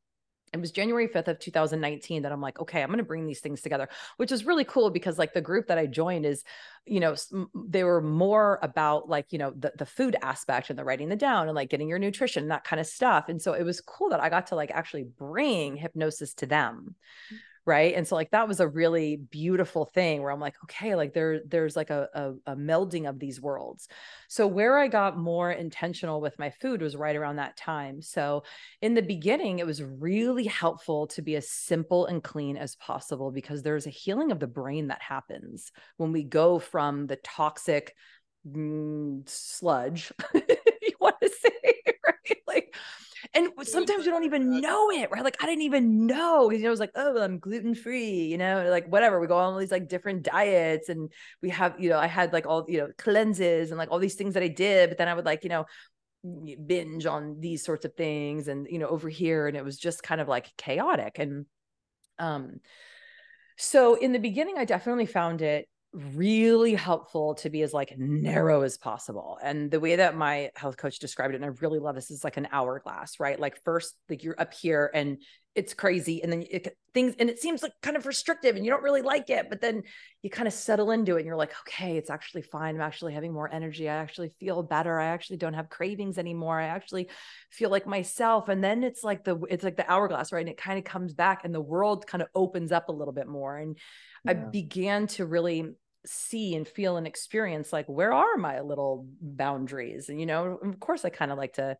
it 0.54 0.62
was 0.62 0.72
January 0.72 1.08
5th 1.08 1.28
of 1.28 1.40
2019 1.40 2.22
that 2.24 2.32
I'm 2.32 2.42
like, 2.42 2.60
okay, 2.60 2.82
I'm 2.82 2.88
going 2.88 3.00
to 3.00 3.04
bring 3.04 3.26
these 3.26 3.42
things 3.42 3.62
together, 3.62 3.90
which 4.16 4.32
is 4.32 4.46
really 4.46 4.64
cool 4.64 4.90
because 4.90 5.20
like 5.20 5.34
the 5.34 5.42
group 5.42 5.68
that 5.68 5.78
I 5.78 5.86
joined 5.88 6.26
is, 6.26 6.44
you 6.86 7.00
know, 7.00 7.16
they 7.54 7.84
were 7.84 8.02
more 8.02 8.60
about 8.62 9.10
like, 9.10 9.34
you 9.34 9.40
know, 9.40 9.52
the, 9.52 9.74
the 9.78 9.86
food 9.86 10.16
aspect 10.22 10.70
and 10.70 10.80
the 10.80 10.86
writing 10.86 11.10
the 11.10 11.16
down 11.16 11.48
and 11.48 11.56
like 11.56 11.70
getting 11.70 11.90
your 11.90 12.00
nutrition 12.00 12.48
that 12.48 12.64
kind 12.64 12.80
of 12.80 12.88
stuff. 12.88 13.28
And 13.28 13.42
so 13.42 13.54
it 13.54 13.64
was 13.64 13.82
cool 13.82 14.10
that 14.10 14.22
I 14.22 14.30
got 14.30 14.48
to 14.48 14.56
like 14.56 14.72
actually 14.72 15.04
bring 15.04 15.76
hypnosis 15.76 16.34
to 16.36 16.46
them 16.46 16.96
right? 17.68 17.94
And 17.96 18.08
so 18.08 18.16
like 18.16 18.32
that 18.32 18.48
was 18.48 18.62
a 18.62 18.68
really 18.68 19.18
beautiful 19.18 19.86
thing 19.86 20.24
where 20.24 20.32
i'm 20.32 20.40
like 20.40 20.56
okay 20.64 20.96
like 20.96 21.14
there 21.14 21.42
there's 21.46 21.76
like 21.76 21.90
a, 21.90 22.08
a, 22.14 22.54
a 22.54 22.56
melding 22.56 23.08
of 23.08 23.20
these 23.20 23.42
worlds. 23.42 23.90
So 24.30 24.48
where 24.48 24.80
i 24.80 24.88
got 24.88 25.18
more 25.18 25.52
intentional 25.52 26.22
with 26.22 26.40
my 26.40 26.50
food 26.50 26.82
was 26.82 26.96
right 26.96 27.16
around 27.16 27.36
that 27.36 27.58
time. 27.58 28.02
So 28.02 28.44
in 28.82 28.94
the 28.94 29.02
beginning 29.02 29.60
it 29.60 29.66
was 29.66 29.84
really 29.84 30.46
helpful 30.46 31.08
to 31.08 31.22
be 31.22 31.36
as 31.36 31.50
simple 31.50 32.06
and 32.06 32.24
clean 32.24 32.56
as 32.56 32.76
possible 32.78 33.32
because 33.32 33.62
there's 33.62 33.86
a 33.86 33.92
healing 33.92 34.32
of 34.32 34.40
the 34.40 34.48
brain 34.48 34.88
that 34.88 35.02
happens 35.02 35.72
when 35.98 36.14
we 36.14 36.24
go 36.24 36.60
from 36.60 37.06
the 37.08 37.18
toxic 37.18 37.94
mm, 38.48 39.28
sludge 39.28 40.14
you 40.34 40.94
want 41.02 41.16
to 41.22 41.30
say 41.30 41.97
and 43.34 43.50
sometimes 43.64 44.06
you 44.06 44.12
don't 44.12 44.24
even 44.24 44.62
know 44.62 44.90
it, 44.92 45.10
right? 45.12 45.24
Like 45.24 45.38
I 45.42 45.46
didn't 45.46 45.64
even 45.64 46.06
know. 46.06 46.50
because 46.50 46.60
You 46.60 46.64
know, 46.64 46.70
it 46.70 46.72
was 46.72 46.80
like, 46.80 46.92
oh, 46.96 47.22
I'm 47.22 47.40
gluten 47.40 47.76
free, 47.76 48.26
you 48.26 48.38
know, 48.38 48.70
like 48.70 48.88
whatever. 48.88 49.20
We 49.20 49.28
go 49.28 49.38
on 49.38 49.54
all 49.54 49.60
these 49.60 49.72
like 49.72 49.88
different 49.88 50.24
diets 50.24 50.90
and 50.90 51.12
we 51.42 51.50
have, 51.50 51.76
you 51.80 51.90
know, 51.90 52.00
I 52.00 52.08
had 52.08 52.34
like 52.34 52.46
all, 52.46 52.66
you 52.68 52.80
know, 52.80 52.90
cleanses 52.98 53.72
and 53.72 53.78
like 53.78 53.92
all 53.92 54.00
these 54.00 54.16
things 54.16 54.34
that 54.36 54.44
I 54.44 54.48
did, 54.48 54.90
but 54.90 54.98
then 54.98 55.08
I 55.08 55.14
would 55.14 55.26
like, 55.26 55.44
you 55.44 55.50
know, 55.50 55.66
binge 56.66 57.06
on 57.06 57.40
these 57.40 57.64
sorts 57.64 57.86
of 57.86 57.94
things 57.94 58.48
and 58.48 58.68
you 58.70 58.80
know 58.80 58.88
over 58.88 59.08
here 59.08 59.48
and 59.48 59.56
it 59.56 59.64
was 59.64 59.78
just 59.78 60.04
kind 60.04 60.20
of 60.20 60.28
like 60.28 60.52
chaotic 60.58 61.20
and 61.20 61.46
um 62.20 62.60
so 63.58 63.96
in 63.96 64.12
the 64.12 64.20
beginning 64.20 64.58
i 64.58 64.66
definitely 64.66 65.06
found 65.06 65.42
it 65.42 65.70
really 65.94 66.76
helpful 66.76 67.36
to 67.36 67.50
be 67.50 67.62
as 67.62 67.74
like 67.74 67.98
narrow 67.98 68.62
as 68.62 68.78
possible. 68.78 69.38
And 69.42 69.72
the 69.72 69.80
way 69.80 69.96
that 69.96 70.16
my 70.16 70.52
health 70.56 70.78
coach 70.78 71.00
described 71.00 71.34
it, 71.34 71.38
and 71.38 71.46
I 71.46 71.50
really 71.62 71.80
love 71.80 71.96
this, 71.96 72.12
is 72.12 72.24
like 72.24 72.38
an 72.38 72.48
hourglass, 72.52 73.20
right? 73.20 73.40
Like 73.40 73.64
first, 73.64 73.96
like 74.10 74.24
you're 74.24 74.40
up 74.40 74.54
here 74.54 74.92
and 74.94 75.18
it's 75.56 75.74
crazy, 75.74 76.22
and 76.22 76.32
then 76.32 76.44
it, 76.52 76.78
things, 76.94 77.16
and 77.18 77.32
it 77.32 77.40
seems 77.40 77.64
like 77.64 77.72
kind 77.82 77.98
of 77.98 78.06
restrictive, 78.06 78.56
and 78.56 78.64
you 78.64 78.70
don't 78.70 78.84
really 78.84 79.02
like 79.02 79.32
it, 79.32 79.48
but 79.50 79.60
then 79.60 79.82
you 80.22 80.30
kind 80.30 80.48
of 80.48 80.54
settle 80.54 80.92
into 80.92 81.16
it, 81.16 81.22
and 81.22 81.26
you're 81.26 81.36
like, 81.36 81.54
okay, 81.62 81.98
it's 81.98 82.12
actually 82.12 82.44
fine. 82.44 82.76
I'm 82.76 82.82
actually 82.82 83.16
having 83.16 83.34
more 83.34 83.52
energy. 83.52 83.90
I 83.90 83.96
actually 83.96 84.34
feel 84.40 84.62
better. 84.62 85.00
I 85.00 85.08
actually 85.08 85.38
don't 85.38 85.56
have 85.56 85.70
cravings 85.70 86.20
anymore. 86.20 86.60
I 86.60 86.68
actually 86.68 87.10
feel 87.50 87.72
like 87.72 87.88
myself. 87.88 88.50
And 88.50 88.64
then 88.64 88.84
it's 88.84 89.04
like 89.04 89.24
the 89.24 89.40
it's 89.50 89.64
like 89.64 89.78
the 89.78 89.92
hourglass, 89.92 90.32
right? 90.32 90.42
And 90.42 90.50
it 90.50 90.58
kind 90.58 90.78
of 90.78 90.86
comes 90.86 91.14
back, 91.14 91.44
and 91.44 91.56
the 91.56 91.60
world 91.60 92.06
kind 92.06 92.22
of 92.22 92.28
opens 92.36 92.72
up 92.72 92.90
a 92.90 92.94
little 92.94 93.14
bit 93.14 93.28
more, 93.28 93.58
and 93.58 93.80
yeah. 94.26 94.32
I 94.32 94.34
began 94.36 95.08
to 95.08 95.26
really 95.26 95.72
see 96.08 96.56
and 96.56 96.68
feel 96.68 96.98
and 96.98 97.06
experience 97.06 97.72
like 97.74 97.86
where 97.88 98.14
are 98.14 98.38
my 98.38 98.62
little 98.62 99.06
boundaries? 99.22 100.10
And 100.10 100.20
you 100.20 100.26
know 100.26 100.58
of 100.64 100.80
course 100.80 101.06
i 101.06 101.10
kind 101.10 101.32
of 101.32 101.38
like 101.38 101.54
to 101.54 101.78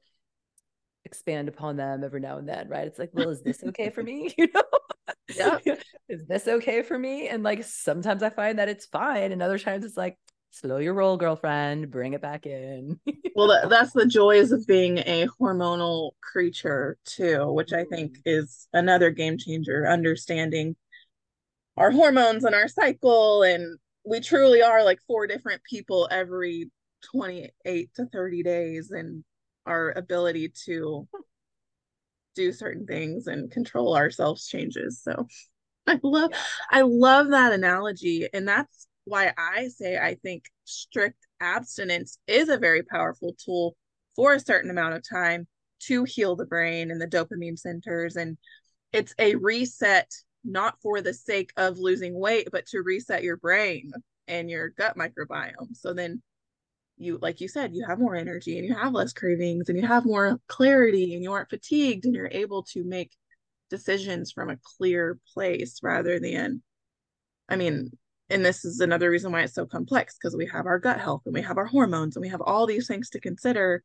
expand 1.06 1.48
upon 1.48 1.78
them 1.78 2.04
every 2.04 2.20
now 2.20 2.38
and 2.38 2.48
then 2.48 2.68
right? 2.68 2.88
It's 2.88 3.00
like 3.00 3.12
well 3.14 3.30
is 3.30 3.42
this 3.42 3.64
okay 3.64 3.90
for 3.90 4.04
me? 4.04 4.34
You 4.38 4.48
know? 4.54 4.64
Yeah. 5.36 5.58
Is 6.10 6.26
this 6.26 6.48
okay 6.48 6.84
for 6.84 6.98
me? 6.98 7.28
And 7.28 7.44
like 7.44 7.64
sometimes 7.64 8.24
i 8.24 8.30
find 8.30 8.60
that 8.60 8.70
it's 8.70 8.86
fine 8.86 9.32
and 9.32 9.42
other 9.42 9.58
times 9.58 9.86
it's 9.86 9.98
like 9.98 10.18
slow 10.52 10.78
your 10.78 10.94
roll 10.94 11.18
girlfriend 11.18 11.92
bring 11.92 12.14
it 12.14 12.22
back 12.22 12.46
in. 12.46 13.00
Well 13.36 13.50
that, 13.50 13.70
that's 13.70 13.94
the 13.94 14.08
joys 14.08 14.52
of 14.52 14.66
being 14.66 14.98
a 14.98 15.28
hormonal 15.40 16.12
creature 16.24 16.98
too 17.06 17.52
which 17.52 17.72
i 17.72 17.84
think 17.84 18.18
mm. 18.18 18.22
is 18.26 18.68
another 18.74 19.12
game 19.12 19.38
changer 19.38 19.88
understanding 19.88 20.76
our 21.78 21.92
hormones 21.92 22.44
and 22.44 22.56
our 22.56 22.68
cycle 22.68 23.44
and 23.44 23.78
we 24.08 24.22
truly 24.22 24.62
are 24.62 24.84
like 24.84 25.00
four 25.06 25.28
different 25.28 25.62
people 25.64 26.08
every 26.10 26.72
28 27.12 27.90
to 27.96 28.06
30 28.06 28.44
days 28.44 28.92
and 28.92 29.24
our 29.66 29.92
ability 29.98 30.54
to 30.66 31.08
do 32.36 32.54
certain 32.54 32.86
things 32.86 33.28
and 33.28 33.52
control 33.52 33.98
ourselves 33.98 34.48
changes. 34.48 35.02
So 35.04 35.28
I 35.88 36.00
love. 36.04 36.32
I 36.72 36.82
love 36.82 37.30
that 37.30 37.52
analogy 37.52 38.28
and 38.34 38.48
that's 38.48 38.88
why 39.04 39.34
I 39.38 39.68
say 39.70 39.98
I 39.98 40.16
think 40.16 40.46
strict 40.66 41.28
abstinence 41.40 42.18
is 42.28 42.50
a 42.50 42.58
very 42.58 42.84
powerful 42.84 43.36
tool 43.44 43.76
for 44.16 44.34
a 44.34 44.40
certain 44.40 44.70
amount 44.70 44.96
of 44.96 45.04
time 45.08 45.48
to 45.80 46.04
heal 46.06 46.36
the 46.36 46.46
brain 46.46 46.92
and 46.92 47.00
the 47.00 47.08
dopamine 47.08 47.58
centers 47.58 48.16
and 48.16 48.38
it's 48.94 49.14
a 49.20 49.36
reset 49.36 50.12
not 50.44 50.82
for 50.82 51.02
the 51.02 51.14
sake 51.14 51.52
of 51.58 51.78
losing 51.78 52.18
weight 52.18 52.50
but 52.52 52.66
to 52.68 52.82
reset 52.82 53.24
your 53.24 53.38
brain 53.38 53.92
and 54.28 54.50
your 54.50 54.70
gut 54.70 54.98
microbiome. 54.98 55.76
So 55.76 55.94
then 55.94 56.22
you 56.98 57.20
like 57.22 57.42
you 57.42 57.48
said 57.48 57.76
you 57.76 57.86
have 57.86 58.00
more 58.00 58.16
energy 58.16 58.58
and 58.58 58.68
you 58.68 58.74
have 58.74 58.94
less 58.94 59.14
cravings 59.14 59.70
and 59.70 59.78
you 59.80 59.86
have 59.86 60.06
more 60.06 60.40
clarity 60.48 61.14
and 61.14 61.24
you 61.24 61.32
aren't 61.32 61.50
fatigued 61.50 62.06
and 62.06 62.16
you're 62.16 62.30
able 62.32 62.64
to 62.64 62.84
make 62.84 63.12
decisions 63.70 64.32
from 64.32 64.50
a 64.50 64.58
clear 64.78 65.20
place 65.34 65.80
rather 65.84 66.20
than 66.20 66.64
i 67.50 67.56
mean 67.56 67.92
and 68.30 68.46
this 68.46 68.66
is 68.66 68.80
another 68.80 69.10
reason 69.10 69.32
why 69.32 69.42
it's 69.42 69.54
so 69.54 69.66
complex 69.66 70.16
because 70.16 70.36
we 70.36 70.48
have 70.48 70.66
our 70.66 70.80
gut 70.80 71.00
health 71.00 71.22
and 71.26 71.34
we 71.34 71.42
have 71.42 71.58
our 71.58 71.66
hormones 71.66 72.16
and 72.16 72.22
we 72.22 72.30
have 72.30 72.42
all 72.42 72.66
these 72.66 72.88
things 72.88 73.10
to 73.12 73.20
consider. 73.20 73.84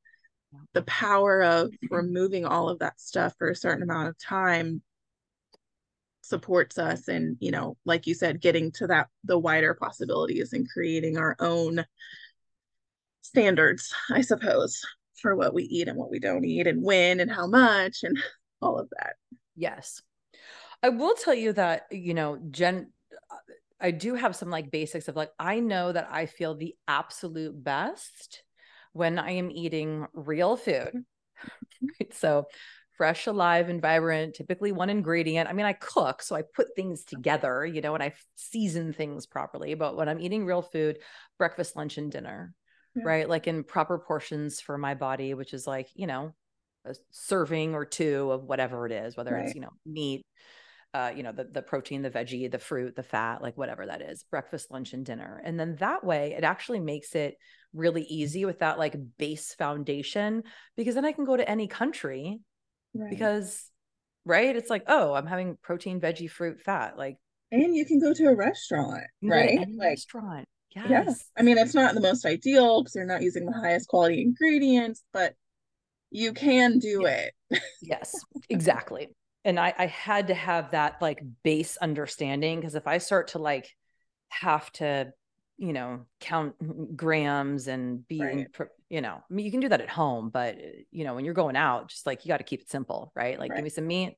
The 0.74 0.82
power 0.82 1.42
of 1.42 1.68
mm-hmm. 1.68 1.94
removing 1.94 2.44
all 2.44 2.68
of 2.68 2.80
that 2.80 3.00
stuff 3.00 3.34
for 3.38 3.48
a 3.48 3.56
certain 3.56 3.82
amount 3.82 4.08
of 4.08 4.18
time 4.18 4.82
supports 6.22 6.78
us 6.78 7.08
and 7.08 7.36
you 7.40 7.50
know 7.50 7.76
like 7.84 8.06
you 8.06 8.14
said 8.14 8.40
getting 8.40 8.70
to 8.70 8.86
that 8.86 9.08
the 9.24 9.38
wider 9.38 9.74
possibilities 9.74 10.52
and 10.52 10.68
creating 10.68 11.18
our 11.18 11.36
own 11.40 11.84
standards 13.22 13.92
i 14.10 14.20
suppose 14.20 14.80
for 15.22 15.36
what 15.36 15.54
we 15.54 15.62
eat 15.62 15.88
and 15.88 15.96
what 15.96 16.10
we 16.10 16.18
don't 16.18 16.44
eat 16.44 16.66
and 16.66 16.82
when 16.82 17.20
and 17.20 17.30
how 17.30 17.46
much 17.46 18.00
and 18.02 18.18
all 18.60 18.78
of 18.78 18.90
that. 18.90 19.14
Yes. 19.56 20.02
I 20.82 20.90
will 20.90 21.14
tell 21.14 21.34
you 21.34 21.52
that 21.52 21.86
you 21.92 22.12
know 22.12 22.38
jen 22.50 22.92
i 23.80 23.92
do 23.92 24.14
have 24.14 24.34
some 24.34 24.50
like 24.50 24.70
basics 24.70 25.06
of 25.06 25.14
like 25.14 25.30
i 25.38 25.60
know 25.60 25.92
that 25.92 26.08
i 26.10 26.26
feel 26.26 26.56
the 26.56 26.74
absolute 26.88 27.62
best 27.62 28.42
when 28.92 29.18
i 29.18 29.32
am 29.32 29.50
eating 29.50 30.06
real 30.12 30.56
food. 30.56 30.92
Mm-hmm. 30.92 31.06
So 32.12 32.46
fresh, 33.02 33.26
alive, 33.26 33.68
and 33.68 33.82
vibrant, 33.82 34.32
typically 34.32 34.70
one 34.70 34.88
ingredient. 34.88 35.48
I 35.48 35.54
mean, 35.54 35.66
I 35.66 35.72
cook, 35.72 36.22
so 36.22 36.36
I 36.36 36.42
put 36.42 36.68
things 36.76 37.02
together, 37.02 37.66
you 37.66 37.80
know, 37.80 37.94
and 37.94 38.02
I 38.02 38.12
season 38.36 38.92
things 38.92 39.26
properly. 39.26 39.74
But 39.74 39.96
when 39.96 40.08
I'm 40.08 40.20
eating 40.20 40.46
real 40.46 40.62
food, 40.62 40.98
breakfast, 41.36 41.74
lunch, 41.74 41.98
and 41.98 42.12
dinner, 42.12 42.54
yeah. 42.94 43.02
right? 43.04 43.28
Like 43.28 43.48
in 43.48 43.64
proper 43.64 43.98
portions 43.98 44.60
for 44.60 44.78
my 44.78 44.94
body, 44.94 45.34
which 45.34 45.52
is 45.52 45.66
like, 45.66 45.88
you 45.96 46.06
know, 46.06 46.32
a 46.84 46.94
serving 47.10 47.74
or 47.74 47.84
two 47.84 48.30
of 48.30 48.44
whatever 48.44 48.86
it 48.86 48.92
is, 48.92 49.16
whether 49.16 49.32
right. 49.32 49.46
it's, 49.46 49.56
you 49.56 49.62
know, 49.62 49.72
meat, 49.84 50.24
uh, 50.94 51.10
you 51.12 51.24
know, 51.24 51.32
the, 51.32 51.42
the 51.42 51.60
protein, 51.60 52.02
the 52.02 52.10
veggie, 52.10 52.48
the 52.48 52.60
fruit, 52.60 52.94
the 52.94 53.02
fat, 53.02 53.42
like 53.42 53.58
whatever 53.58 53.84
that 53.84 54.00
is, 54.00 54.24
breakfast, 54.30 54.70
lunch, 54.70 54.92
and 54.92 55.04
dinner. 55.04 55.42
And 55.44 55.58
then 55.58 55.74
that 55.80 56.04
way 56.04 56.36
it 56.38 56.44
actually 56.44 56.78
makes 56.78 57.16
it 57.16 57.34
really 57.74 58.02
easy 58.02 58.44
with 58.44 58.60
that 58.60 58.78
like 58.78 58.94
base 59.18 59.54
foundation 59.54 60.44
because 60.76 60.94
then 60.94 61.04
I 61.04 61.10
can 61.10 61.24
go 61.24 61.36
to 61.36 61.50
any 61.50 61.66
country 61.66 62.38
right. 62.94 63.10
because 63.10 63.70
right? 64.24 64.54
It's 64.54 64.70
like 64.70 64.84
oh 64.86 65.14
i'm 65.14 65.26
having 65.26 65.58
protein 65.62 66.00
veggie 66.00 66.30
fruit 66.30 66.60
fat 66.60 66.96
like 66.96 67.16
and 67.50 67.74
you 67.74 67.84
can 67.84 68.00
go 68.00 68.14
to 68.14 68.28
a 68.28 68.34
restaurant 68.34 69.04
right? 69.22 69.58
like 69.58 69.68
restaurant. 69.78 70.46
Yes. 70.74 70.88
yeah 70.88 71.12
i 71.36 71.42
mean 71.42 71.58
it's 71.58 71.74
not 71.74 71.94
the 71.94 72.00
most 72.00 72.24
ideal 72.24 72.82
because 72.82 72.94
they're 72.94 73.04
not 73.04 73.22
using 73.22 73.44
the 73.44 73.52
highest 73.52 73.88
quality 73.88 74.22
ingredients 74.22 75.02
but 75.12 75.34
you 76.12 76.32
can 76.32 76.78
do 76.78 77.02
yeah. 77.02 77.08
it. 77.50 77.62
Yes. 77.80 78.14
Exactly. 78.48 79.08
And 79.44 79.58
I, 79.58 79.74
I 79.76 79.86
had 79.86 80.28
to 80.28 80.34
have 80.34 80.70
that 80.70 81.02
like 81.02 81.20
base 81.42 81.76
understanding 81.78 82.60
because 82.60 82.74
if 82.74 82.86
i 82.86 82.98
start 82.98 83.28
to 83.28 83.38
like 83.38 83.74
have 84.28 84.70
to 84.72 85.12
you 85.62 85.72
know 85.72 86.00
count 86.18 86.56
grams 86.96 87.68
and 87.68 88.06
be 88.08 88.20
right. 88.20 88.48
you 88.90 89.00
know 89.00 89.22
i 89.30 89.32
mean 89.32 89.46
you 89.46 89.52
can 89.52 89.60
do 89.60 89.68
that 89.68 89.80
at 89.80 89.88
home 89.88 90.28
but 90.28 90.58
you 90.90 91.04
know 91.04 91.14
when 91.14 91.24
you're 91.24 91.32
going 91.32 91.56
out 91.56 91.88
just 91.88 92.04
like 92.04 92.24
you 92.24 92.28
got 92.28 92.38
to 92.38 92.44
keep 92.44 92.60
it 92.60 92.68
simple 92.68 93.12
right 93.14 93.38
like 93.38 93.50
right. 93.50 93.58
give 93.58 93.64
me 93.64 93.70
some 93.70 93.86
meat 93.86 94.14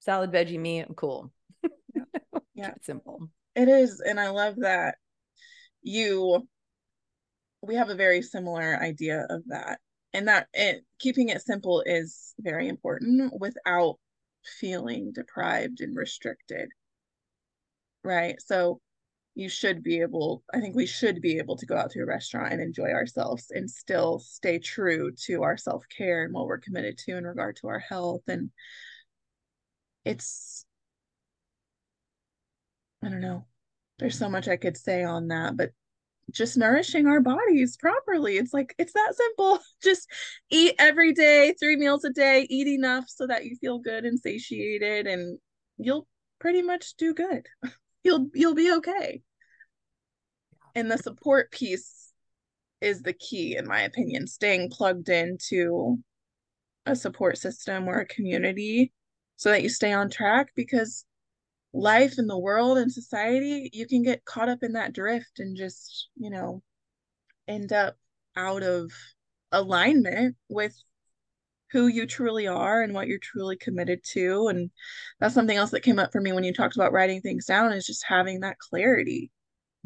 salad 0.00 0.32
veggie 0.32 0.58
meat 0.58 0.86
i'm 0.88 0.94
cool 0.94 1.30
yeah, 1.62 1.70
yeah. 2.54 2.66
keep 2.66 2.76
it 2.76 2.84
simple 2.84 3.28
it 3.54 3.68
is 3.68 4.00
and 4.00 4.18
i 4.18 4.30
love 4.30 4.56
that 4.56 4.96
you 5.82 6.48
we 7.60 7.74
have 7.74 7.90
a 7.90 7.94
very 7.94 8.22
similar 8.22 8.80
idea 8.82 9.26
of 9.28 9.42
that 9.48 9.80
and 10.14 10.28
that 10.28 10.48
it 10.54 10.82
keeping 10.98 11.28
it 11.28 11.42
simple 11.42 11.82
is 11.84 12.32
very 12.40 12.68
important 12.68 13.34
without 13.38 13.98
feeling 14.58 15.12
deprived 15.14 15.82
and 15.82 15.94
restricted 15.94 16.70
right 18.02 18.40
so 18.40 18.80
you 19.34 19.48
should 19.48 19.82
be 19.82 20.00
able 20.00 20.42
i 20.52 20.60
think 20.60 20.74
we 20.74 20.86
should 20.86 21.20
be 21.22 21.38
able 21.38 21.56
to 21.56 21.66
go 21.66 21.76
out 21.76 21.90
to 21.90 22.00
a 22.00 22.06
restaurant 22.06 22.52
and 22.52 22.60
enjoy 22.60 22.90
ourselves 22.90 23.46
and 23.50 23.70
still 23.70 24.18
stay 24.18 24.58
true 24.58 25.10
to 25.12 25.42
our 25.42 25.56
self-care 25.56 26.24
and 26.24 26.34
what 26.34 26.46
we're 26.46 26.58
committed 26.58 26.98
to 26.98 27.16
in 27.16 27.24
regard 27.24 27.56
to 27.56 27.68
our 27.68 27.78
health. 27.78 28.22
And 28.28 28.50
it's 30.04 30.66
i 33.04 33.08
don't 33.08 33.20
know 33.20 33.44
there's 33.98 34.18
so 34.18 34.28
much 34.28 34.48
i 34.48 34.56
could 34.56 34.76
say 34.76 35.04
on 35.04 35.28
that 35.28 35.56
but 35.56 35.70
just 36.30 36.56
nourishing 36.56 37.06
our 37.06 37.20
bodies 37.20 37.76
properly. 37.76 38.36
It's 38.36 38.54
like 38.54 38.74
it's 38.78 38.92
that 38.92 39.14
simple. 39.14 39.58
Just 39.82 40.08
eat 40.50 40.74
every 40.78 41.12
day 41.12 41.54
three 41.58 41.76
meals 41.76 42.04
a 42.04 42.10
day 42.10 42.46
eat 42.48 42.68
enough 42.68 43.04
so 43.08 43.26
that 43.26 43.44
you 43.44 43.56
feel 43.56 43.78
good 43.78 44.04
and 44.04 44.18
satiated 44.18 45.06
and 45.06 45.38
you'll 45.78 46.06
pretty 46.38 46.62
much 46.62 46.94
do 46.96 47.14
good 47.14 47.46
you'll 48.02 48.28
you'll 48.34 48.54
be 48.54 48.72
okay. 48.74 49.22
And 50.74 50.90
the 50.90 50.98
support 50.98 51.50
piece 51.50 52.12
is 52.80 53.02
the 53.02 53.12
key 53.12 53.56
in 53.56 53.66
my 53.66 53.82
opinion 53.82 54.26
staying 54.26 54.68
plugged 54.70 55.08
into 55.08 55.98
a 56.84 56.96
support 56.96 57.38
system 57.38 57.88
or 57.88 58.00
a 58.00 58.06
community 58.06 58.92
so 59.36 59.50
that 59.50 59.62
you 59.62 59.68
stay 59.68 59.92
on 59.92 60.10
track 60.10 60.48
because 60.56 61.04
life 61.72 62.18
in 62.18 62.26
the 62.26 62.38
world 62.38 62.78
and 62.78 62.92
society 62.92 63.70
you 63.72 63.86
can 63.86 64.02
get 64.02 64.24
caught 64.24 64.48
up 64.48 64.62
in 64.62 64.72
that 64.72 64.92
drift 64.92 65.38
and 65.38 65.56
just 65.56 66.08
you 66.16 66.28
know 66.28 66.60
end 67.46 67.72
up 67.72 67.96
out 68.36 68.62
of 68.62 68.90
alignment 69.52 70.36
with 70.48 70.74
who 71.72 71.86
you 71.86 72.06
truly 72.06 72.46
are 72.46 72.82
and 72.82 72.92
what 72.92 73.08
you're 73.08 73.18
truly 73.18 73.56
committed 73.56 74.00
to. 74.04 74.48
And 74.48 74.70
that's 75.18 75.34
something 75.34 75.56
else 75.56 75.70
that 75.70 75.80
came 75.82 75.98
up 75.98 76.12
for 76.12 76.20
me 76.20 76.32
when 76.32 76.44
you 76.44 76.52
talked 76.52 76.76
about 76.76 76.92
writing 76.92 77.20
things 77.20 77.46
down 77.46 77.72
is 77.72 77.86
just 77.86 78.04
having 78.06 78.40
that 78.40 78.58
clarity. 78.58 79.30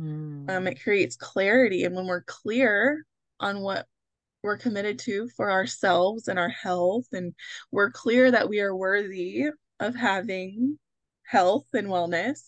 Mm. 0.00 0.50
Um, 0.50 0.66
it 0.66 0.82
creates 0.82 1.16
clarity. 1.16 1.84
And 1.84 1.94
when 1.94 2.06
we're 2.06 2.24
clear 2.24 3.06
on 3.38 3.60
what 3.60 3.86
we're 4.42 4.58
committed 4.58 4.98
to 5.00 5.28
for 5.36 5.50
ourselves 5.50 6.28
and 6.28 6.38
our 6.38 6.48
health, 6.48 7.06
and 7.12 7.34
we're 7.70 7.90
clear 7.90 8.30
that 8.32 8.48
we 8.48 8.60
are 8.60 8.76
worthy 8.76 9.46
of 9.78 9.94
having 9.94 10.78
health 11.24 11.66
and 11.72 11.86
wellness, 11.86 12.40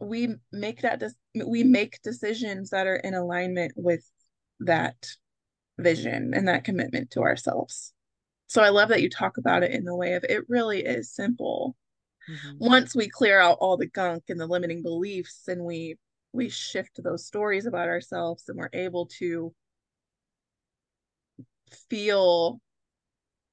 we 0.00 0.34
make 0.52 0.82
that 0.82 1.00
de- 1.00 1.46
we 1.46 1.64
make 1.64 2.02
decisions 2.02 2.70
that 2.70 2.86
are 2.86 2.96
in 2.96 3.14
alignment 3.14 3.72
with 3.76 4.04
that 4.60 4.96
vision 5.78 6.32
and 6.34 6.48
that 6.48 6.64
commitment 6.64 7.10
to 7.12 7.20
ourselves. 7.20 7.92
So 8.52 8.60
I 8.60 8.68
love 8.68 8.90
that 8.90 9.00
you 9.00 9.08
talk 9.08 9.38
about 9.38 9.62
it 9.62 9.70
in 9.70 9.84
the 9.84 9.96
way 9.96 10.12
of 10.12 10.26
it 10.28 10.44
really 10.46 10.80
is 10.80 11.10
simple. 11.10 11.74
Mm-hmm. 12.28 12.56
Once 12.58 12.94
we 12.94 13.08
clear 13.08 13.40
out 13.40 13.56
all 13.62 13.78
the 13.78 13.86
gunk 13.86 14.24
and 14.28 14.38
the 14.38 14.46
limiting 14.46 14.82
beliefs 14.82 15.48
and 15.48 15.64
we 15.64 15.96
we 16.34 16.50
shift 16.50 17.02
those 17.02 17.24
stories 17.24 17.64
about 17.64 17.88
ourselves 17.88 18.50
and 18.50 18.58
we're 18.58 18.68
able 18.74 19.06
to 19.06 19.54
feel 21.88 22.60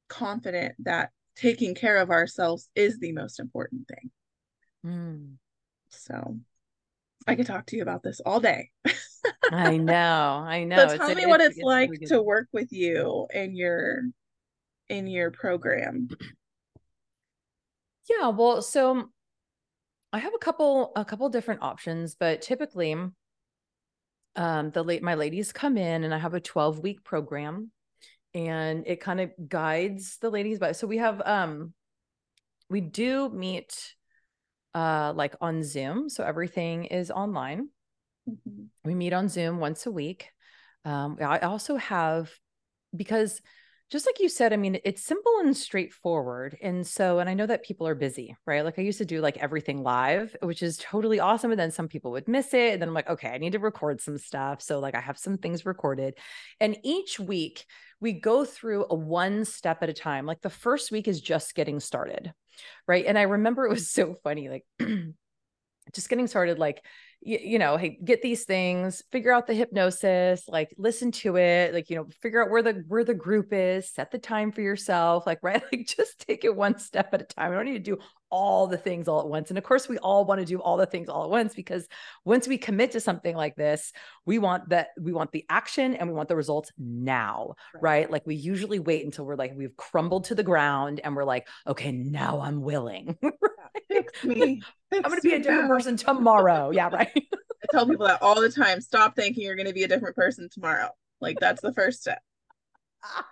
confident 0.10 0.76
that 0.80 1.12
taking 1.38 1.76
care 1.76 1.96
of 1.96 2.10
ourselves 2.10 2.68
is 2.76 3.00
the 3.00 3.14
most 3.14 3.40
important 3.40 3.88
thing. 3.88 4.12
Mm. 4.86 5.36
So 5.92 6.40
I 7.26 7.36
could 7.36 7.46
talk 7.46 7.68
to 7.68 7.78
you 7.78 7.84
about 7.84 8.04
this 8.04 8.20
all 8.20 8.42
day. 8.42 8.72
I 9.50 9.78
know. 9.78 10.44
I 10.46 10.66
know. 10.66 10.90
So 10.90 10.98
tell 10.98 11.10
it's, 11.12 11.22
me 11.22 11.26
what 11.26 11.40
it's, 11.40 11.56
it's 11.56 11.64
like 11.64 11.90
really 11.90 12.06
to 12.08 12.22
work 12.22 12.50
with 12.52 12.74
you 12.74 13.28
and 13.34 13.56
your 13.56 14.04
in 14.90 15.08
your 15.08 15.32
program? 15.32 16.10
Yeah, 18.10 18.30
well, 18.30 18.62
so 18.62 19.10
I 20.12 20.20
have 20.20 20.34
a 20.34 20.40
couple 20.40 20.92
a 20.96 21.06
couple 21.06 21.30
different 21.30 21.62
options, 21.62 22.16
but 22.16 22.42
typically 22.42 22.96
um 24.36 24.72
the 24.72 24.84
late 24.84 25.04
my 25.04 25.16
ladies 25.16 25.52
come 25.52 25.78
in 25.78 26.04
and 26.04 26.14
I 26.14 26.18
have 26.18 26.34
a 26.34 26.40
12 26.40 26.80
week 26.80 27.04
program 27.04 27.72
and 28.34 28.86
it 28.86 29.02
kind 29.02 29.20
of 29.20 29.32
guides 29.48 30.18
the 30.22 30.30
ladies 30.30 30.60
but 30.60 30.76
so 30.76 30.86
we 30.86 30.98
have 30.98 31.20
um 31.26 31.74
we 32.70 32.80
do 32.80 33.30
meet 33.30 33.96
uh 34.76 35.14
like 35.16 35.36
on 35.42 35.64
Zoom, 35.64 36.10
so 36.10 36.24
everything 36.24 36.86
is 36.86 37.12
online. 37.12 37.70
Mm-hmm. 38.30 38.66
We 38.86 38.96
meet 38.96 39.14
on 39.14 39.30
Zoom 39.30 39.60
once 39.60 39.86
a 39.86 39.92
week. 39.92 40.30
Um, 40.86 41.18
I 41.20 41.40
also 41.40 41.76
have 41.78 42.32
because 42.96 43.42
just 43.90 44.06
like 44.06 44.20
you 44.20 44.30
said, 44.30 44.54
I 44.54 44.58
mean, 44.58 44.80
it's 44.84 45.04
simple 45.04 45.32
and 45.40 45.58
straightforward. 45.58 46.56
And 46.62 46.86
so, 46.86 47.18
and 47.18 47.28
I 47.28 47.34
know 47.34 47.48
that 47.48 47.64
people 47.64 47.88
are 47.88 47.96
busy, 47.96 48.36
right? 48.46 48.64
Like 48.64 48.78
I 48.78 48.84
used 48.84 49.00
to 49.00 49.06
do 49.06 49.20
like 49.20 49.38
everything 49.38 49.82
live, 49.82 50.36
which 50.44 50.62
is 50.62 50.78
totally 50.78 51.20
awesome. 51.20 51.50
And 51.50 51.60
then 51.60 51.72
some 51.72 51.88
people 51.88 52.12
would 52.12 52.28
miss 52.28 52.54
it. 52.54 52.74
And 52.74 52.82
then 52.82 52.90
I'm 52.90 52.94
like, 52.94 53.10
okay, 53.10 53.30
I 53.30 53.40
need 53.40 53.54
to 53.54 53.60
record 53.60 54.00
some 54.00 54.20
stuff. 54.20 54.62
So, 54.62 54.80
like, 54.80 54.94
I 54.94 55.00
have 55.00 55.18
some 55.18 55.38
things 55.38 55.66
recorded. 55.66 56.14
And 56.60 56.78
each 56.84 57.20
week 57.20 57.66
we 58.00 58.14
go 58.14 58.46
through 58.46 58.86
a 58.92 58.96
one 58.96 59.44
step 59.44 59.82
at 59.82 59.90
a 59.90 59.94
time. 59.94 60.28
Like 60.28 60.42
the 60.42 60.52
first 60.52 60.92
week 60.92 61.08
is 61.08 61.20
just 61.20 61.56
getting 61.56 61.80
started, 61.80 62.32
right? 62.88 63.06
And 63.08 63.18
I 63.18 63.24
remember 63.24 63.66
it 63.66 63.72
was 63.72 63.92
so 63.92 64.16
funny, 64.24 64.50
like, 64.50 64.66
just 65.94 66.10
getting 66.10 66.28
started, 66.28 66.60
like, 66.60 66.84
you, 67.22 67.40
you 67.42 67.60
know, 67.60 67.78
hey, 67.78 67.98
get 68.04 68.22
these 68.22 68.46
things, 68.46 69.04
figure 69.12 69.32
out 69.34 69.48
the 69.48 69.54
hypnosis, 69.54 70.44
like 70.48 70.74
listen 70.78 71.12
to 71.12 71.38
it, 71.38 71.74
like, 71.74 71.90
you 71.90 71.96
know, 71.96 72.08
figure 72.22 72.44
out 72.44 72.50
where 72.50 72.64
the 72.64 72.84
where 72.88 73.04
the 73.04 73.14
group 73.14 73.50
is, 73.52 73.90
set 73.92 74.12
the 74.12 74.20
time 74.20 74.52
for 74.52 74.62
yourself, 74.62 75.26
like, 75.28 75.40
right? 75.44 75.62
Like 75.72 75.88
just 75.88 76.26
take 76.28 76.44
it 76.46 76.56
one 76.56 76.78
step 76.80 77.14
at 77.14 77.22
a 77.22 77.26
time. 77.26 77.52
I 77.52 77.56
don't 77.56 77.66
need 77.66 77.84
to 77.86 77.96
do 77.96 78.00
all 78.30 78.68
the 78.68 78.78
things 78.78 79.08
all 79.08 79.20
at 79.22 79.28
once. 79.28 79.50
And 79.50 79.58
of 79.58 79.64
course, 79.64 79.88
we 79.88 79.98
all 80.00 80.26
want 80.26 80.40
to 80.40 80.46
do 80.46 80.62
all 80.62 80.78
the 80.78 80.86
things 80.86 81.10
all 81.10 81.24
at 81.24 81.30
once 81.30 81.54
because 81.54 81.88
once 82.26 82.48
we 82.48 82.58
commit 82.58 82.92
to 82.92 83.00
something 83.00 83.36
like 83.36 83.56
this, 83.56 83.92
we 84.26 84.40
want 84.40 84.70
that 84.70 84.90
we 85.00 85.12
want 85.14 85.32
the 85.32 85.46
action 85.50 85.96
and 85.96 86.08
we 86.08 86.14
want 86.14 86.30
the 86.30 86.36
results 86.36 86.72
now, 86.78 87.56
right? 87.76 87.82
right? 87.82 88.12
Like 88.12 88.28
we 88.28 88.36
usually 88.36 88.80
wait 88.80 89.06
until 89.06 89.26
we're 89.26 89.36
like 89.36 89.54
we've 89.56 89.76
crumbled 89.78 90.26
to 90.26 90.36
the 90.36 90.44
ground 90.44 91.02
and 91.04 91.16
we're 91.16 91.24
like, 91.24 91.48
okay, 91.68 91.92
now 91.92 92.42
I'm 92.42 92.62
willing. 92.62 93.18
Fix 93.88 94.24
me. 94.24 94.62
I'm 94.92 95.02
going 95.02 95.16
to 95.16 95.22
be 95.22 95.34
a 95.34 95.40
different 95.40 95.64
now. 95.64 95.76
person 95.76 95.98
tomorrow. 95.98 96.72
Yeah, 96.72 96.90
right. 96.94 97.12
I 97.16 97.66
tell 97.72 97.88
people 97.88 98.08
that 98.08 98.22
all 98.22 98.40
the 98.40 98.52
time. 98.52 98.82
Stop 98.82 99.16
thinking 99.16 99.44
you're 99.44 99.56
going 99.56 99.68
to 99.68 99.74
be 99.74 99.84
a 99.84 99.88
different 99.88 100.16
person 100.16 100.50
tomorrow. 100.52 100.90
Like 101.22 101.40
that's 101.40 101.62
the 101.62 101.74
first 101.74 102.02
step. 102.02 102.22
Ah, 103.02 103.26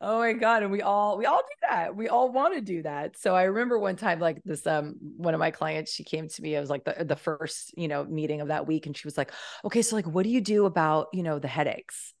oh 0.00 0.18
my 0.18 0.32
god 0.32 0.62
and 0.62 0.70
we 0.70 0.80
all 0.82 1.18
we 1.18 1.26
all 1.26 1.40
do 1.40 1.68
that. 1.68 1.94
We 1.94 2.08
all 2.08 2.30
want 2.30 2.54
to 2.54 2.60
do 2.60 2.82
that. 2.82 3.18
So 3.18 3.34
i 3.34 3.44
remember 3.44 3.78
one 3.78 3.96
time 3.96 4.20
like 4.20 4.42
this 4.44 4.66
um 4.66 4.94
one 5.16 5.34
of 5.34 5.40
my 5.40 5.50
clients 5.50 5.92
she 5.92 6.04
came 6.04 6.28
to 6.28 6.42
me 6.42 6.56
I 6.56 6.60
was 6.60 6.70
like 6.70 6.84
the, 6.84 7.04
the 7.04 7.16
first 7.16 7.76
you 7.76 7.88
know 7.88 8.04
meeting 8.04 8.40
of 8.40 8.48
that 8.48 8.66
week 8.66 8.86
and 8.86 8.96
she 8.96 9.06
was 9.06 9.18
like 9.18 9.32
okay 9.64 9.82
so 9.82 9.96
like 9.96 10.06
what 10.06 10.22
do 10.24 10.30
you 10.30 10.40
do 10.40 10.66
about 10.66 11.08
you 11.12 11.22
know 11.22 11.38
the 11.38 11.48
headaches? 11.48 12.14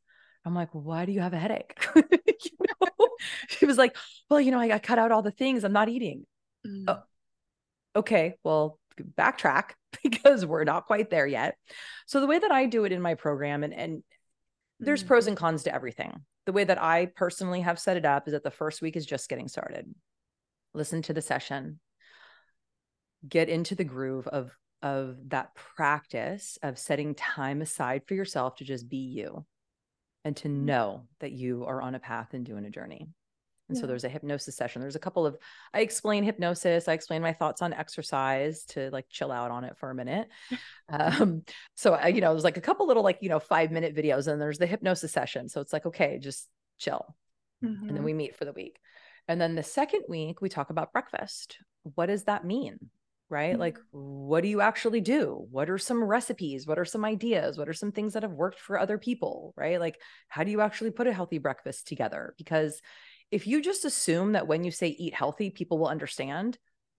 I'm 0.44 0.54
like 0.54 0.70
why 0.72 1.04
do 1.04 1.12
you 1.12 1.20
have 1.20 1.34
a 1.34 1.38
headache? 1.38 1.78
You 2.40 2.52
know? 2.80 3.08
she 3.48 3.66
was 3.66 3.76
like 3.76 3.96
well 4.30 4.40
you 4.40 4.52
know 4.52 4.60
I, 4.60 4.74
I 4.74 4.78
cut 4.78 4.98
out 4.98 5.10
all 5.10 5.22
the 5.22 5.32
things 5.32 5.64
i'm 5.64 5.72
not 5.72 5.88
eating. 5.88 6.24
Mm. 6.66 6.84
oh, 6.86 7.02
okay 7.96 8.36
well 8.44 8.78
backtrack 9.16 9.70
because 10.02 10.46
we're 10.46 10.64
not 10.64 10.86
quite 10.86 11.10
there 11.10 11.26
yet. 11.26 11.56
So 12.06 12.20
the 12.20 12.26
way 12.26 12.38
that 12.38 12.52
i 12.52 12.66
do 12.66 12.84
it 12.84 12.92
in 12.92 13.02
my 13.02 13.14
program 13.14 13.64
and 13.64 13.74
and 13.74 14.02
there's 14.80 15.02
mm. 15.02 15.06
pros 15.06 15.26
and 15.26 15.36
cons 15.36 15.64
to 15.64 15.74
everything 15.74 16.24
the 16.48 16.52
way 16.54 16.64
that 16.64 16.82
I 16.82 17.04
personally 17.14 17.60
have 17.60 17.78
set 17.78 17.98
it 17.98 18.06
up 18.06 18.26
is 18.26 18.32
that 18.32 18.42
the 18.42 18.50
first 18.50 18.80
week 18.80 18.96
is 18.96 19.04
just 19.04 19.28
getting 19.28 19.48
started. 19.48 19.94
Listen 20.72 21.02
to 21.02 21.12
the 21.12 21.20
session, 21.20 21.78
get 23.28 23.50
into 23.50 23.74
the 23.74 23.84
groove 23.84 24.26
of 24.26 24.50
of 24.80 25.18
that 25.28 25.54
practice 25.54 26.56
of 26.62 26.78
setting 26.78 27.14
time 27.14 27.60
aside 27.60 28.00
for 28.06 28.14
yourself 28.14 28.56
to 28.56 28.64
just 28.64 28.88
be 28.88 28.96
you 28.96 29.44
and 30.24 30.34
to 30.38 30.48
mm-hmm. 30.48 30.64
know 30.64 31.02
that 31.20 31.32
you 31.32 31.66
are 31.66 31.82
on 31.82 31.94
a 31.94 32.00
path 32.00 32.32
and 32.32 32.46
doing 32.46 32.64
a 32.64 32.70
journey. 32.70 33.10
And 33.68 33.76
yeah. 33.76 33.80
so 33.82 33.86
there's 33.86 34.04
a 34.04 34.08
hypnosis 34.08 34.56
session. 34.56 34.80
There's 34.80 34.96
a 34.96 35.00
couple 35.00 35.26
of, 35.26 35.36
I 35.74 35.80
explain 35.80 36.24
hypnosis. 36.24 36.88
I 36.88 36.94
explain 36.94 37.22
my 37.22 37.32
thoughts 37.32 37.62
on 37.62 37.72
exercise 37.72 38.64
to 38.66 38.90
like 38.90 39.06
chill 39.10 39.30
out 39.30 39.50
on 39.50 39.64
it 39.64 39.76
for 39.76 39.90
a 39.90 39.94
minute. 39.94 40.28
um, 40.88 41.42
so, 41.74 41.94
I, 41.94 42.08
you 42.08 42.20
know, 42.20 42.32
there's 42.32 42.44
like 42.44 42.56
a 42.56 42.62
couple 42.62 42.86
little 42.86 43.02
like, 43.02 43.18
you 43.20 43.28
know, 43.28 43.40
five 43.40 43.70
minute 43.70 43.94
videos 43.94 44.26
and 44.26 44.40
there's 44.40 44.58
the 44.58 44.66
hypnosis 44.66 45.12
session. 45.12 45.48
So 45.48 45.60
it's 45.60 45.72
like, 45.72 45.86
okay, 45.86 46.18
just 46.18 46.48
chill. 46.78 47.14
Mm-hmm. 47.64 47.80
And 47.80 47.88
then 47.90 47.96
mm-hmm. 47.96 48.04
we 48.04 48.14
meet 48.14 48.36
for 48.36 48.44
the 48.44 48.52
week. 48.52 48.78
And 49.26 49.40
then 49.40 49.54
the 49.54 49.62
second 49.62 50.04
week, 50.08 50.40
we 50.40 50.48
talk 50.48 50.70
about 50.70 50.92
breakfast. 50.92 51.58
What 51.82 52.06
does 52.06 52.24
that 52.24 52.44
mean? 52.44 52.78
Right? 53.28 53.52
Mm-hmm. 53.52 53.60
Like, 53.60 53.78
what 53.90 54.42
do 54.42 54.48
you 54.48 54.62
actually 54.62 55.02
do? 55.02 55.46
What 55.50 55.68
are 55.68 55.76
some 55.76 56.02
recipes? 56.02 56.66
What 56.66 56.78
are 56.78 56.86
some 56.86 57.04
ideas? 57.04 57.58
What 57.58 57.68
are 57.68 57.74
some 57.74 57.92
things 57.92 58.14
that 58.14 58.22
have 58.22 58.32
worked 58.32 58.58
for 58.58 58.78
other 58.78 58.96
people? 58.96 59.52
Right? 59.54 59.78
Like, 59.78 60.00
how 60.28 60.44
do 60.44 60.50
you 60.50 60.62
actually 60.62 60.92
put 60.92 61.06
a 61.06 61.12
healthy 61.12 61.36
breakfast 61.36 61.88
together? 61.88 62.34
Because 62.38 62.80
if 63.30 63.46
you 63.46 63.60
just 63.60 63.84
assume 63.84 64.32
that 64.32 64.46
when 64.46 64.64
you 64.64 64.70
say 64.70 64.88
eat 64.88 65.14
healthy, 65.14 65.50
people 65.50 65.78
will 65.78 65.88
understand, 65.88 66.58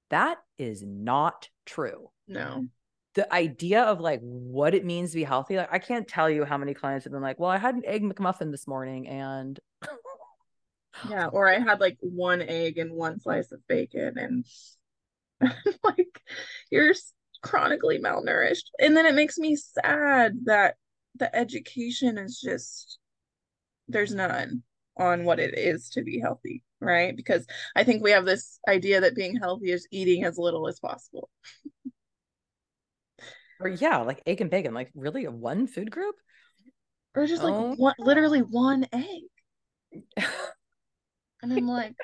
that 0.09 0.37
is 0.57 0.83
not 0.83 1.49
true. 1.65 2.09
No. 2.27 2.67
The 3.15 3.31
idea 3.33 3.81
of 3.81 3.99
like 3.99 4.21
what 4.21 4.75
it 4.75 4.85
means 4.85 5.11
to 5.11 5.15
be 5.15 5.23
healthy, 5.23 5.57
like 5.57 5.73
I 5.73 5.79
can't 5.79 6.07
tell 6.07 6.29
you 6.29 6.45
how 6.45 6.57
many 6.57 6.73
clients 6.73 7.05
have 7.05 7.13
been 7.13 7.21
like, 7.21 7.39
well, 7.39 7.49
I 7.49 7.57
had 7.57 7.75
an 7.75 7.85
egg 7.85 8.03
McMuffin 8.03 8.51
this 8.51 8.67
morning 8.67 9.07
and 9.07 9.59
yeah, 11.09 11.27
or 11.27 11.47
I 11.47 11.59
had 11.59 11.79
like 11.79 11.97
one 12.01 12.41
egg 12.41 12.77
and 12.77 12.91
one 12.91 13.19
slice 13.19 13.51
of 13.51 13.65
bacon 13.67 14.17
and 14.17 14.45
like 15.83 16.21
you're 16.69 16.93
chronically 17.41 17.99
malnourished. 17.99 18.65
And 18.79 18.95
then 18.95 19.05
it 19.05 19.15
makes 19.15 19.37
me 19.37 19.55
sad 19.55 20.33
that 20.45 20.75
the 21.15 21.33
education 21.35 22.17
is 22.17 22.39
just 22.39 22.99
there's 23.87 24.13
none 24.13 24.31
on 24.99 25.23
what 25.23 25.39
it 25.39 25.57
is 25.57 25.89
to 25.91 26.03
be 26.03 26.19
healthy, 26.19 26.61
right? 26.79 27.15
Because 27.15 27.47
I 27.75 27.83
think 27.83 28.03
we 28.03 28.11
have 28.11 28.25
this 28.25 28.59
idea 28.67 29.01
that 29.01 29.15
being 29.15 29.37
healthy 29.37 29.71
is 29.71 29.87
eating 29.91 30.25
as 30.25 30.37
little 30.37 30.67
as 30.67 30.79
possible. 30.79 31.29
or 33.59 33.69
yeah, 33.69 33.97
like 33.99 34.21
egg 34.27 34.41
and 34.41 34.51
bacon, 34.51 34.73
like 34.73 34.91
really 34.93 35.25
a 35.25 35.31
one 35.31 35.65
food 35.67 35.89
group? 35.89 36.15
Or 37.15 37.25
just 37.25 37.41
like 37.41 37.53
oh. 37.53 37.73
one 37.75 37.95
literally 37.97 38.41
one 38.41 38.85
egg. 38.93 39.23
and 41.41 41.53
I'm 41.53 41.67
like, 41.67 41.95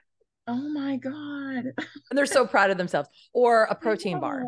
oh 0.47 0.69
my 0.69 0.95
God. 0.97 1.65
and 1.75 2.17
they're 2.17 2.25
so 2.25 2.47
proud 2.47 2.71
of 2.71 2.77
themselves. 2.77 3.09
Or 3.33 3.63
a 3.65 3.75
protein 3.75 4.19
bar. 4.19 4.43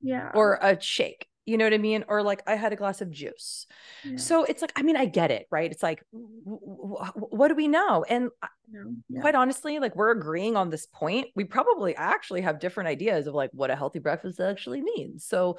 Yeah. 0.00 0.30
Or 0.34 0.58
a 0.60 0.80
shake 0.80 1.26
you 1.48 1.56
know 1.56 1.64
what 1.64 1.72
I 1.72 1.78
mean? 1.78 2.04
Or 2.08 2.22
like 2.22 2.42
I 2.46 2.54
had 2.54 2.72
a 2.72 2.76
glass 2.76 3.00
of 3.00 3.10
juice. 3.10 3.66
Yeah. 4.04 4.16
So 4.18 4.44
it's 4.44 4.60
like, 4.60 4.72
I 4.76 4.82
mean, 4.82 4.96
I 4.96 5.06
get 5.06 5.30
it, 5.30 5.46
right? 5.50 5.70
It's 5.70 5.82
like, 5.82 6.02
w- 6.12 6.60
w- 6.60 7.12
what 7.14 7.48
do 7.48 7.54
we 7.54 7.68
know? 7.68 8.04
And 8.08 8.28
yeah. 8.70 9.20
quite 9.20 9.34
honestly, 9.34 9.78
like 9.78 9.96
we're 9.96 10.10
agreeing 10.10 10.56
on 10.56 10.68
this 10.68 10.86
point. 10.86 11.28
We 11.34 11.44
probably 11.44 11.96
actually 11.96 12.42
have 12.42 12.60
different 12.60 12.88
ideas 12.88 13.26
of 13.26 13.34
like 13.34 13.50
what 13.54 13.70
a 13.70 13.76
healthy 13.76 13.98
breakfast 13.98 14.40
actually 14.40 14.82
means. 14.82 15.24
So 15.24 15.58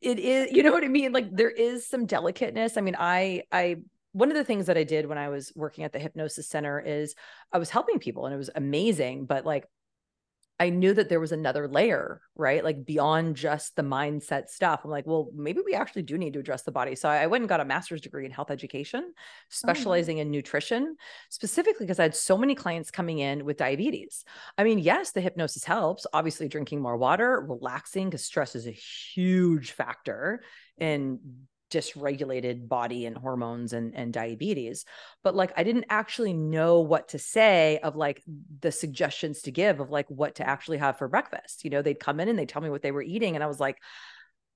it 0.00 0.18
is, 0.18 0.52
you 0.52 0.62
know 0.62 0.72
what 0.72 0.84
I 0.84 0.88
mean? 0.88 1.12
Like 1.12 1.34
there 1.34 1.50
is 1.50 1.86
some 1.86 2.06
delicateness. 2.06 2.76
I 2.76 2.82
mean, 2.82 2.96
I, 2.98 3.44
I, 3.50 3.76
one 4.12 4.30
of 4.30 4.36
the 4.36 4.44
things 4.44 4.66
that 4.66 4.78
I 4.78 4.84
did 4.84 5.06
when 5.06 5.18
I 5.18 5.28
was 5.28 5.52
working 5.54 5.84
at 5.84 5.92
the 5.92 5.98
hypnosis 5.98 6.48
center 6.48 6.80
is 6.80 7.14
I 7.52 7.58
was 7.58 7.70
helping 7.70 7.98
people 7.98 8.26
and 8.26 8.34
it 8.34 8.38
was 8.38 8.50
amazing, 8.54 9.26
but 9.26 9.44
like 9.44 9.66
I 10.58 10.70
knew 10.70 10.94
that 10.94 11.10
there 11.10 11.20
was 11.20 11.32
another 11.32 11.68
layer, 11.68 12.22
right? 12.34 12.64
Like 12.64 12.86
beyond 12.86 13.36
just 13.36 13.76
the 13.76 13.82
mindset 13.82 14.48
stuff. 14.48 14.80
I'm 14.84 14.90
like, 14.90 15.06
well, 15.06 15.30
maybe 15.34 15.60
we 15.64 15.74
actually 15.74 16.02
do 16.02 16.16
need 16.16 16.32
to 16.32 16.38
address 16.38 16.62
the 16.62 16.72
body. 16.72 16.94
So 16.94 17.10
I 17.10 17.26
went 17.26 17.42
and 17.42 17.48
got 17.48 17.60
a 17.60 17.64
master's 17.64 18.00
degree 18.00 18.24
in 18.24 18.30
health 18.30 18.50
education, 18.50 19.04
oh, 19.06 19.12
specializing 19.50 20.18
oh. 20.18 20.22
in 20.22 20.30
nutrition, 20.30 20.96
specifically 21.28 21.84
because 21.84 21.98
I 21.98 22.04
had 22.04 22.16
so 22.16 22.38
many 22.38 22.54
clients 22.54 22.90
coming 22.90 23.18
in 23.18 23.44
with 23.44 23.58
diabetes. 23.58 24.24
I 24.56 24.64
mean, 24.64 24.78
yes, 24.78 25.12
the 25.12 25.20
hypnosis 25.20 25.64
helps. 25.64 26.06
Obviously, 26.14 26.48
drinking 26.48 26.80
more 26.80 26.96
water, 26.96 27.44
relaxing, 27.46 28.08
because 28.08 28.24
stress 28.24 28.56
is 28.56 28.66
a 28.66 28.70
huge 28.70 29.72
factor 29.72 30.42
in 30.78 31.20
dysregulated 31.76 32.68
body 32.68 33.04
and 33.04 33.18
hormones 33.18 33.74
and, 33.74 33.94
and 33.94 34.12
diabetes 34.12 34.86
but 35.22 35.34
like 35.34 35.52
i 35.56 35.62
didn't 35.62 35.84
actually 35.90 36.32
know 36.32 36.80
what 36.80 37.08
to 37.08 37.18
say 37.18 37.78
of 37.82 37.96
like 37.96 38.22
the 38.60 38.72
suggestions 38.72 39.42
to 39.42 39.50
give 39.50 39.80
of 39.80 39.90
like 39.90 40.08
what 40.08 40.36
to 40.36 40.48
actually 40.48 40.78
have 40.78 40.96
for 40.96 41.08
breakfast. 41.08 41.64
You 41.64 41.70
know 41.70 41.82
they'd 41.82 42.00
come 42.00 42.20
in 42.20 42.28
and 42.28 42.38
they'd 42.38 42.48
tell 42.48 42.62
me 42.62 42.70
what 42.70 42.82
they 42.82 42.92
were 42.92 43.02
eating 43.02 43.34
and 43.34 43.44
i 43.44 43.46
was 43.46 43.60
like 43.60 43.78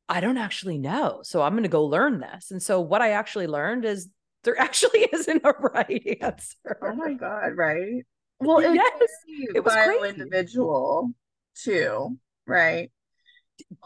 i 0.09 0.20
don't 0.20 0.38
actually 0.38 0.78
know 0.78 1.20
so 1.22 1.42
i'm 1.42 1.52
going 1.52 1.64
to 1.64 1.68
go 1.68 1.84
learn 1.84 2.20
this. 2.20 2.51
And 2.51 2.62
so 2.62 2.80
what 2.80 3.02
i 3.02 3.10
actually 3.10 3.47
learned 3.47 3.84
is 3.84 4.09
there 4.44 4.59
actually 4.66 5.09
isn't 5.12 5.42
a 5.44 5.52
right 5.52 6.18
answer 6.22 6.78
oh 6.82 6.94
my 6.94 7.14
god 7.14 7.56
right? 7.56 8.05
Well 8.38 8.59
it, 8.59 8.74
yes, 8.74 9.10
it 9.55 9.62
was 9.62 9.74
bio 9.74 10.05
individual 10.05 11.10
too 11.55 12.18
right? 12.47 12.90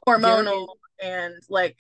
Hormonal 0.07 0.69
and 1.03 1.35
like 1.49 1.77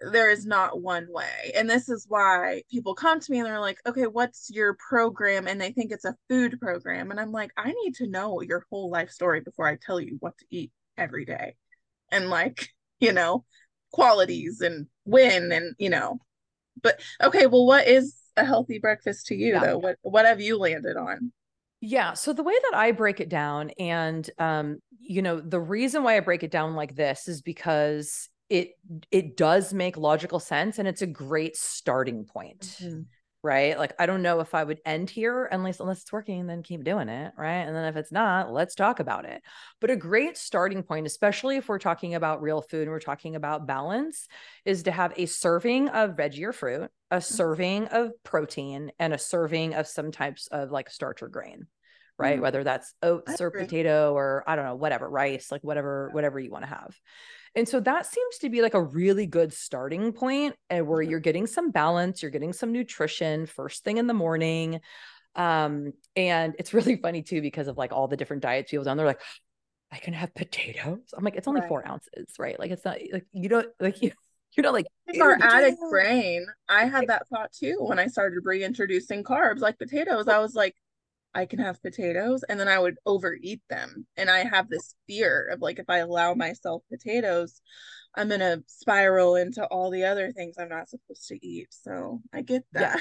there 0.00 0.30
is 0.30 0.46
not 0.46 0.80
one 0.80 1.06
way. 1.10 1.52
And 1.54 1.68
this 1.68 1.88
is 1.88 2.06
why 2.08 2.62
people 2.70 2.94
come 2.94 3.20
to 3.20 3.32
me 3.32 3.38
and 3.38 3.46
they're 3.46 3.60
like, 3.60 3.78
okay, 3.86 4.06
what's 4.06 4.50
your 4.50 4.76
program? 4.88 5.46
And 5.46 5.60
they 5.60 5.72
think 5.72 5.92
it's 5.92 6.04
a 6.04 6.16
food 6.28 6.58
program. 6.60 7.10
And 7.10 7.20
I'm 7.20 7.32
like, 7.32 7.50
I 7.56 7.72
need 7.72 7.94
to 7.96 8.06
know 8.06 8.40
your 8.40 8.64
whole 8.70 8.90
life 8.90 9.10
story 9.10 9.40
before 9.40 9.66
I 9.66 9.76
tell 9.76 10.00
you 10.00 10.16
what 10.20 10.38
to 10.38 10.46
eat 10.50 10.72
every 10.96 11.24
day. 11.24 11.56
And 12.10 12.30
like, 12.30 12.68
you 13.00 13.12
know, 13.12 13.44
qualities 13.92 14.60
and 14.60 14.86
when 15.04 15.52
and, 15.52 15.74
you 15.78 15.90
know, 15.90 16.18
but 16.82 17.00
okay, 17.22 17.46
well, 17.46 17.66
what 17.66 17.86
is 17.86 18.16
a 18.36 18.44
healthy 18.44 18.78
breakfast 18.78 19.26
to 19.26 19.34
you 19.34 19.54
yeah. 19.54 19.60
though? 19.60 19.78
What 19.78 19.96
what 20.02 20.24
have 20.24 20.40
you 20.40 20.58
landed 20.58 20.96
on? 20.96 21.32
Yeah. 21.80 22.14
So 22.14 22.32
the 22.32 22.42
way 22.42 22.54
that 22.54 22.78
I 22.78 22.92
break 22.92 23.20
it 23.20 23.28
down, 23.28 23.70
and 23.78 24.28
um, 24.38 24.78
you 25.00 25.22
know, 25.22 25.40
the 25.40 25.60
reason 25.60 26.02
why 26.02 26.16
I 26.16 26.20
break 26.20 26.42
it 26.42 26.50
down 26.50 26.74
like 26.74 26.94
this 26.94 27.28
is 27.28 27.42
because 27.42 28.28
it 28.50 28.72
it 29.10 29.36
does 29.36 29.72
make 29.72 29.96
logical 29.96 30.40
sense 30.40 30.78
and 30.78 30.86
it's 30.86 31.02
a 31.02 31.06
great 31.06 31.56
starting 31.56 32.24
point. 32.24 32.76
Mm-hmm. 32.82 33.02
right? 33.42 33.78
Like 33.78 33.94
I 33.98 34.04
don't 34.04 34.22
know 34.22 34.40
if 34.40 34.54
I 34.54 34.64
would 34.64 34.80
end 34.84 35.08
here 35.08 35.46
unless 35.46 35.80
unless 35.80 36.02
it's 36.02 36.12
working, 36.12 36.46
then 36.46 36.62
keep 36.62 36.84
doing 36.84 37.08
it, 37.08 37.32
right? 37.38 37.62
And 37.62 37.74
then 37.74 37.86
if 37.86 37.96
it's 37.96 38.12
not, 38.12 38.52
let's 38.52 38.74
talk 38.74 39.00
about 39.00 39.24
it. 39.24 39.40
But 39.80 39.90
a 39.90 39.96
great 39.96 40.36
starting 40.36 40.82
point, 40.82 41.06
especially 41.06 41.56
if 41.56 41.68
we're 41.68 41.78
talking 41.78 42.14
about 42.14 42.42
real 42.42 42.60
food 42.60 42.82
and 42.82 42.90
we're 42.90 42.98
talking 42.98 43.36
about 43.36 43.66
balance, 43.66 44.26
is 44.64 44.82
to 44.82 44.90
have 44.90 45.14
a 45.16 45.26
serving 45.26 45.88
of 45.88 46.16
veggie 46.16 46.42
or 46.42 46.52
fruit, 46.52 46.90
a 47.10 47.16
mm-hmm. 47.16 47.34
serving 47.34 47.86
of 47.86 48.10
protein, 48.24 48.90
and 48.98 49.14
a 49.14 49.18
serving 49.18 49.74
of 49.74 49.86
some 49.86 50.10
types 50.10 50.48
of 50.48 50.70
like 50.70 50.90
starch 50.90 51.22
or 51.22 51.28
grain. 51.28 51.66
Right. 52.18 52.34
Mm-hmm. 52.34 52.42
Whether 52.42 52.64
that's 52.64 52.92
oats 53.02 53.40
or 53.40 53.50
potato 53.50 54.12
or 54.12 54.44
I 54.46 54.54
don't 54.54 54.66
know, 54.66 54.74
whatever, 54.74 55.08
rice, 55.08 55.50
like 55.50 55.62
whatever, 55.62 56.10
whatever 56.12 56.38
you 56.38 56.50
want 56.50 56.64
to 56.64 56.68
have. 56.68 56.94
And 57.56 57.68
so 57.68 57.80
that 57.80 58.06
seems 58.06 58.38
to 58.38 58.48
be 58.48 58.62
like 58.62 58.74
a 58.74 58.82
really 58.82 59.26
good 59.26 59.52
starting 59.52 60.12
point 60.12 60.54
and 60.68 60.86
where 60.86 61.02
you're 61.02 61.20
getting 61.20 61.46
some 61.46 61.70
balance, 61.70 62.22
you're 62.22 62.30
getting 62.30 62.52
some 62.52 62.72
nutrition 62.72 63.46
first 63.46 63.82
thing 63.82 63.96
in 63.96 64.06
the 64.06 64.14
morning. 64.14 64.80
Um, 65.34 65.92
and 66.14 66.54
it's 66.58 66.72
really 66.72 66.96
funny 67.02 67.22
too, 67.22 67.40
because 67.40 67.68
of 67.68 67.76
like 67.76 67.92
all 67.92 68.08
the 68.08 68.16
different 68.16 68.42
diets 68.42 68.70
people 68.70 68.84
done. 68.84 68.96
They're 68.96 69.06
like, 69.06 69.20
I 69.92 69.98
can 69.98 70.14
have 70.14 70.34
potatoes. 70.34 71.00
I'm 71.16 71.24
like, 71.24 71.34
it's 71.34 71.48
only 71.48 71.62
right. 71.62 71.68
four 71.68 71.86
ounces, 71.86 72.34
right? 72.38 72.58
Like 72.58 72.70
it's 72.70 72.84
not 72.84 72.98
like 73.12 73.26
you 73.32 73.48
don't 73.48 73.68
like 73.80 74.00
you 74.02 74.12
you 74.56 74.62
know, 74.62 74.72
like 74.72 74.86
our 75.20 75.38
addict 75.40 75.78
brain. 75.90 76.46
I 76.68 76.84
had 76.84 77.08
that 77.08 77.26
thought 77.28 77.52
too 77.52 77.76
when 77.80 77.98
I 77.98 78.06
started 78.06 78.40
reintroducing 78.44 79.24
carbs 79.24 79.60
like 79.60 79.78
potatoes. 79.78 80.28
I 80.28 80.38
was 80.38 80.54
like, 80.54 80.74
I 81.34 81.46
can 81.46 81.58
have 81.60 81.82
potatoes 81.82 82.42
and 82.48 82.58
then 82.58 82.68
I 82.68 82.78
would 82.78 82.96
overeat 83.06 83.62
them. 83.68 84.06
And 84.16 84.28
I 84.28 84.40
have 84.40 84.68
this 84.68 84.94
fear 85.06 85.48
of 85.52 85.60
like 85.60 85.78
if 85.78 85.88
I 85.88 85.98
allow 85.98 86.34
myself 86.34 86.82
potatoes, 86.90 87.60
I'm 88.14 88.28
going 88.28 88.40
to 88.40 88.62
spiral 88.66 89.36
into 89.36 89.64
all 89.66 89.90
the 89.90 90.04
other 90.04 90.32
things 90.32 90.56
I'm 90.58 90.68
not 90.68 90.88
supposed 90.88 91.28
to 91.28 91.46
eat. 91.46 91.68
So 91.70 92.20
I 92.32 92.42
get 92.42 92.64
that. 92.72 92.98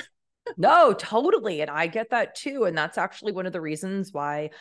Yeah. 0.47 0.53
no, 0.57 0.93
totally. 0.93 1.61
And 1.61 1.71
I 1.71 1.87
get 1.87 2.11
that 2.11 2.35
too. 2.35 2.65
And 2.65 2.77
that's 2.77 2.97
actually 2.97 3.31
one 3.31 3.45
of 3.47 3.53
the 3.53 3.61
reasons 3.61 4.13
why 4.13 4.51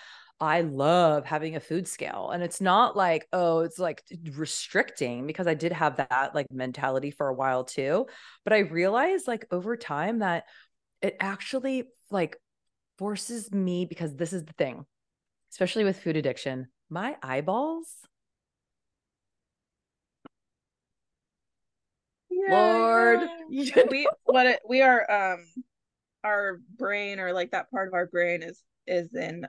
I 0.41 0.61
love 0.61 1.27
having 1.27 1.57
a 1.57 1.61
food 1.61 1.89
scale. 1.89 2.31
And 2.33 2.43
it's 2.43 2.61
not 2.61 2.97
like, 2.97 3.27
oh, 3.33 3.61
it's 3.61 3.79
like 3.79 4.03
restricting 4.33 5.27
because 5.27 5.47
I 5.47 5.55
did 5.55 5.73
have 5.73 5.97
that 5.97 6.35
like 6.35 6.47
mentality 6.51 7.11
for 7.11 7.29
a 7.29 7.35
while 7.35 7.65
too. 7.65 8.07
But 8.45 8.53
I 8.53 8.59
realized 8.59 9.27
like 9.27 9.47
over 9.51 9.77
time 9.77 10.21
that 10.21 10.45
it 11.03 11.17
actually 11.21 11.85
like 12.11 12.37
forces 12.99 13.53
me 13.53 13.85
because 13.85 14.15
this 14.15 14.33
is 14.33 14.45
the 14.45 14.53
thing, 14.55 14.85
especially 15.53 15.85
with 15.85 16.01
food 16.01 16.17
addiction, 16.17 16.69
my 16.91 17.17
eyeballs. 17.23 17.87
Lord, 22.51 23.21
we 23.49 24.09
what 24.25 24.47
it, 24.47 24.61
we 24.69 24.83
are 24.83 25.11
um 25.11 25.45
our 26.25 26.61
brain 26.77 27.21
or 27.21 27.33
like 27.33 27.53
that 27.53 27.71
part 27.71 27.89
of 27.89 27.95
our 27.95 28.07
brain 28.07 28.43
is 28.43 28.63
is 28.87 29.15
an 29.15 29.47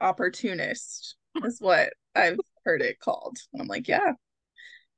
opportunist 0.00 1.16
is 1.44 1.60
what 1.60 1.92
I've 2.14 2.38
heard 2.64 2.82
it 2.82 2.98
called. 2.98 3.38
I'm 3.58 3.66
like, 3.66 3.88
yeah. 3.88 4.12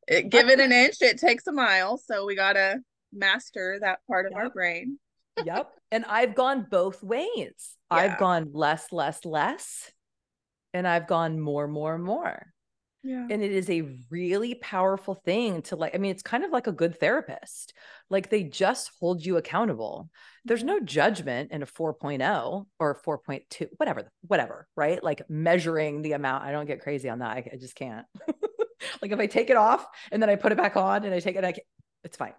It, 0.09 0.31
give 0.31 0.49
it 0.49 0.61
an 0.61 0.73
inch, 0.73 0.97
it 1.01 1.19
takes 1.19 1.47
a 1.47 1.53
mile. 1.53 1.99
So 1.99 2.27
we 2.27 2.35
gotta 2.35 2.81
master 3.12 3.79
that 3.81 4.01
part 4.07 4.27
of 4.27 4.33
yep. 4.33 4.41
our 4.41 4.51
brain. 4.51 4.99
Yep. 5.44 5.70
And 5.90 6.04
I've 6.06 6.34
gone 6.34 6.66
both 6.70 7.02
ways. 7.02 7.28
Yeah. 7.36 7.54
I've 7.90 8.18
gone 8.18 8.50
less, 8.52 8.92
less, 8.92 9.24
less, 9.24 9.90
and 10.72 10.86
I've 10.86 11.06
gone 11.06 11.38
more, 11.40 11.68
more, 11.68 11.98
more. 11.98 12.52
Yeah. 13.04 13.26
And 13.28 13.42
it 13.42 13.50
is 13.50 13.68
a 13.68 13.98
really 14.10 14.54
powerful 14.54 15.14
thing 15.14 15.62
to 15.62 15.76
like, 15.76 15.94
I 15.94 15.98
mean, 15.98 16.12
it's 16.12 16.22
kind 16.22 16.44
of 16.44 16.52
like 16.52 16.68
a 16.68 16.72
good 16.72 17.00
therapist. 17.00 17.74
Like 18.10 18.30
they 18.30 18.44
just 18.44 18.92
hold 19.00 19.26
you 19.26 19.38
accountable. 19.38 20.09
There's 20.44 20.60
mm-hmm. 20.60 20.68
no 20.68 20.80
judgment 20.80 21.50
in 21.50 21.62
a 21.62 21.66
4.0 21.66 22.66
or 22.78 23.00
4.2, 23.04 23.68
whatever, 23.76 24.09
whatever, 24.28 24.68
right? 24.76 25.02
Like 25.02 25.22
measuring 25.28 26.02
the 26.02 26.12
amount. 26.12 26.44
I 26.44 26.52
don't 26.52 26.66
get 26.66 26.80
crazy 26.80 27.09
on 27.09 27.18
that. 27.18 27.30
I, 27.30 27.50
I 27.52 27.56
just 27.56 27.74
can't. 27.74 28.06
like 29.02 29.10
if 29.10 29.18
I 29.18 29.26
take 29.26 29.50
it 29.50 29.56
off 29.56 29.84
and 30.12 30.22
then 30.22 30.30
I 30.30 30.36
put 30.36 30.52
it 30.52 30.59
back 30.59 30.76
on 30.76 31.04
and 31.04 31.12
I 31.12 31.18
take 31.18 31.34
it, 31.34 31.44
I 31.44 31.54
it's 32.04 32.16
fine. 32.16 32.34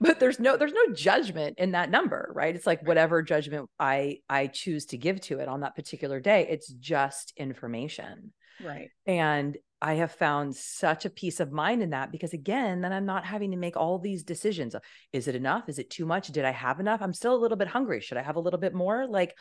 But 0.00 0.20
there's 0.20 0.38
no 0.38 0.56
there's 0.56 0.72
no 0.72 0.92
judgment 0.94 1.58
in 1.58 1.72
that 1.72 1.90
number 1.90 2.30
right? 2.34 2.54
It's 2.54 2.66
like 2.66 2.86
whatever 2.86 3.22
judgment 3.22 3.68
i 3.78 4.18
i 4.28 4.46
choose 4.46 4.86
to 4.86 4.98
give 4.98 5.20
to 5.22 5.38
it 5.38 5.48
on 5.48 5.60
that 5.60 5.74
particular 5.74 6.20
day 6.20 6.46
it's 6.48 6.68
just 6.68 7.32
information. 7.36 8.32
Right. 8.62 8.90
And 9.06 9.56
i 9.80 9.94
have 9.94 10.12
found 10.12 10.56
such 10.56 11.04
a 11.04 11.10
peace 11.10 11.40
of 11.40 11.52
mind 11.52 11.82
in 11.82 11.90
that 11.90 12.10
because 12.10 12.32
again 12.32 12.80
then 12.80 12.94
i'm 12.94 13.04
not 13.04 13.26
having 13.26 13.50
to 13.50 13.58
make 13.58 13.76
all 13.76 13.98
these 13.98 14.22
decisions 14.22 14.74
is 15.12 15.28
it 15.28 15.34
enough? 15.34 15.68
Is 15.68 15.78
it 15.78 15.90
too 15.90 16.06
much? 16.06 16.28
Did 16.28 16.44
i 16.44 16.52
have 16.52 16.80
enough? 16.80 17.02
I'm 17.02 17.14
still 17.14 17.34
a 17.34 17.42
little 17.42 17.58
bit 17.58 17.68
hungry. 17.68 18.00
Should 18.00 18.18
i 18.18 18.22
have 18.22 18.36
a 18.36 18.40
little 18.40 18.60
bit 18.60 18.74
more? 18.74 19.06
Like 19.06 19.34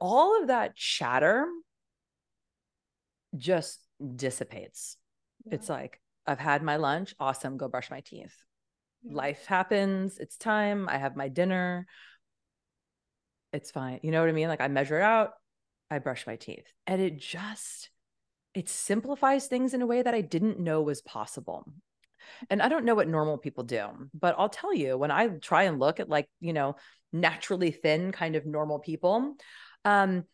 all 0.00 0.40
of 0.40 0.48
that 0.48 0.76
chatter 0.76 1.46
just 3.36 3.80
dissipates. 4.14 4.96
Yeah. 5.44 5.54
it's 5.54 5.68
like 5.68 6.00
I've 6.26 6.40
had 6.40 6.62
my 6.62 6.76
lunch. 6.76 7.14
Awesome. 7.20 7.56
Go 7.56 7.68
brush 7.68 7.90
my 7.90 8.00
teeth 8.00 8.34
life 9.10 9.46
happens 9.46 10.18
it's 10.18 10.36
time 10.36 10.88
i 10.88 10.98
have 10.98 11.16
my 11.16 11.28
dinner. 11.28 11.86
It's 13.52 13.70
fine 13.70 14.00
you 14.02 14.10
know 14.10 14.20
what 14.20 14.28
i 14.28 14.32
mean? 14.32 14.48
Like 14.48 14.60
i 14.60 14.68
measure 14.68 14.98
it 14.98 15.02
out 15.02 15.32
i 15.90 15.98
brush 15.98 16.26
my 16.26 16.36
teeth. 16.36 16.66
And 16.86 17.00
it 17.00 17.18
just 17.18 17.90
it 18.54 18.68
simplifies 18.68 19.46
things 19.46 19.74
in 19.74 19.82
a 19.82 19.86
way 19.86 20.02
that 20.02 20.14
i 20.14 20.20
didn't 20.20 20.60
know 20.60 20.82
was 20.82 21.00
possible. 21.00 21.64
And 22.50 22.60
i 22.60 22.68
don't 22.68 22.84
know 22.84 22.94
what 22.94 23.08
normal 23.08 23.38
people 23.38 23.64
do 23.64 23.86
but 24.12 24.34
i'll 24.36 24.48
tell 24.48 24.74
you 24.74 24.98
when 24.98 25.12
i 25.12 25.28
try 25.28 25.64
and 25.64 25.78
look 25.78 26.00
at 26.00 26.08
like 26.08 26.28
you 26.40 26.52
know 26.52 26.74
naturally 27.12 27.70
thin 27.70 28.10
kind 28.10 28.34
of 28.34 28.44
normal 28.44 28.80
people 28.80 29.36
um 29.84 30.24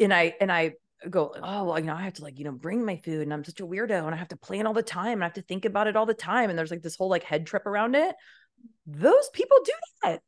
and 0.00 0.14
i 0.14 0.34
and 0.40 0.50
i 0.50 0.72
go, 1.10 1.34
oh, 1.42 1.64
well, 1.64 1.78
you 1.78 1.86
know, 1.86 1.94
I 1.94 2.02
have 2.02 2.14
to 2.14 2.22
like, 2.22 2.38
you 2.38 2.44
know, 2.44 2.52
bring 2.52 2.84
my 2.84 2.96
food 2.96 3.22
and 3.22 3.32
I'm 3.32 3.44
such 3.44 3.60
a 3.60 3.66
weirdo 3.66 4.04
and 4.04 4.14
I 4.14 4.18
have 4.18 4.28
to 4.28 4.36
plan 4.36 4.66
all 4.66 4.74
the 4.74 4.82
time 4.82 5.14
and 5.14 5.24
I 5.24 5.26
have 5.26 5.34
to 5.34 5.42
think 5.42 5.64
about 5.64 5.86
it 5.86 5.96
all 5.96 6.06
the 6.06 6.14
time. 6.14 6.50
And 6.50 6.58
there's 6.58 6.70
like 6.70 6.82
this 6.82 6.96
whole 6.96 7.08
like 7.08 7.24
head 7.24 7.46
trip 7.46 7.66
around 7.66 7.94
it. 7.94 8.14
Those 8.86 9.28
people 9.32 9.56
do 9.64 9.72
that. 10.02 10.20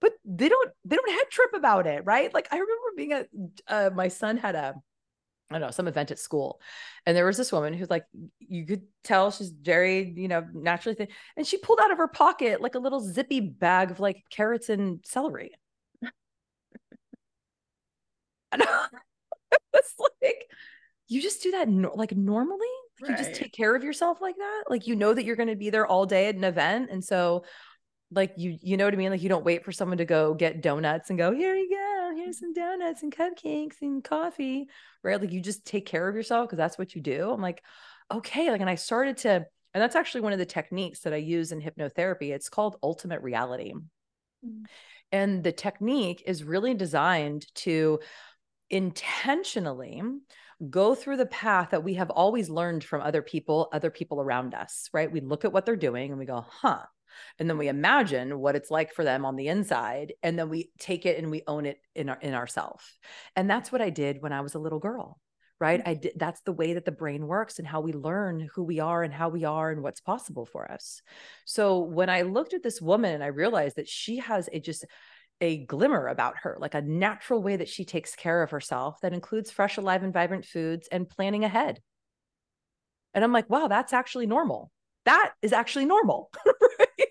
But 0.00 0.12
they 0.24 0.48
don't 0.48 0.70
they 0.84 0.96
don't 0.96 1.10
head 1.10 1.30
trip 1.30 1.50
about 1.54 1.86
it, 1.86 2.02
right? 2.04 2.32
Like 2.34 2.48
I 2.50 2.56
remember 2.56 2.88
being 2.96 3.12
at 3.12 3.28
uh, 3.68 3.90
my 3.94 4.08
son 4.08 4.36
had 4.36 4.56
a 4.56 4.74
I 5.50 5.58
don't 5.58 5.68
know, 5.68 5.70
some 5.70 5.88
event 5.88 6.10
at 6.10 6.18
school. 6.18 6.60
And 7.06 7.16
there 7.16 7.26
was 7.26 7.36
this 7.36 7.52
woman 7.52 7.74
who's 7.74 7.90
like, 7.90 8.04
you 8.38 8.64
could 8.64 8.82
tell 9.04 9.30
she's 9.30 9.50
very, 9.50 10.12
you 10.16 10.28
know, 10.28 10.46
naturally 10.52 10.96
thin. 10.96 11.08
And 11.36 11.46
she 11.46 11.58
pulled 11.58 11.80
out 11.80 11.92
of 11.92 11.98
her 11.98 12.08
pocket 12.08 12.62
like 12.62 12.74
a 12.74 12.78
little 12.78 13.00
zippy 13.00 13.40
bag 13.40 13.90
of 13.90 14.00
like 14.00 14.24
carrots 14.30 14.70
and 14.70 15.00
celery. 15.04 15.52
and 18.52 18.62
it's 19.82 19.94
like 20.22 20.46
you 21.08 21.20
just 21.20 21.42
do 21.42 21.50
that 21.52 21.68
no- 21.68 21.92
like 21.94 22.16
normally? 22.16 22.66
Like 23.00 23.10
right. 23.10 23.18
you 23.18 23.24
just 23.24 23.38
take 23.38 23.52
care 23.52 23.74
of 23.74 23.84
yourself 23.84 24.20
like 24.20 24.36
that? 24.36 24.64
Like 24.68 24.86
you 24.86 24.96
know 24.96 25.12
that 25.12 25.24
you're 25.24 25.36
going 25.36 25.48
to 25.48 25.56
be 25.56 25.70
there 25.70 25.86
all 25.86 26.06
day 26.06 26.28
at 26.28 26.36
an 26.36 26.44
event 26.44 26.90
and 26.90 27.04
so 27.04 27.44
like 28.14 28.34
you 28.36 28.58
you 28.60 28.76
know 28.76 28.84
what 28.84 28.94
i 28.94 28.96
mean? 28.96 29.10
Like 29.10 29.22
you 29.22 29.28
don't 29.28 29.44
wait 29.44 29.64
for 29.64 29.72
someone 29.72 29.98
to 29.98 30.04
go 30.04 30.34
get 30.34 30.62
donuts 30.62 31.10
and 31.10 31.18
go 31.18 31.32
here 31.32 31.54
you 31.54 31.70
go 31.70 32.12
here's 32.16 32.38
some 32.38 32.52
donuts 32.52 33.02
and 33.02 33.14
cupcakes 33.14 33.80
and 33.82 34.04
coffee 34.04 34.68
right? 35.02 35.20
Like 35.20 35.32
you 35.32 35.40
just 35.40 35.64
take 35.64 35.86
care 35.86 36.08
of 36.08 36.14
yourself 36.14 36.46
because 36.46 36.58
that's 36.58 36.78
what 36.78 36.94
you 36.94 37.00
do. 37.00 37.30
I'm 37.30 37.42
like 37.42 37.62
okay 38.10 38.50
like 38.50 38.60
and 38.60 38.68
i 38.70 38.74
started 38.74 39.16
to 39.16 39.46
and 39.74 39.82
that's 39.82 39.96
actually 39.96 40.20
one 40.20 40.34
of 40.34 40.38
the 40.38 40.44
techniques 40.44 41.00
that 41.00 41.14
i 41.14 41.16
use 41.16 41.52
in 41.52 41.60
hypnotherapy. 41.60 42.30
It's 42.30 42.48
called 42.48 42.76
ultimate 42.82 43.22
reality. 43.22 43.72
Mm-hmm. 44.44 44.64
and 45.12 45.44
the 45.44 45.52
technique 45.52 46.24
is 46.26 46.42
really 46.42 46.74
designed 46.74 47.46
to 47.54 48.00
intentionally 48.72 50.02
go 50.70 50.94
through 50.94 51.16
the 51.16 51.26
path 51.26 51.70
that 51.70 51.84
we 51.84 51.94
have 51.94 52.10
always 52.10 52.48
learned 52.48 52.84
from 52.84 53.02
other 53.02 53.22
people, 53.22 53.68
other 53.72 53.90
people 53.90 54.20
around 54.20 54.54
us, 54.54 54.88
right? 54.92 55.10
We 55.10 55.20
look 55.20 55.44
at 55.44 55.52
what 55.52 55.66
they're 55.66 55.76
doing 55.76 56.10
and 56.10 56.18
we 56.18 56.26
go, 56.26 56.44
huh. 56.48 56.82
And 57.38 57.48
then 57.48 57.58
we 57.58 57.68
imagine 57.68 58.38
what 58.38 58.56
it's 58.56 58.70
like 58.70 58.94
for 58.94 59.04
them 59.04 59.26
on 59.26 59.36
the 59.36 59.48
inside. 59.48 60.14
And 60.22 60.38
then 60.38 60.48
we 60.48 60.70
take 60.78 61.04
it 61.04 61.18
and 61.18 61.30
we 61.30 61.42
own 61.46 61.66
it 61.66 61.78
in 61.94 62.08
our 62.08 62.18
in 62.20 62.32
ourselves. 62.32 62.84
And 63.36 63.50
that's 63.50 63.70
what 63.70 63.82
I 63.82 63.90
did 63.90 64.22
when 64.22 64.32
I 64.32 64.40
was 64.40 64.54
a 64.54 64.58
little 64.58 64.78
girl. 64.78 65.20
Right. 65.60 65.78
Mm-hmm. 65.78 65.88
I 65.90 65.94
did 65.94 66.12
that's 66.16 66.40
the 66.40 66.52
way 66.52 66.72
that 66.72 66.86
the 66.86 66.90
brain 66.90 67.26
works 67.26 67.58
and 67.58 67.68
how 67.68 67.82
we 67.82 67.92
learn 67.92 68.48
who 68.54 68.64
we 68.64 68.80
are 68.80 69.02
and 69.02 69.12
how 69.12 69.28
we 69.28 69.44
are 69.44 69.70
and 69.70 69.82
what's 69.82 70.00
possible 70.00 70.46
for 70.46 70.70
us. 70.72 71.02
So 71.44 71.80
when 71.80 72.08
I 72.08 72.22
looked 72.22 72.54
at 72.54 72.62
this 72.62 72.80
woman 72.80 73.14
and 73.14 73.22
I 73.22 73.28
realized 73.28 73.76
that 73.76 73.88
she 73.88 74.16
has 74.16 74.48
a 74.50 74.58
just 74.58 74.86
a 75.42 75.58
glimmer 75.66 76.06
about 76.06 76.36
her, 76.42 76.56
like 76.60 76.74
a 76.74 76.80
natural 76.80 77.42
way 77.42 77.56
that 77.56 77.68
she 77.68 77.84
takes 77.84 78.14
care 78.14 78.42
of 78.42 78.50
herself 78.52 79.00
that 79.02 79.12
includes 79.12 79.50
fresh, 79.50 79.76
alive, 79.76 80.04
and 80.04 80.14
vibrant 80.14 80.46
foods 80.46 80.88
and 80.90 81.08
planning 81.08 81.44
ahead. 81.44 81.80
And 83.12 83.24
I'm 83.24 83.32
like, 83.32 83.50
wow, 83.50 83.66
that's 83.66 83.92
actually 83.92 84.26
normal. 84.26 84.70
That 85.04 85.32
is 85.42 85.52
actually 85.52 85.84
normal. 85.84 86.30
right? 86.78 87.08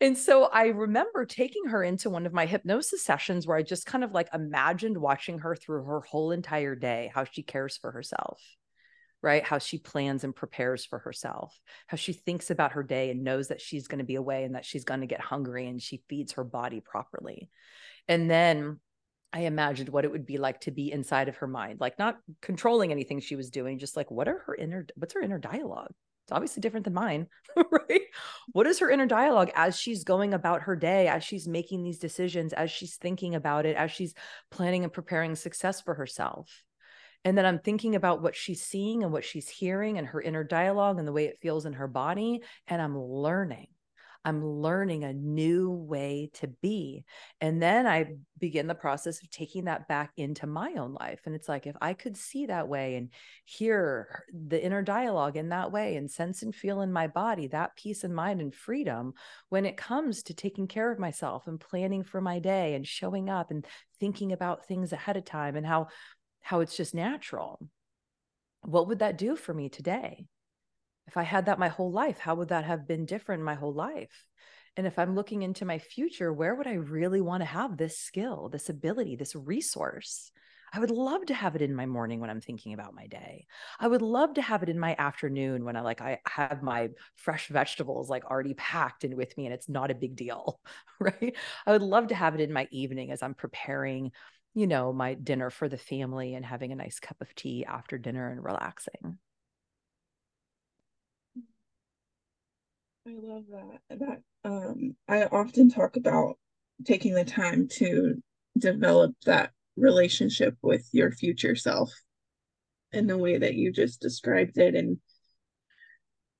And 0.00 0.18
so 0.18 0.44
I 0.44 0.66
remember 0.66 1.24
taking 1.24 1.66
her 1.66 1.84
into 1.84 2.10
one 2.10 2.26
of 2.26 2.32
my 2.32 2.44
hypnosis 2.44 3.04
sessions 3.04 3.46
where 3.46 3.56
I 3.56 3.62
just 3.62 3.86
kind 3.86 4.02
of 4.02 4.12
like 4.12 4.28
imagined 4.34 4.98
watching 4.98 5.38
her 5.38 5.54
through 5.54 5.84
her 5.84 6.00
whole 6.00 6.32
entire 6.32 6.74
day, 6.74 7.12
how 7.14 7.24
she 7.24 7.44
cares 7.44 7.76
for 7.76 7.92
herself. 7.92 8.42
Right? 9.22 9.44
How 9.44 9.58
she 9.58 9.78
plans 9.78 10.24
and 10.24 10.34
prepares 10.34 10.84
for 10.84 10.98
herself, 10.98 11.58
how 11.86 11.96
she 11.96 12.12
thinks 12.12 12.50
about 12.50 12.72
her 12.72 12.82
day 12.82 13.10
and 13.10 13.24
knows 13.24 13.48
that 13.48 13.60
she's 13.60 13.86
going 13.86 13.98
to 13.98 14.04
be 14.04 14.14
away 14.14 14.44
and 14.44 14.54
that 14.54 14.64
she's 14.64 14.84
going 14.84 15.00
to 15.00 15.06
get 15.06 15.20
hungry 15.20 15.66
and 15.66 15.82
she 15.82 16.02
feeds 16.08 16.32
her 16.32 16.44
body 16.44 16.80
properly. 16.80 17.50
And 18.08 18.30
then 18.30 18.80
I 19.32 19.40
imagined 19.40 19.90
what 19.90 20.04
it 20.04 20.10
would 20.10 20.26
be 20.26 20.38
like 20.38 20.62
to 20.62 20.70
be 20.70 20.90
inside 20.90 21.28
of 21.28 21.36
her 21.36 21.46
mind, 21.46 21.80
like 21.80 21.98
not 21.98 22.18
controlling 22.40 22.90
anything 22.90 23.20
she 23.20 23.36
was 23.36 23.50
doing, 23.50 23.78
just 23.78 23.96
like 23.96 24.10
what 24.10 24.28
are 24.28 24.38
her 24.46 24.54
inner, 24.54 24.86
what's 24.96 25.14
her 25.14 25.20
inner 25.20 25.38
dialogue? 25.38 25.92
It's 26.24 26.32
obviously 26.32 26.60
different 26.60 26.84
than 26.84 26.94
mine, 26.94 27.26
right? 27.56 28.02
What 28.52 28.66
is 28.66 28.78
her 28.78 28.90
inner 28.90 29.06
dialogue 29.06 29.50
as 29.54 29.78
she's 29.78 30.04
going 30.04 30.34
about 30.34 30.62
her 30.62 30.76
day, 30.76 31.08
as 31.08 31.24
she's 31.24 31.46
making 31.46 31.82
these 31.84 31.98
decisions, 31.98 32.52
as 32.52 32.70
she's 32.70 32.96
thinking 32.96 33.34
about 33.34 33.66
it, 33.66 33.76
as 33.76 33.90
she's 33.90 34.14
planning 34.50 34.84
and 34.84 34.92
preparing 34.92 35.34
success 35.34 35.80
for 35.80 35.94
herself? 35.94 36.64
And 37.24 37.36
then 37.36 37.44
I'm 37.44 37.58
thinking 37.58 37.94
about 37.94 38.22
what 38.22 38.34
she's 38.34 38.62
seeing 38.62 39.02
and 39.02 39.12
what 39.12 39.24
she's 39.24 39.48
hearing 39.48 39.98
and 39.98 40.06
her 40.06 40.20
inner 40.20 40.44
dialogue 40.44 40.98
and 40.98 41.06
the 41.06 41.12
way 41.12 41.26
it 41.26 41.38
feels 41.42 41.66
in 41.66 41.74
her 41.74 41.88
body. 41.88 42.40
And 42.66 42.80
I'm 42.80 42.98
learning. 42.98 43.68
I'm 44.24 44.44
learning 44.44 45.04
a 45.04 45.14
new 45.14 45.70
way 45.70 46.30
to 46.34 46.48
be. 46.48 47.04
And 47.40 47.62
then 47.62 47.86
I 47.86 48.16
begin 48.38 48.66
the 48.66 48.74
process 48.74 49.22
of 49.22 49.30
taking 49.30 49.64
that 49.64 49.88
back 49.88 50.12
into 50.16 50.46
my 50.46 50.74
own 50.74 50.92
life. 50.92 51.20
And 51.24 51.34
it's 51.34 51.48
like, 51.48 51.66
if 51.66 51.76
I 51.80 51.94
could 51.94 52.16
see 52.16 52.46
that 52.46 52.68
way 52.68 52.96
and 52.96 53.08
hear 53.44 54.24
the 54.32 54.62
inner 54.62 54.82
dialogue 54.82 55.36
in 55.36 55.48
that 55.50 55.72
way 55.72 55.96
and 55.96 56.10
sense 56.10 56.42
and 56.42 56.54
feel 56.54 56.82
in 56.82 56.92
my 56.92 57.06
body 57.06 57.46
that 57.48 57.76
peace 57.76 58.04
and 58.04 58.14
mind 58.14 58.42
and 58.42 58.54
freedom 58.54 59.14
when 59.48 59.64
it 59.64 59.78
comes 59.78 60.22
to 60.24 60.34
taking 60.34 60.66
care 60.66 60.92
of 60.92 60.98
myself 60.98 61.46
and 61.46 61.58
planning 61.58 62.04
for 62.04 62.20
my 62.20 62.38
day 62.40 62.74
and 62.74 62.86
showing 62.86 63.30
up 63.30 63.50
and 63.50 63.66
thinking 63.98 64.32
about 64.32 64.66
things 64.66 64.92
ahead 64.92 65.16
of 65.16 65.24
time 65.24 65.56
and 65.56 65.66
how 65.66 65.88
how 66.40 66.60
it's 66.60 66.76
just 66.76 66.94
natural. 66.94 67.60
What 68.62 68.88
would 68.88 68.98
that 69.00 69.18
do 69.18 69.36
for 69.36 69.54
me 69.54 69.68
today? 69.68 70.26
If 71.06 71.16
I 71.16 71.22
had 71.22 71.46
that 71.46 71.58
my 71.58 71.68
whole 71.68 71.90
life, 71.90 72.18
how 72.18 72.36
would 72.36 72.48
that 72.48 72.64
have 72.64 72.86
been 72.86 73.06
different 73.06 73.42
my 73.42 73.54
whole 73.54 73.74
life? 73.74 74.26
And 74.76 74.86
if 74.86 74.98
I'm 74.98 75.14
looking 75.14 75.42
into 75.42 75.64
my 75.64 75.78
future, 75.78 76.32
where 76.32 76.54
would 76.54 76.66
I 76.66 76.74
really 76.74 77.20
want 77.20 77.40
to 77.40 77.46
have 77.46 77.76
this 77.76 77.98
skill, 77.98 78.48
this 78.48 78.68
ability, 78.68 79.16
this 79.16 79.34
resource? 79.34 80.30
I 80.72 80.78
would 80.78 80.90
love 80.90 81.26
to 81.26 81.34
have 81.34 81.56
it 81.56 81.62
in 81.62 81.74
my 81.74 81.86
morning 81.86 82.20
when 82.20 82.30
I'm 82.30 82.40
thinking 82.40 82.72
about 82.72 82.94
my 82.94 83.08
day. 83.08 83.46
I 83.80 83.88
would 83.88 84.02
love 84.02 84.34
to 84.34 84.42
have 84.42 84.62
it 84.62 84.68
in 84.68 84.78
my 84.78 84.94
afternoon 84.96 85.64
when 85.64 85.76
I 85.76 85.80
like 85.80 86.00
I 86.00 86.20
have 86.26 86.62
my 86.62 86.90
fresh 87.16 87.48
vegetables 87.48 88.08
like 88.08 88.24
already 88.24 88.54
packed 88.54 89.02
and 89.02 89.14
with 89.14 89.36
me 89.36 89.46
and 89.46 89.54
it's 89.54 89.68
not 89.68 89.90
a 89.90 89.96
big 89.96 90.14
deal, 90.14 90.60
right? 91.00 91.34
I 91.66 91.72
would 91.72 91.82
love 91.82 92.08
to 92.08 92.14
have 92.14 92.34
it 92.34 92.40
in 92.40 92.52
my 92.52 92.68
evening 92.70 93.10
as 93.10 93.22
I'm 93.22 93.34
preparing 93.34 94.12
you 94.54 94.66
know, 94.66 94.92
my 94.92 95.14
dinner 95.14 95.50
for 95.50 95.68
the 95.68 95.78
family 95.78 96.34
and 96.34 96.44
having 96.44 96.72
a 96.72 96.76
nice 96.76 96.98
cup 96.98 97.20
of 97.20 97.34
tea 97.34 97.64
after 97.64 97.98
dinner 97.98 98.30
and 98.30 98.44
relaxing. 98.44 99.18
I 103.06 103.12
love 103.22 103.44
that. 103.50 103.98
That 103.98 104.22
um 104.44 104.96
I 105.08 105.24
often 105.24 105.70
talk 105.70 105.96
about 105.96 106.38
taking 106.84 107.14
the 107.14 107.24
time 107.24 107.68
to 107.68 108.22
develop 108.58 109.14
that 109.26 109.52
relationship 109.76 110.56
with 110.62 110.88
your 110.92 111.12
future 111.12 111.54
self 111.54 111.92
in 112.92 113.06
the 113.06 113.18
way 113.18 113.38
that 113.38 113.54
you 113.54 113.72
just 113.72 114.00
described 114.00 114.58
it 114.58 114.74
and 114.74 114.98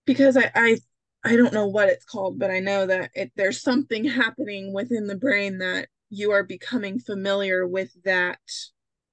because 0.04 0.36
I 0.36 0.50
I 0.54 0.78
I 1.22 1.36
don't 1.36 1.52
know 1.52 1.66
what 1.66 1.88
it's 1.88 2.04
called, 2.04 2.38
but 2.38 2.50
I 2.50 2.60
know 2.60 2.86
that 2.86 3.10
it, 3.14 3.30
there's 3.36 3.62
something 3.62 4.04
happening 4.04 4.72
within 4.72 5.06
the 5.06 5.16
brain 5.16 5.58
that 5.58 5.88
you 6.10 6.32
are 6.32 6.42
becoming 6.42 6.98
familiar 6.98 7.66
with 7.66 7.90
that 8.04 8.40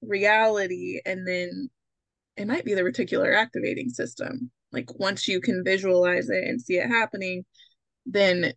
reality 0.02 1.00
and 1.06 1.26
then 1.26 1.70
it 2.36 2.46
might 2.46 2.64
be 2.64 2.74
the 2.74 2.82
reticular 2.82 3.34
activating 3.34 3.88
system. 3.88 4.50
Like 4.72 4.98
once 4.98 5.26
you 5.26 5.40
can 5.40 5.64
visualize 5.64 6.28
it 6.28 6.44
and 6.44 6.60
see 6.60 6.76
it 6.76 6.88
happening 6.88 7.44
then 8.06 8.52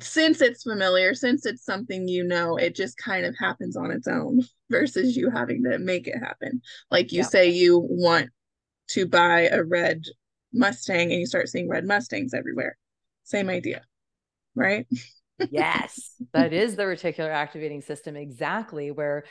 since 0.00 0.40
it's 0.40 0.62
familiar 0.62 1.14
since 1.14 1.44
it's 1.44 1.64
something 1.64 2.08
you 2.08 2.24
know 2.24 2.56
it 2.56 2.74
just 2.74 2.96
kind 2.96 3.26
of 3.26 3.36
happens 3.38 3.76
on 3.76 3.90
its 3.90 4.08
own 4.08 4.40
versus 4.70 5.16
you 5.16 5.30
having 5.30 5.62
to 5.64 5.78
make 5.78 6.06
it 6.08 6.18
happen. 6.18 6.60
Like 6.90 7.12
you 7.12 7.18
yeah. 7.18 7.26
say 7.26 7.50
you 7.50 7.78
want 7.78 8.30
to 8.88 9.06
buy 9.06 9.48
a 9.48 9.62
red 9.62 10.04
mustang 10.52 11.10
and 11.10 11.20
you 11.20 11.26
start 11.26 11.48
seeing 11.48 11.68
red 11.68 11.84
mustangs 11.84 12.34
everywhere. 12.34 12.76
Same 13.24 13.48
idea 13.48 13.82
right 14.54 14.86
yes, 15.50 16.12
that 16.32 16.52
is 16.52 16.76
the 16.76 16.84
reticular 16.84 17.30
activating 17.30 17.82
system 17.82 18.16
exactly 18.16 18.90
where 18.90 19.24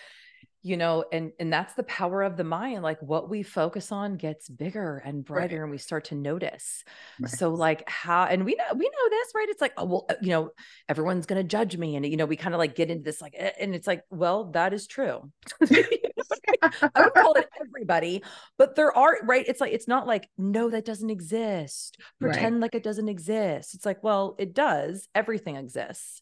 you 0.63 0.77
know 0.77 1.03
and 1.11 1.31
and 1.39 1.51
that's 1.51 1.73
the 1.73 1.83
power 1.83 2.21
of 2.21 2.37
the 2.37 2.43
mind 2.43 2.83
like 2.83 3.01
what 3.01 3.29
we 3.29 3.41
focus 3.41 3.91
on 3.91 4.15
gets 4.15 4.47
bigger 4.47 5.01
and 5.03 5.25
brighter 5.25 5.57
right. 5.57 5.63
and 5.63 5.71
we 5.71 5.77
start 5.77 6.05
to 6.05 6.15
notice 6.15 6.83
right. 7.19 7.31
so 7.31 7.49
like 7.49 7.87
how 7.89 8.25
and 8.25 8.45
we 8.45 8.53
know 8.55 8.63
we 8.75 8.85
know 8.85 9.09
this 9.09 9.27
right 9.33 9.49
it's 9.49 9.61
like 9.61 9.73
oh 9.77 9.85
well 9.85 10.05
uh, 10.09 10.15
you 10.21 10.29
know 10.29 10.51
everyone's 10.87 11.25
going 11.25 11.41
to 11.41 11.47
judge 11.47 11.77
me 11.77 11.95
and 11.95 12.05
you 12.05 12.17
know 12.17 12.25
we 12.25 12.35
kind 12.35 12.53
of 12.53 12.59
like 12.59 12.75
get 12.75 12.91
into 12.91 13.03
this 13.03 13.21
like 13.21 13.33
eh, 13.35 13.51
and 13.59 13.73
it's 13.73 13.87
like 13.87 14.03
well 14.11 14.51
that 14.51 14.73
is 14.73 14.85
true 14.85 15.31
I 16.61 17.03
would 17.03 17.13
call 17.13 17.33
it 17.33 17.49
everybody, 17.59 18.23
but 18.57 18.75
there 18.75 18.95
are 18.95 19.17
right. 19.23 19.45
It's 19.47 19.61
like 19.61 19.73
it's 19.73 19.87
not 19.87 20.07
like 20.07 20.29
no, 20.37 20.69
that 20.69 20.85
doesn't 20.85 21.09
exist. 21.09 21.97
Pretend 22.19 22.55
right. 22.55 22.61
like 22.61 22.75
it 22.75 22.83
doesn't 22.83 23.09
exist. 23.09 23.73
It's 23.73 23.85
like 23.85 24.03
well, 24.03 24.35
it 24.37 24.53
does. 24.53 25.07
Everything 25.15 25.55
exists. 25.55 26.21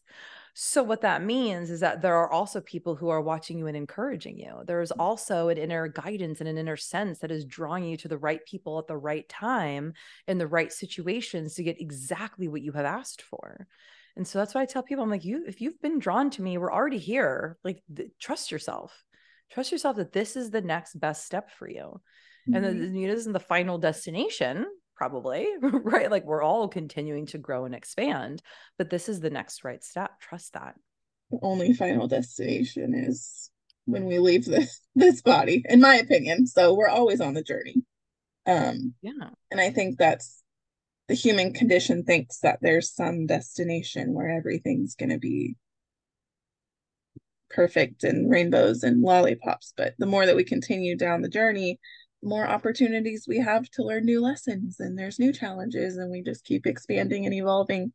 So, 0.54 0.82
what 0.82 1.02
that 1.02 1.22
means 1.22 1.70
is 1.70 1.80
that 1.80 2.02
there 2.02 2.16
are 2.16 2.30
also 2.30 2.60
people 2.60 2.96
who 2.96 3.08
are 3.08 3.20
watching 3.20 3.58
you 3.58 3.66
and 3.66 3.76
encouraging 3.76 4.38
you. 4.38 4.62
There's 4.66 4.90
mm. 4.90 4.96
also 4.98 5.48
an 5.48 5.58
inner 5.58 5.88
guidance 5.88 6.40
and 6.40 6.48
an 6.48 6.58
inner 6.58 6.76
sense 6.76 7.20
that 7.20 7.30
is 7.30 7.44
drawing 7.44 7.84
you 7.84 7.96
to 7.98 8.08
the 8.08 8.18
right 8.18 8.44
people 8.44 8.78
at 8.78 8.86
the 8.86 8.96
right 8.96 9.28
time 9.28 9.94
in 10.26 10.38
the 10.38 10.46
right 10.46 10.72
situations 10.72 11.54
to 11.54 11.62
get 11.62 11.80
exactly 11.80 12.48
what 12.48 12.62
you 12.62 12.72
have 12.72 12.84
asked 12.84 13.22
for. 13.22 13.66
And 14.16 14.26
so 14.26 14.38
that's 14.38 14.54
why 14.54 14.62
I 14.62 14.66
tell 14.66 14.82
people 14.82 15.04
I'm 15.04 15.10
like, 15.10 15.24
you, 15.24 15.44
if 15.46 15.60
you've 15.60 15.80
been 15.80 15.98
drawn 15.98 16.30
to 16.30 16.42
me, 16.42 16.58
we're 16.58 16.72
already 16.72 16.98
here. 16.98 17.56
Like, 17.64 17.82
th- 17.94 18.10
trust 18.18 18.50
yourself. 18.50 19.04
Trust 19.50 19.72
yourself 19.72 19.96
that 19.96 20.12
this 20.12 20.36
is 20.36 20.50
the 20.50 20.60
next 20.60 20.98
best 20.98 21.24
step 21.24 21.50
for 21.50 21.68
you. 21.68 22.00
Mm-hmm. 22.48 22.54
And 22.54 22.96
you 22.96 23.06
know, 23.06 23.14
this 23.14 23.20
isn't 23.20 23.32
the 23.32 23.40
final 23.40 23.78
destination, 23.78 24.66
probably 24.96 25.48
right? 25.62 26.10
Like 26.10 26.24
we're 26.24 26.42
all 26.42 26.68
continuing 26.68 27.26
to 27.26 27.38
grow 27.38 27.64
and 27.64 27.74
expand 27.74 28.42
but 28.78 28.90
this 28.90 29.08
is 29.08 29.20
the 29.20 29.30
next 29.30 29.64
right 29.64 29.82
step. 29.82 30.20
Trust 30.20 30.54
that. 30.54 30.74
The 31.30 31.38
only 31.42 31.74
final 31.74 32.08
destination 32.08 32.94
is 32.94 33.50
when 33.84 34.04
we 34.04 34.18
leave 34.18 34.44
this 34.44 34.80
this 34.94 35.22
body 35.22 35.64
in 35.68 35.80
my 35.80 35.96
opinion. 35.96 36.46
So 36.46 36.74
we're 36.74 36.88
always 36.88 37.20
on 37.20 37.34
the 37.34 37.42
journey. 37.42 37.76
Um 38.46 38.94
yeah. 39.02 39.30
and 39.50 39.60
i 39.60 39.70
think 39.70 39.98
that's 39.98 40.42
the 41.08 41.14
human 41.14 41.52
condition 41.52 42.04
thinks 42.04 42.38
that 42.38 42.60
there's 42.62 42.94
some 42.94 43.26
destination 43.26 44.14
where 44.14 44.30
everything's 44.30 44.94
going 44.94 45.10
to 45.10 45.18
be 45.18 45.56
perfect 47.50 48.04
and 48.04 48.30
rainbows 48.30 48.82
and 48.82 49.02
lollipops 49.02 49.72
but 49.76 49.94
the 49.98 50.06
more 50.06 50.26
that 50.26 50.36
we 50.36 50.44
continue 50.44 50.96
down 50.96 51.20
the 51.20 51.28
journey 51.28 51.78
more 52.22 52.46
opportunities 52.46 53.24
we 53.26 53.38
have 53.38 53.68
to 53.70 53.82
learn 53.82 54.04
new 54.04 54.20
lessons 54.20 54.78
and 54.78 54.98
there's 54.98 55.18
new 55.18 55.32
challenges 55.32 55.96
and 55.96 56.10
we 56.10 56.22
just 56.22 56.44
keep 56.44 56.66
expanding 56.66 57.24
and 57.24 57.34
evolving 57.34 57.92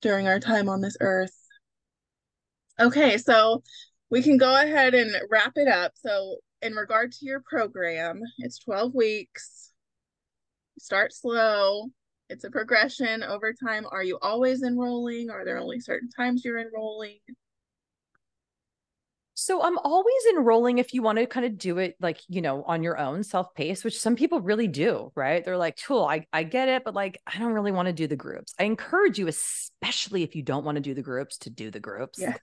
during 0.00 0.28
our 0.28 0.40
time 0.40 0.68
on 0.68 0.80
this 0.80 0.96
earth. 1.00 1.34
Okay, 2.80 3.18
so 3.18 3.62
we 4.10 4.22
can 4.22 4.36
go 4.36 4.54
ahead 4.54 4.94
and 4.94 5.10
wrap 5.30 5.52
it 5.56 5.68
up. 5.68 5.92
So, 5.96 6.36
in 6.62 6.74
regard 6.74 7.12
to 7.12 7.26
your 7.26 7.42
program, 7.48 8.20
it's 8.38 8.58
12 8.58 8.94
weeks. 8.94 9.72
Start 10.78 11.12
slow. 11.12 11.88
It's 12.28 12.44
a 12.44 12.50
progression 12.50 13.22
over 13.22 13.52
time. 13.52 13.86
Are 13.90 14.02
you 14.02 14.18
always 14.20 14.62
enrolling? 14.62 15.30
Are 15.30 15.44
there 15.44 15.58
only 15.58 15.80
certain 15.80 16.10
times 16.10 16.44
you're 16.44 16.58
enrolling? 16.58 17.18
So 19.40 19.62
I'm 19.62 19.78
always 19.78 20.26
enrolling 20.30 20.78
if 20.78 20.92
you 20.92 21.00
want 21.00 21.18
to 21.18 21.26
kind 21.26 21.46
of 21.46 21.56
do 21.58 21.78
it 21.78 21.94
like, 22.00 22.20
you 22.28 22.42
know, 22.42 22.64
on 22.64 22.82
your 22.82 22.98
own 22.98 23.22
self-paced, 23.22 23.84
which 23.84 23.96
some 23.96 24.16
people 24.16 24.40
really 24.40 24.66
do, 24.66 25.12
right? 25.14 25.44
They're 25.44 25.56
like, 25.56 25.76
tool, 25.76 26.04
I, 26.04 26.26
I 26.32 26.42
get 26.42 26.68
it, 26.68 26.82
but 26.84 26.94
like 26.94 27.22
I 27.24 27.38
don't 27.38 27.52
really 27.52 27.70
want 27.70 27.86
to 27.86 27.92
do 27.92 28.08
the 28.08 28.16
groups. 28.16 28.52
I 28.58 28.64
encourage 28.64 29.16
you, 29.16 29.28
especially 29.28 30.24
if 30.24 30.34
you 30.34 30.42
don't 30.42 30.64
want 30.64 30.74
to 30.74 30.80
do 30.80 30.92
the 30.92 31.02
groups, 31.02 31.38
to 31.38 31.50
do 31.50 31.70
the 31.70 31.78
groups. 31.78 32.18
Yes. 32.18 32.36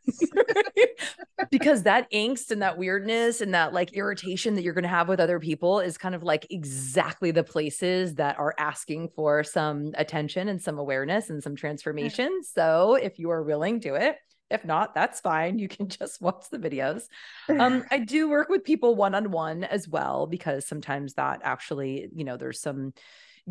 because 1.51 1.83
that 1.83 2.09
angst 2.11 2.51
and 2.51 2.61
that 2.61 2.77
weirdness 2.77 3.41
and 3.41 3.53
that 3.53 3.73
like 3.73 3.91
irritation 3.91 4.55
that 4.55 4.63
you're 4.63 4.73
gonna 4.73 4.87
have 4.87 5.09
with 5.09 5.19
other 5.19 5.39
people 5.41 5.81
is 5.81 5.97
kind 5.97 6.15
of 6.15 6.23
like 6.23 6.47
exactly 6.49 7.31
the 7.31 7.43
places 7.43 8.15
that 8.15 8.39
are 8.39 8.55
asking 8.57 9.09
for 9.17 9.43
some 9.43 9.91
attention 9.95 10.47
and 10.47 10.61
some 10.61 10.79
awareness 10.79 11.29
and 11.29 11.43
some 11.43 11.57
transformation. 11.57 12.41
So 12.41 12.95
if 12.95 13.19
you 13.19 13.31
are 13.31 13.43
willing, 13.43 13.79
do 13.79 13.95
it. 13.95 14.15
If 14.49 14.63
not, 14.63 14.93
that's 14.93 15.19
fine. 15.19 15.59
You 15.59 15.67
can 15.67 15.87
just 15.89 16.21
watch 16.21 16.45
the 16.51 16.59
videos. 16.59 17.03
Um, 17.49 17.83
I 17.91 17.99
do 17.99 18.29
work 18.29 18.49
with 18.49 18.63
people 18.63 18.95
one 18.95 19.15
on 19.15 19.31
one 19.31 19.63
as 19.63 19.87
well, 19.87 20.27
because 20.27 20.67
sometimes 20.67 21.13
that 21.15 21.41
actually, 21.43 22.09
you 22.15 22.23
know, 22.23 22.37
there's 22.37 22.61
some 22.61 22.93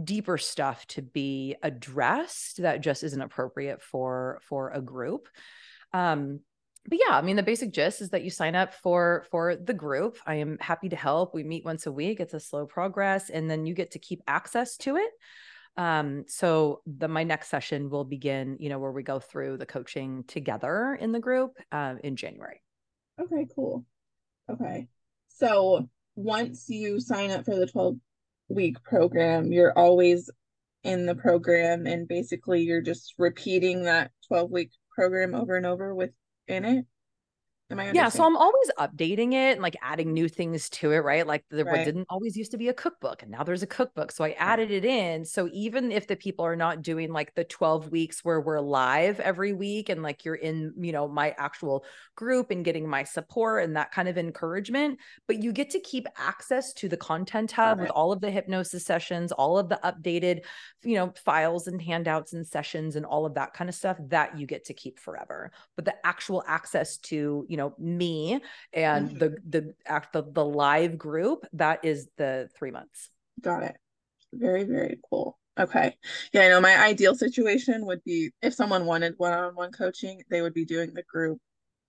deeper 0.02 0.38
stuff 0.38 0.84
to 0.88 1.02
be 1.02 1.54
addressed 1.62 2.62
that 2.62 2.80
just 2.80 3.04
isn't 3.04 3.20
appropriate 3.20 3.80
for 3.82 4.40
for 4.48 4.70
a 4.70 4.80
group. 4.80 5.28
Um, 5.92 6.40
but 6.86 6.98
yeah, 6.98 7.16
I 7.16 7.22
mean, 7.22 7.36
the 7.36 7.42
basic 7.42 7.72
gist 7.72 8.02
is 8.02 8.10
that 8.10 8.24
you 8.24 8.30
sign 8.30 8.54
up 8.54 8.74
for 8.74 9.24
for 9.30 9.56
the 9.56 9.72
group. 9.72 10.18
I 10.26 10.36
am 10.36 10.58
happy 10.60 10.90
to 10.90 10.96
help. 10.96 11.34
We 11.34 11.42
meet 11.42 11.64
once 11.64 11.86
a 11.86 11.92
week. 11.92 12.20
It's 12.20 12.34
a 12.34 12.40
slow 12.40 12.66
progress, 12.66 13.30
and 13.30 13.50
then 13.50 13.66
you 13.66 13.74
get 13.74 13.92
to 13.92 13.98
keep 13.98 14.22
access 14.26 14.76
to 14.78 14.96
it. 14.96 15.10
Um, 15.76 16.24
so 16.28 16.80
the 16.86 17.08
my 17.08 17.24
next 17.24 17.48
session 17.48 17.90
will 17.90 18.04
begin, 18.04 18.56
you 18.60 18.68
know, 18.68 18.78
where 18.78 18.92
we 18.92 19.02
go 19.02 19.18
through 19.18 19.56
the 19.56 19.66
coaching 19.66 20.24
together 20.28 20.96
in 21.00 21.12
the 21.12 21.20
group 21.20 21.56
uh, 21.72 21.94
in 22.02 22.16
January. 22.16 22.62
Okay, 23.20 23.46
cool. 23.54 23.84
Okay. 24.50 24.88
So 25.28 25.88
once 26.14 26.68
you 26.68 27.00
sign 27.00 27.30
up 27.30 27.44
for 27.44 27.56
the 27.56 27.66
12 27.66 27.96
week 28.48 28.82
program, 28.84 29.52
you're 29.52 29.76
always 29.76 30.30
in 30.84 31.06
the 31.06 31.14
program 31.14 31.86
and 31.86 32.06
basically 32.06 32.62
you're 32.62 32.82
just 32.82 33.14
repeating 33.18 33.84
that 33.84 34.10
12 34.28 34.50
week 34.50 34.70
program 34.94 35.34
over 35.34 35.56
and 35.56 35.66
over 35.66 35.94
within 35.94 36.12
it. 36.48 36.86
Yeah, 37.94 38.10
so 38.10 38.24
I'm 38.24 38.36
always 38.36 38.70
updating 38.78 39.32
it 39.32 39.52
and 39.52 39.62
like 39.62 39.76
adding 39.82 40.12
new 40.12 40.28
things 40.28 40.68
to 40.70 40.92
it, 40.92 40.98
right? 40.98 41.26
Like 41.26 41.46
there 41.50 41.64
right. 41.64 41.84
didn't 41.84 42.06
always 42.10 42.36
used 42.36 42.50
to 42.50 42.58
be 42.58 42.68
a 42.68 42.74
cookbook 42.74 43.22
and 43.22 43.30
now 43.30 43.42
there's 43.42 43.62
a 43.62 43.66
cookbook. 43.66 44.12
So 44.12 44.22
I 44.22 44.32
added 44.32 44.70
it 44.70 44.84
in. 44.84 45.24
So 45.24 45.48
even 45.50 45.90
if 45.90 46.06
the 46.06 46.14
people 46.14 46.44
are 46.44 46.56
not 46.56 46.82
doing 46.82 47.10
like 47.10 47.34
the 47.34 47.44
12 47.44 47.90
weeks 47.90 48.22
where 48.22 48.40
we're 48.40 48.60
live 48.60 49.18
every 49.18 49.54
week 49.54 49.88
and 49.88 50.02
like 50.02 50.26
you're 50.26 50.34
in, 50.34 50.74
you 50.78 50.92
know, 50.92 51.08
my 51.08 51.34
actual 51.38 51.86
group 52.16 52.50
and 52.50 52.66
getting 52.66 52.86
my 52.86 53.02
support 53.02 53.64
and 53.64 53.76
that 53.76 53.92
kind 53.92 54.08
of 54.08 54.18
encouragement, 54.18 54.98
but 55.26 55.42
you 55.42 55.50
get 55.50 55.70
to 55.70 55.80
keep 55.80 56.06
access 56.18 56.74
to 56.74 56.88
the 56.88 56.98
content 56.98 57.50
hub 57.50 57.80
with 57.80 57.90
all 57.90 58.12
of 58.12 58.20
the 58.20 58.30
hypnosis 58.30 58.84
sessions, 58.84 59.32
all 59.32 59.58
of 59.58 59.70
the 59.70 59.80
updated, 59.82 60.40
you 60.82 60.96
know, 60.96 61.14
files 61.24 61.66
and 61.66 61.80
handouts 61.80 62.34
and 62.34 62.46
sessions 62.46 62.94
and 62.94 63.06
all 63.06 63.24
of 63.24 63.34
that 63.34 63.54
kind 63.54 63.70
of 63.70 63.74
stuff 63.74 63.96
that 64.08 64.38
you 64.38 64.46
get 64.46 64.66
to 64.66 64.74
keep 64.74 64.98
forever. 64.98 65.50
But 65.76 65.86
the 65.86 65.94
actual 66.04 66.44
access 66.46 66.98
to, 66.98 67.46
you 67.48 67.53
know 67.56 67.74
me 67.78 68.40
and 68.72 69.08
mm-hmm. 69.08 69.18
the 69.18 69.36
the 69.48 69.74
act 69.86 70.12
the, 70.12 70.22
the 70.22 70.44
live 70.44 70.98
group 70.98 71.46
that 71.52 71.84
is 71.84 72.08
the 72.16 72.48
three 72.56 72.70
months. 72.70 73.10
Got 73.40 73.64
it. 73.64 73.76
Very 74.32 74.64
very 74.64 74.98
cool. 75.08 75.38
Okay. 75.58 75.96
Yeah 76.32 76.42
i 76.42 76.48
know 76.48 76.60
my 76.60 76.76
ideal 76.76 77.14
situation 77.14 77.86
would 77.86 78.02
be 78.04 78.30
if 78.42 78.54
someone 78.54 78.86
wanted 78.86 79.14
one-on-one 79.18 79.70
coaching 79.70 80.22
they 80.28 80.42
would 80.42 80.54
be 80.54 80.64
doing 80.64 80.92
the 80.94 81.04
group 81.04 81.38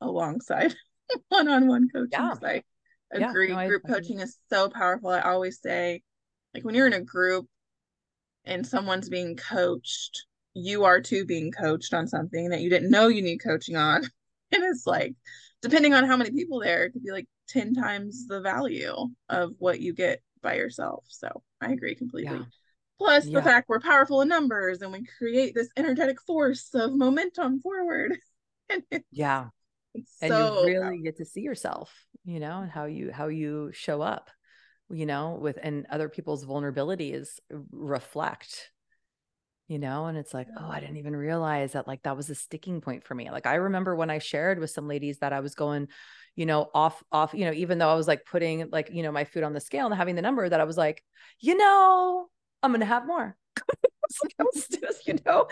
alongside 0.02 0.76
one-on-one 1.30 1.90
coaching 1.90 2.10
yeah. 2.12 2.36
i 2.44 2.62
agree 3.12 3.50
yeah, 3.50 3.62
no, 3.64 3.68
group 3.68 3.82
I, 3.86 3.94
coaching 3.94 4.20
is 4.20 4.38
so 4.52 4.70
powerful. 4.70 5.10
I 5.10 5.22
always 5.22 5.62
say 5.62 6.04
like 6.54 6.64
when 6.64 6.76
you're 6.76 6.86
in 6.86 6.94
a 6.94 7.02
group 7.02 7.48
and 8.44 8.66
someone's 8.68 9.10
being 9.10 9.36
coached 9.36 10.26
you 10.56 10.86
are 10.86 11.02
too 11.02 11.26
being 11.26 11.52
coached 11.52 11.94
on 11.94 12.08
something 12.08 12.50
that 12.50 12.62
you 12.62 12.70
didn't 12.70 12.90
know 12.90 13.08
you 13.08 13.22
need 13.22 13.38
coaching 13.38 13.76
on. 13.76 14.04
And 14.52 14.64
it's 14.64 14.86
like 14.86 15.16
depending 15.66 15.96
on 15.96 16.06
how 16.06 16.16
many 16.16 16.30
people 16.30 16.60
there, 16.60 16.86
it 16.86 16.92
could 16.92 17.04
be 17.04 17.12
like 17.12 17.28
10 17.50 17.74
times 17.74 18.28
the 18.28 18.40
value 18.40 18.94
of 19.30 19.52
what 19.58 19.80
you 19.80 19.94
get 19.94 20.22
by 20.44 20.56
yourself. 20.56 21.06
So 21.08 21.42
I 21.60 21.72
agree 21.72 21.96
completely. 21.96 22.38
Yeah. 22.38 22.46
Plus 23.00 23.26
yeah. 23.26 23.40
the 23.40 23.44
fact 23.44 23.68
we're 23.68 23.80
powerful 23.80 24.22
in 24.22 24.28
numbers 24.28 24.82
and 24.82 24.92
we 24.92 25.04
create 25.18 25.56
this 25.56 25.70
energetic 25.76 26.22
force 26.22 26.70
of 26.76 26.96
momentum 26.96 27.60
forward. 27.62 28.18
yeah. 29.12 29.48
and 29.96 30.06
so 30.30 30.60
you 30.62 30.68
really 30.68 30.82
powerful. 30.82 31.04
get 31.04 31.18
to 31.18 31.26
see 31.26 31.42
yourself, 31.42 31.92
you 32.24 32.40
know, 32.40 32.62
and 32.62 32.72
how 32.72 32.86
you 32.86 33.12
how 33.12 33.28
you 33.28 33.72
show 33.74 34.02
up, 34.02 34.30
you 34.92 35.08
know, 35.08 35.40
with 35.42 35.58
and 35.62 35.88
other 35.90 36.10
people's 36.10 36.46
vulnerabilities 36.46 37.40
reflect 37.72 38.70
you 39.68 39.80
know 39.80 40.06
and 40.06 40.18
it's 40.18 40.34
like 40.34 40.48
oh 40.60 40.70
i 40.70 40.80
didn't 40.80 40.98
even 40.98 41.16
realize 41.16 41.74
that 41.74 41.88
like 41.88 42.02
that 42.04 42.16
was 42.16 42.30
a 42.30 42.36
sticking 42.36 42.82
point 42.82 43.04
for 43.04 43.16
me 43.16 43.32
like 43.32 43.46
i 43.46 43.56
remember 43.56 43.96
when 43.96 44.10
i 44.10 44.20
shared 44.20 44.60
with 44.60 44.70
some 44.70 44.88
ladies 44.88 45.20
that 45.20 45.34
i 45.34 45.40
was 45.40 45.56
going 45.56 45.88
you 46.36 46.46
know 46.46 46.70
off 46.74 47.04
off 47.12 47.34
you 47.34 47.46
know 47.46 47.54
even 47.54 47.78
though 47.78 47.90
i 47.90 47.96
was 47.96 48.08
like 48.08 48.26
putting 48.26 48.70
like 48.72 48.90
you 48.92 49.02
know 49.04 49.12
my 49.12 49.24
food 49.24 49.44
on 49.44 49.54
the 49.54 49.60
scale 49.60 49.86
and 49.86 49.96
having 49.96 50.16
the 50.16 50.22
number 50.22 50.48
that 50.48 50.62
i 50.62 50.66
was 50.66 50.78
like 50.78 51.04
you 51.40 51.56
know 51.56 52.28
i'm 52.62 52.72
gonna 52.72 52.86
have 52.86 53.08
more 53.08 53.36
just, 54.54 55.08
you 55.08 55.18
know 55.26 55.48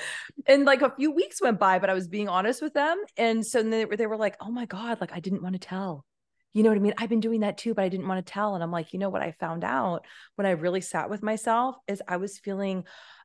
and 0.45 0.65
like 0.65 0.81
a 0.81 0.93
few 0.95 1.11
weeks 1.11 1.41
went 1.41 1.59
by 1.59 1.79
but 1.79 1.89
i 1.89 1.93
was 1.93 2.07
being 2.07 2.29
honest 2.29 2.61
with 2.61 2.73
them 2.73 3.01
and 3.17 3.45
so 3.45 3.63
they, 3.63 3.85
they 3.85 4.07
were 4.07 4.17
like 4.17 4.35
oh 4.41 4.51
my 4.51 4.65
god 4.65 4.99
like 5.01 5.13
i 5.13 5.19
didn't 5.19 5.41
want 5.41 5.53
to 5.53 5.59
tell 5.59 6.05
you 6.55 6.61
know 6.61 6.69
what 6.69 6.75
I 6.75 6.81
mean? 6.81 6.93
I've 6.99 7.09
been 7.09 7.19
doing 7.19 7.39
that 7.39 7.57
too, 7.57 7.73
but 7.73 7.83
I 7.83 7.89
didn't 7.89 8.07
want 8.07 8.23
to 8.23 8.31
tell. 8.31 8.53
And 8.53 8.63
I'm 8.63 8.71
like, 8.71 8.93
you 8.93 8.99
know 8.99 9.09
what 9.09 9.23
I 9.23 9.31
found 9.31 9.63
out 9.63 10.05
when 10.35 10.45
I 10.45 10.51
really 10.51 10.81
sat 10.81 11.09
with 11.09 11.23
myself 11.23 11.75
is 11.87 11.99
I 12.07 12.17
was 12.17 12.37
feeling 12.37 12.83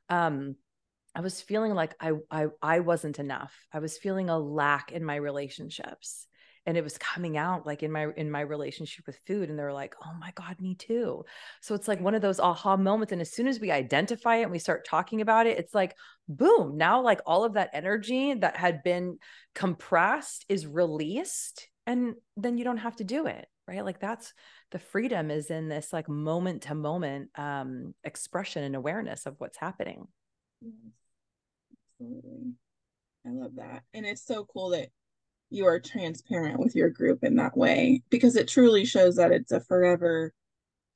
um 0.09 0.55
I 1.15 1.21
was 1.21 1.41
feeling 1.41 1.73
like 1.73 1.95
I, 1.99 2.13
I 2.31 2.47
I 2.61 2.79
wasn't 2.79 3.19
enough. 3.19 3.53
I 3.73 3.79
was 3.79 3.97
feeling 3.97 4.29
a 4.29 4.37
lack 4.37 4.91
in 4.91 5.03
my 5.03 5.15
relationships. 5.15 6.25
And 6.65 6.77
it 6.77 6.83
was 6.83 6.99
coming 6.99 7.35
out 7.35 7.65
like 7.65 7.81
in 7.81 7.91
my 7.91 8.07
in 8.15 8.29
my 8.29 8.41
relationship 8.41 9.07
with 9.07 9.19
food. 9.25 9.49
And 9.49 9.57
they 9.57 9.63
were 9.63 9.73
like, 9.73 9.95
oh 10.05 10.13
my 10.19 10.31
God, 10.35 10.61
me 10.61 10.75
too. 10.75 11.23
So 11.61 11.73
it's 11.73 11.87
like 11.87 11.99
one 11.99 12.13
of 12.13 12.21
those 12.21 12.39
aha 12.39 12.77
moments. 12.77 13.11
And 13.11 13.21
as 13.21 13.31
soon 13.31 13.47
as 13.47 13.59
we 13.59 13.71
identify 13.71 14.35
it 14.37 14.43
and 14.43 14.51
we 14.51 14.59
start 14.59 14.85
talking 14.85 15.21
about 15.21 15.47
it, 15.47 15.57
it's 15.57 15.73
like, 15.73 15.95
boom, 16.27 16.77
now 16.77 17.01
like 17.01 17.21
all 17.25 17.43
of 17.43 17.53
that 17.53 17.71
energy 17.73 18.33
that 18.35 18.55
had 18.55 18.83
been 18.83 19.17
compressed 19.55 20.45
is 20.47 20.67
released. 20.67 21.67
And 21.87 22.15
then 22.37 22.57
you 22.57 22.63
don't 22.65 22.77
have 22.77 22.97
to 22.97 23.03
do 23.03 23.25
it. 23.25 23.47
Right. 23.67 23.83
Like 23.85 23.99
that's 23.99 24.33
the 24.71 24.79
freedom 24.79 25.31
is 25.31 25.49
in 25.49 25.69
this 25.69 25.91
like 25.93 26.09
moment 26.09 26.63
to 26.63 26.75
moment 26.75 27.29
um 27.35 27.93
expression 28.03 28.63
and 28.63 28.75
awareness 28.75 29.25
of 29.25 29.35
what's 29.39 29.57
happening. 29.57 30.07
Yes, 30.61 30.73
absolutely. 31.99 32.53
I 33.25 33.29
love 33.29 33.55
that. 33.55 33.83
And 33.93 34.05
it's 34.05 34.25
so 34.25 34.45
cool 34.45 34.69
that 34.69 34.89
you 35.49 35.65
are 35.65 35.79
transparent 35.79 36.59
with 36.59 36.75
your 36.75 36.89
group 36.89 37.23
in 37.23 37.35
that 37.35 37.57
way 37.57 38.03
because 38.09 38.35
it 38.35 38.47
truly 38.47 38.85
shows 38.85 39.15
that 39.15 39.31
it's 39.31 39.51
a 39.51 39.61
forever 39.61 40.33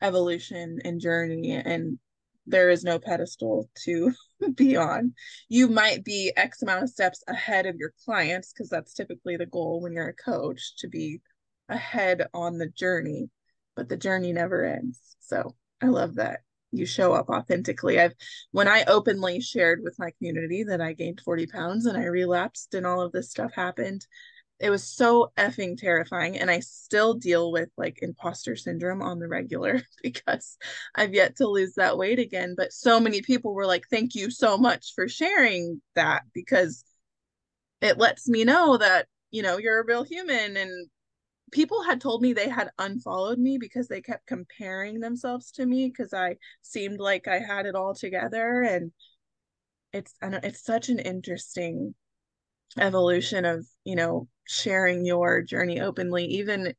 evolution 0.01 0.79
and 0.83 0.99
journey 0.99 1.51
and 1.51 1.97
there 2.45 2.69
is 2.69 2.83
no 2.83 2.99
pedestal 2.99 3.69
to 3.85 4.11
be 4.55 4.75
on. 4.75 5.13
You 5.47 5.69
might 5.69 6.03
be 6.03 6.31
X 6.35 6.61
amount 6.61 6.83
of 6.83 6.89
steps 6.89 7.23
ahead 7.27 7.65
of 7.65 7.77
your 7.77 7.93
clients 8.03 8.51
because 8.51 8.69
that's 8.69 8.93
typically 8.93 9.37
the 9.37 9.45
goal 9.45 9.81
when 9.81 9.93
you're 9.93 10.09
a 10.09 10.13
coach 10.13 10.75
to 10.79 10.87
be 10.89 11.21
ahead 11.69 12.27
on 12.33 12.57
the 12.57 12.67
journey, 12.67 13.29
but 13.75 13.87
the 13.87 13.97
journey 13.97 14.33
never 14.33 14.65
ends. 14.65 15.15
So 15.21 15.55
I 15.81 15.87
love 15.87 16.15
that 16.15 16.41
you 16.73 16.85
show 16.85 17.13
up 17.13 17.29
authentically. 17.29 17.99
I've 17.99 18.13
when 18.51 18.67
I 18.67 18.83
openly 18.85 19.39
shared 19.41 19.81
with 19.83 19.99
my 19.99 20.11
community 20.17 20.63
that 20.63 20.81
I 20.81 20.93
gained 20.93 21.21
40 21.23 21.47
pounds 21.47 21.85
and 21.85 21.97
I 21.97 22.05
relapsed 22.05 22.73
and 22.73 22.85
all 22.85 23.01
of 23.01 23.11
this 23.11 23.29
stuff 23.29 23.53
happened, 23.53 24.05
it 24.59 24.69
was 24.69 24.83
so 24.83 25.31
effing 25.37 25.77
terrifying. 25.77 26.37
And 26.37 26.49
I 26.49 26.59
still 26.61 27.13
deal 27.15 27.51
with 27.51 27.69
like 27.77 27.99
imposter 28.01 28.55
syndrome 28.55 29.01
on 29.01 29.19
the 29.19 29.27
regular 29.27 29.81
because 30.03 30.57
I've 30.95 31.13
yet 31.13 31.35
to 31.37 31.47
lose 31.47 31.75
that 31.75 31.97
weight 31.97 32.19
again. 32.19 32.55
But 32.57 32.73
so 32.73 32.99
many 32.99 33.21
people 33.21 33.53
were 33.53 33.67
like, 33.67 33.83
Thank 33.89 34.15
you 34.15 34.31
so 34.31 34.57
much 34.57 34.93
for 34.95 35.07
sharing 35.07 35.81
that 35.95 36.23
because 36.33 36.83
it 37.81 37.97
lets 37.97 38.27
me 38.29 38.45
know 38.45 38.77
that, 38.77 39.07
you 39.31 39.43
know, 39.43 39.57
you're 39.57 39.81
a 39.81 39.85
real 39.85 40.03
human 40.03 40.55
and 40.57 40.89
people 41.53 41.83
had 41.83 42.01
told 42.01 42.21
me 42.21 42.33
they 42.33 42.49
had 42.49 42.71
unfollowed 42.79 43.37
me 43.37 43.57
because 43.59 43.87
they 43.87 44.01
kept 44.01 44.25
comparing 44.25 44.99
themselves 44.99 45.51
to 45.51 45.65
me 45.65 45.87
because 45.87 46.13
I 46.13 46.37
seemed 46.63 46.99
like 46.99 47.27
I 47.27 47.39
had 47.39 47.67
it 47.67 47.75
all 47.75 47.93
together 47.93 48.63
and 48.63 48.91
it's 49.93 50.15
it's 50.21 50.65
such 50.65 50.89
an 50.89 50.97
interesting 50.97 51.93
evolution 52.79 53.45
of 53.45 53.65
you 53.85 53.95
know 53.95 54.27
sharing 54.47 55.05
your 55.05 55.43
journey 55.43 55.79
openly 55.79 56.25
even 56.25 56.73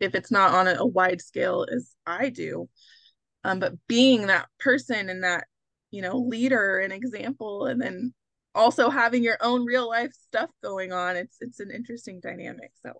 if 0.00 0.14
it's 0.14 0.30
not 0.30 0.54
on 0.54 0.66
a, 0.66 0.76
a 0.78 0.86
wide 0.86 1.20
scale 1.20 1.66
as 1.70 1.94
I 2.06 2.30
do. 2.30 2.68
Um 3.44 3.60
but 3.60 3.74
being 3.86 4.26
that 4.26 4.48
person 4.58 5.10
and 5.10 5.22
that 5.22 5.44
you 5.90 6.00
know 6.00 6.16
leader 6.16 6.78
and 6.78 6.92
example 6.94 7.66
and 7.66 7.80
then 7.80 8.14
also 8.54 8.88
having 8.88 9.22
your 9.22 9.38
own 9.42 9.66
real 9.66 9.88
life 9.88 10.12
stuff 10.12 10.48
going 10.62 10.92
on 10.92 11.16
it's 11.16 11.36
it's 11.40 11.60
an 11.60 11.70
interesting 11.70 12.20
dynamic 12.20 12.70
so 12.82 12.92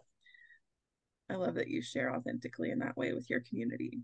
I 1.31 1.35
love 1.37 1.55
that 1.55 1.69
you 1.69 1.83
share 1.83 2.15
authentically 2.15 2.71
in 2.71 2.79
that 2.81 2.97
way 2.97 3.13
with 3.13 3.31
your 3.31 3.41
community. 3.41 4.01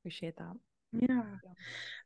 Appreciate 0.00 0.36
that. 0.36 0.54
Yeah. 0.92 1.22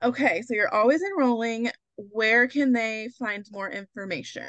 Okay, 0.03 0.43
so 0.43 0.55
you're 0.55 0.75
always 0.75 1.03
enrolling. 1.03 1.71
Where 1.97 2.49
can 2.49 2.73
they 2.73 3.09
find 3.19 3.47
more 3.53 3.71
information 3.71 4.49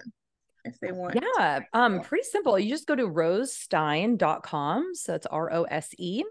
if 0.63 0.79
they 0.79 0.91
want? 0.91 1.19
Yeah, 1.21 1.61
um 1.73 2.01
pretty 2.01 2.23
simple. 2.23 2.57
You 2.57 2.69
just 2.69 2.87
go 2.87 2.95
to 2.95 3.07
rosestein.com. 3.07 4.95
So 4.95 5.15
it's 5.15 5.25
R 5.25 5.51
O 5.51 5.63
S 5.63 5.89
E 5.97 6.23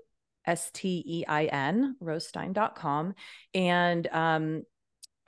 S 0.46 0.70
T 0.72 1.02
E 1.06 1.24
I 1.26 1.44
N, 1.44 1.96
rosestein.com 2.02 3.14
and 3.54 4.08
um 4.12 4.62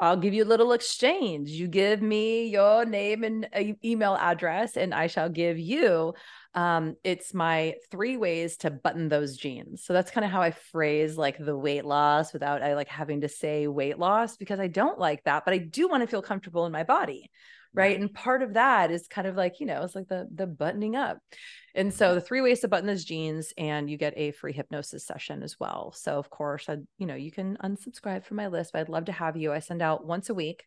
I'll 0.03 0.17
give 0.17 0.35
you 0.35 0.43
a 0.43 0.53
little 0.53 0.73
exchange. 0.73 1.51
You 1.51 1.69
give 1.69 2.03
me 2.03 2.49
your 2.49 2.85
name 2.85 3.23
and 3.23 3.49
email 3.85 4.17
address, 4.21 4.77
and 4.77 4.93
I 4.93 5.07
shall 5.07 5.31
give 5.31 5.59
you 5.59 6.15
Um, 6.55 6.97
it's 7.03 7.33
my 7.33 7.77
three 7.91 8.17
ways 8.17 8.59
to 8.59 8.71
button 8.71 9.09
those 9.09 9.37
jeans. 9.37 9.85
So 9.85 9.93
that's 9.95 10.11
kind 10.11 10.25
of 10.25 10.31
how 10.31 10.43
I 10.43 10.51
phrase 10.51 11.17
like 11.17 11.39
the 11.39 11.57
weight 11.57 11.85
loss 11.85 12.33
without 12.33 12.63
I 12.63 12.75
like 12.75 12.89
having 12.89 13.23
to 13.23 13.29
say 13.29 13.67
weight 13.67 13.99
loss 13.99 14.37
because 14.37 14.61
I 14.61 14.67
don't 14.67 14.99
like 14.99 15.25
that, 15.25 15.45
but 15.45 15.55
I 15.55 15.59
do 15.59 15.89
want 15.89 16.03
to 16.03 16.07
feel 16.07 16.23
comfortable 16.23 16.67
in 16.67 16.73
my 16.73 16.85
body. 16.85 17.31
Right. 17.75 17.99
And 17.99 18.13
part 18.13 18.43
of 18.43 18.53
that 18.53 18.91
is 18.91 19.09
kind 19.09 19.27
of 19.27 19.35
like, 19.35 19.59
you 19.61 19.67
know, 19.67 19.83
it's 19.83 19.95
like 19.95 20.09
the 20.09 20.29
the 20.35 20.47
buttoning 20.47 20.95
up. 20.95 21.19
And 21.75 21.93
so 21.93 22.15
the 22.15 22.21
three 22.21 22.41
ways 22.41 22.61
to 22.61 22.69
button 22.69 22.87
those 22.87 23.05
jeans 23.05 23.53
and 23.57 23.89
you 23.89 23.97
get 23.97 24.15
a 24.17 24.33
free 24.33 24.53
hypnosis 24.53 25.07
session 25.07 25.43
as 25.43 25.59
well. 25.59 25.93
So 25.97 26.19
of 26.19 26.29
course, 26.29 26.69
I, 26.69 26.79
you 26.99 27.07
know, 27.07 27.15
you 27.15 27.33
can 27.33 27.57
unsubscribe 27.65 28.25
from 28.25 28.37
my 28.37 28.49
list, 28.49 28.73
but 28.73 28.81
I'd 28.81 28.89
love 28.89 29.07
to 29.07 29.13
have 29.13 29.37
you. 29.37 29.53
I 29.53 29.61
send 29.61 29.81
out 29.81 30.07
once 30.07 30.29
a 30.29 30.35
week 30.35 30.65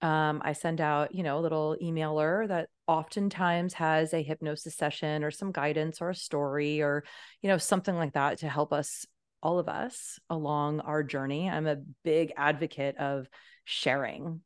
um, 0.00 0.40
I 0.44 0.52
send 0.52 0.80
out, 0.80 1.14
you 1.14 1.22
know, 1.22 1.38
a 1.38 1.40
little 1.40 1.76
emailer 1.82 2.46
that 2.46 2.68
oftentimes 2.86 3.74
has 3.74 4.14
a 4.14 4.22
hypnosis 4.22 4.76
session 4.76 5.24
or 5.24 5.30
some 5.30 5.50
guidance 5.50 6.00
or 6.00 6.10
a 6.10 6.14
story 6.14 6.82
or, 6.82 7.04
you 7.42 7.48
know, 7.48 7.58
something 7.58 7.96
like 7.96 8.12
that 8.12 8.38
to 8.38 8.48
help 8.48 8.72
us, 8.72 9.06
all 9.42 9.58
of 9.58 9.68
us, 9.68 10.20
along 10.30 10.80
our 10.80 11.02
journey. 11.02 11.50
I'm 11.50 11.66
a 11.66 11.82
big 12.04 12.32
advocate 12.36 12.96
of 12.98 13.28
sharing, 13.64 14.40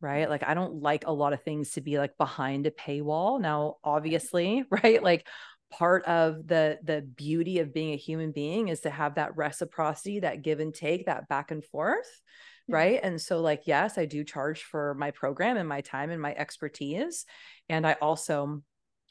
right? 0.00 0.28
Like, 0.28 0.42
I 0.42 0.54
don't 0.54 0.82
like 0.82 1.06
a 1.06 1.12
lot 1.12 1.32
of 1.32 1.42
things 1.42 1.72
to 1.72 1.80
be 1.80 1.98
like 1.98 2.16
behind 2.18 2.66
a 2.66 2.70
paywall. 2.70 3.40
Now, 3.40 3.76
obviously, 3.84 4.64
right? 4.70 5.02
Like, 5.02 5.26
part 5.70 6.04
of 6.06 6.46
the 6.48 6.78
the 6.82 7.00
beauty 7.00 7.60
of 7.60 7.72
being 7.72 7.92
a 7.92 7.96
human 7.96 8.32
being 8.32 8.68
is 8.68 8.80
to 8.80 8.90
have 8.90 9.14
that 9.14 9.36
reciprocity 9.36 10.20
that 10.20 10.42
give 10.42 10.58
and 10.58 10.74
take 10.74 11.06
that 11.06 11.28
back 11.28 11.52
and 11.52 11.64
forth 11.64 12.20
right 12.68 13.00
and 13.02 13.20
so 13.20 13.40
like 13.40 13.62
yes 13.66 13.96
i 13.96 14.04
do 14.04 14.24
charge 14.24 14.62
for 14.62 14.94
my 14.94 15.10
program 15.12 15.56
and 15.56 15.68
my 15.68 15.80
time 15.80 16.10
and 16.10 16.20
my 16.20 16.34
expertise 16.34 17.24
and 17.68 17.86
i 17.86 17.92
also 18.02 18.62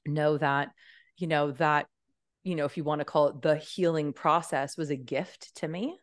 know 0.05 0.37
that 0.37 0.69
you 1.17 1.27
know 1.27 1.51
that 1.51 1.87
you 2.43 2.55
know 2.55 2.65
if 2.65 2.77
you 2.77 2.83
want 2.83 2.99
to 2.99 3.05
call 3.05 3.27
it 3.27 3.41
the 3.41 3.55
healing 3.55 4.11
process 4.11 4.77
was 4.77 4.89
a 4.89 4.95
gift 4.95 5.55
to 5.55 5.67
me 5.67 5.97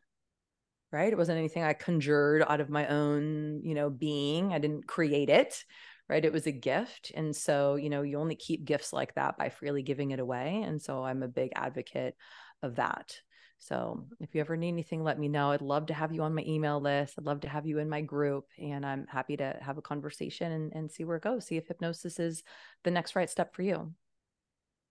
right 0.92 1.12
it 1.12 1.18
wasn't 1.18 1.38
anything 1.38 1.62
i 1.62 1.72
conjured 1.72 2.44
out 2.48 2.60
of 2.60 2.70
my 2.70 2.86
own 2.86 3.60
you 3.64 3.74
know 3.74 3.90
being 3.90 4.52
i 4.52 4.58
didn't 4.58 4.86
create 4.86 5.30
it 5.30 5.64
right 6.08 6.24
it 6.24 6.32
was 6.32 6.46
a 6.46 6.52
gift 6.52 7.12
and 7.14 7.34
so 7.34 7.74
you 7.74 7.90
know 7.90 8.02
you 8.02 8.18
only 8.18 8.36
keep 8.36 8.64
gifts 8.64 8.92
like 8.92 9.14
that 9.14 9.36
by 9.36 9.48
freely 9.48 9.82
giving 9.82 10.10
it 10.10 10.20
away 10.20 10.62
and 10.64 10.80
so 10.80 11.04
i'm 11.04 11.22
a 11.22 11.28
big 11.28 11.50
advocate 11.54 12.14
of 12.62 12.76
that 12.76 13.16
so 13.58 14.04
if 14.20 14.34
you 14.34 14.40
ever 14.40 14.56
need 14.56 14.68
anything, 14.68 15.02
let 15.02 15.18
me 15.18 15.28
know. 15.28 15.50
I'd 15.50 15.62
love 15.62 15.86
to 15.86 15.94
have 15.94 16.12
you 16.12 16.22
on 16.22 16.34
my 16.34 16.44
email 16.46 16.80
list. 16.80 17.14
I'd 17.18 17.24
love 17.24 17.40
to 17.40 17.48
have 17.48 17.66
you 17.66 17.78
in 17.78 17.88
my 17.88 18.00
group. 18.00 18.44
And 18.58 18.84
I'm 18.84 19.06
happy 19.06 19.36
to 19.38 19.56
have 19.60 19.78
a 19.78 19.82
conversation 19.82 20.52
and, 20.52 20.72
and 20.74 20.90
see 20.90 21.04
where 21.04 21.16
it 21.16 21.22
goes, 21.22 21.46
see 21.46 21.56
if 21.56 21.66
hypnosis 21.66 22.18
is 22.18 22.42
the 22.84 22.90
next 22.90 23.16
right 23.16 23.30
step 23.30 23.54
for 23.54 23.62
you. 23.62 23.92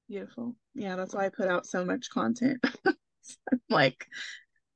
Beautiful. 0.08 0.56
Yeah, 0.74 0.96
that's 0.96 1.14
why 1.14 1.26
I 1.26 1.30
put 1.30 1.48
out 1.48 1.66
so 1.66 1.86
much 1.86 2.10
content. 2.10 2.64
like 3.70 4.08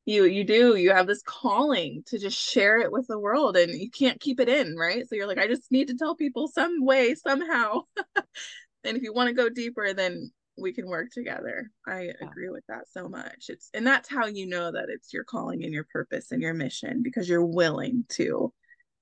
you 0.09 0.25
you 0.25 0.43
do 0.43 0.75
you 0.75 0.91
have 0.91 1.07
this 1.07 1.21
calling 1.21 2.03
to 2.07 2.17
just 2.17 2.37
share 2.37 2.79
it 2.79 2.91
with 2.91 3.07
the 3.07 3.19
world 3.19 3.55
and 3.55 3.71
you 3.79 3.89
can't 3.89 4.19
keep 4.19 4.39
it 4.39 4.49
in 4.49 4.75
right 4.75 5.07
so 5.07 5.15
you're 5.15 5.27
like 5.27 5.37
i 5.37 5.47
just 5.47 5.71
need 5.71 5.87
to 5.87 5.95
tell 5.95 6.15
people 6.15 6.47
some 6.47 6.83
way 6.83 7.13
somehow 7.15 7.81
and 8.15 8.97
if 8.97 9.03
you 9.03 9.13
want 9.13 9.27
to 9.27 9.33
go 9.33 9.49
deeper 9.49 9.93
then 9.93 10.31
we 10.61 10.73
can 10.73 10.87
work 10.87 11.09
together. 11.11 11.71
I 11.87 12.01
yeah. 12.01 12.27
agree 12.27 12.49
with 12.49 12.63
that 12.67 12.87
so 12.91 13.07
much. 13.07 13.45
It's 13.49 13.69
and 13.73 13.85
that's 13.85 14.09
how 14.09 14.25
you 14.25 14.47
know 14.47 14.71
that 14.71 14.89
it's 14.89 15.13
your 15.13 15.23
calling 15.23 15.63
and 15.63 15.73
your 15.73 15.85
purpose 15.91 16.31
and 16.31 16.41
your 16.41 16.53
mission 16.53 17.01
because 17.01 17.27
you're 17.29 17.45
willing 17.45 18.05
to 18.09 18.53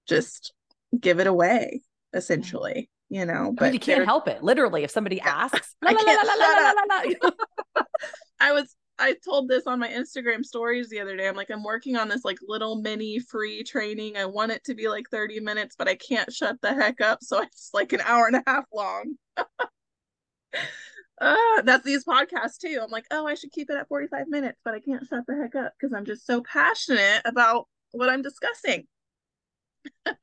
just 0.07 0.53
give 0.99 1.19
it 1.19 1.27
away 1.27 1.81
essentially, 2.13 2.89
you 3.09 3.25
know. 3.25 3.53
But 3.57 3.65
I 3.65 3.67
mean, 3.67 3.73
you 3.73 3.79
can't 3.79 4.05
help 4.05 4.27
it. 4.27 4.43
Literally, 4.43 4.83
if 4.83 4.91
somebody 4.91 5.19
asks, 5.21 5.75
I 5.83 5.93
I 8.39 8.51
was 8.53 8.75
I 8.99 9.15
told 9.23 9.47
this 9.47 9.67
on 9.67 9.79
my 9.79 9.89
Instagram 9.89 10.43
stories 10.43 10.89
the 10.89 10.99
other 10.99 11.15
day. 11.15 11.27
I'm 11.27 11.35
like, 11.35 11.51
I'm 11.51 11.63
working 11.63 11.95
on 11.95 12.07
this 12.07 12.25
like 12.25 12.39
little 12.47 12.81
mini 12.81 13.19
free 13.19 13.63
training. 13.63 14.17
I 14.17 14.25
want 14.25 14.51
it 14.51 14.63
to 14.65 14.73
be 14.73 14.87
like 14.87 15.05
30 15.11 15.39
minutes, 15.39 15.75
but 15.77 15.87
I 15.87 15.95
can't 15.95 16.33
shut 16.33 16.59
the 16.61 16.73
heck 16.73 17.01
up. 17.01 17.19
So 17.21 17.41
it's 17.43 17.71
like 17.73 17.93
an 17.93 18.01
hour 18.01 18.27
and 18.27 18.37
a 18.37 18.43
half 18.47 18.65
long 18.73 19.15
uh, 21.19 21.61
that's 21.63 21.83
these 21.83 22.05
podcasts 22.05 22.57
too. 22.57 22.79
I'm 22.81 22.91
like, 22.91 23.05
oh, 23.11 23.27
I 23.27 23.35
should 23.35 23.51
keep 23.51 23.69
it 23.69 23.77
at 23.77 23.87
45 23.87 24.27
minutes, 24.27 24.59
but 24.63 24.73
I 24.73 24.79
can't 24.79 25.05
shut 25.07 25.25
the 25.27 25.35
heck 25.35 25.55
up 25.55 25.73
because 25.79 25.93
I'm 25.93 26.05
just 26.05 26.25
so 26.25 26.41
passionate 26.41 27.21
about 27.25 27.67
what 27.91 28.09
I'm 28.09 28.21
discussing. 28.21 28.87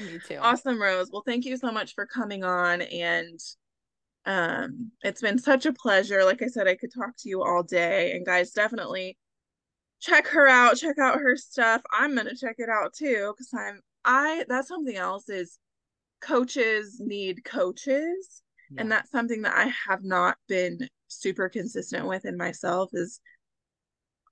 Me 0.00 0.20
too. 0.26 0.36
Awesome, 0.36 0.80
Rose. 0.80 1.10
Well, 1.10 1.24
thank 1.26 1.44
you 1.44 1.56
so 1.56 1.72
much 1.72 1.94
for 1.94 2.06
coming 2.06 2.44
on. 2.44 2.82
And 2.82 3.40
um, 4.28 4.92
it's 5.02 5.20
been 5.20 5.38
such 5.38 5.66
a 5.66 5.72
pleasure. 5.72 6.24
Like 6.24 6.42
I 6.42 6.46
said, 6.46 6.68
I 6.68 6.76
could 6.76 6.92
talk 6.94 7.16
to 7.18 7.28
you 7.28 7.42
all 7.42 7.64
day. 7.64 8.12
And 8.12 8.24
guys, 8.24 8.52
definitely 8.52 9.18
check 10.00 10.28
her 10.28 10.46
out, 10.46 10.76
check 10.76 10.98
out 10.98 11.18
her 11.18 11.36
stuff. 11.36 11.82
I'm 11.92 12.14
gonna 12.14 12.36
check 12.36 12.56
it 12.58 12.68
out 12.68 12.94
too, 12.94 13.34
because 13.36 13.50
I'm 13.52 13.80
I 14.04 14.44
that's 14.48 14.68
something 14.68 14.96
else 14.96 15.28
is 15.28 15.58
coaches 16.20 17.00
need 17.00 17.44
coaches 17.44 18.42
yeah. 18.70 18.82
and 18.82 18.90
that's 18.92 19.10
something 19.10 19.42
that 19.42 19.56
i 19.56 19.72
have 19.88 20.02
not 20.02 20.36
been 20.48 20.78
super 21.06 21.48
consistent 21.48 22.06
with 22.06 22.24
in 22.24 22.36
myself 22.36 22.90
is 22.92 23.20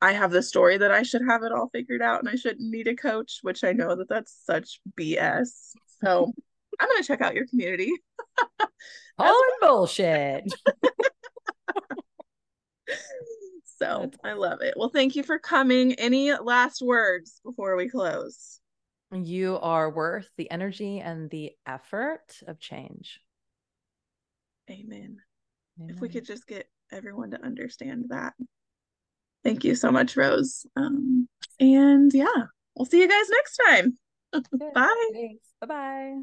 i 0.02 0.12
have 0.12 0.30
the 0.30 0.42
story 0.42 0.76
that 0.76 0.90
i 0.90 1.02
should 1.02 1.22
have 1.26 1.42
it 1.42 1.52
all 1.52 1.68
figured 1.72 2.02
out 2.02 2.20
and 2.20 2.28
i 2.28 2.34
shouldn't 2.34 2.70
need 2.70 2.88
a 2.88 2.94
coach 2.94 3.38
which 3.42 3.64
i 3.64 3.72
know 3.72 3.94
that 3.94 4.08
that's 4.08 4.36
such 4.44 4.80
bs 4.98 5.72
so 6.02 6.32
i'm 6.80 6.88
going 6.88 7.02
to 7.02 7.06
check 7.06 7.20
out 7.20 7.34
your 7.34 7.46
community 7.46 7.92
all 9.18 9.42
bullshit 9.60 10.44
so 13.64 14.10
i 14.24 14.32
love 14.32 14.60
it 14.62 14.74
well 14.76 14.90
thank 14.90 15.16
you 15.16 15.22
for 15.22 15.38
coming 15.38 15.92
any 15.94 16.32
last 16.32 16.82
words 16.82 17.40
before 17.44 17.76
we 17.76 17.88
close 17.88 18.60
you 19.12 19.56
are 19.58 19.90
worth 19.90 20.28
the 20.36 20.50
energy 20.50 21.00
and 21.00 21.30
the 21.30 21.52
effort 21.66 22.40
of 22.46 22.58
change 22.58 23.20
Amen. 24.70 25.18
Amen. 25.78 25.94
If 25.94 26.00
we 26.00 26.08
could 26.08 26.24
just 26.24 26.46
get 26.46 26.68
everyone 26.92 27.30
to 27.30 27.44
understand 27.44 28.06
that. 28.08 28.34
Thank 29.44 29.64
you 29.64 29.74
so 29.74 29.92
much, 29.92 30.16
Rose. 30.16 30.66
Um, 30.76 31.28
and 31.60 32.12
yeah, 32.12 32.46
we'll 32.74 32.86
see 32.86 33.00
you 33.00 33.08
guys 33.08 33.28
next 33.30 33.60
time. 33.68 33.98
Bye. 34.74 35.38
Bye 35.60 35.66
bye. 35.66 36.14